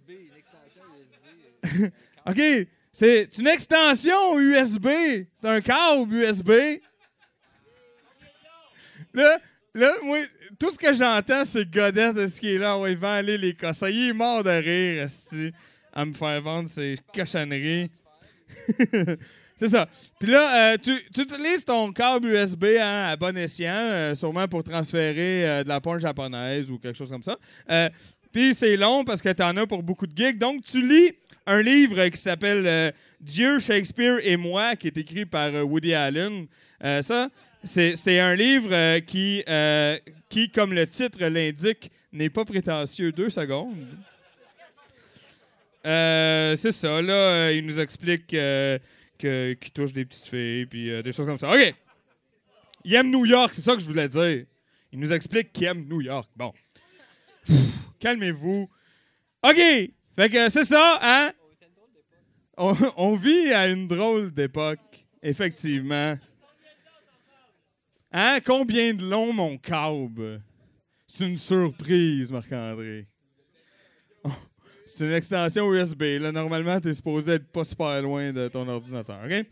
fait. 1.64 1.92
OK, 2.28 2.68
c'est 2.92 3.38
une 3.38 3.48
extension 3.48 4.40
USB. 4.40 4.88
C'est 5.42 5.48
un 5.50 5.62
câble 5.62 6.14
USB. 6.14 6.52
Là, 9.16 9.40
là, 9.76 9.92
moi, 10.04 10.18
tout 10.60 10.72
ce 10.72 10.80
que 10.80 10.92
j'entends, 10.92 11.46
c'est 11.46 11.70
Godette 11.70 12.16
de 12.16 12.28
ce 12.28 12.40
qui 12.40 12.56
est 12.56 12.58
là? 12.58 12.80
Ouais, 12.80 12.94
il 12.94 12.98
va 12.98 13.14
aller 13.14 13.38
les 13.38 13.54
cossins. 13.54 13.90
Il 13.90 14.10
est 14.10 14.14
mort 14.14 14.44
de 14.44 14.50
rire, 14.50 15.08
à 15.94 16.04
me 16.06 16.14
faire 16.14 16.42
vendre 16.42 16.68
ces 16.68 16.96
cochonneries. 17.14 17.92
c'est 19.64 19.70
ça. 19.70 19.88
Puis 20.20 20.30
là, 20.30 20.74
euh, 20.74 20.78
tu, 20.78 20.92
utilises 21.22 21.64
ton 21.64 21.94
câble 21.94 22.28
USB 22.28 22.66
hein, 22.82 23.06
à 23.08 23.16
bon 23.16 23.38
escient, 23.38 23.74
euh, 23.74 24.14
sûrement 24.14 24.46
pour 24.46 24.62
transférer 24.62 25.48
euh, 25.48 25.64
de 25.64 25.70
la 25.70 25.80
porn 25.80 26.02
japonaise 26.02 26.70
ou 26.70 26.78
quelque 26.78 26.98
chose 26.98 27.10
comme 27.10 27.24
ça. 27.24 27.38
Puis 28.34 28.54
c'est 28.54 28.76
long 28.76 29.06
parce 29.06 29.22
que 29.22 29.30
tu 29.30 29.42
en 29.42 29.56
as 29.56 29.66
pour 29.66 29.82
beaucoup 29.82 30.06
de 30.06 30.18
gigs. 30.18 30.38
Donc, 30.38 30.64
tu 30.64 30.86
lis 30.86 31.14
un 31.46 31.62
livre 31.62 32.08
qui 32.10 32.20
s'appelle 32.20 32.94
Dieu, 33.22 33.60
Shakespeare 33.60 34.20
et 34.24 34.36
moi, 34.36 34.76
qui 34.76 34.88
est 34.88 34.98
écrit 34.98 35.26
par 35.26 35.54
Woody 35.66 35.94
Allen. 35.94 36.48
Ça, 36.82 37.30
c'est 37.64 38.20
un 38.20 38.36
livre 38.36 39.00
qui, 39.00 39.44
qui, 40.30 40.50
comme 40.50 40.74
le 40.74 40.88
titre 40.88 41.24
l'indique, 41.28 41.92
n'est 42.12 42.32
pas 42.32 42.44
prétentieux. 42.44 43.12
Deux 43.12 43.30
secondes. 43.30 43.86
C'est 45.84 46.72
ça, 46.72 47.02
là, 47.04 47.52
il 47.52 47.66
nous 47.68 47.80
explique 47.80 48.36
qu'il 49.24 49.72
touche 49.72 49.94
des 49.94 50.06
petites 50.06 50.28
filles, 50.28 50.66
puis 50.66 50.92
euh, 50.92 51.02
des 51.02 51.12
choses 51.12 51.26
comme 51.26 51.40
ça. 51.40 51.54
OK. 51.54 51.76
Il 52.84 52.94
aime 52.96 53.10
New 53.10 53.26
York, 53.26 53.54
c'est 53.54 53.62
ça 53.62 53.76
que 53.76 53.82
je 53.82 53.86
voulais 53.86 54.10
dire. 54.10 54.46
Il 54.92 55.00
nous 55.00 55.14
explique 55.14 55.54
qu'il 55.54 55.66
aime 55.66 55.86
New 55.88 56.02
York. 56.02 56.30
Bon. 56.36 56.54
Calmez-vous. 58.00 58.70
OK. 59.44 59.56
Fait 60.16 60.30
que 60.30 60.50
c'est 60.50 60.66
ça, 60.66 61.00
hein? 61.02 61.32
On, 62.58 62.76
on 62.98 63.16
vit 63.16 63.52
à 63.54 63.68
une 63.68 63.88
drôle 63.88 64.32
d'époque, 64.32 65.06
effectivement. 65.22 66.18
Hein? 68.12 68.40
Combien 68.46 68.94
de 68.94 69.06
long, 69.10 69.34
mon 69.34 69.58
câble? 69.58 70.44
C'est 71.08 71.26
une 71.26 71.38
surprise, 71.38 72.32
Marc-André. 72.32 73.08
C'est 74.96 75.06
une 75.06 75.14
extension 75.14 75.74
USB. 75.74 76.02
Là, 76.20 76.32
normalement, 76.32 76.80
tu 76.80 76.90
es 76.90 76.94
supposé 76.94 77.34
être 77.34 77.48
pas 77.52 77.64
super 77.64 78.02
loin 78.02 78.32
de 78.32 78.48
ton 78.48 78.68
ordinateur. 78.68 79.20
OK? 79.26 79.46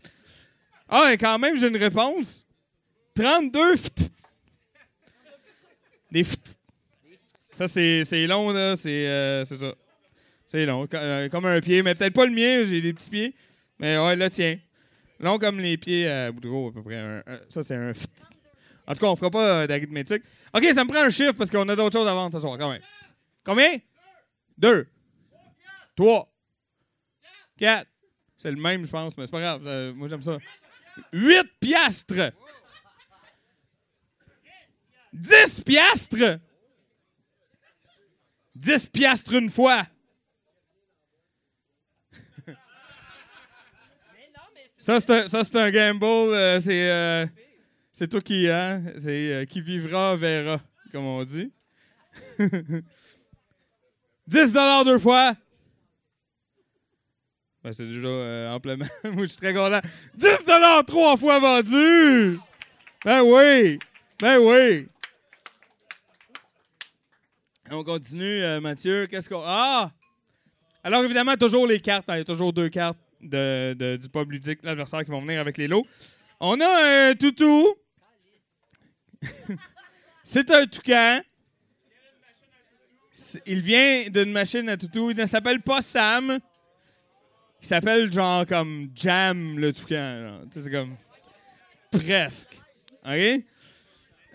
Ah, 0.88 1.10
et 1.12 1.16
quand 1.16 1.38
même, 1.38 1.58
j'ai 1.58 1.68
une 1.68 1.76
réponse. 1.76 2.44
32 3.14 3.74
ft- 3.74 4.10
Des 6.10 6.24
Ça, 7.50 7.66
c'est 7.68 8.26
long, 8.26 8.50
là. 8.50 8.76
C'est 8.76 9.06
euh, 9.08 9.44
ça. 9.44 9.74
C'est 10.46 10.66
long. 10.66 10.86
euh, 10.94 11.28
comme 11.28 11.46
un 11.46 11.60
pied. 11.60 11.82
Mais 11.82 11.94
peut-être 11.94 12.14
pas 12.14 12.26
le 12.26 12.32
mien, 12.32 12.62
j'ai 12.64 12.80
des 12.80 12.92
petits 12.92 13.10
pieds. 13.10 13.34
Mais 13.78 13.98
ouais, 13.98 14.16
là, 14.16 14.30
tiens. 14.30 14.58
Long 15.18 15.38
comme 15.38 15.58
les 15.60 15.76
pieds 15.76 16.08
à 16.08 16.30
Boudreau, 16.30 16.68
à 16.68 16.72
peu 16.72 16.82
près. 16.82 17.22
Ça, 17.48 17.62
c'est 17.62 17.74
un 17.74 17.92
En 18.86 18.92
tout 18.94 19.00
cas, 19.00 19.06
on 19.06 19.16
fera 19.16 19.30
pas 19.30 19.62
euh, 19.62 19.66
d'arithmétique. 19.66 20.22
OK, 20.54 20.64
ça 20.74 20.84
me 20.84 20.88
prend 20.88 21.02
un 21.02 21.10
chiffre 21.10 21.32
parce 21.32 21.50
qu'on 21.50 21.68
a 21.68 21.74
d'autres 21.76 21.98
choses 21.98 22.08
à 22.08 22.14
vendre 22.14 22.32
ce 22.32 22.40
soir, 22.40 22.58
quand 22.58 22.70
même. 22.70 22.82
Combien? 23.44 23.70
Deux. 24.58 24.86
Trois. 25.96 26.28
Quatre. 27.58 27.88
C'est 28.38 28.50
le 28.50 28.60
même, 28.60 28.84
je 28.84 28.90
pense, 28.90 29.16
mais 29.16 29.24
c'est 29.26 29.30
pas 29.32 29.40
grave. 29.40 29.66
euh, 29.66 29.92
moi, 29.94 30.08
j'aime 30.08 30.22
ça. 30.22 30.38
Huit 31.12 31.46
piastres. 31.60 32.32
Dix 35.12 35.60
piastres. 35.60 36.40
Dix 38.54 38.86
piastres 38.86 39.34
une 39.34 39.50
fois. 39.50 39.86
Ça, 44.78 44.98
c'est 44.98 45.54
un, 45.56 45.64
un 45.64 45.70
gamble. 45.70 46.04
euh, 46.04 46.58
c'est, 46.58 46.90
euh, 46.90 47.26
C'est 47.92 48.08
toi 48.08 48.20
qui, 48.20 48.48
hein? 48.48 48.82
C'est 48.98 49.46
qui 49.48 49.60
vivra 49.60 50.16
verra, 50.16 50.60
comme 50.90 51.04
on 51.04 51.22
dit. 51.22 51.52
10 54.26 54.52
deux 54.84 54.98
fois. 54.98 55.36
Ben, 57.64 57.72
c'est 57.72 57.86
déjà 57.86 58.08
euh, 58.08 58.52
amplement. 58.52 58.84
Moi, 59.04 59.22
je 59.22 59.26
suis 59.28 59.36
très 59.36 59.54
content. 59.54 59.80
10 60.16 60.26
trois 60.86 61.16
fois 61.16 61.38
vendu! 61.38 62.38
Ben 63.04 63.22
oui! 63.22 63.78
Ben 64.18 64.38
oui! 64.38 64.88
On 67.70 67.84
continue, 67.84 68.42
euh, 68.42 68.60
Mathieu. 68.60 69.06
Qu'est-ce 69.06 69.28
qu'on. 69.28 69.42
Ah! 69.44 69.92
Alors, 70.84 71.04
évidemment, 71.04 71.36
toujours 71.36 71.66
les 71.66 71.80
cartes. 71.80 72.08
hein, 72.08 72.16
Il 72.16 72.18
y 72.18 72.22
a 72.22 72.24
toujours 72.24 72.52
deux 72.52 72.68
cartes 72.68 72.98
de, 73.20 73.96
du 73.96 74.08
pub 74.08 74.32
ludique, 74.32 74.58
l'adversaire 74.62 75.04
qui 75.04 75.10
vont 75.10 75.20
venir 75.22 75.40
avec 75.40 75.56
les 75.56 75.68
lots. 75.68 75.86
On 76.40 76.60
a 76.60 77.10
un 77.10 77.14
toutou. 77.14 77.74
C'est 80.24 80.50
un 80.50 80.66
toucan. 80.66 81.20
Il 83.46 83.60
vient 83.60 84.08
d'une 84.08 84.32
machine 84.32 84.68
à 84.68 84.76
toutou. 84.76 85.10
Il 85.12 85.16
ne 85.16 85.26
s'appelle 85.26 85.60
pas 85.60 85.80
Sam. 85.80 86.40
Il 87.62 87.66
s'appelle 87.66 88.12
genre 88.12 88.44
comme 88.46 88.90
Jam 88.94 89.58
le 89.58 89.72
toucan. 89.72 90.40
Tu 90.50 90.58
sais, 90.58 90.64
c'est 90.64 90.70
comme. 90.70 90.96
Presque. 91.90 92.58
OK? 93.06 93.42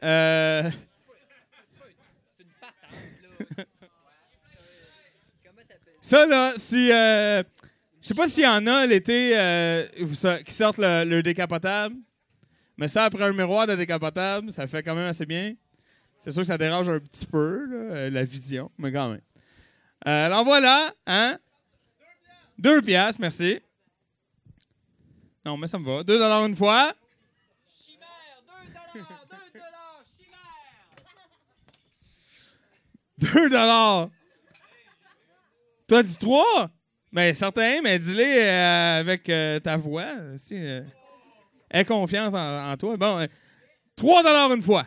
Euh. 0.04 0.70
Ça, 6.02 6.26
là, 6.26 6.54
si. 6.56 6.92
euh, 6.92 7.44
je 8.02 8.08
sais 8.08 8.14
pas 8.14 8.28
s'il 8.28 8.44
y 8.44 8.48
en 8.48 8.66
a 8.68 8.86
l'été 8.86 9.38
euh, 9.38 9.86
qui 10.46 10.54
sortent 10.54 10.78
le, 10.78 11.04
le 11.04 11.22
décapotable. 11.22 11.96
Mais 12.78 12.88
ça, 12.88 13.06
après 13.06 13.24
un 13.24 13.34
miroir 13.34 13.68
de 13.68 13.76
décapotable, 13.76 14.54
ça 14.54 14.68
fait 14.68 14.84
quand 14.84 14.96
même 14.96 15.08
assez 15.08 15.26
bien. 15.26 15.56
C'est 16.20 16.32
sûr 16.32 16.44
que 16.44 16.48
ça 16.48 16.58
dérange 16.58 16.88
un 16.88 17.00
petit 17.00 17.26
peu, 17.26 17.66
là, 17.66 17.76
euh, 17.96 18.10
la 18.10 18.24
vision, 18.24 18.72
mais 18.78 18.92
quand 18.94 19.10
même. 19.10 19.22
Euh, 20.08 20.26
alors 20.28 20.46
voilà, 20.46 20.94
hein? 21.08 21.38
Deux 22.58 22.82
piastres, 22.82 23.22
merci. 23.22 23.60
Non, 25.46 25.58
mais 25.58 25.68
ça 25.68 25.78
me 25.80 25.86
va. 25.86 26.04
Deux 26.04 26.18
dollars 26.18 26.46
une 26.46 26.56
fois. 26.56 26.94
Deux 33.18 33.50
dollars. 33.50 34.10
Toi, 35.88 36.04
dis 36.04 36.18
trois? 36.18 36.70
Ben, 37.12 37.34
certain, 37.34 37.82
mais 37.82 37.98
dis-les 37.98 38.42
euh, 38.42 39.00
avec 39.00 39.30
euh, 39.30 39.60
ta 39.60 39.78
voix. 39.78 40.14
Si, 40.36 40.56
euh, 40.56 40.82
aie 41.72 41.86
confiance 41.86 42.34
en, 42.36 42.76
toi. 42.78 42.98
Bon, 42.98 43.28
trois 43.96 44.22
dollars 44.22 44.54
une 44.54 44.62
fois. 44.62 44.86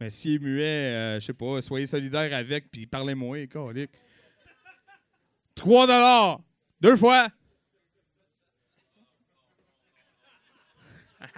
Mais 0.00 0.10
s'il 0.10 0.34
est 0.34 0.38
muet, 0.40 1.20
je 1.20 1.26
sais 1.26 1.32
pas, 1.32 1.62
soyez 1.62 1.86
solidaire 1.86 2.34
avec, 2.36 2.70
puis 2.70 2.86
parlez-moi, 2.86 3.46
colique. 3.46 3.92
Trois 5.54 5.86
dollars. 5.86 6.40
Deux 6.80 6.96
fois. 6.96 7.28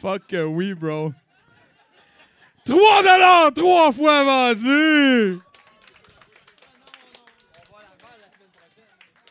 Fuck 0.00 0.34
oui, 0.46 0.74
bro. 0.74 1.12
3 2.64 3.02
dollars, 3.02 3.52
trois 3.54 3.90
fois 3.90 4.22
vendu. 4.22 5.38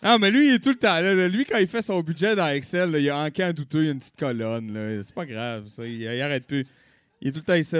Non, 0.01 0.17
mais 0.17 0.31
lui, 0.31 0.47
il 0.47 0.53
est 0.55 0.59
tout 0.63 0.69
le 0.69 0.75
temps 0.75 0.99
là. 0.99 1.27
Lui, 1.27 1.45
quand 1.45 1.57
il 1.57 1.67
fait 1.67 1.81
son 1.81 2.01
budget 2.01 2.35
dans 2.35 2.47
Excel, 2.47 2.91
là, 2.91 2.99
il 2.99 3.09
a 3.09 3.17
en 3.17 3.29
camp 3.29 3.53
douteux, 3.53 3.81
il 3.81 3.85
y 3.85 3.89
a 3.89 3.91
une 3.91 3.99
petite 3.99 4.17
colonne. 4.17 5.01
C'est 5.03 5.13
pas 5.13 5.25
grave, 5.25 5.67
ça. 5.69 5.85
Il, 5.85 6.01
il 6.01 6.21
arrête 6.21 6.47
plus. 6.47 6.65
Il 7.21 7.29
est 7.29 7.31
tout 7.31 7.39
le 7.39 7.43
temps 7.43 7.55
ici. 7.55 7.75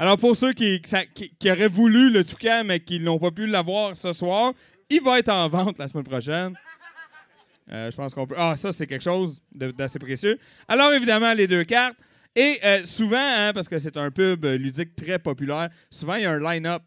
Alors, 0.00 0.16
pour 0.16 0.36
ceux 0.36 0.52
qui, 0.52 0.80
auraient 1.46 1.66
voulu 1.66 2.10
le 2.10 2.24
toucan, 2.24 2.62
mais 2.64 2.78
qui 2.78 3.00
n'ont 3.00 3.18
pas 3.18 3.32
pu 3.32 3.48
l'avoir 3.48 3.96
ce 3.96 4.12
soir, 4.12 4.52
il 4.88 5.02
va 5.02 5.18
être 5.18 5.28
en 5.28 5.48
vente 5.48 5.76
la 5.76 5.88
semaine 5.88 6.04
prochaine. 6.04 6.54
Euh, 7.72 7.90
je 7.90 7.96
pense 7.96 8.14
qu'on 8.14 8.24
peut. 8.24 8.36
Ah, 8.38 8.54
ça, 8.56 8.72
c'est 8.72 8.86
quelque 8.86 9.02
chose 9.02 9.42
d'assez 9.52 9.98
précieux. 9.98 10.38
Alors, 10.68 10.92
évidemment, 10.92 11.32
les 11.32 11.48
deux 11.48 11.64
cartes. 11.64 11.96
Et 12.36 12.58
euh, 12.64 12.86
souvent, 12.86 13.18
hein, 13.18 13.50
parce 13.52 13.68
que 13.68 13.76
c'est 13.80 13.96
un 13.96 14.12
pub 14.12 14.44
ludique 14.44 14.94
très 14.94 15.18
populaire, 15.18 15.68
souvent, 15.90 16.14
il 16.14 16.22
y 16.22 16.26
a 16.26 16.30
un 16.30 16.38
line-up. 16.38 16.82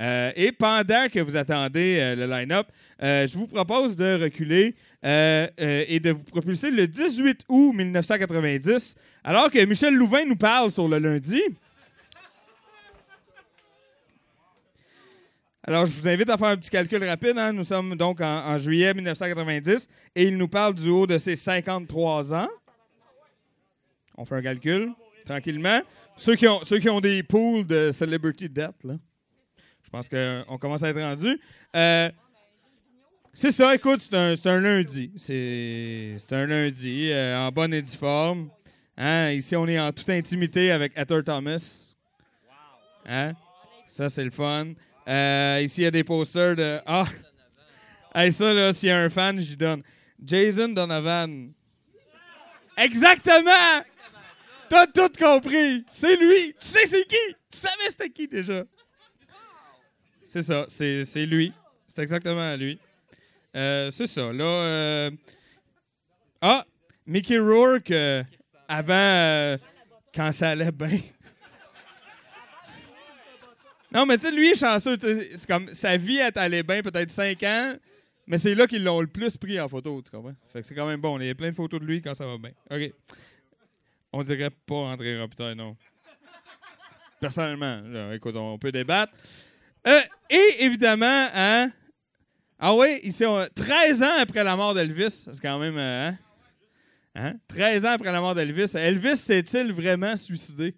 Euh, 0.00 0.32
et 0.34 0.50
pendant 0.50 1.06
que 1.12 1.20
vous 1.20 1.36
attendez 1.36 2.16
le 2.16 2.26
line-up, 2.26 2.66
je 3.00 3.38
vous 3.38 3.46
propose 3.46 3.94
de 3.94 4.20
reculer 4.20 4.74
et 5.04 6.00
de 6.00 6.10
vous 6.10 6.24
propulser 6.24 6.72
le 6.72 6.88
18 6.88 7.44
août 7.48 7.72
1990, 7.72 8.96
alors 9.22 9.48
que 9.48 9.64
Michel 9.64 9.94
Louvain 9.94 10.24
nous 10.24 10.34
parle 10.34 10.72
sur 10.72 10.88
le 10.88 10.98
lundi. 10.98 11.40
Alors, 15.64 15.86
je 15.86 15.92
vous 15.92 16.08
invite 16.08 16.28
à 16.28 16.36
faire 16.36 16.48
un 16.48 16.56
petit 16.56 16.70
calcul 16.70 17.04
rapide. 17.04 17.38
hein. 17.38 17.52
Nous 17.52 17.62
sommes 17.62 17.94
donc 17.94 18.20
en, 18.20 18.58
juillet 18.58 18.92
1990 18.94 19.88
et 20.16 20.24
il 20.24 20.36
nous 20.36 20.48
parle 20.48 20.74
du 20.74 20.88
haut 20.88 21.06
de 21.06 21.18
ses 21.18 21.36
53 21.36 22.34
ans. 22.34 22.48
On 24.16 24.24
fait 24.24 24.34
un 24.34 24.42
calcul 24.42 24.92
tranquillement. 25.24 25.80
Ceux 26.16 26.34
qui 26.34 26.48
ont, 26.48 27.00
des 27.00 27.22
pools 27.22 27.64
de 27.64 27.90
celebrity 27.92 28.48
debt, 28.48 28.74
là, 28.82 28.94
je 29.82 29.90
pense 29.90 30.08
qu'on 30.08 30.58
commence 30.58 30.82
à 30.82 30.88
être 30.88 31.00
rendu. 31.00 31.40
Euh, 31.76 32.10
c'est 33.32 33.52
ça, 33.52 33.74
écoute, 33.74 34.00
c'est 34.00 34.46
un, 34.46 34.60
lundi. 34.60 35.12
C'est 35.16 36.14
c'est 36.18 36.34
un 36.34 36.46
lundi 36.46 37.10
euh, 37.10 37.38
en 37.38 37.50
bonne 37.50 37.72
et 37.72 37.82
due 37.82 37.96
forme. 37.96 38.50
Hein, 38.96 39.30
Ici, 39.30 39.54
on 39.54 39.66
est 39.68 39.78
en 39.78 39.92
toute 39.92 40.10
intimité 40.10 40.72
avec 40.72 40.92
Heather 40.96 41.22
Thomas. 41.24 41.94
Hein? 43.06 43.32
Ça, 43.86 44.08
c'est 44.08 44.24
le 44.24 44.30
fun. 44.30 44.72
Euh, 45.08 45.60
ici, 45.62 45.80
il 45.80 45.84
y 45.84 45.86
a 45.86 45.90
des 45.90 46.04
posters 46.04 46.54
de. 46.56 46.80
Ah! 46.86 47.04
Hey, 48.14 48.32
ça, 48.32 48.52
là, 48.52 48.72
s'il 48.72 48.88
y 48.88 48.92
a 48.92 48.98
un 48.98 49.08
fan, 49.10 49.40
j'y 49.40 49.56
donne. 49.56 49.82
Jason 50.22 50.68
Donovan. 50.68 51.52
Exactement! 52.76 53.82
T'as 54.68 54.86
tout 54.86 55.10
compris! 55.18 55.84
C'est 55.90 56.16
lui! 56.16 56.54
Tu 56.58 56.66
sais 56.66 56.86
c'est 56.86 57.04
qui? 57.06 57.34
Tu 57.50 57.58
savais 57.58 57.90
c'était 57.90 58.10
qui 58.10 58.28
déjà? 58.28 58.62
C'est 60.24 60.42
ça, 60.42 60.64
c'est 60.68 61.26
lui. 61.26 61.52
C'est 61.86 62.00
exactement 62.02 62.56
lui. 62.56 62.78
Euh, 63.54 63.90
c'est 63.90 64.06
ça, 64.06 64.32
là. 64.32 64.44
euh, 64.44 65.10
Ah! 66.40 66.64
Mickey 67.04 67.38
Rourke, 67.38 67.92
avant, 68.68 69.56
quand 70.14 70.32
ça 70.32 70.50
allait 70.50 70.72
bien. 70.72 71.00
Non, 73.92 74.06
mais 74.06 74.16
tu 74.16 74.24
sais, 74.24 74.30
lui 74.32 74.50
est 74.50 74.56
chanceux. 74.58 74.96
C'est 75.00 75.46
comme 75.46 75.72
sa 75.74 75.96
vie 75.96 76.18
est 76.18 76.36
allée 76.36 76.62
bien 76.62 76.80
peut-être 76.82 77.10
5 77.10 77.42
ans, 77.42 77.74
mais 78.26 78.38
c'est 78.38 78.54
là 78.54 78.66
qu'ils 78.66 78.82
l'ont 78.84 79.00
le 79.00 79.06
plus 79.06 79.36
pris 79.36 79.60
en 79.60 79.68
photo, 79.68 80.00
tu 80.02 80.10
comprends? 80.10 80.34
Fait 80.48 80.60
que 80.62 80.66
c'est 80.66 80.74
quand 80.74 80.86
même 80.86 81.00
bon. 81.00 81.18
Il 81.20 81.26
y 81.26 81.30
a 81.30 81.34
plein 81.34 81.50
de 81.50 81.54
photos 81.54 81.80
de 81.80 81.84
lui 81.86 82.00
quand 82.00 82.14
ça 82.14 82.26
va 82.26 82.38
bien. 82.38 82.52
OK. 82.70 82.92
On 84.12 84.22
dirait 84.22 84.50
pas 84.50 84.74
André 84.74 85.18
Robitaille, 85.20 85.56
non. 85.56 85.76
Personnellement, 87.20 88.12
écoute, 88.12 88.34
on 88.36 88.58
peut 88.58 88.72
débattre. 88.72 89.12
Euh, 89.86 90.00
et 90.30 90.64
évidemment, 90.64 91.28
hein? 91.34 91.70
Ah 92.58 92.74
oui, 92.74 93.00
ici, 93.02 93.24
on- 93.26 93.46
13 93.54 94.02
ans 94.02 94.18
après 94.20 94.44
la 94.44 94.54
mort 94.56 94.74
d'Elvis, 94.74 95.26
c'est 95.30 95.40
quand 95.40 95.58
même. 95.58 95.76
euh, 95.76 96.08
hein? 96.10 96.18
Hein? 97.14 97.34
13 97.48 97.84
ans 97.84 97.90
après 97.90 98.10
la 98.12 98.20
mort 98.20 98.34
d'Elvis, 98.34 98.72
Elvis 98.74 99.16
s'est-il 99.16 99.72
vraiment 99.72 100.16
suicidé? 100.16 100.74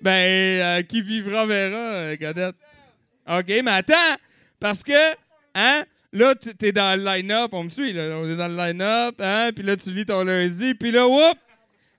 Ben, 0.00 0.10
euh, 0.10 0.82
qui 0.82 1.02
vivra 1.02 1.46
verra, 1.46 1.76
euh, 1.76 2.16
Godette. 2.16 2.56
OK, 3.28 3.48
mais 3.48 3.70
attends, 3.70 4.16
parce 4.60 4.82
que, 4.82 5.12
hein, 5.54 5.84
là, 6.12 6.34
t'es 6.34 6.72
dans 6.72 6.98
le 6.98 7.04
line-up, 7.04 7.50
on 7.52 7.64
me 7.64 7.68
suit, 7.68 7.92
là, 7.92 8.16
on 8.16 8.28
est 8.28 8.36
dans 8.36 8.48
le 8.48 8.56
line-up, 8.56 9.16
hein, 9.20 9.50
puis 9.54 9.64
là, 9.64 9.76
tu 9.76 9.90
lis 9.90 10.06
ton 10.06 10.24
lundi, 10.24 10.74
puis 10.74 10.90
là, 10.90 11.06
whoop, 11.06 11.38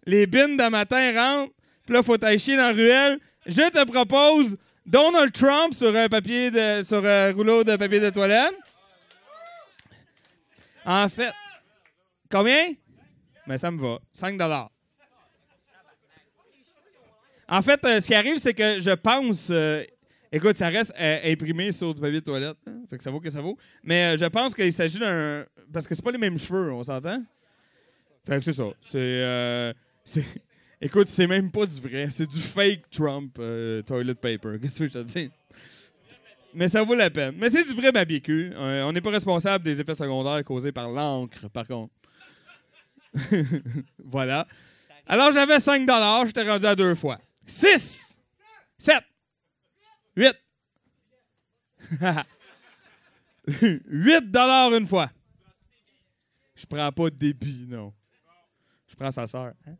les 0.06 0.26
bines 0.26 0.58
de 0.58 0.70
matin 0.70 1.14
rentrent, 1.16 1.54
puis 1.86 1.94
là, 1.94 2.04
faut 2.04 2.18
t'aller 2.18 2.38
chier 2.38 2.56
dans 2.56 2.68
la 2.68 2.74
ruelle. 2.74 3.20
Je 3.46 3.70
te 3.70 3.84
propose 3.86 4.58
Donald 4.86 5.32
Trump 5.34 5.74
sur 5.74 5.96
un 5.96 6.10
papier 6.10 6.52
de, 6.52 6.84
sur 6.84 7.06
un 7.06 7.32
rouleau 7.32 7.64
de 7.64 7.76
papier 7.76 8.00
de 8.00 8.10
toilette. 8.10 8.56
En 10.86 11.08
fait, 11.10 11.34
combien? 12.32 12.72
Mais 13.46 13.58
ça 13.58 13.72
me 13.72 13.80
va. 13.80 14.00
5 14.14 14.38
En 17.50 17.62
fait, 17.62 17.84
euh, 17.86 18.00
ce 18.00 18.08
qui 18.08 18.14
arrive, 18.16 18.38
c'est 18.38 18.54
que 18.54 18.80
je 18.80 18.92
pense. 18.92 19.48
euh, 19.50 19.84
écoute, 20.32 20.56
ça 20.56 20.68
reste 20.70 20.94
euh, 21.00 21.32
imprimé 21.32 21.72
sur 21.72 21.94
du 21.94 22.00
papier 22.02 22.20
de 22.20 22.26
toilette. 22.26 22.58
hein, 22.68 22.82
fait 22.90 22.98
que 22.98 23.04
ça 23.04 23.12
vaut 23.12 23.20
que 23.20 23.30
ça 23.30 23.42
vaut. 23.42 23.58
Mais 23.84 24.18
je 24.18 24.26
pense 24.26 24.54
qu'il 24.54 24.72
s'agit 24.74 25.00
d'un. 25.00 25.46
Parce 25.74 25.88
que 25.88 25.96
c'est 25.96 26.04
pas 26.04 26.12
les 26.12 26.18
mêmes 26.18 26.38
cheveux, 26.38 26.72
on 26.72 26.84
s'entend? 26.84 27.24
Fait 28.26 28.38
que 28.38 28.46
c'est 28.46 28.54
ça. 28.54 28.66
C'est. 28.82 28.98
euh, 29.00 29.74
c'est- 30.06 30.26
écoute, 30.82 31.08
c'est 31.08 31.28
même 31.28 31.50
pas 31.52 31.66
du 31.66 31.80
vrai. 31.82 32.08
C'est 32.12 32.28
du 32.30 32.40
fake 32.40 32.90
Trump 32.92 33.34
toilet 33.86 34.16
paper. 34.16 34.58
Qu'est-ce 34.62 34.80
que 34.80 34.86
je 34.86 34.94
te 35.00 35.04
dis? 35.04 35.32
Mais 36.54 36.68
ça 36.68 36.82
vaut 36.84 36.96
la 36.96 37.10
peine. 37.10 37.36
Mais 37.38 37.50
c'est 37.50 37.64
du 37.64 37.74
vrai 37.80 37.92
barbecue. 37.92 38.52
Euh, 38.56 38.84
on 38.84 38.92
n'est 38.92 39.02
pas 39.02 39.12
responsable 39.12 39.64
des 39.64 39.80
effets 39.82 39.94
secondaires 39.94 40.44
causés 40.44 40.72
par 40.72 40.90
l'encre, 40.90 41.48
par 41.50 41.68
contre. 41.68 41.94
voilà. 44.04 44.48
Alors, 45.08 45.32
j'avais 45.32 45.60
5 45.60 45.88
j'étais 46.26 46.50
rendu 46.50 46.66
à 46.66 46.76
deux 46.76 46.96
fois. 46.96 47.20
6, 47.50 48.20
7, 48.78 49.04
8. 50.16 50.36
8 53.88 54.36
une 54.78 54.88
fois. 54.88 55.10
Je 56.56 56.66
prends 56.66 56.92
pas 56.92 57.10
de 57.10 57.16
débit, 57.16 57.66
non. 57.68 57.92
Je 58.88 58.96
prends 58.96 59.12
sa 59.12 59.26
sœur. 59.26 59.54
hein. 59.66 59.76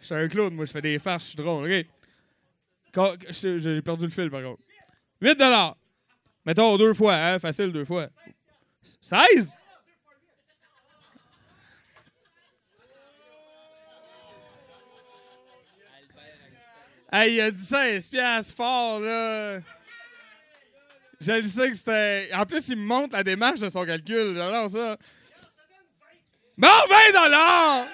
Je 0.00 0.06
suis 0.06 0.14
un 0.14 0.28
clown, 0.28 0.54
moi, 0.54 0.64
je 0.64 0.72
fais 0.72 0.82
des 0.82 0.98
farces, 0.98 1.24
je 1.24 1.28
suis 1.28 1.36
drôle, 1.36 1.64
OK? 1.64 1.86
J'ai 3.30 3.82
perdu 3.82 4.06
le 4.06 4.10
fil, 4.10 4.30
par 4.30 4.42
contre. 4.42 4.62
8 5.20 5.40
Mettons 6.44 6.76
deux 6.76 6.94
fois, 6.94 7.14
hein? 7.14 7.38
Facile, 7.38 7.70
deux 7.72 7.84
fois. 7.84 8.08
16? 9.00 9.58
Hey, 17.10 17.34
il 17.34 17.40
a 17.40 17.50
dit 17.50 17.64
16 17.64 18.08
piastres 18.08 18.54
fort, 18.54 19.00
là. 19.00 19.60
Je 21.20 21.32
le 21.32 21.42
sais 21.44 21.70
que 21.70 21.76
c'était... 21.76 22.28
En 22.34 22.44
plus, 22.44 22.68
il 22.68 22.76
me 22.76 22.82
montre 22.82 23.16
la 23.16 23.24
démarche 23.24 23.60
de 23.60 23.68
son 23.68 23.84
calcul. 23.84 24.34
J'adore 24.36 24.70
ça. 24.70 24.96
Bon, 26.56 26.68
20 26.68 27.12
dollars! 27.12 27.88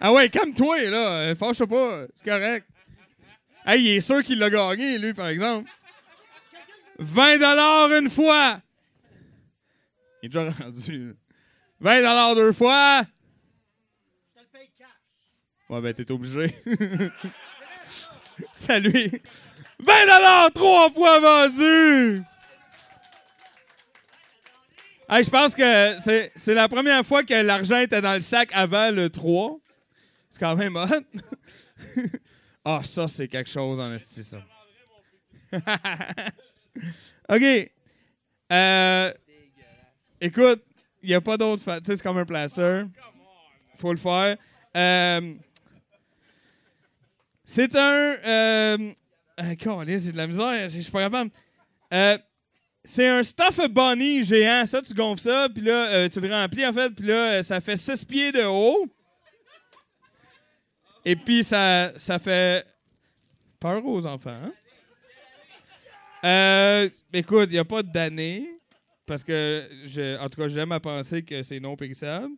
Ah 0.00 0.12
ouais, 0.12 0.28
calme-toi, 0.28 0.90
là. 0.90 1.34
Fâche 1.34 1.64
pas. 1.64 2.06
C'est 2.14 2.24
correct. 2.24 2.66
Hey, 3.66 3.82
il 3.82 3.96
est 3.96 4.00
sûr 4.00 4.22
qu'il 4.22 4.38
l'a 4.38 4.50
gagné, 4.50 4.98
lui, 4.98 5.14
par 5.14 5.28
exemple. 5.28 5.70
20 6.98 7.38
dollars 7.38 7.92
une 7.92 8.10
fois. 8.10 8.60
Il 10.22 10.26
est 10.26 10.28
déjà 10.28 10.50
rendu. 10.50 11.16
20 11.80 11.96
dollars 11.98 12.34
deux 12.34 12.52
fois. 12.52 13.02
Ouais, 15.68 15.80
ben, 15.80 15.94
t'es 15.94 16.10
obligé. 16.12 16.54
Salut. 18.54 19.22
20 19.78 20.06
dollars 20.06 20.50
trois 20.52 20.90
fois 20.90 21.20
vendu. 21.20 22.22
Hey, 25.08 25.22
je 25.22 25.30
pense 25.30 25.54
que 25.54 25.96
c'est, 26.00 26.32
c'est 26.34 26.54
la 26.54 26.68
première 26.68 27.04
fois 27.04 27.22
que 27.22 27.34
l'argent 27.34 27.78
était 27.78 28.00
dans 28.00 28.14
le 28.14 28.20
sac 28.20 28.50
avant 28.52 28.90
le 28.90 29.10
3. 29.10 29.58
C'est 30.30 30.40
quand 30.40 30.56
même 30.56 30.76
hot. 30.76 30.86
Ah, 32.66 32.80
ça, 32.82 33.06
c'est 33.06 33.28
quelque 33.28 33.50
chose 33.50 33.78
en 33.78 33.92
esti, 33.92 34.24
ça. 34.24 34.38
OK. 37.28 37.70
Euh, 38.50 39.12
écoute, 40.18 40.64
il 41.04 41.08
n'y 41.10 41.14
a 41.14 41.20
pas 41.20 41.36
d'autre... 41.36 41.62
fa- 41.62 41.80
Tu 41.80 41.86
sais, 41.86 41.96
c'est 41.96 42.02
comme 42.02 42.18
un 42.18 42.24
plaster. 42.24 42.82
faut 43.78 43.92
le 43.92 43.98
faire. 43.98 44.36
Euh, 44.76 45.34
c'est 47.44 47.74
un... 47.76 48.16
Euh, 48.24 48.78
euh, 49.40 49.54
j'ai 49.86 50.12
de 50.12 50.16
la 50.16 50.26
misère. 50.26 50.68
Je 50.68 50.80
suis 50.80 50.90
pas 50.92 51.00
capable. 51.02 51.30
Euh, 51.92 52.18
c'est 52.82 53.08
un 53.08 53.22
stuff 53.22 53.60
bunny 53.70 54.22
géant. 54.24 54.64
Ça, 54.66 54.80
tu 54.82 54.92
gonfles 54.94 55.22
ça, 55.22 55.48
puis 55.52 55.62
là, 55.62 56.08
tu 56.08 56.20
le 56.20 56.30
remplis, 56.32 56.66
en 56.66 56.72
fait, 56.72 56.90
puis 56.90 57.06
là, 57.06 57.42
ça 57.42 57.60
fait 57.60 57.76
6 57.76 58.04
pieds 58.04 58.32
de 58.32 58.44
haut. 58.44 58.86
Et 61.04 61.16
puis, 61.16 61.44
ça, 61.44 61.92
ça 61.96 62.18
fait 62.18 62.66
peur 63.60 63.84
aux 63.84 64.06
enfants. 64.06 64.40
hein? 66.22 66.88
Écoute, 67.12 67.48
il 67.50 67.54
n'y 67.54 67.58
a 67.58 67.64
pas 67.64 67.82
d'année, 67.82 68.53
parce 69.06 69.22
que, 69.22 70.18
en 70.18 70.28
tout 70.28 70.40
cas, 70.40 70.48
j'aime 70.48 70.72
à 70.72 70.80
penser 70.80 71.22
que 71.22 71.42
c'est 71.42 71.60
non 71.60 71.76
périssable. 71.76 72.34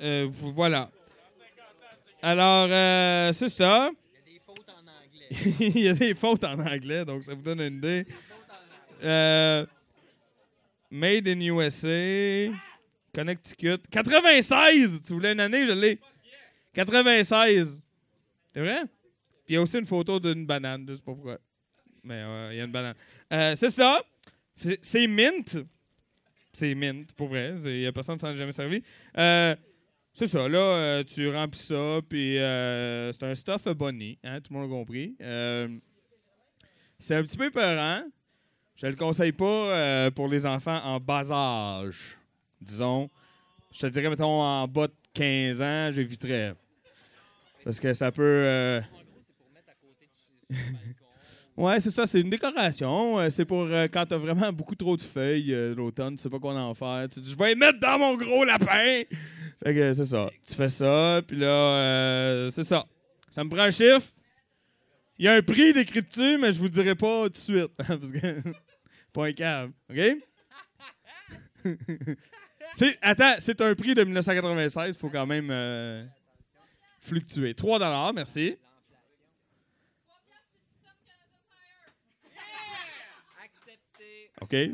Euh, 0.00 0.28
voilà. 0.30 0.90
Alors, 2.22 2.68
euh, 2.70 3.32
c'est 3.32 3.48
ça. 3.48 3.90
Il 5.60 5.78
y 5.78 5.88
a 5.88 5.92
des 5.92 6.14
fautes 6.14 6.44
en 6.44 6.58
anglais, 6.60 7.04
donc 7.06 7.24
ça 7.24 7.34
vous 7.34 7.42
donne 7.42 7.60
une 7.60 7.78
idée. 7.78 8.06
Euh, 9.02 9.66
made 10.90 11.28
in 11.28 11.40
USA, 11.40 12.54
Connecticut. 13.12 13.78
96! 13.90 15.00
Tu 15.06 15.14
voulais 15.14 15.32
une 15.32 15.40
année, 15.40 15.66
je 15.66 15.72
l'ai. 15.72 15.98
96. 16.74 17.82
C'est 18.52 18.60
vrai? 18.60 18.82
Puis 19.44 19.52
il 19.52 19.54
y 19.54 19.58
a 19.58 19.62
aussi 19.62 19.78
une 19.78 19.86
photo 19.86 20.20
d'une 20.20 20.46
banane, 20.46 20.86
je 20.88 20.94
sais 20.94 21.02
pas 21.02 21.12
pourquoi. 21.12 21.38
Mais 22.04 22.22
il 22.52 22.56
y 22.58 22.60
a 22.60 22.64
une 22.64 22.72
banane. 22.72 22.94
C'est 23.56 23.70
ça. 23.70 24.00
C'est- 24.56 24.78
C'est 24.82 25.06
mint. 25.06 25.58
C'est 26.52 26.74
mint, 26.74 27.12
pour 27.14 27.28
vrai. 27.28 27.54
Il 27.64 27.80
y 27.80 27.86
a 27.86 27.92
personne 27.92 28.16
qui 28.16 28.20
s'en 28.20 28.32
est 28.32 28.36
jamais 28.36 28.52
servi. 28.52 28.82
Euh, 29.18 29.56
c'est 30.12 30.28
ça, 30.28 30.48
là, 30.48 30.58
euh, 30.58 31.04
tu 31.04 31.28
remplis 31.28 31.58
ça, 31.60 31.98
puis 32.08 32.38
euh, 32.38 33.10
c'est 33.12 33.24
un 33.24 33.34
stuff 33.34 33.64
bunny, 33.74 34.16
hein, 34.22 34.40
tout 34.40 34.52
le 34.52 34.60
monde 34.60 34.70
a 34.70 34.72
compris. 34.74 35.16
C'est 36.98 37.16
un 37.16 37.22
petit 37.24 37.36
peu 37.36 37.50
peurant. 37.50 38.02
Je 38.76 38.86
le 38.86 38.94
conseille 38.96 39.32
pas 39.32 40.10
pour 40.12 40.28
les 40.28 40.46
enfants 40.46 40.80
en 40.84 41.00
bas 41.00 41.30
âge. 41.32 42.16
Disons, 42.60 43.10
je 43.72 43.80
te 43.80 43.86
dirais, 43.88 44.08
mettons, 44.08 44.40
en 44.40 44.68
bas 44.68 44.86
de 44.86 44.94
15 45.12 45.60
ans, 45.60 45.90
j'éviterais. 45.92 46.54
Parce 47.64 47.80
que 47.80 47.92
ça 47.94 48.12
peut... 48.12 48.22
euh, 48.22 48.80
ouais, 51.56 51.80
c'est 51.80 51.90
ça, 51.90 52.06
c'est 52.06 52.20
une 52.20 52.30
décoration. 52.30 53.18
Euh, 53.18 53.30
C'est 53.30 53.44
pour 53.44 53.62
euh, 53.62 53.86
quand 53.92 54.06
t'as 54.06 54.18
vraiment 54.18 54.52
beaucoup 54.52 54.74
trop 54.74 54.96
de 54.96 55.02
feuilles 55.02 55.52
euh, 55.52 55.74
l'automne, 55.74 56.16
tu 56.16 56.22
sais 56.22 56.30
pas 56.30 56.38
quoi 56.38 56.54
en 56.54 56.74
faire. 56.74 57.08
Tu 57.12 57.20
dis, 57.20 57.30
je 57.30 57.36
vais 57.36 57.48
les 57.50 57.54
mettre 57.54 57.78
dans 57.80 57.98
mon 57.98 58.16
gros 58.16 58.44
lapin! 58.44 59.02
Fait 59.62 59.74
que 59.74 59.94
c'est 59.94 60.04
ça. 60.04 60.30
Tu 60.46 60.54
fais 60.54 60.68
ça, 60.68 61.22
puis 61.26 61.36
là, 61.36 61.46
euh, 61.46 62.50
c'est 62.50 62.64
ça. 62.64 62.86
Ça 63.30 63.44
me 63.44 63.48
prend 63.48 63.62
un 63.62 63.70
chiffre. 63.70 64.12
Il 65.18 65.26
y 65.26 65.28
a 65.28 65.34
un 65.34 65.42
prix 65.42 65.72
décrit 65.72 66.02
dessus, 66.02 66.38
mais 66.38 66.52
je 66.52 66.58
vous 66.58 66.64
le 66.64 66.70
dirai 66.70 66.94
pas 66.94 67.24
tout 67.24 67.30
de 67.30 67.36
suite. 67.36 67.68
parce 67.76 68.10
que. 68.12 69.32
câble. 69.32 69.72
OK? 69.90 70.18
attends, 73.00 73.34
c'est 73.38 73.60
un 73.60 73.74
prix 73.74 73.94
de 73.94 74.02
1996. 74.02 74.96
Il 74.96 74.98
faut 74.98 75.08
quand 75.08 75.26
même 75.26 76.08
fluctuer. 77.00 77.54
3 77.54 78.12
merci. 78.12 78.56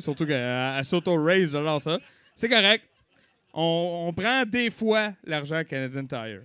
Surtout 0.00 0.26
qu'elle 0.26 0.76
elle 0.78 0.84
s'auto-raise, 0.84 1.52
j'adore 1.52 1.80
ça. 1.80 1.98
C'est 2.34 2.48
correct. 2.48 2.84
On, 3.52 4.12
prend 4.16 4.44
des 4.44 4.70
fois 4.70 5.12
l'argent 5.24 5.62
Canadian 5.64 6.06
Tire. 6.06 6.42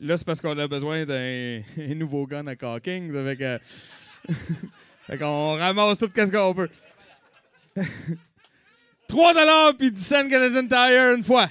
Là, 0.00 0.16
c'est 0.16 0.24
parce 0.24 0.40
qu'on 0.40 0.58
a 0.58 0.66
besoin 0.66 1.04
d'un 1.04 1.62
un 1.78 1.94
nouveau 1.94 2.26
gun 2.26 2.46
à 2.46 2.52
Hawkins. 2.52 3.14
Avec, 3.14 3.40
euh, 3.40 3.58
fait 5.06 5.18
qu'on 5.18 5.56
ramasse 5.56 6.00
tout 6.00 6.10
ce 6.14 6.30
qu'on 6.30 6.54
peut. 6.54 6.68
3 9.08 9.74
puis 9.78 9.92
10 9.92 10.04
cents 10.04 10.28
Canadian 10.28 10.66
Tire 10.66 11.14
une 11.14 11.24
fois. 11.24 11.48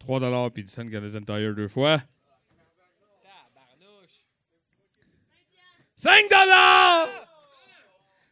3 0.00 0.50
puis 0.50 0.62
10 0.64 0.72
cents 0.72 0.88
Canadian 0.88 1.22
Tire 1.22 1.54
deux 1.54 1.68
fois. 1.68 2.00
5 5.96 6.28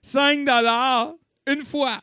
5 0.03 0.47
une 1.47 1.65
fois. 1.65 2.03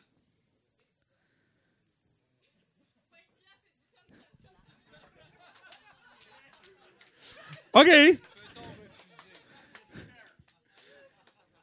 OK. 7.72 8.18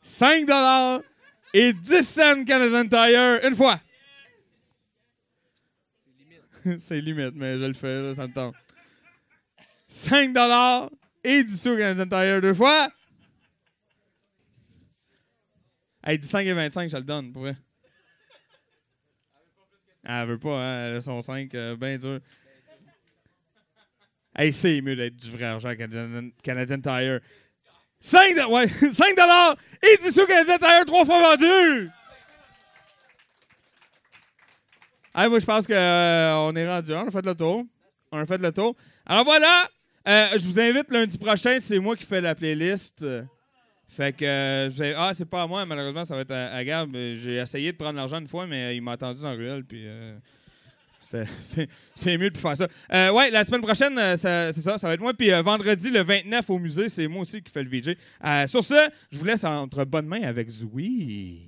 5 0.03 0.45
dollars 0.45 1.01
et 1.53 1.73
10 1.73 2.07
cents 2.07 2.45
Canadian 2.45 2.87
Tire 2.87 3.39
une 3.43 3.55
fois. 3.55 3.79
C'est 6.79 7.01
limite, 7.01 7.35
mais 7.35 7.59
je 7.59 7.65
le 7.65 7.73
fais, 7.73 8.01
là, 8.01 8.15
ça 8.15 8.27
me 8.27 8.33
tente. 8.33 8.55
5 9.87 10.31
dollars 10.31 10.89
et 11.23 11.43
10 11.43 11.61
sous 11.61 11.77
Canadian 11.77 12.07
Tire 12.07 12.41
deux 12.41 12.53
fois. 12.53 12.89
Hey, 16.05 16.19
10 16.19 16.27
5 16.29 16.45
et 16.45 16.53
25, 16.53 16.89
je 16.89 16.97
le 16.97 17.03
donne, 17.03 17.31
pour 17.33 17.41
vrai. 17.43 17.55
Elle 20.03 20.27
veut 20.27 20.37
pas, 20.39 20.59
hein? 20.59 20.87
Elle 20.89 20.95
a 20.97 21.01
son 21.01 21.21
5, 21.21 21.53
euh, 21.55 21.75
bien 21.75 21.97
dur. 21.97 22.19
Hey, 24.37 24.53
c'est 24.53 24.81
mieux 24.81 24.95
d'être 24.95 25.15
du 25.15 25.31
vrai 25.31 25.45
argent 25.45 25.75
Canadian, 25.75 26.29
Canadian 26.43 26.79
Tire. 26.81 27.19
5, 28.01 28.35
de- 28.35 28.51
ouais, 28.51 28.67
5 28.93 29.15
dollars 29.15 29.55
et 29.81 29.97
10 30.03 30.11
sous 30.11 30.27
Canadian 30.27 30.57
Tire 30.59 30.85
trois 30.85 31.05
fois 31.05 31.35
vendu. 31.35 31.89
Moi, 35.15 35.39
je 35.39 35.45
pense 35.45 35.65
qu'on 35.65 35.73
est 36.55 36.67
rendu. 36.69 36.93
On 36.93 37.07
a 37.07 37.11
fait 37.11 37.25
le 37.25 37.33
tour. 37.35 37.63
On 38.11 38.17
a 38.19 38.25
fait 38.25 38.37
le 38.37 38.51
tour. 38.51 38.75
Alors 39.05 39.23
voilà. 39.23 39.69
Euh, 40.07 40.27
je 40.37 40.45
vous 40.45 40.59
invite 40.59 40.91
lundi 40.91 41.17
prochain. 41.17 41.57
C'est 41.59 41.79
moi 41.79 41.95
qui 41.95 42.05
fais 42.05 42.21
la 42.21 42.35
playlist. 42.35 43.03
Fait 43.95 44.13
que. 44.15 44.25
euh, 44.25 44.69
je 44.69 44.77
vais- 44.77 44.93
ah, 44.97 45.11
c'est 45.13 45.25
pas 45.29 45.43
à 45.43 45.47
moi, 45.47 45.65
malheureusement, 45.65 46.03
ça 46.05 46.15
va 46.15 46.21
être 46.21 46.31
à, 46.31 46.47
à 46.53 46.63
Gab. 46.63 46.91
J'ai 46.93 47.35
essayé 47.35 47.71
de 47.71 47.77
prendre 47.77 47.95
l'argent 47.95 48.19
une 48.19 48.27
fois, 48.27 48.45
mais 48.45 48.75
il 48.75 48.81
m'a 48.81 48.93
attendu 48.93 49.21
dans 49.21 49.33
ruelle. 49.35 49.63
Puis. 49.63 49.83
euh, 49.85 50.15
c'est- 51.95 52.17
mieux 52.17 52.31
de 52.31 52.37
faire 52.37 52.57
ça. 52.57 52.67
Euh, 52.91 53.11
ouais, 53.11 53.29
la 53.29 53.43
semaine 53.43 53.61
prochaine, 53.61 53.95
euh, 53.97 54.15
c'est 54.17 54.53
ça, 54.61 54.77
ça 54.77 54.87
va 54.87 54.95
être 54.95 54.99
moi. 55.01 55.13
Puis 55.13 55.29
vendredi, 55.43 55.91
le 55.91 56.03
29 56.03 56.49
au 56.49 56.57
musée, 56.57 56.89
c'est 56.89 57.07
moi 57.07 57.21
aussi 57.21 57.41
qui 57.43 57.51
fais 57.51 57.61
le 57.63 57.69
VJ. 57.69 57.95
Sur 58.49 58.63
ce, 58.63 58.89
je 59.11 59.19
vous 59.19 59.25
laisse 59.25 59.43
entre 59.43 59.85
bonnes 59.85 60.07
mains 60.07 60.23
avec 60.23 60.49
Zoui. 60.49 61.47